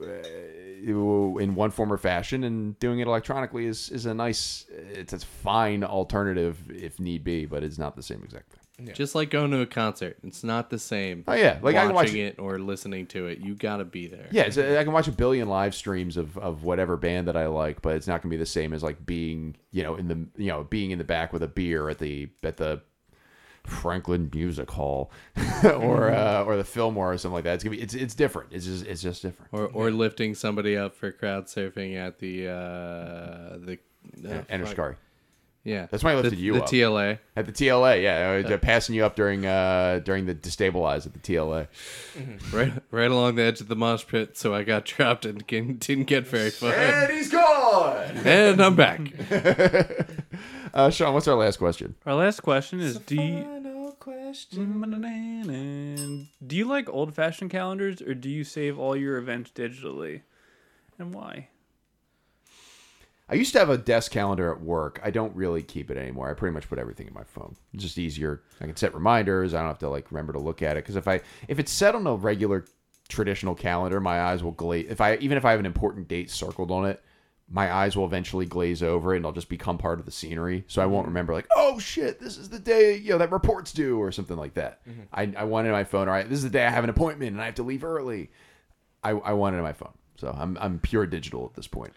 Uh, 0.00 0.04
in 0.80 1.54
one 1.54 1.70
form 1.70 1.92
or 1.92 1.98
fashion, 1.98 2.44
and 2.44 2.78
doing 2.78 3.00
it 3.00 3.06
electronically 3.06 3.66
is 3.66 3.90
is 3.90 4.06
a 4.06 4.14
nice, 4.14 4.66
it's 4.70 5.12
a 5.12 5.18
fine 5.18 5.82
alternative 5.82 6.70
if 6.70 7.00
need 7.00 7.24
be, 7.24 7.46
but 7.46 7.62
it's 7.62 7.78
not 7.78 7.96
the 7.96 8.02
same 8.02 8.22
exact 8.22 8.52
thing. 8.52 8.60
Just 8.94 9.16
like 9.16 9.30
going 9.30 9.50
to 9.50 9.60
a 9.60 9.66
concert, 9.66 10.18
it's 10.22 10.44
not 10.44 10.70
the 10.70 10.78
same. 10.78 11.24
Oh 11.26 11.34
yeah, 11.34 11.58
like 11.62 11.74
I 11.74 11.86
can 11.86 11.94
watch 11.94 12.06
watching 12.06 12.20
it 12.20 12.38
or 12.38 12.60
listening 12.60 13.06
to 13.08 13.26
it. 13.26 13.38
You 13.38 13.56
gotta 13.56 13.84
be 13.84 14.06
there. 14.06 14.28
Yeah, 14.30 14.42
it's 14.42 14.56
I 14.56 14.84
can 14.84 14.92
watch 14.92 15.08
a 15.08 15.12
billion 15.12 15.48
live 15.48 15.74
streams 15.74 16.16
of, 16.16 16.38
of 16.38 16.62
whatever 16.62 16.96
band 16.96 17.26
that 17.26 17.36
I 17.36 17.46
like, 17.46 17.82
but 17.82 17.96
it's 17.96 18.06
not 18.06 18.22
gonna 18.22 18.30
be 18.30 18.36
the 18.36 18.46
same 18.46 18.72
as 18.72 18.82
like 18.84 19.04
being 19.04 19.56
you 19.72 19.82
know 19.82 19.96
in 19.96 20.06
the 20.06 20.26
you 20.36 20.48
know 20.48 20.62
being 20.62 20.92
in 20.92 20.98
the 20.98 21.04
back 21.04 21.32
with 21.32 21.42
a 21.42 21.48
beer 21.48 21.88
at 21.88 21.98
the 21.98 22.28
at 22.44 22.56
the 22.56 22.80
Franklin 23.68 24.30
Music 24.32 24.70
Hall 24.70 25.10
or 25.64 26.10
uh, 26.10 26.44
or 26.44 26.56
the 26.56 26.64
Fillmore 26.64 27.12
or 27.12 27.18
something 27.18 27.34
like 27.34 27.44
that. 27.44 27.54
It's 27.54 27.64
gonna 27.64 27.76
be 27.76 27.82
it's 27.82 27.94
it's 27.94 28.14
different. 28.14 28.52
It's 28.52 28.66
just 28.66 28.86
it's 28.86 29.02
just 29.02 29.22
different. 29.22 29.52
Or 29.52 29.66
or 29.66 29.90
lifting 29.90 30.34
somebody 30.34 30.76
up 30.76 30.94
for 30.94 31.12
crowd 31.12 31.46
surfing 31.46 31.96
at 31.96 32.18
the 32.18 32.48
uh 32.48 33.58
the 33.58 33.78
uh, 34.26 34.42
Enter 34.48 34.66
fuck. 34.66 34.96
Yeah, 35.64 35.86
That's 35.90 36.02
why 36.02 36.12
I 36.12 36.14
lifted 36.14 36.32
the, 36.32 36.36
you 36.36 36.54
the 36.54 36.62
up. 36.62 36.68
TLA. 36.70 37.18
At 37.36 37.44
the 37.44 37.52
TLA, 37.52 38.02
yeah, 38.02 38.54
uh, 38.54 38.56
passing 38.56 38.94
you 38.94 39.04
up 39.04 39.16
during 39.16 39.44
uh 39.44 40.00
during 40.02 40.24
the 40.24 40.34
destabilize 40.34 41.04
at 41.04 41.12
the 41.12 41.18
TLA. 41.18 41.66
right 42.52 42.72
right 42.90 43.10
along 43.10 43.34
the 43.34 43.42
edge 43.42 43.60
of 43.60 43.68
the 43.68 43.76
mosh 43.76 44.06
pit, 44.06 44.38
so 44.38 44.54
I 44.54 44.62
got 44.62 44.86
trapped 44.86 45.26
and 45.26 45.46
didn't 45.46 45.80
didn't 45.80 46.04
get 46.04 46.26
very 46.26 46.50
far. 46.50 46.72
And 46.72 47.12
he's 47.12 47.30
gone. 47.30 48.16
and 48.24 48.62
I'm 48.62 48.76
back. 48.76 49.00
Uh, 50.74 50.90
Sean, 50.90 51.14
what's 51.14 51.26
our 51.26 51.34
last 51.34 51.56
question? 51.56 51.94
Our 52.06 52.14
last 52.14 52.40
question 52.40 52.80
is: 52.80 52.98
Do 52.98 53.16
you 53.16 53.42
Final 53.42 53.57
question. 54.08 54.82
Mm-hmm. 54.82 56.46
do 56.46 56.56
you 56.56 56.64
like 56.64 56.88
old 56.88 57.14
fashioned 57.14 57.50
calendars 57.50 58.00
or 58.00 58.14
do 58.14 58.30
you 58.30 58.44
save 58.44 58.78
all 58.78 58.96
your 58.96 59.18
events 59.18 59.50
digitally, 59.54 60.22
and 60.98 61.12
why? 61.12 61.48
I 63.30 63.34
used 63.34 63.52
to 63.52 63.58
have 63.58 63.68
a 63.68 63.76
desk 63.76 64.10
calendar 64.10 64.50
at 64.50 64.62
work. 64.62 65.00
I 65.04 65.10
don't 65.10 65.36
really 65.36 65.62
keep 65.62 65.90
it 65.90 65.98
anymore. 65.98 66.30
I 66.30 66.34
pretty 66.34 66.54
much 66.54 66.66
put 66.66 66.78
everything 66.78 67.06
in 67.06 67.12
my 67.12 67.24
phone. 67.24 67.56
It's 67.74 67.82
just 67.82 67.98
easier. 67.98 68.42
I 68.58 68.64
can 68.64 68.76
set 68.76 68.94
reminders. 68.94 69.52
I 69.52 69.58
don't 69.58 69.68
have 69.68 69.78
to 69.80 69.90
like 69.90 70.10
remember 70.10 70.32
to 70.32 70.38
look 70.38 70.62
at 70.62 70.78
it 70.78 70.84
because 70.84 70.96
if 70.96 71.06
I 71.06 71.20
if 71.46 71.58
it's 71.58 71.70
set 71.72 71.94
on 71.94 72.06
a 72.06 72.14
regular 72.14 72.64
traditional 73.08 73.54
calendar, 73.54 74.00
my 74.00 74.22
eyes 74.22 74.42
will 74.42 74.52
glaze. 74.52 74.86
If 74.88 75.02
I 75.02 75.16
even 75.16 75.36
if 75.36 75.44
I 75.44 75.50
have 75.50 75.60
an 75.60 75.66
important 75.66 76.08
date 76.08 76.30
circled 76.30 76.70
on 76.70 76.86
it, 76.86 77.02
my 77.50 77.72
eyes 77.72 77.96
will 77.96 78.04
eventually 78.04 78.44
glaze 78.44 78.82
over 78.82 79.14
and 79.14 79.24
I'll 79.24 79.32
just 79.32 79.48
become 79.48 79.78
part 79.78 79.98
of 79.98 80.04
the 80.04 80.12
scenery. 80.12 80.64
So 80.66 80.82
I 80.82 80.86
won't 80.86 81.04
mm-hmm. 81.04 81.10
remember 81.10 81.32
like, 81.32 81.48
oh 81.56 81.78
shit, 81.78 82.20
this 82.20 82.36
is 82.36 82.50
the 82.50 82.58
day 82.58 82.96
you 82.96 83.10
know 83.10 83.18
that 83.18 83.32
report's 83.32 83.72
due 83.72 83.98
or 83.98 84.12
something 84.12 84.36
like 84.36 84.54
that. 84.54 84.86
Mm-hmm. 84.86 85.02
I 85.12 85.42
I 85.42 85.44
want 85.44 85.66
it 85.66 85.70
in 85.70 85.74
my 85.74 85.84
phone. 85.84 86.08
All 86.08 86.14
right, 86.14 86.28
this 86.28 86.38
is 86.38 86.44
the 86.44 86.50
day 86.50 86.66
I 86.66 86.70
have 86.70 86.84
an 86.84 86.90
appointment 86.90 87.32
and 87.32 87.40
I 87.40 87.46
have 87.46 87.54
to 87.56 87.62
leave 87.62 87.84
early. 87.84 88.30
I 89.02 89.10
I 89.10 89.32
want 89.32 89.54
it 89.54 89.58
in 89.58 89.64
my 89.64 89.72
phone. 89.72 89.94
So 90.16 90.34
I'm 90.36 90.58
I'm 90.60 90.78
pure 90.78 91.06
digital 91.06 91.46
at 91.46 91.54
this 91.54 91.68
point. 91.68 91.94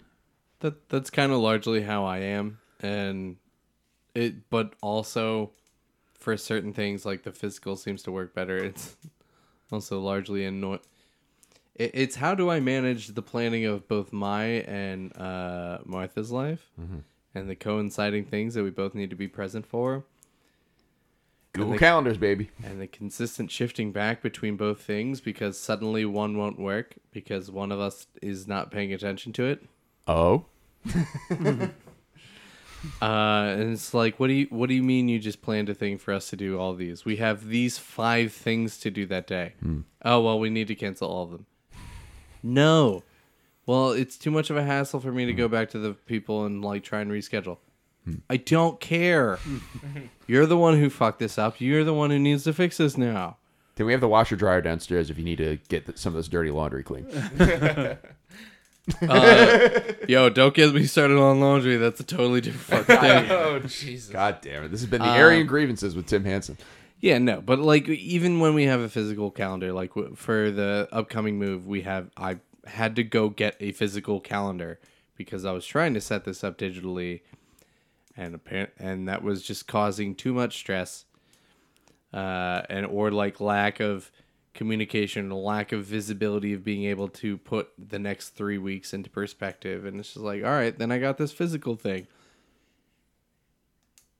That 0.60 0.90
that's 0.90 1.10
kind 1.10 1.32
of 1.32 1.40
largely 1.40 1.82
how 1.82 2.06
I 2.06 2.20
am, 2.20 2.60
and 2.80 3.38
it. 4.14 4.50
But 4.50 4.74
also, 4.82 5.52
for 6.14 6.38
certain 6.38 6.72
things 6.72 7.04
like 7.06 7.24
the 7.24 7.32
physical 7.32 7.76
seems 7.76 8.04
to 8.04 8.12
work 8.12 8.34
better. 8.36 8.58
It's 8.58 8.96
also 9.72 10.00
largely 10.00 10.46
annoy. 10.46 10.78
It, 11.82 11.92
it's 11.94 12.16
how 12.18 12.36
do 12.36 12.50
I 12.50 12.60
manage 12.60 13.08
the 13.08 13.22
planning 13.22 13.66
of 13.66 13.88
both 13.88 14.14
my 14.14 14.44
and 14.46 15.16
uh, 15.18 15.80
Martha's 15.86 16.32
life, 16.32 16.70
and 17.34 17.50
the 17.50 17.56
coinciding 17.56 18.26
things 18.26 18.54
that 18.54 18.64
we 18.64 18.70
both 18.70 18.94
need 18.94 19.10
to 19.10 19.16
be 19.16 19.28
present 19.28 19.66
for, 19.66 20.04
Google 21.54 21.72
they- 21.74 21.78
calendars, 21.80 22.18
baby. 22.18 22.50
and 22.64 22.80
the 22.82 22.88
consistent 22.88 23.50
shifting 23.52 23.92
back 23.92 24.22
between 24.22 24.58
both 24.58 24.82
things 24.82 25.22
because 25.22 25.60
suddenly 25.60 26.06
one 26.06 26.38
won't 26.38 26.60
work 26.60 26.96
because 27.12 27.50
one 27.50 27.72
of 27.72 27.80
us 27.80 28.08
is 28.22 28.48
not 28.48 28.70
paying 28.72 28.94
attention 28.94 29.34
to 29.34 29.46
it. 29.46 29.64
Oh. 30.08 30.46
Uh, 33.00 33.54
and 33.60 33.74
it's 33.74 33.94
like, 33.94 34.20
what 34.20 34.26
do 34.26 34.34
you 34.34 34.48
what 34.50 34.68
do 34.68 34.74
you 34.74 34.82
mean 34.82 35.08
you 35.08 35.20
just 35.20 35.44
planned 35.44 35.70
a 35.70 35.74
thing 35.76 36.00
for 36.00 36.16
us 36.16 36.32
to 36.32 36.36
do 36.36 36.58
all 36.58 36.74
these? 36.74 37.06
We 37.06 37.18
have 37.18 37.48
these 37.48 37.78
five 37.78 38.34
things 38.34 38.80
to 38.80 38.90
do 38.90 39.06
that 39.06 39.28
day. 39.28 39.54
Oh 40.04 40.20
well, 40.22 40.40
we 40.40 40.50
need 40.50 40.68
to 40.68 40.74
cancel 40.74 41.08
all 41.08 41.26
of 41.26 41.30
them. 41.32 41.46
No, 42.44 43.04
well, 43.66 43.92
it's 43.92 44.18
too 44.18 44.32
much 44.32 44.50
of 44.50 44.58
a 44.58 44.64
hassle 44.64 45.00
for 45.00 45.12
me 45.12 45.26
to 45.26 45.34
go 45.34 45.48
back 45.48 45.70
to 45.72 45.80
the 45.80 45.94
people 45.94 46.46
and 46.46 46.64
like 46.64 46.84
try 46.84 47.02
and 47.02 47.12
reschedule. 47.12 47.58
I 48.30 48.38
don't 48.38 48.80
care. 48.80 49.38
You're 50.28 50.48
the 50.48 50.58
one 50.58 50.80
who 50.80 50.90
fucked 50.90 51.20
this 51.20 51.38
up. 51.38 51.62
You're 51.62 51.84
the 51.84 51.94
one 51.94 52.10
who 52.10 52.18
needs 52.18 52.44
to 52.46 52.54
fix 52.54 52.78
this 52.78 52.98
now. 52.98 53.38
Then 53.76 53.86
we 53.86 53.92
have 53.94 54.02
the 54.02 54.08
washer 54.08 54.36
dryer 54.36 54.62
downstairs 54.62 55.10
if 55.10 55.18
you 55.18 55.24
need 55.24 55.38
to 55.38 55.60
get 55.70 55.86
th- 55.86 55.98
some 55.98 56.14
of 56.14 56.18
this 56.18 56.28
dirty 56.28 56.52
laundry 56.52 56.84
clean. 56.84 57.06
Uh, 59.08 59.80
yo, 60.08 60.28
don't 60.32 60.56
get 60.56 60.74
me 60.74 60.86
started 60.86 61.18
on 61.18 61.40
laundry. 61.40 61.78
That's 61.78 62.00
a 62.00 62.04
totally 62.04 62.42
different 62.42 62.86
fucking 62.88 63.28
thing. 63.28 63.32
Oh 63.32 63.60
Jesus. 63.60 64.12
God 64.12 64.40
damn 64.42 64.64
it. 64.64 64.72
This 64.72 64.82
has 64.82 64.90
been 64.90 65.02
the 65.02 65.08
um, 65.08 65.18
Aryan 65.18 65.48
grievances 65.48 65.96
with 65.96 66.08
Tim 66.08 66.26
Hansen. 66.26 66.58
Yeah, 67.02 67.18
no, 67.18 67.42
but 67.42 67.58
like 67.58 67.90
even 67.90 68.40
when 68.40 68.54
we 68.54 68.66
have 68.66 68.80
a 68.80 68.88
physical 68.88 69.32
calendar, 69.32 69.74
like 69.74 69.92
for 70.16 70.52
the 70.52 70.88
upcoming 70.92 71.40
move, 71.40 71.66
we 71.66 71.82
have 71.82 72.12
I 72.16 72.38
had 72.68 72.96
to 72.98 73.04
go 73.04 73.30
get 73.30 73.56
a 73.60 73.72
physical 73.72 74.20
calendar 74.20 74.80
because 75.16 75.44
I 75.44 75.52
was 75.52 75.66
trying 75.66 75.96
to 75.96 76.02
set 76.02 76.26
this 76.26 76.44
up 76.44 76.60
digitally, 76.60 77.22
and 78.16 78.36
apparent 78.36 78.70
and 78.78 79.08
that 79.08 79.24
was 79.24 79.42
just 79.42 79.68
causing 79.68 80.14
too 80.14 80.32
much 80.32 80.58
stress, 80.58 81.06
uh, 82.14 82.62
and 82.70 82.86
or 82.86 83.10
like 83.10 83.42
lack 83.42 83.80
of 83.80 84.12
communication, 84.54 85.32
lack 85.32 85.72
of 85.72 85.86
visibility 85.86 86.54
of 86.54 86.64
being 86.64 86.84
able 86.84 87.08
to 87.08 87.38
put 87.38 87.70
the 87.80 87.98
next 87.98 88.30
three 88.30 88.60
weeks 88.60 88.94
into 88.94 89.10
perspective, 89.10 89.86
and 89.86 90.00
it's 90.00 90.14
just 90.14 90.24
like, 90.24 90.44
all 90.44 90.52
right, 90.52 90.78
then 90.78 90.92
I 90.92 91.00
got 91.00 91.18
this 91.18 91.32
physical 91.32 91.76
thing 91.76 92.06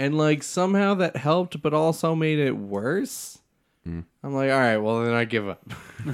and 0.02 0.18
like 0.18 0.44
somehow 0.44 0.94
that 0.94 1.16
helped 1.16 1.62
but 1.62 1.74
also 1.74 2.16
made 2.16 2.40
it 2.40 2.58
worse 2.58 3.40
i'm 3.86 4.06
like 4.24 4.52
all 4.52 4.60
right 4.60 4.78
well 4.78 5.04
then 5.04 5.14
i 5.14 5.26
give 5.26 5.48
up 5.48 5.64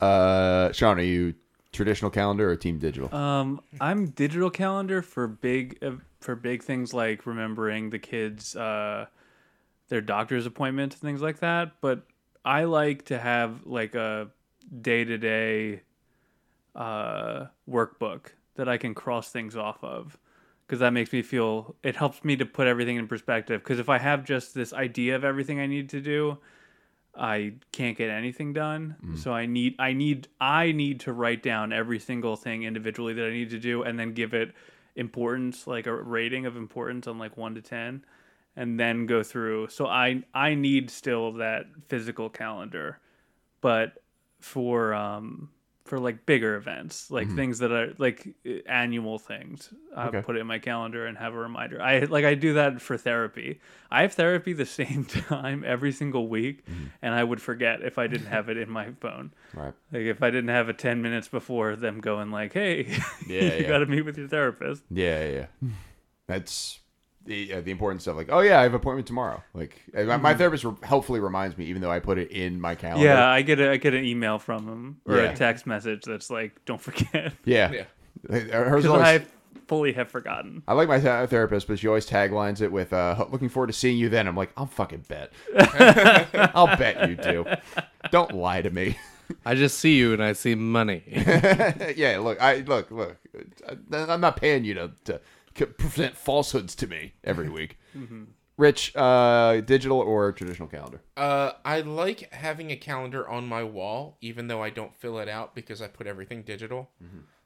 Uh, 0.00 0.72
Sean, 0.72 0.98
are 0.98 1.02
you 1.02 1.34
traditional 1.72 2.10
calendar 2.10 2.50
or 2.50 2.56
team 2.56 2.78
digital? 2.78 3.14
Um, 3.14 3.60
I'm 3.80 4.10
digital 4.10 4.50
calendar 4.50 5.02
for 5.02 5.26
big 5.26 5.78
uh, 5.82 5.92
for 6.20 6.34
big 6.36 6.62
things 6.62 6.92
like 6.92 7.26
remembering 7.26 7.90
the 7.90 7.98
kids 7.98 8.54
uh, 8.56 9.06
their 9.88 10.00
doctor's 10.00 10.46
appointments 10.46 10.96
and 10.96 11.02
things 11.02 11.22
like 11.22 11.38
that. 11.38 11.80
But 11.80 12.02
I 12.44 12.64
like 12.64 13.06
to 13.06 13.18
have 13.18 13.66
like 13.66 13.94
a 13.94 14.28
day 14.82 15.04
to 15.04 15.16
day 15.18 15.82
uh 16.74 17.46
workbook 17.66 18.32
that 18.56 18.68
I 18.68 18.76
can 18.76 18.94
cross 18.94 19.30
things 19.30 19.56
off 19.56 19.82
of 19.82 20.18
because 20.66 20.80
that 20.80 20.92
makes 20.92 21.12
me 21.12 21.22
feel 21.22 21.76
it 21.82 21.96
helps 21.96 22.24
me 22.24 22.36
to 22.36 22.46
put 22.46 22.66
everything 22.66 22.96
in 22.96 23.06
perspective 23.06 23.62
because 23.62 23.78
if 23.78 23.88
I 23.88 23.98
have 23.98 24.24
just 24.24 24.54
this 24.54 24.72
idea 24.72 25.16
of 25.16 25.24
everything 25.24 25.60
I 25.60 25.66
need 25.66 25.88
to 25.90 26.00
do 26.00 26.38
I 27.16 27.54
can't 27.72 27.96
get 27.96 28.10
anything 28.10 28.52
done. 28.52 28.96
So 29.16 29.32
I 29.32 29.46
need 29.46 29.76
I 29.78 29.92
need 29.94 30.28
I 30.40 30.72
need 30.72 31.00
to 31.00 31.12
write 31.12 31.42
down 31.42 31.72
every 31.72 31.98
single 31.98 32.36
thing 32.36 32.64
individually 32.64 33.14
that 33.14 33.24
I 33.24 33.30
need 33.30 33.50
to 33.50 33.58
do 33.58 33.82
and 33.82 33.98
then 33.98 34.12
give 34.12 34.34
it 34.34 34.54
importance, 34.96 35.66
like 35.66 35.86
a 35.86 35.94
rating 35.94 36.46
of 36.46 36.56
importance 36.56 37.06
on 37.06 37.18
like 37.18 37.36
one 37.36 37.54
to 37.54 37.62
ten, 37.62 38.04
and 38.54 38.78
then 38.78 39.06
go 39.06 39.22
through. 39.22 39.68
So 39.68 39.86
I 39.86 40.22
I 40.34 40.54
need 40.54 40.90
still 40.90 41.32
that 41.34 41.66
physical 41.88 42.28
calendar, 42.28 43.00
but 43.60 44.02
for 44.40 44.92
um 44.92 45.48
for 45.86 45.98
like 45.98 46.26
bigger 46.26 46.56
events, 46.56 47.10
like 47.10 47.26
mm-hmm. 47.26 47.36
things 47.36 47.58
that 47.60 47.72
are 47.72 47.94
like 47.98 48.34
annual 48.66 49.18
things, 49.18 49.72
I 49.96 50.08
Okay. 50.08 50.22
put 50.22 50.36
it 50.36 50.40
in 50.40 50.46
my 50.46 50.58
calendar 50.58 51.06
and 51.06 51.16
have 51.18 51.34
a 51.34 51.38
reminder. 51.38 51.80
I 51.80 52.00
like 52.00 52.24
I 52.24 52.34
do 52.34 52.54
that 52.54 52.80
for 52.80 52.96
therapy. 52.96 53.60
I 53.90 54.02
have 54.02 54.14
therapy 54.14 54.52
the 54.52 54.66
same 54.80 55.04
time 55.04 55.64
every 55.66 55.92
single 55.92 56.28
week, 56.28 56.66
mm-hmm. 56.66 56.86
and 57.02 57.14
I 57.14 57.24
would 57.24 57.40
forget 57.40 57.82
if 57.82 57.98
I 57.98 58.06
didn't 58.06 58.26
have 58.26 58.48
it 58.48 58.56
in 58.56 58.70
my 58.70 58.90
phone. 59.00 59.32
Right. 59.54 59.72
Like 59.92 60.02
if 60.02 60.22
I 60.22 60.30
didn't 60.30 60.50
have 60.50 60.68
it 60.68 60.78
ten 60.78 61.02
minutes 61.02 61.28
before 61.28 61.76
them 61.76 62.00
going 62.00 62.30
like, 62.30 62.52
"Hey, 62.52 62.84
Yeah, 63.26 63.40
you 63.42 63.62
yeah. 63.62 63.62
got 63.62 63.78
to 63.78 63.86
meet 63.86 64.02
with 64.02 64.18
your 64.18 64.28
therapist." 64.28 64.82
Yeah, 64.90 65.28
yeah. 65.28 65.46
That's 66.26 66.80
the 67.26 67.54
uh, 67.54 67.60
the 67.60 67.70
important 67.70 68.02
stuff. 68.02 68.16
Like, 68.16 68.28
oh 68.30 68.40
yeah, 68.40 68.58
I 68.58 68.62
have 68.62 68.72
an 68.72 68.76
appointment 68.76 69.06
tomorrow. 69.06 69.42
Like, 69.54 69.82
uh, 69.96 70.04
my, 70.04 70.16
my 70.16 70.34
therapist 70.34 70.64
re- 70.64 70.72
helpfully 70.82 71.20
reminds 71.20 71.58
me, 71.58 71.66
even 71.66 71.82
though 71.82 71.90
I 71.90 71.98
put 72.00 72.18
it 72.18 72.30
in 72.30 72.60
my 72.60 72.74
calendar. 72.74 73.04
Yeah, 73.06 73.28
I 73.28 73.42
get 73.42 73.60
a 73.60 73.70
I 73.72 73.76
get 73.76 73.94
an 73.94 74.04
email 74.04 74.38
from 74.38 74.66
him 74.66 75.00
or 75.06 75.16
Yeah. 75.16 75.22
a 75.32 75.36
text 75.36 75.66
message 75.66 76.04
that's 76.04 76.30
like, 76.30 76.64
"Don't 76.64 76.80
forget," 76.80 77.32
yeah. 77.44 77.70
Yeah. 77.72 77.84
Uh, 78.28 78.34
Hers 78.64 78.82
because 78.82 78.86
always, 78.86 79.02
I 79.06 79.24
fully 79.68 79.92
have 79.92 80.08
forgotten. 80.10 80.62
I 80.66 80.72
like 80.72 80.88
my 80.88 80.98
th- 81.00 81.28
therapist, 81.28 81.66
but 81.68 81.78
she 81.78 81.86
always 81.88 82.06
taglines 82.08 82.60
it 82.62 82.72
with 82.72 82.92
uh, 82.92 83.26
"Looking 83.30 83.48
forward 83.48 83.66
to 83.68 83.72
seeing 83.72 83.98
you." 83.98 84.08
Then 84.08 84.26
I'm 84.26 84.36
like, 84.36 84.52
I'll 84.56 84.66
fucking 84.66 85.04
bet. 85.08 85.32
I'll 86.54 86.76
bet 86.76 87.08
you 87.08 87.16
do. 87.16 87.44
Don't 88.10 88.32
lie 88.32 88.62
to 88.62 88.70
me. 88.70 88.96
I 89.44 89.54
just 89.56 89.78
see 89.78 89.96
you 89.96 90.12
and 90.12 90.22
I 90.22 90.34
see 90.34 90.54
money. 90.54 91.02
yeah, 91.96 92.18
look, 92.20 92.40
I 92.40 92.58
look, 92.66 92.90
look. 92.92 93.16
I- 93.68 93.96
I'm 94.12 94.20
not 94.20 94.36
paying 94.36 94.64
you 94.64 94.74
to 94.74 94.90
to 95.06 95.14
c- 95.14 95.20
present 95.78 96.16
falsehoods 96.16 96.74
to 96.76 96.86
me 96.86 97.14
every 97.24 97.48
week. 97.58 97.78
Rich, 98.58 98.96
uh, 98.96 99.60
digital 99.60 99.98
or 100.00 100.32
traditional 100.32 100.66
calendar? 100.68 101.02
Uh, 101.16 101.52
I 101.64 101.82
like 101.82 102.32
having 102.32 102.70
a 102.70 102.76
calendar 102.76 103.28
on 103.28 103.46
my 103.46 103.62
wall, 103.62 104.16
even 104.22 104.48
though 104.48 104.62
I 104.62 104.70
don't 104.70 104.96
fill 104.96 105.18
it 105.18 105.28
out 105.28 105.54
because 105.54 105.82
I 105.82 105.88
put 105.88 106.06
everything 106.06 106.42
digital. 106.42 106.90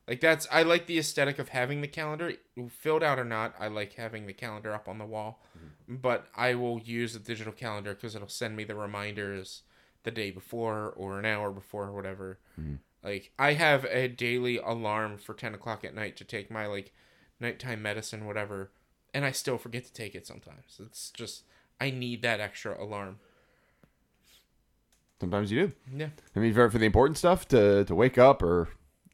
Like 0.07 0.21
that's 0.21 0.47
I 0.51 0.63
like 0.63 0.87
the 0.87 0.99
aesthetic 0.99 1.39
of 1.39 1.51
having 1.51 1.81
the 1.81 1.89
calendar 1.89 2.33
filled 2.69 3.03
out 3.03 3.19
or 3.19 3.25
not. 3.25 3.55
I 3.59 3.69
like 3.69 3.95
having 3.95 4.27
the 4.27 4.33
calendar 4.33 4.73
up 4.73 4.89
on 4.89 4.99
the 4.99 5.05
wall, 5.07 5.43
but 5.89 6.27
I 6.37 6.55
will 6.55 6.81
use 6.81 7.15
a 7.15 7.21
digital 7.21 7.53
calendar 7.53 7.95
because 7.95 8.15
it'll 8.15 8.29
send 8.29 8.57
me 8.57 8.65
the 8.65 8.75
reminders 8.75 9.63
the 10.03 10.11
day 10.11 10.31
before 10.31 10.93
or 10.97 11.19
an 11.19 11.25
hour 11.27 11.51
before 11.51 11.85
or 11.85 11.93
whatever. 11.93 12.39
Like 13.05 13.33
I 13.39 13.53
have 13.55 13.85
a 13.85 14.09
daily 14.09 14.59
alarm 14.59 15.19
for 15.19 15.35
ten 15.35 15.55
o'clock 15.55 15.85
at 15.85 15.95
night 15.95 16.17
to 16.19 16.25
take 16.25 16.51
my 16.51 16.67
like 16.67 16.93
nighttime 17.41 17.83
medicine, 17.83 18.27
whatever, 18.27 18.71
and 19.15 19.25
I 19.25 19.33
still 19.33 19.59
forget 19.59 19.85
to 19.87 19.93
take 19.93 20.15
it 20.15 20.27
sometimes. 20.27 20.81
It's 20.85 21.11
just 21.11 21.45
I 21.81 21.91
need 21.91 22.23
that 22.23 22.41
extra 22.41 22.83
alarm. 22.83 23.19
Sometimes 25.21 25.53
you 25.53 25.67
do. 25.67 25.73
Yeah. 25.95 26.09
I 26.35 26.39
mean, 26.39 26.55
for, 26.55 26.71
for 26.71 26.79
the 26.79 26.87
important 26.87 27.19
stuff 27.19 27.47
to 27.49 27.85
to 27.85 27.95
wake 27.95 28.19
up 28.19 28.43
or 28.43 28.69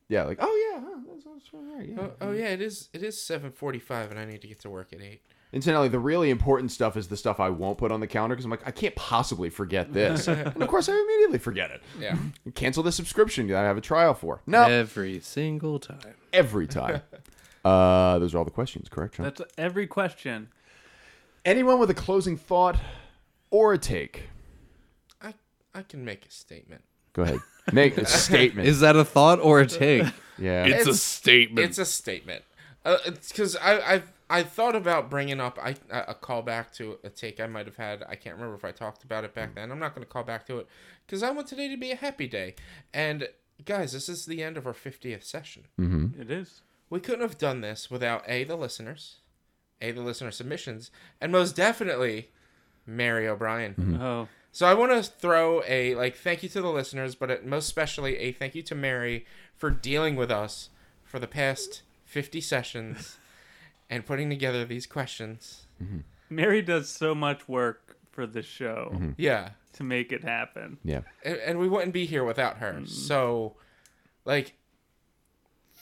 yeah, 0.08 0.22
like 0.24 0.38
oh 0.40 0.70
yeah, 0.72 0.80
huh, 0.84 1.00
that's, 1.08 1.24
that's 1.24 1.50
right, 1.52 1.88
yeah. 1.88 1.96
Oh, 2.00 2.12
oh 2.28 2.32
yeah, 2.32 2.48
it 2.48 2.60
is. 2.60 2.88
It 2.92 3.02
is 3.02 3.20
seven 3.20 3.50
forty-five, 3.50 4.10
and 4.10 4.20
I 4.20 4.24
need 4.24 4.40
to 4.42 4.48
get 4.48 4.60
to 4.60 4.70
work 4.70 4.92
at 4.92 5.00
eight. 5.00 5.22
Incidentally, 5.52 5.88
the 5.88 5.98
really 5.98 6.30
important 6.30 6.70
stuff 6.70 6.96
is 6.96 7.08
the 7.08 7.16
stuff 7.16 7.40
I 7.40 7.50
won't 7.50 7.78
put 7.78 7.90
on 7.90 8.00
the 8.00 8.06
counter 8.06 8.34
because 8.34 8.44
I'm 8.44 8.50
like, 8.50 8.66
I 8.66 8.72
can't 8.72 8.94
possibly 8.94 9.48
forget 9.48 9.92
this, 9.92 10.28
and 10.28 10.62
of 10.62 10.68
course 10.68 10.88
I 10.88 10.92
immediately 10.92 11.38
forget 11.38 11.70
it. 11.70 11.82
Yeah. 12.00 12.16
Cancel 12.54 12.82
the 12.82 12.92
subscription 12.92 13.46
that 13.48 13.56
I 13.56 13.62
have 13.64 13.76
a 13.76 13.80
trial 13.80 14.14
for. 14.14 14.42
No, 14.46 14.64
Every 14.64 15.18
single 15.20 15.78
time. 15.78 16.14
every 16.32 16.66
time. 16.66 17.02
uh, 17.66 18.18
those 18.18 18.34
are 18.34 18.38
all 18.38 18.44
the 18.44 18.50
questions, 18.50 18.88
correct, 18.88 19.14
John? 19.16 19.24
That's 19.24 19.42
every 19.58 19.86
question. 19.86 20.48
Anyone 21.44 21.78
with 21.78 21.90
a 21.90 21.94
closing 21.94 22.36
thought 22.36 22.76
or 23.50 23.72
a 23.72 23.78
take? 23.78 24.24
I 25.20 25.34
I 25.74 25.82
can 25.82 26.04
make 26.04 26.26
a 26.26 26.30
statement. 26.30 26.82
Go 27.12 27.22
ahead. 27.22 27.40
Make 27.72 27.96
a 27.98 28.06
statement. 28.26 28.68
Is 28.68 28.80
that 28.80 28.96
a 28.96 29.04
thought 29.04 29.40
or 29.40 29.60
a 29.60 29.66
take? 29.66 30.04
yeah. 30.38 30.66
It's- 30.66 30.86
a 30.86 30.94
statement. 30.94 31.66
It's 31.66 31.78
a 31.78 31.84
statement. 31.84 32.42
Uh, 32.84 32.98
it's 33.06 33.32
because 33.32 33.56
I 33.56 33.94
I 33.94 34.02
I 34.28 34.42
thought 34.42 34.76
about 34.76 35.08
bringing 35.10 35.40
up 35.40 35.58
I 35.60 35.76
a 35.90 36.14
callback 36.14 36.72
to 36.74 36.98
a 37.04 37.10
take 37.10 37.40
I 37.40 37.46
might 37.46 37.66
have 37.66 37.76
had. 37.76 38.04
I 38.08 38.14
can't 38.16 38.36
remember 38.36 38.54
if 38.56 38.64
I 38.64 38.70
talked 38.72 39.02
about 39.04 39.24
it 39.24 39.34
back 39.34 39.54
then. 39.54 39.70
I'm 39.72 39.78
not 39.78 39.94
going 39.94 40.04
to 40.04 40.10
call 40.12 40.24
back 40.24 40.46
to 40.46 40.58
it 40.58 40.66
because 41.06 41.22
I 41.22 41.30
want 41.30 41.46
today 41.48 41.68
to 41.68 41.76
be 41.76 41.90
a 41.90 41.96
happy 41.96 42.26
day. 42.28 42.54
And 42.94 43.28
guys, 43.64 43.92
this 43.92 44.08
is 44.08 44.26
the 44.26 44.42
end 44.42 44.56
of 44.56 44.66
our 44.66 44.72
50th 44.72 45.22
session. 45.24 45.64
Mm-hmm. 45.80 46.20
It 46.20 46.30
is. 46.30 46.62
We 46.88 47.00
couldn't 47.00 47.22
have 47.22 47.38
done 47.38 47.60
this 47.60 47.90
without 47.90 48.22
a 48.28 48.44
the 48.44 48.56
listeners, 48.56 49.16
a 49.80 49.92
the 49.92 50.02
listener 50.02 50.30
submissions, 50.30 50.90
and 51.20 51.32
most 51.32 51.56
definitely 51.56 52.30
Mary 52.86 53.26
O'Brien. 53.26 53.74
Mm-hmm. 53.74 54.02
Oh, 54.02 54.28
So 54.52 54.66
I 54.66 54.74
want 54.74 54.92
to 54.92 55.02
throw 55.02 55.62
a 55.66 55.94
like 55.94 56.16
thank 56.16 56.42
you 56.42 56.48
to 56.50 56.62
the 56.62 56.70
listeners, 56.70 57.14
but 57.14 57.44
most 57.44 57.66
especially 57.66 58.16
a 58.18 58.32
thank 58.32 58.54
you 58.54 58.62
to 58.62 58.74
Mary 58.74 59.26
for 59.56 59.70
dealing 59.70 60.16
with 60.16 60.30
us 60.30 60.70
for 61.04 61.18
the 61.18 61.26
past 61.26 61.82
50 62.04 62.40
sessions 62.40 63.18
and 63.90 64.06
putting 64.06 64.30
together 64.30 64.64
these 64.64 64.86
questions. 64.86 65.66
Mm-hmm. 65.82 65.98
Mary 66.30 66.62
does 66.62 66.88
so 66.88 67.14
much 67.14 67.48
work 67.48 67.96
for 68.10 68.26
the 68.26 68.42
show 68.42 68.90
mm-hmm. 68.94 69.10
Yeah. 69.16 69.50
to 69.74 69.84
make 69.84 70.10
it 70.10 70.24
happen. 70.24 70.78
yeah. 70.82 71.02
And, 71.24 71.36
and 71.38 71.58
we 71.58 71.68
wouldn't 71.68 71.92
be 71.92 72.06
here 72.06 72.24
without 72.24 72.58
her. 72.58 72.84
So 72.86 73.56
like 74.24 74.54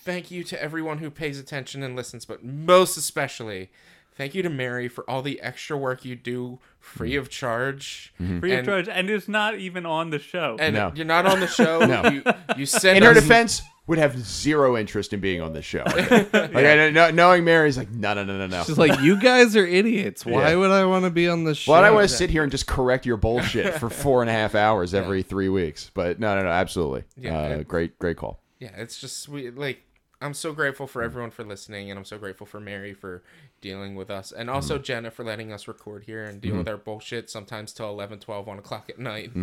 thank 0.05 0.31
you 0.31 0.45
to 0.45 0.63
everyone 0.63 0.99
who 0.99 1.11
pays 1.11 1.39
attention 1.39 1.83
and 1.83 1.97
listens, 1.97 2.25
but 2.25 2.45
most 2.45 2.97
especially 2.97 3.71
thank 4.17 4.35
you 4.35 4.43
to 4.43 4.51
Mary 4.51 4.87
for 4.87 5.09
all 5.11 5.23
the 5.23 5.41
extra 5.41 5.77
work 5.77 6.05
you 6.05 6.15
do 6.15 6.59
free 6.79 7.17
of 7.17 7.29
charge. 7.31 8.13
Free 8.17 8.53
of 8.53 8.59
And- 8.61 8.67
charge, 8.67 8.89
and 8.89 9.11
it's 9.11 9.27
not 9.29 9.57
even 9.59 9.85
on 9.87 10.11
the 10.11 10.19
show. 10.21 10.57
And 10.61 10.75
No. 10.77 10.93
you're 10.95 11.05
not 11.07 11.27
on 11.27 11.41
the 11.41 11.47
show. 11.49 11.79
No. 11.87 12.09
You 12.11 12.23
you 12.57 12.67
send 12.67 12.99
In 12.99 13.03
her 13.03 13.13
defense, 13.15 13.61
would 13.87 13.99
have 13.99 14.17
zero 14.19 14.77
interest 14.79 15.13
in 15.13 15.21
being 15.21 15.43
on 15.43 15.53
this 15.53 15.65
show. 15.65 15.83
like, 15.87 16.35
I, 16.35 16.89
know- 16.91 17.11
knowing 17.11 17.45
Mary's 17.45 17.77
like, 17.77 17.91
no, 17.91 18.15
no, 18.15 18.25
no, 18.25 18.39
no, 18.39 18.47
no. 18.47 18.63
She's 18.65 18.79
like, 18.79 19.01
you 19.01 19.21
guys 19.21 19.57
are 19.57 19.67
idiots. 19.67 20.25
Why 20.27 20.51
Yeah. 20.51 20.57
would 20.57 20.71
I 20.71 20.85
want 20.87 21.05
to 21.05 21.11
be 21.11 21.29
on 21.29 21.45
the 21.45 21.55
show? 21.55 21.73
Why 21.73 21.81
do 21.81 21.87
I 21.87 21.91
want 21.91 22.09
to 22.09 22.15
sit 22.15 22.31
here 22.31 22.43
and 22.45 22.51
just 22.53 22.67
correct 22.67 23.05
your 23.05 23.17
bullshit 23.19 23.75
for 23.75 23.91
four 23.91 24.21
and 24.23 24.31
a 24.31 24.33
half 24.33 24.55
hours 24.55 24.95
every 24.95 25.23
three 25.23 25.49
weeks? 25.51 25.91
But 25.93 26.19
no, 26.21 26.35
no, 26.37 26.43
no, 26.45 26.49
absolutely. 26.51 27.05
Yeah, 27.17 27.37
uh, 27.37 27.63
great, 27.65 27.99
great 27.99 28.17
call. 28.17 28.41
yeah, 28.61 28.71
it's 28.77 28.99
just 28.99 29.19
sweet. 29.21 29.55
Like, 29.59 29.83
I'm 30.25 30.33
so 30.33 30.55
grateful 30.55 30.87
for 30.87 31.03
everyone 31.03 31.31
for 31.31 31.45
listening, 31.45 31.91
and 31.91 31.99
I'm 31.99 32.05
so 32.07 32.17
grateful 32.17 32.47
for 32.47 32.59
Mary 32.59 32.95
for 32.95 33.23
dealing 33.61 33.95
with 33.95 34.11
us, 34.11 34.33
and 34.33 34.49
also 34.49 34.79
Jenna 34.79 35.11
for 35.11 35.23
letting 35.23 35.53
us 35.53 35.69
record 35.69 36.05
here 36.05 36.25
and 36.25 36.41
deal 36.41 36.57
with 36.57 36.67
our 36.67 36.79
bullshit 36.79 37.29
sometimes 37.29 37.75
till 37.75 37.91
11, 37.91 38.21
12, 38.21 38.47
1 38.47 38.59
o'clock 38.59 38.89
at 38.89 38.99
night. 38.99 39.33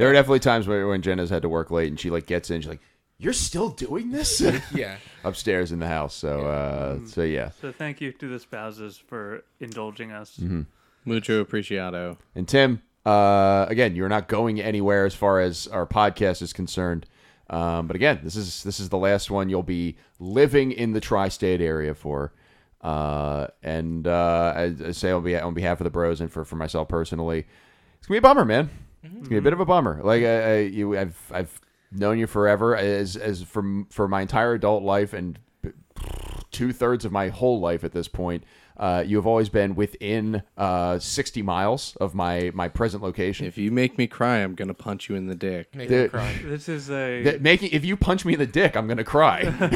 There 0.00 0.08
are 0.08 0.12
definitely 0.12 0.40
times 0.40 0.66
where, 0.66 0.88
when 0.88 1.02
Jenna's 1.02 1.28
had 1.28 1.42
to 1.42 1.48
work 1.50 1.70
late 1.70 1.88
and 1.88 2.00
she 2.00 2.08
like 2.08 2.24
gets 2.24 2.50
in, 2.50 2.62
she's 2.62 2.68
like, 2.68 2.80
"You're 3.18 3.34
still 3.34 3.68
doing 3.68 4.10
this?" 4.10 4.40
yeah. 4.74 4.96
upstairs 5.22 5.70
in 5.70 5.80
the 5.80 5.88
house. 5.88 6.14
So, 6.14 6.46
uh, 6.46 7.06
so 7.06 7.22
yeah. 7.22 7.50
So 7.60 7.70
thank 7.70 8.00
you 8.00 8.12
to 8.12 8.28
the 8.28 8.38
spouses 8.38 8.96
for 8.96 9.44
indulging 9.60 10.12
us. 10.12 10.38
Mm-hmm. 10.38 10.62
Mucho 11.04 11.44
apreciado. 11.44 12.16
And 12.34 12.48
Tim, 12.48 12.80
uh, 13.04 13.66
again, 13.68 13.94
you're 13.94 14.08
not 14.08 14.28
going 14.28 14.60
anywhere 14.60 15.04
as 15.04 15.14
far 15.14 15.40
as 15.40 15.66
our 15.66 15.86
podcast 15.86 16.40
is 16.40 16.54
concerned. 16.54 17.04
Um, 17.50 17.88
but 17.88 17.96
again, 17.96 18.20
this 18.22 18.36
is 18.36 18.62
this 18.62 18.78
is 18.80 18.88
the 18.88 18.96
last 18.96 19.30
one 19.30 19.48
you'll 19.48 19.62
be 19.62 19.96
living 20.18 20.72
in 20.72 20.92
the 20.92 21.00
tri-state 21.00 21.60
area 21.60 21.94
for. 21.94 22.32
Uh, 22.80 23.48
and 23.62 24.06
uh, 24.06 24.54
I, 24.56 24.74
I 24.86 24.90
say 24.92 25.10
on 25.10 25.22
behalf, 25.22 25.44
on 25.44 25.52
behalf 25.52 25.80
of 25.80 25.84
the 25.84 25.90
bros 25.90 26.22
and 26.22 26.32
for, 26.32 26.46
for 26.46 26.56
myself 26.56 26.88
personally, 26.88 27.46
it's 27.98 28.06
gonna 28.06 28.14
be 28.14 28.18
a 28.18 28.22
bummer, 28.22 28.44
man. 28.46 28.70
It's 29.02 29.12
gonna 29.14 29.28
be 29.28 29.36
a 29.36 29.42
bit 29.42 29.52
of 29.52 29.60
a 29.60 29.66
bummer. 29.66 30.00
Like 30.02 30.22
I, 30.22 30.54
I 30.54 30.58
you, 30.60 30.96
I've 30.96 31.18
I've 31.30 31.60
known 31.92 32.18
you 32.18 32.26
forever 32.26 32.76
as 32.76 33.16
as 33.16 33.42
from 33.42 33.86
for 33.90 34.08
my 34.08 34.22
entire 34.22 34.54
adult 34.54 34.82
life 34.82 35.12
and 35.12 35.38
two 36.50 36.72
thirds 36.72 37.04
of 37.04 37.12
my 37.12 37.28
whole 37.28 37.60
life 37.60 37.84
at 37.84 37.92
this 37.92 38.08
point. 38.08 38.44
Uh, 38.80 39.04
you 39.06 39.16
have 39.16 39.26
always 39.26 39.50
been 39.50 39.74
within 39.74 40.42
uh, 40.56 40.98
60 40.98 41.42
miles 41.42 41.94
of 42.00 42.14
my 42.14 42.50
my 42.54 42.66
present 42.66 43.02
location. 43.02 43.46
If 43.46 43.58
you 43.58 43.70
make 43.70 43.98
me 43.98 44.06
cry, 44.06 44.38
I'm 44.38 44.54
gonna 44.54 44.72
punch 44.72 45.10
you 45.10 45.16
in 45.16 45.26
the 45.26 45.34
dick. 45.34 45.74
Make 45.76 45.90
The- 45.90 46.02
me 46.04 46.08
cry. 46.08 46.40
This 46.42 46.66
is 46.66 46.90
a 46.90 47.22
That 47.24 47.42
making 47.42 47.72
if 47.72 47.84
you 47.84 47.94
punch 47.96 48.24
me 48.24 48.32
in 48.32 48.38
the 48.38 48.46
dick, 48.46 48.76
I'm 48.76 48.88
gonna 48.88 49.04
cry. 49.04 49.44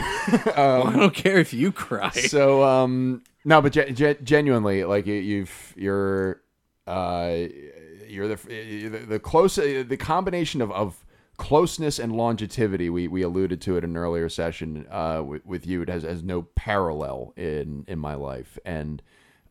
Well, 0.56 0.86
I 0.88 0.96
don't 0.96 1.14
care 1.14 1.36
if 1.38 1.52
you 1.52 1.70
cry. 1.70 2.10
so 2.10 2.64
um, 2.64 3.22
no, 3.44 3.60
but 3.60 3.72
ge- 3.74 3.92
ge- 3.94 4.18
genuinely, 4.24 4.84
like 4.84 5.06
you, 5.06 5.14
you've 5.14 5.74
you're 5.76 6.40
uh, 6.86 7.36
you're 8.08 8.28
the 8.28 8.36
the, 8.46 9.04
the 9.06 9.18
close 9.18 9.56
the 9.56 9.96
combination 9.98 10.62
of, 10.62 10.70
of 10.72 11.03
closeness 11.36 11.98
and 11.98 12.16
longevity. 12.16 12.90
We, 12.90 13.08
we 13.08 13.22
alluded 13.22 13.60
to 13.62 13.76
it 13.76 13.84
in 13.84 13.90
an 13.90 13.96
earlier 13.96 14.28
session 14.28 14.86
uh, 14.90 15.22
with, 15.24 15.44
with 15.44 15.66
you. 15.66 15.82
It 15.82 15.88
has, 15.88 16.02
has 16.02 16.22
no 16.22 16.42
parallel 16.42 17.32
in 17.36 17.84
in 17.88 17.98
my 17.98 18.14
life, 18.14 18.58
and 18.64 19.02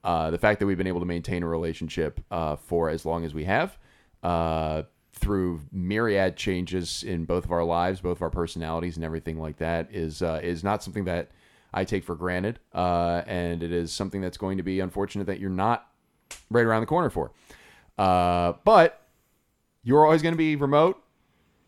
uh, 0.03 0.31
the 0.31 0.37
fact 0.37 0.59
that 0.59 0.65
we've 0.65 0.77
been 0.77 0.87
able 0.87 0.99
to 0.99 1.05
maintain 1.05 1.43
a 1.43 1.47
relationship 1.47 2.19
uh, 2.31 2.55
for 2.55 2.89
as 2.89 3.05
long 3.05 3.25
as 3.25 3.33
we 3.33 3.45
have. 3.45 3.77
Uh, 4.21 4.83
through 5.15 5.61
myriad 5.71 6.35
changes 6.35 7.03
in 7.03 7.23
both 7.23 7.45
of 7.45 7.51
our 7.51 7.63
lives, 7.63 8.01
both 8.01 8.17
of 8.17 8.21
our 8.23 8.31
personalities, 8.31 8.95
and 8.95 9.05
everything 9.05 9.39
like 9.39 9.57
that, 9.57 9.87
is 9.91 10.21
uh, 10.23 10.39
is 10.41 10.63
not 10.63 10.81
something 10.81 11.03
that 11.03 11.29
I 11.71 11.83
take 11.83 12.03
for 12.03 12.15
granted, 12.15 12.59
uh, 12.73 13.21
and 13.27 13.61
it 13.61 13.71
is 13.71 13.91
something 13.91 14.21
that's 14.21 14.37
going 14.37 14.57
to 14.57 14.63
be 14.63 14.79
unfortunate 14.79 15.27
that 15.27 15.39
you're 15.39 15.51
not 15.51 15.87
right 16.49 16.65
around 16.65 16.81
the 16.81 16.87
corner 16.87 17.11
for. 17.11 17.31
But 17.97 19.01
you're 19.83 20.03
always 20.03 20.21
going 20.21 20.33
to 20.33 20.37
be 20.37 20.55
remote. 20.55 21.02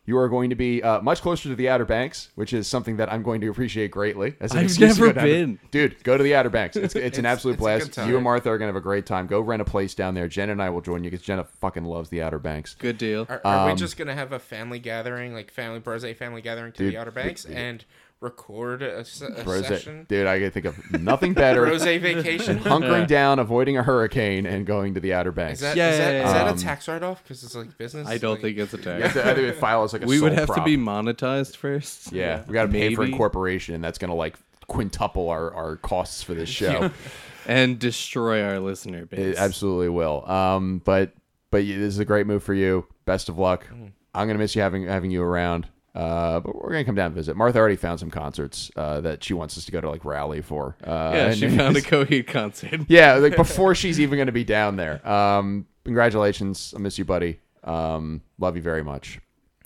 You 0.07 0.17
are 0.19 0.29
going 0.29 0.51
to 0.51 0.55
be 0.55 0.83
uh, 0.83 1.01
much 1.01 1.21
closer 1.21 1.49
to 1.49 1.55
the 1.55 1.67
Outer 1.67 1.85
Banks, 1.85 2.29
which 2.35 2.53
is 2.53 2.67
something 2.67 2.97
that 2.97 3.11
I'm 3.11 3.23
going 3.23 3.41
to 3.41 3.49
appreciate 3.49 3.89
greatly. 3.89 4.35
As 4.39 4.51
an 4.51 4.59
I've 4.59 4.65
excuse 4.65 4.95
to 4.97 5.01
never 5.01 5.13
go 5.13 5.19
down 5.19 5.25
to- 5.27 5.31
been. 5.33 5.59
dude. 5.71 6.03
Go 6.03 6.15
to 6.17 6.23
the 6.23 6.35
Outer 6.35 6.49
Banks. 6.51 6.75
It's, 6.75 6.95
it's, 6.95 7.17
an 7.17 7.25
absolute 7.25 7.53
it's 7.53 7.59
blast. 7.61 7.97
You 7.97 8.15
and 8.15 8.23
Martha 8.23 8.49
are 8.49 8.57
going 8.59 8.67
to 8.69 8.73
have 8.73 8.81
a 8.81 8.81
great 8.81 9.05
time. 9.07 9.25
Go 9.25 9.41
rent 9.41 9.61
a 9.61 9.65
place 9.65 9.95
down 9.95 10.13
there. 10.13 10.27
Jen 10.27 10.49
and 10.51 10.61
I 10.61 10.69
will 10.69 10.81
join 10.81 11.03
you 11.03 11.09
because 11.09 11.25
Jenna 11.25 11.43
fucking 11.43 11.85
loves 11.85 12.09
the 12.09 12.21
Outer 12.21 12.39
Banks. 12.39 12.75
Good 12.75 12.97
deal. 12.97 13.25
Are, 13.29 13.41
are 13.43 13.65
we 13.65 13.71
Um, 13.71 13.77
just 13.77 13.97
gonna 13.97 14.13
have 14.13 14.31
a 14.31 14.39
family 14.39 14.79
gathering, 14.79 15.33
like 15.33 15.49
family 15.51 15.79
Brose 15.79 16.05
family 16.17 16.41
gathering 16.41 16.71
to 16.73 16.83
Dude, 16.83 16.93
the 16.93 16.97
Outer 16.97 17.11
Banks, 17.11 17.45
and 17.45 17.83
record 18.21 18.81
a, 18.81 19.03
se- 19.05 19.27
a 19.37 19.43
Brose- 19.43 19.67
session? 19.67 20.05
dude, 20.09 20.25
I 20.27 20.39
can 20.39 20.51
think 20.51 20.65
of 20.65 21.01
nothing 21.01 21.33
better. 21.35 21.65
Brose 21.65 21.83
vacation. 21.83 22.59
Hunkering 22.63 23.07
down, 23.07 23.39
avoiding 23.39 23.77
a 23.77 23.83
hurricane, 23.83 24.45
and 24.45 24.65
going 24.65 24.93
to 24.95 24.99
the 24.99 25.13
Outer 25.13 25.31
Banks. 25.31 25.61
Yeah, 25.61 25.69
is 25.69 25.75
that, 25.75 25.87
is 25.89 25.97
that, 25.97 26.15
is 26.25 26.33
that 26.33 26.47
Um, 26.47 26.55
a 26.55 26.59
tax 26.59 26.87
write 26.87 27.03
off? 27.03 27.21
Because 27.23 27.43
it's 27.43 27.55
like 27.55 27.77
business. 27.77 28.07
I 28.07 28.17
don't 28.17 28.33
like, 28.33 28.41
think 28.41 28.57
it's 28.57 28.73
a 28.73 28.77
You 28.77 28.83
tax. 28.83 29.13
have 29.15 29.35
to 29.35 29.41
either 29.41 29.53
file 29.53 29.83
as 29.83 29.93
like 29.93 30.03
a 30.03 30.05
we 30.05 30.19
would 30.19 30.33
have 30.33 30.47
prop. 30.47 30.59
to 30.59 30.63
be 30.63 30.77
monetized 30.77 31.55
first. 31.55 32.11
Yeah, 32.11 32.43
we 32.47 32.53
got 32.53 32.63
to 32.63 32.71
pay 32.71 32.93
for 32.95 33.01
Maybe. 33.01 33.11
incorporation, 33.13 33.75
and 33.75 33.83
that's 33.83 33.97
going 33.97 34.09
to 34.09 34.15
like 34.15 34.35
quintuple 34.67 35.29
our, 35.29 35.53
our 35.53 35.75
costs 35.77 36.23
for 36.23 36.33
this 36.33 36.49
show. 36.49 36.89
and 37.47 37.77
destroy 37.77 38.43
our 38.43 38.59
listener 38.59 39.05
base. 39.05 39.19
It 39.19 39.37
absolutely 39.37 39.89
will. 39.89 40.27
Um, 40.29 40.81
but 40.83 41.11
but 41.51 41.63
you- 41.63 41.77
this 41.77 41.93
is 41.93 41.99
a 41.99 42.05
great 42.05 42.25
move 42.25 42.41
for 42.43 42.53
you. 42.55 42.87
Best 43.05 43.29
of 43.29 43.37
luck. 43.37 43.67
Mm. 43.71 43.91
I'm 44.15 44.27
gonna 44.27 44.39
miss 44.39 44.55
you 44.55 44.61
having 44.63 44.87
having 44.87 45.11
you 45.11 45.21
around. 45.21 45.67
Uh, 45.95 46.41
but 46.41 46.53
we're 46.53 46.71
gonna 46.71 46.83
come 46.83 46.95
down 46.95 47.07
and 47.07 47.15
visit. 47.15 47.37
Martha 47.37 47.57
already 47.57 47.77
found 47.77 48.01
some 48.01 48.11
concerts 48.11 48.69
uh, 48.75 48.99
that 48.99 49.23
she 49.23 49.33
wants 49.33 49.57
us 49.57 49.63
to 49.63 49.71
go 49.71 49.79
to 49.79 49.89
like 49.89 50.03
rally 50.03 50.41
for. 50.41 50.75
Uh, 50.83 51.11
yeah, 51.13 51.31
she 51.33 51.47
found 51.49 51.77
a 51.77 51.81
Coheed 51.81 52.27
concert. 52.27 52.81
yeah, 52.89 53.13
like 53.13 53.37
before 53.37 53.73
she's 53.73 53.99
even 53.99 54.17
gonna 54.19 54.33
be 54.33 54.43
down 54.43 54.75
there. 54.75 55.07
Um, 55.07 55.65
congratulations. 55.85 56.73
I 56.75 56.79
miss 56.79 56.97
you, 56.97 57.05
buddy. 57.05 57.39
Um, 57.63 58.21
love 58.37 58.57
you 58.57 58.61
very 58.61 58.83
much. 58.83 59.21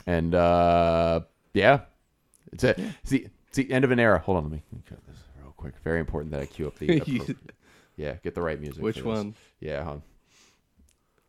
And 0.05 0.35
uh, 0.35 1.21
yeah, 1.53 1.81
it's 2.53 2.63
it. 2.63 2.79
It's 3.01 3.09
the 3.09 3.27
it's 3.47 3.57
the 3.57 3.71
end 3.71 3.83
of 3.83 3.89
an 3.89 3.99
era. 3.99 4.19
Hold 4.19 4.37
on, 4.37 4.43
let 4.43 4.51
me 4.51 4.61
cut 4.87 4.99
this 5.07 5.17
real 5.41 5.53
quick. 5.57 5.73
Very 5.83 5.99
important 5.99 6.31
that 6.33 6.41
I 6.41 6.45
cue 6.45 6.67
up 6.67 6.77
the. 6.77 6.87
appro- 6.99 7.37
yeah, 7.97 8.13
get 8.23 8.35
the 8.35 8.41
right 8.41 8.61
music. 8.61 8.83
Which 8.83 9.03
one? 9.03 9.33
Yeah. 9.59 9.97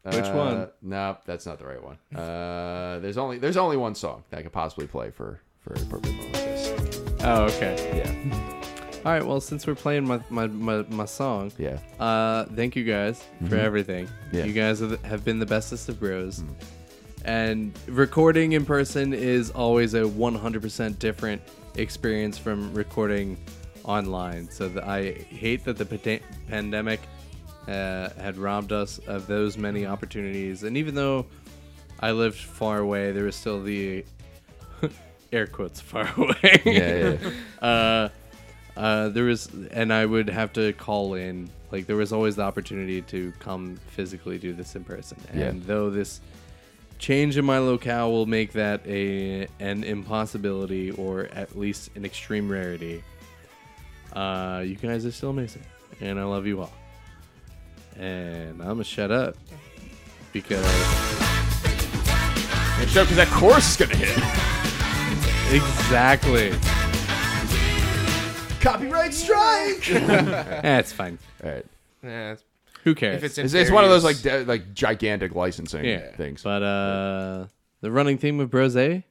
Which 0.02 0.24
Uh, 0.24 0.32
one? 0.32 0.68
No, 0.82 1.18
that's 1.27 1.47
not 1.47 1.59
the 1.59 1.66
right 1.66 1.82
one. 1.82 1.98
Uh, 2.18 2.98
there's 3.02 3.18
only 3.18 3.39
there's 3.39 3.56
only 3.56 3.77
one 3.77 3.94
song 3.94 4.24
that 4.31 4.39
I 4.39 4.43
could 4.43 4.52
possibly 4.52 4.86
play 4.86 5.10
for 5.10 5.40
for 5.60 5.74
appropriate 5.74 6.16
moment 6.16 6.35
like 6.35 6.44
this. 6.44 7.01
Oh, 7.22 7.44
okay. 7.44 7.77
Yeah, 7.98 8.60
All 9.05 9.12
right. 9.12 9.24
Well, 9.24 9.40
since 9.40 9.66
we're 9.66 9.74
playing 9.74 10.06
my 10.06 10.20
my, 10.31 10.47
my, 10.47 10.82
my 10.89 11.05
song, 11.05 11.52
yeah. 11.59 11.78
uh, 11.98 12.44
thank 12.47 12.77
you 12.77 12.85
guys 12.85 13.22
for 13.48 13.56
everything. 13.56 14.09
Yeah. 14.32 14.44
You 14.44 14.52
guys 14.52 14.81
the, 14.81 14.98
have 15.05 15.24
been 15.24 15.39
the 15.39 15.47
bestest 15.47 15.89
of 15.89 16.01
bros. 16.01 16.43
And 17.24 17.72
recording 17.86 18.52
in 18.52 18.64
person 18.64 19.12
is 19.12 19.51
always 19.51 19.93
a 19.93 20.02
100% 20.02 20.98
different 20.98 21.43
experience 21.77 22.39
from 22.39 22.72
recording 22.72 23.36
online. 23.85 24.51
So 24.51 24.68
the, 24.68 24.86
I 24.89 25.12
hate 25.12 25.64
that 25.64 25.77
the 25.77 26.20
pandemic 26.48 27.01
uh, 27.69 28.11
had 28.11 28.37
robbed 28.37 28.73
us 28.73 28.99
of 29.07 29.27
those 29.27 29.57
many 29.57 29.87
opportunities. 29.87 30.62
And 30.62 30.77
even 30.77 30.95
though 30.95 31.27
I 32.01 32.12
lived 32.12 32.39
far 32.39 32.78
away, 32.78 33.12
there 33.12 33.24
was 33.24 33.37
still 33.37 33.62
the 33.62 34.05
air 35.32 35.47
quotes 35.47 35.81
far 35.81 36.11
away. 36.16 36.62
Yeah, 36.65 37.16
yeah. 37.20 37.31
uh, 37.66 38.09
uh, 38.77 39.09
there 39.11 39.24
was, 39.24 39.49
and 39.73 39.93
I 39.93 40.07
would 40.07 40.28
have 40.31 40.53
to 40.55 40.73
call 40.74 41.15
in. 41.15 41.51
Like 41.70 41.87
there 41.87 41.97
was 41.97 42.12
always 42.12 42.37
the 42.37 42.43
opportunity 42.43 43.01
to 43.03 43.32
come 43.39 43.77
physically 43.89 44.39
do 44.39 44.53
this 44.53 44.74
in 44.74 44.82
person. 44.82 45.19
Yeah. 45.32 45.45
And 45.45 45.62
though 45.62 45.89
this 45.91 46.20
change 46.99 47.37
in 47.37 47.45
my 47.45 47.59
locale 47.59 48.11
will 48.11 48.27
make 48.27 48.53
that 48.53 48.85
a 48.87 49.47
an 49.61 49.85
impossibility 49.85 50.91
or 50.93 51.27
at 51.32 51.57
least 51.57 51.91
an 51.95 52.05
extreme 52.05 52.51
rarity, 52.51 53.05
uh, 54.12 54.62
you 54.66 54.74
guys 54.74 55.07
are 55.07 55.12
still 55.12 55.31
amazing, 55.31 55.62
and 56.01 56.19
I 56.19 56.24
love 56.24 56.47
you 56.47 56.61
all. 56.61 56.73
And 58.01 58.60
I'm 58.62 58.68
gonna 58.68 58.85
shut 58.85 59.10
up 59.10 59.36
because 60.32 60.64
Show 62.90 63.02
because 63.05 63.16
that 63.16 63.28
chorus 63.31 63.70
is 63.70 63.77
gonna 63.77 63.94
hit. 63.94 64.16
exactly. 65.55 66.51
Copyright 68.60 69.12
strike. 69.14 69.85
That's 69.86 70.93
fine. 70.93 71.18
All 71.44 71.51
right. 71.51 71.66
Yeah, 72.02 72.36
Who 72.85 72.94
cares? 72.94 73.16
if 73.18 73.24
it's 73.24 73.39
in 73.39 73.44
It's, 73.44 73.55
it's 73.55 73.70
one 73.70 73.85
of 73.85 73.90
those 73.90 74.02
use. 74.05 74.24
like 74.24 74.32
de- 74.35 74.44
like 74.47 74.72
gigantic 74.74 75.35
licensing 75.35 75.85
Yeah, 75.85 76.10
things. 76.16 76.43
But 76.43 76.62
uh, 76.62 77.47
the 77.82 77.90
running 77.90 78.16
theme 78.18 78.40
of 78.40 78.51
Brose, 78.51 79.02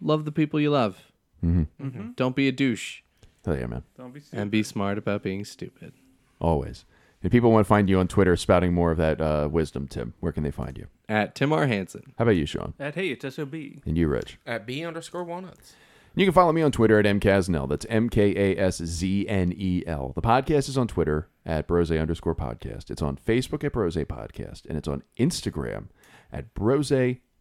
love 0.00 0.24
the 0.24 0.32
people 0.32 0.58
you 0.60 0.70
love. 0.70 0.98
Mm-hmm. 1.44 2.10
Don't 2.16 2.34
be 2.34 2.48
a 2.48 2.52
douche, 2.52 3.02
Hell 3.44 3.56
yeah, 3.56 3.66
man. 3.66 3.84
Don't 3.96 4.12
be 4.12 4.18
stupid. 4.20 4.40
and 4.42 4.50
be 4.50 4.64
smart 4.64 4.98
about 4.98 5.22
being 5.22 5.44
stupid. 5.44 5.92
Always. 6.40 6.84
If 7.22 7.32
people 7.32 7.50
want 7.50 7.64
to 7.66 7.68
find 7.68 7.88
you 7.88 7.98
on 7.98 8.06
Twitter 8.06 8.36
spouting 8.36 8.72
more 8.72 8.92
of 8.92 8.98
that 8.98 9.20
uh, 9.20 9.48
wisdom, 9.50 9.88
Tim, 9.88 10.14
where 10.20 10.30
can 10.32 10.44
they 10.44 10.52
find 10.52 10.78
you? 10.78 10.86
At 11.08 11.34
Tim 11.34 11.52
R. 11.52 11.66
Hansen. 11.66 12.14
How 12.16 12.22
about 12.22 12.36
you, 12.36 12.46
Sean? 12.46 12.74
At 12.78 12.94
hey, 12.94 13.08
it's 13.08 13.34
sob. 13.34 13.52
And 13.54 13.98
you, 13.98 14.08
Rich? 14.08 14.38
at 14.46 14.66
B 14.66 14.84
underscore 14.84 15.24
walnuts. 15.24 15.74
You 16.14 16.24
can 16.26 16.34
follow 16.34 16.52
me 16.52 16.62
on 16.62 16.72
Twitter 16.72 16.98
at 16.98 17.04
mkasznel. 17.04 17.68
That's 17.68 17.86
M 17.88 18.08
K 18.08 18.34
A 18.36 18.58
S 18.58 18.78
Z 18.78 19.28
N 19.28 19.52
E 19.56 19.82
L. 19.86 20.12
The 20.14 20.22
podcast 20.22 20.68
is 20.68 20.78
on 20.78 20.88
Twitter 20.88 21.28
at 21.44 21.66
brose 21.66 21.90
underscore 21.90 22.34
podcast. 22.34 22.90
It's 22.90 23.02
on 23.02 23.16
Facebook 23.16 23.64
at 23.64 23.72
brose 23.72 23.96
podcast, 23.96 24.66
and 24.66 24.78
it's 24.78 24.88
on 24.88 25.02
Instagram 25.18 25.86
at 26.32 26.54
brose 26.54 26.92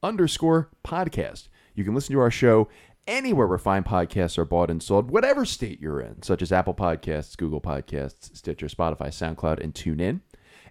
underscore 0.04 0.70
podcast. 0.84 1.48
You 1.76 1.84
can 1.84 1.94
listen 1.94 2.14
to 2.14 2.20
our 2.22 2.32
show 2.32 2.68
anywhere 3.08 3.48
where 3.48 3.58
fine 3.58 3.84
podcasts 3.84 4.38
are 4.38 4.46
bought 4.46 4.70
and 4.70 4.84
sold, 4.84 5.10
whatever 5.10 5.46
state 5.46 5.82
you're 5.82 6.02
in, 6.02 6.22
such 6.22 6.42
as 6.42 6.52
Apple 6.52 6.74
Podcasts, 6.74 7.38
Google 7.38 7.62
Podcasts, 7.62 8.36
Stitcher, 8.36 8.68
Spotify, 8.68 9.08
SoundCloud, 9.08 9.64
and 9.64 9.74
TuneIn. 9.74 10.22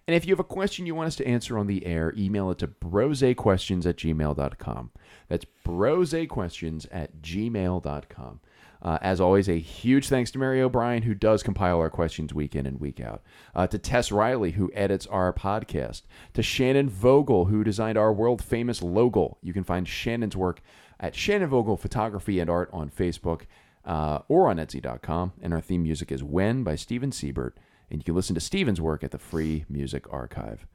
And 0.08 0.14
if 0.14 0.24
you 0.24 0.32
have 0.32 0.40
a 0.40 0.44
question 0.44 0.86
you 0.86 0.94
want 0.94 1.08
us 1.08 1.16
to 1.16 1.26
answer 1.26 1.58
on 1.58 1.66
the 1.66 1.84
air, 1.84 2.14
email 2.16 2.50
it 2.50 2.58
to 2.58 2.68
brosequestions 2.68 3.86
at 3.86 3.96
gmail.com. 3.96 4.90
That's 5.28 5.46
brosequestions 5.64 6.86
at 6.92 7.20
gmail.com. 7.20 8.40
Uh, 8.82 8.98
as 9.00 9.20
always, 9.20 9.48
a 9.48 9.58
huge 9.58 10.08
thanks 10.08 10.30
to 10.30 10.38
Mary 10.38 10.60
O'Brien, 10.60 11.02
who 11.02 11.14
does 11.14 11.42
compile 11.42 11.78
our 11.78 11.90
questions 11.90 12.32
week 12.32 12.54
in 12.54 12.66
and 12.66 12.78
week 12.78 13.00
out. 13.00 13.22
Uh, 13.54 13.66
to 13.66 13.78
Tess 13.78 14.12
Riley, 14.12 14.52
who 14.52 14.70
edits 14.74 15.06
our 15.08 15.32
podcast. 15.32 16.02
To 16.34 16.42
Shannon 16.42 16.88
Vogel, 16.88 17.46
who 17.46 17.64
designed 17.64 17.98
our 17.98 18.12
world 18.12 18.44
famous 18.44 18.82
logo. 18.82 19.38
You 19.42 19.52
can 19.52 19.64
find 19.64 19.88
Shannon's 19.88 20.36
work 20.36 20.60
at 20.98 21.14
Shannon 21.14 21.48
Vogel 21.48 21.76
Photography 21.76 22.40
and 22.40 22.50
Art 22.50 22.70
on 22.72 22.90
Facebook 22.90 23.42
uh, 23.84 24.20
or 24.28 24.48
on 24.48 24.56
Etsy.com. 24.56 25.32
And 25.42 25.52
our 25.54 25.60
theme 25.60 25.82
music 25.82 26.10
is 26.10 26.22
When 26.22 26.62
by 26.64 26.74
Steven 26.74 27.12
Siebert. 27.12 27.56
And 27.90 28.00
you 28.00 28.04
can 28.04 28.14
listen 28.14 28.34
to 28.34 28.40
Steven's 28.40 28.80
work 28.80 29.04
at 29.04 29.12
the 29.12 29.18
Free 29.18 29.64
Music 29.68 30.12
Archive. 30.12 30.66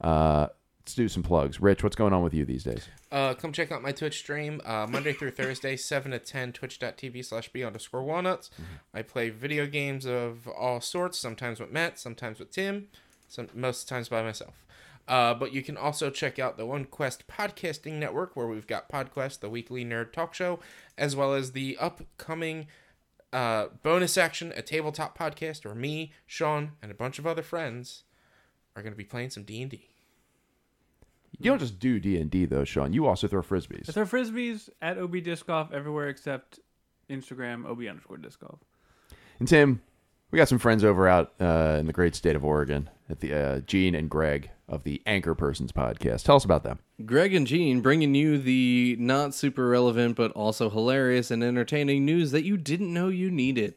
Uh, 0.00 0.46
let's 0.80 0.94
do 0.94 1.08
some 1.08 1.22
plugs. 1.22 1.60
Rich, 1.60 1.82
what's 1.82 1.96
going 1.96 2.12
on 2.12 2.22
with 2.22 2.32
you 2.32 2.44
these 2.44 2.62
days? 2.62 2.88
Uh, 3.10 3.34
come 3.34 3.52
check 3.52 3.72
out 3.72 3.82
my 3.82 3.90
Twitch 3.90 4.18
stream 4.18 4.60
uh, 4.64 4.86
Monday 4.88 5.12
through 5.12 5.32
Thursday, 5.32 5.76
7 5.76 6.12
to 6.12 6.18
10, 6.18 6.52
twitch.tv 6.52 7.24
slash 7.24 7.52
B 7.52 7.64
underscore 7.64 8.04
walnuts. 8.04 8.50
I 8.94 9.02
play 9.02 9.30
video 9.30 9.66
games 9.66 10.06
of 10.06 10.46
all 10.46 10.80
sorts, 10.80 11.18
sometimes 11.18 11.58
with 11.58 11.72
Matt, 11.72 11.98
sometimes 11.98 12.38
with 12.38 12.50
Tim, 12.50 12.86
some, 13.28 13.48
most 13.52 13.88
times 13.88 14.08
by 14.08 14.22
myself. 14.22 14.64
Uh, 15.10 15.34
but 15.34 15.52
you 15.52 15.60
can 15.60 15.76
also 15.76 16.08
check 16.08 16.38
out 16.38 16.56
the 16.56 16.64
One 16.64 16.84
Quest 16.84 17.26
Podcasting 17.26 17.94
Network, 17.94 18.36
where 18.36 18.46
we've 18.46 18.68
got 18.68 18.88
PodQuest, 18.88 19.40
the 19.40 19.50
weekly 19.50 19.84
nerd 19.84 20.12
talk 20.12 20.34
show, 20.34 20.60
as 20.96 21.16
well 21.16 21.34
as 21.34 21.50
the 21.50 21.76
upcoming 21.78 22.68
uh, 23.32 23.66
bonus 23.82 24.16
action, 24.16 24.52
a 24.54 24.62
tabletop 24.62 25.18
podcast, 25.18 25.64
where 25.64 25.74
me, 25.74 26.12
Sean, 26.28 26.72
and 26.80 26.92
a 26.92 26.94
bunch 26.94 27.18
of 27.18 27.26
other 27.26 27.42
friends 27.42 28.04
are 28.76 28.82
going 28.82 28.92
to 28.92 28.96
be 28.96 29.02
playing 29.02 29.30
some 29.30 29.42
D&D. 29.42 29.88
You 31.40 31.50
don't 31.50 31.58
just 31.58 31.80
do 31.80 31.98
D 31.98 32.16
and 32.20 32.30
D 32.30 32.44
though, 32.44 32.64
Sean. 32.64 32.92
You 32.92 33.06
also 33.06 33.26
throw 33.26 33.42
frisbees. 33.42 33.88
I 33.88 33.92
throw 33.92 34.04
frisbees 34.04 34.68
at 34.80 34.96
ob 34.98 35.20
disc 35.24 35.46
golf 35.46 35.72
everywhere 35.72 36.08
except 36.08 36.60
Instagram 37.08 37.66
ob 37.66 37.80
underscore 37.80 38.18
disc 38.18 38.38
golf. 38.40 38.60
And 39.38 39.48
Tim, 39.48 39.80
we 40.30 40.36
got 40.36 40.48
some 40.48 40.58
friends 40.58 40.84
over 40.84 41.08
out 41.08 41.32
uh, 41.40 41.76
in 41.78 41.86
the 41.86 41.92
great 41.92 42.14
state 42.14 42.36
of 42.36 42.44
Oregon 42.44 42.88
at 43.08 43.20
the 43.20 43.34
uh, 43.34 43.60
Gene 43.60 43.94
and 43.94 44.08
Greg 44.08 44.50
of 44.68 44.84
the 44.84 45.02
Anchor 45.04 45.34
Persons 45.34 45.72
podcast. 45.72 46.22
Tell 46.24 46.36
us 46.36 46.44
about 46.44 46.62
them. 46.62 46.78
Greg 47.04 47.34
and 47.34 47.46
Gene 47.46 47.80
bringing 47.80 48.14
you 48.14 48.38
the 48.38 48.96
not 49.00 49.34
super 49.34 49.68
relevant 49.68 50.16
but 50.16 50.30
also 50.32 50.70
hilarious 50.70 51.30
and 51.30 51.42
entertaining 51.42 52.04
news 52.04 52.30
that 52.30 52.44
you 52.44 52.56
didn't 52.56 52.92
know 52.92 53.08
you 53.08 53.30
needed. 53.30 53.74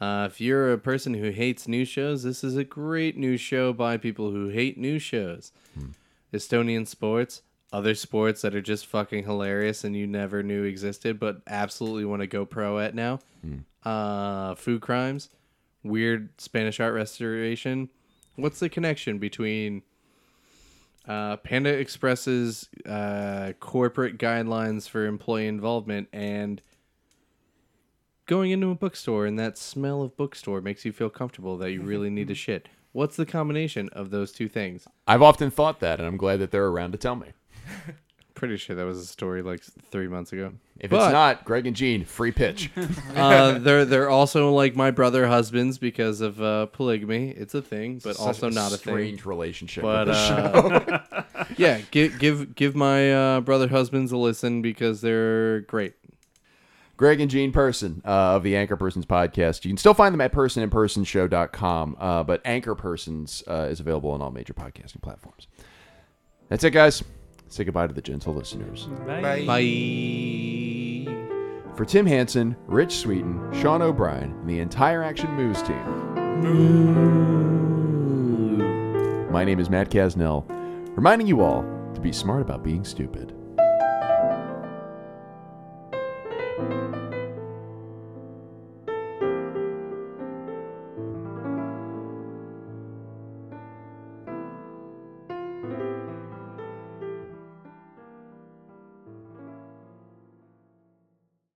Uh, 0.00 0.28
if 0.30 0.40
you're 0.40 0.72
a 0.72 0.78
person 0.78 1.14
who 1.14 1.30
hates 1.30 1.66
news 1.66 1.88
shows, 1.88 2.22
this 2.22 2.44
is 2.44 2.56
a 2.56 2.62
great 2.62 3.16
news 3.16 3.40
show 3.40 3.72
by 3.72 3.96
people 3.96 4.30
who 4.30 4.48
hate 4.48 4.78
news 4.78 5.02
shows. 5.02 5.50
Estonian 6.32 6.86
sports, 6.86 7.42
other 7.72 7.94
sports 7.96 8.42
that 8.42 8.54
are 8.54 8.60
just 8.60 8.86
fucking 8.86 9.24
hilarious 9.24 9.82
and 9.82 9.96
you 9.96 10.06
never 10.06 10.42
knew 10.42 10.62
existed 10.62 11.18
but 11.18 11.40
absolutely 11.48 12.04
want 12.04 12.20
to 12.22 12.26
go 12.28 12.44
pro 12.44 12.78
at 12.78 12.94
now. 12.94 13.18
Uh, 13.84 14.54
food 14.54 14.80
crimes, 14.82 15.30
weird 15.88 16.40
Spanish 16.40 16.80
art 16.80 16.94
restoration. 16.94 17.88
What's 18.36 18.60
the 18.60 18.68
connection 18.68 19.18
between 19.18 19.82
uh, 21.06 21.38
Panda 21.38 21.70
Express's 21.70 22.68
uh, 22.86 23.52
corporate 23.58 24.18
guidelines 24.18 24.88
for 24.88 25.06
employee 25.06 25.48
involvement 25.48 26.08
and 26.12 26.60
going 28.26 28.50
into 28.50 28.70
a 28.70 28.74
bookstore 28.74 29.26
and 29.26 29.38
that 29.38 29.58
smell 29.58 30.02
of 30.02 30.16
bookstore 30.16 30.60
makes 30.60 30.84
you 30.84 30.92
feel 30.92 31.10
comfortable 31.10 31.56
that 31.56 31.72
you 31.72 31.80
really 31.80 32.10
need 32.10 32.28
to 32.28 32.34
shit? 32.34 32.68
What's 32.92 33.16
the 33.16 33.26
combination 33.26 33.88
of 33.90 34.10
those 34.10 34.32
two 34.32 34.48
things? 34.48 34.86
I've 35.06 35.22
often 35.22 35.50
thought 35.50 35.80
that, 35.80 35.98
and 35.98 36.06
I'm 36.06 36.16
glad 36.16 36.38
that 36.40 36.50
they're 36.50 36.66
around 36.66 36.92
to 36.92 36.98
tell 36.98 37.16
me. 37.16 37.28
Pretty 38.38 38.56
sure 38.56 38.76
that 38.76 38.84
was 38.84 38.98
a 39.00 39.04
story 39.04 39.42
like 39.42 39.64
three 39.90 40.06
months 40.06 40.32
ago. 40.32 40.52
If 40.78 40.92
But- 40.92 41.06
it's 41.06 41.12
not, 41.12 41.44
Greg 41.44 41.66
and 41.66 41.74
Gene, 41.74 42.04
free 42.04 42.30
pitch. 42.30 42.70
uh, 43.16 43.58
they're 43.58 43.84
they're 43.84 44.08
also 44.08 44.52
like 44.54 44.76
my 44.76 44.92
brother 44.92 45.26
husbands 45.26 45.76
because 45.76 46.20
of 46.20 46.40
uh, 46.40 46.66
polygamy. 46.66 47.30
It's 47.30 47.52
a 47.54 47.60
thing, 47.62 47.94
but 47.98 48.14
Such 48.14 48.24
also 48.24 48.48
not 48.48 48.68
a 48.68 48.76
thing. 48.76 48.94
strange 48.94 49.26
relationship. 49.26 49.82
But 49.82 50.06
with 50.06 50.16
this 50.16 50.30
uh, 50.30 51.04
show. 51.10 51.44
yeah, 51.56 51.80
give 51.90 52.20
give 52.20 52.54
give 52.54 52.76
my 52.76 53.12
uh, 53.12 53.40
brother 53.40 53.66
husbands 53.66 54.12
a 54.12 54.16
listen 54.16 54.62
because 54.62 55.00
they're 55.00 55.62
great. 55.62 55.94
Greg 56.96 57.20
and 57.20 57.28
Gene 57.28 57.50
Person 57.50 58.02
uh, 58.04 58.36
of 58.36 58.44
the 58.44 58.56
Anchor 58.56 58.76
Persons 58.76 59.04
podcast. 59.04 59.64
You 59.64 59.70
can 59.70 59.78
still 59.78 59.94
find 59.94 60.12
them 60.12 60.20
at 60.20 60.30
personinpersonshow.com, 60.32 61.96
uh, 61.98 62.22
but 62.22 62.40
Anchor 62.44 62.76
Persons 62.76 63.42
uh, 63.48 63.66
is 63.68 63.80
available 63.80 64.12
on 64.12 64.22
all 64.22 64.30
major 64.30 64.54
podcasting 64.54 65.02
platforms. 65.02 65.48
That's 66.48 66.62
it, 66.62 66.70
guys. 66.70 67.02
Say 67.48 67.64
goodbye 67.64 67.86
to 67.86 67.94
the 67.94 68.02
gentle 68.02 68.34
listeners. 68.34 68.86
Bye. 69.06 69.44
Bye. 69.46 71.14
For 71.74 71.84
Tim 71.84 72.06
Hansen, 72.06 72.56
Rich 72.66 72.98
Sweeten, 72.98 73.40
Sean 73.54 73.82
O'Brien, 73.82 74.32
and 74.32 74.48
the 74.48 74.60
entire 74.60 75.02
Action 75.02 75.30
Moves 75.34 75.62
team. 75.62 75.84
My 79.30 79.44
name 79.44 79.60
is 79.60 79.70
Matt 79.70 79.90
Kasznel, 79.90 80.44
reminding 80.96 81.26
you 81.26 81.40
all 81.40 81.62
to 81.94 82.00
be 82.00 82.12
smart 82.12 82.42
about 82.42 82.62
being 82.64 82.84
stupid. 82.84 83.34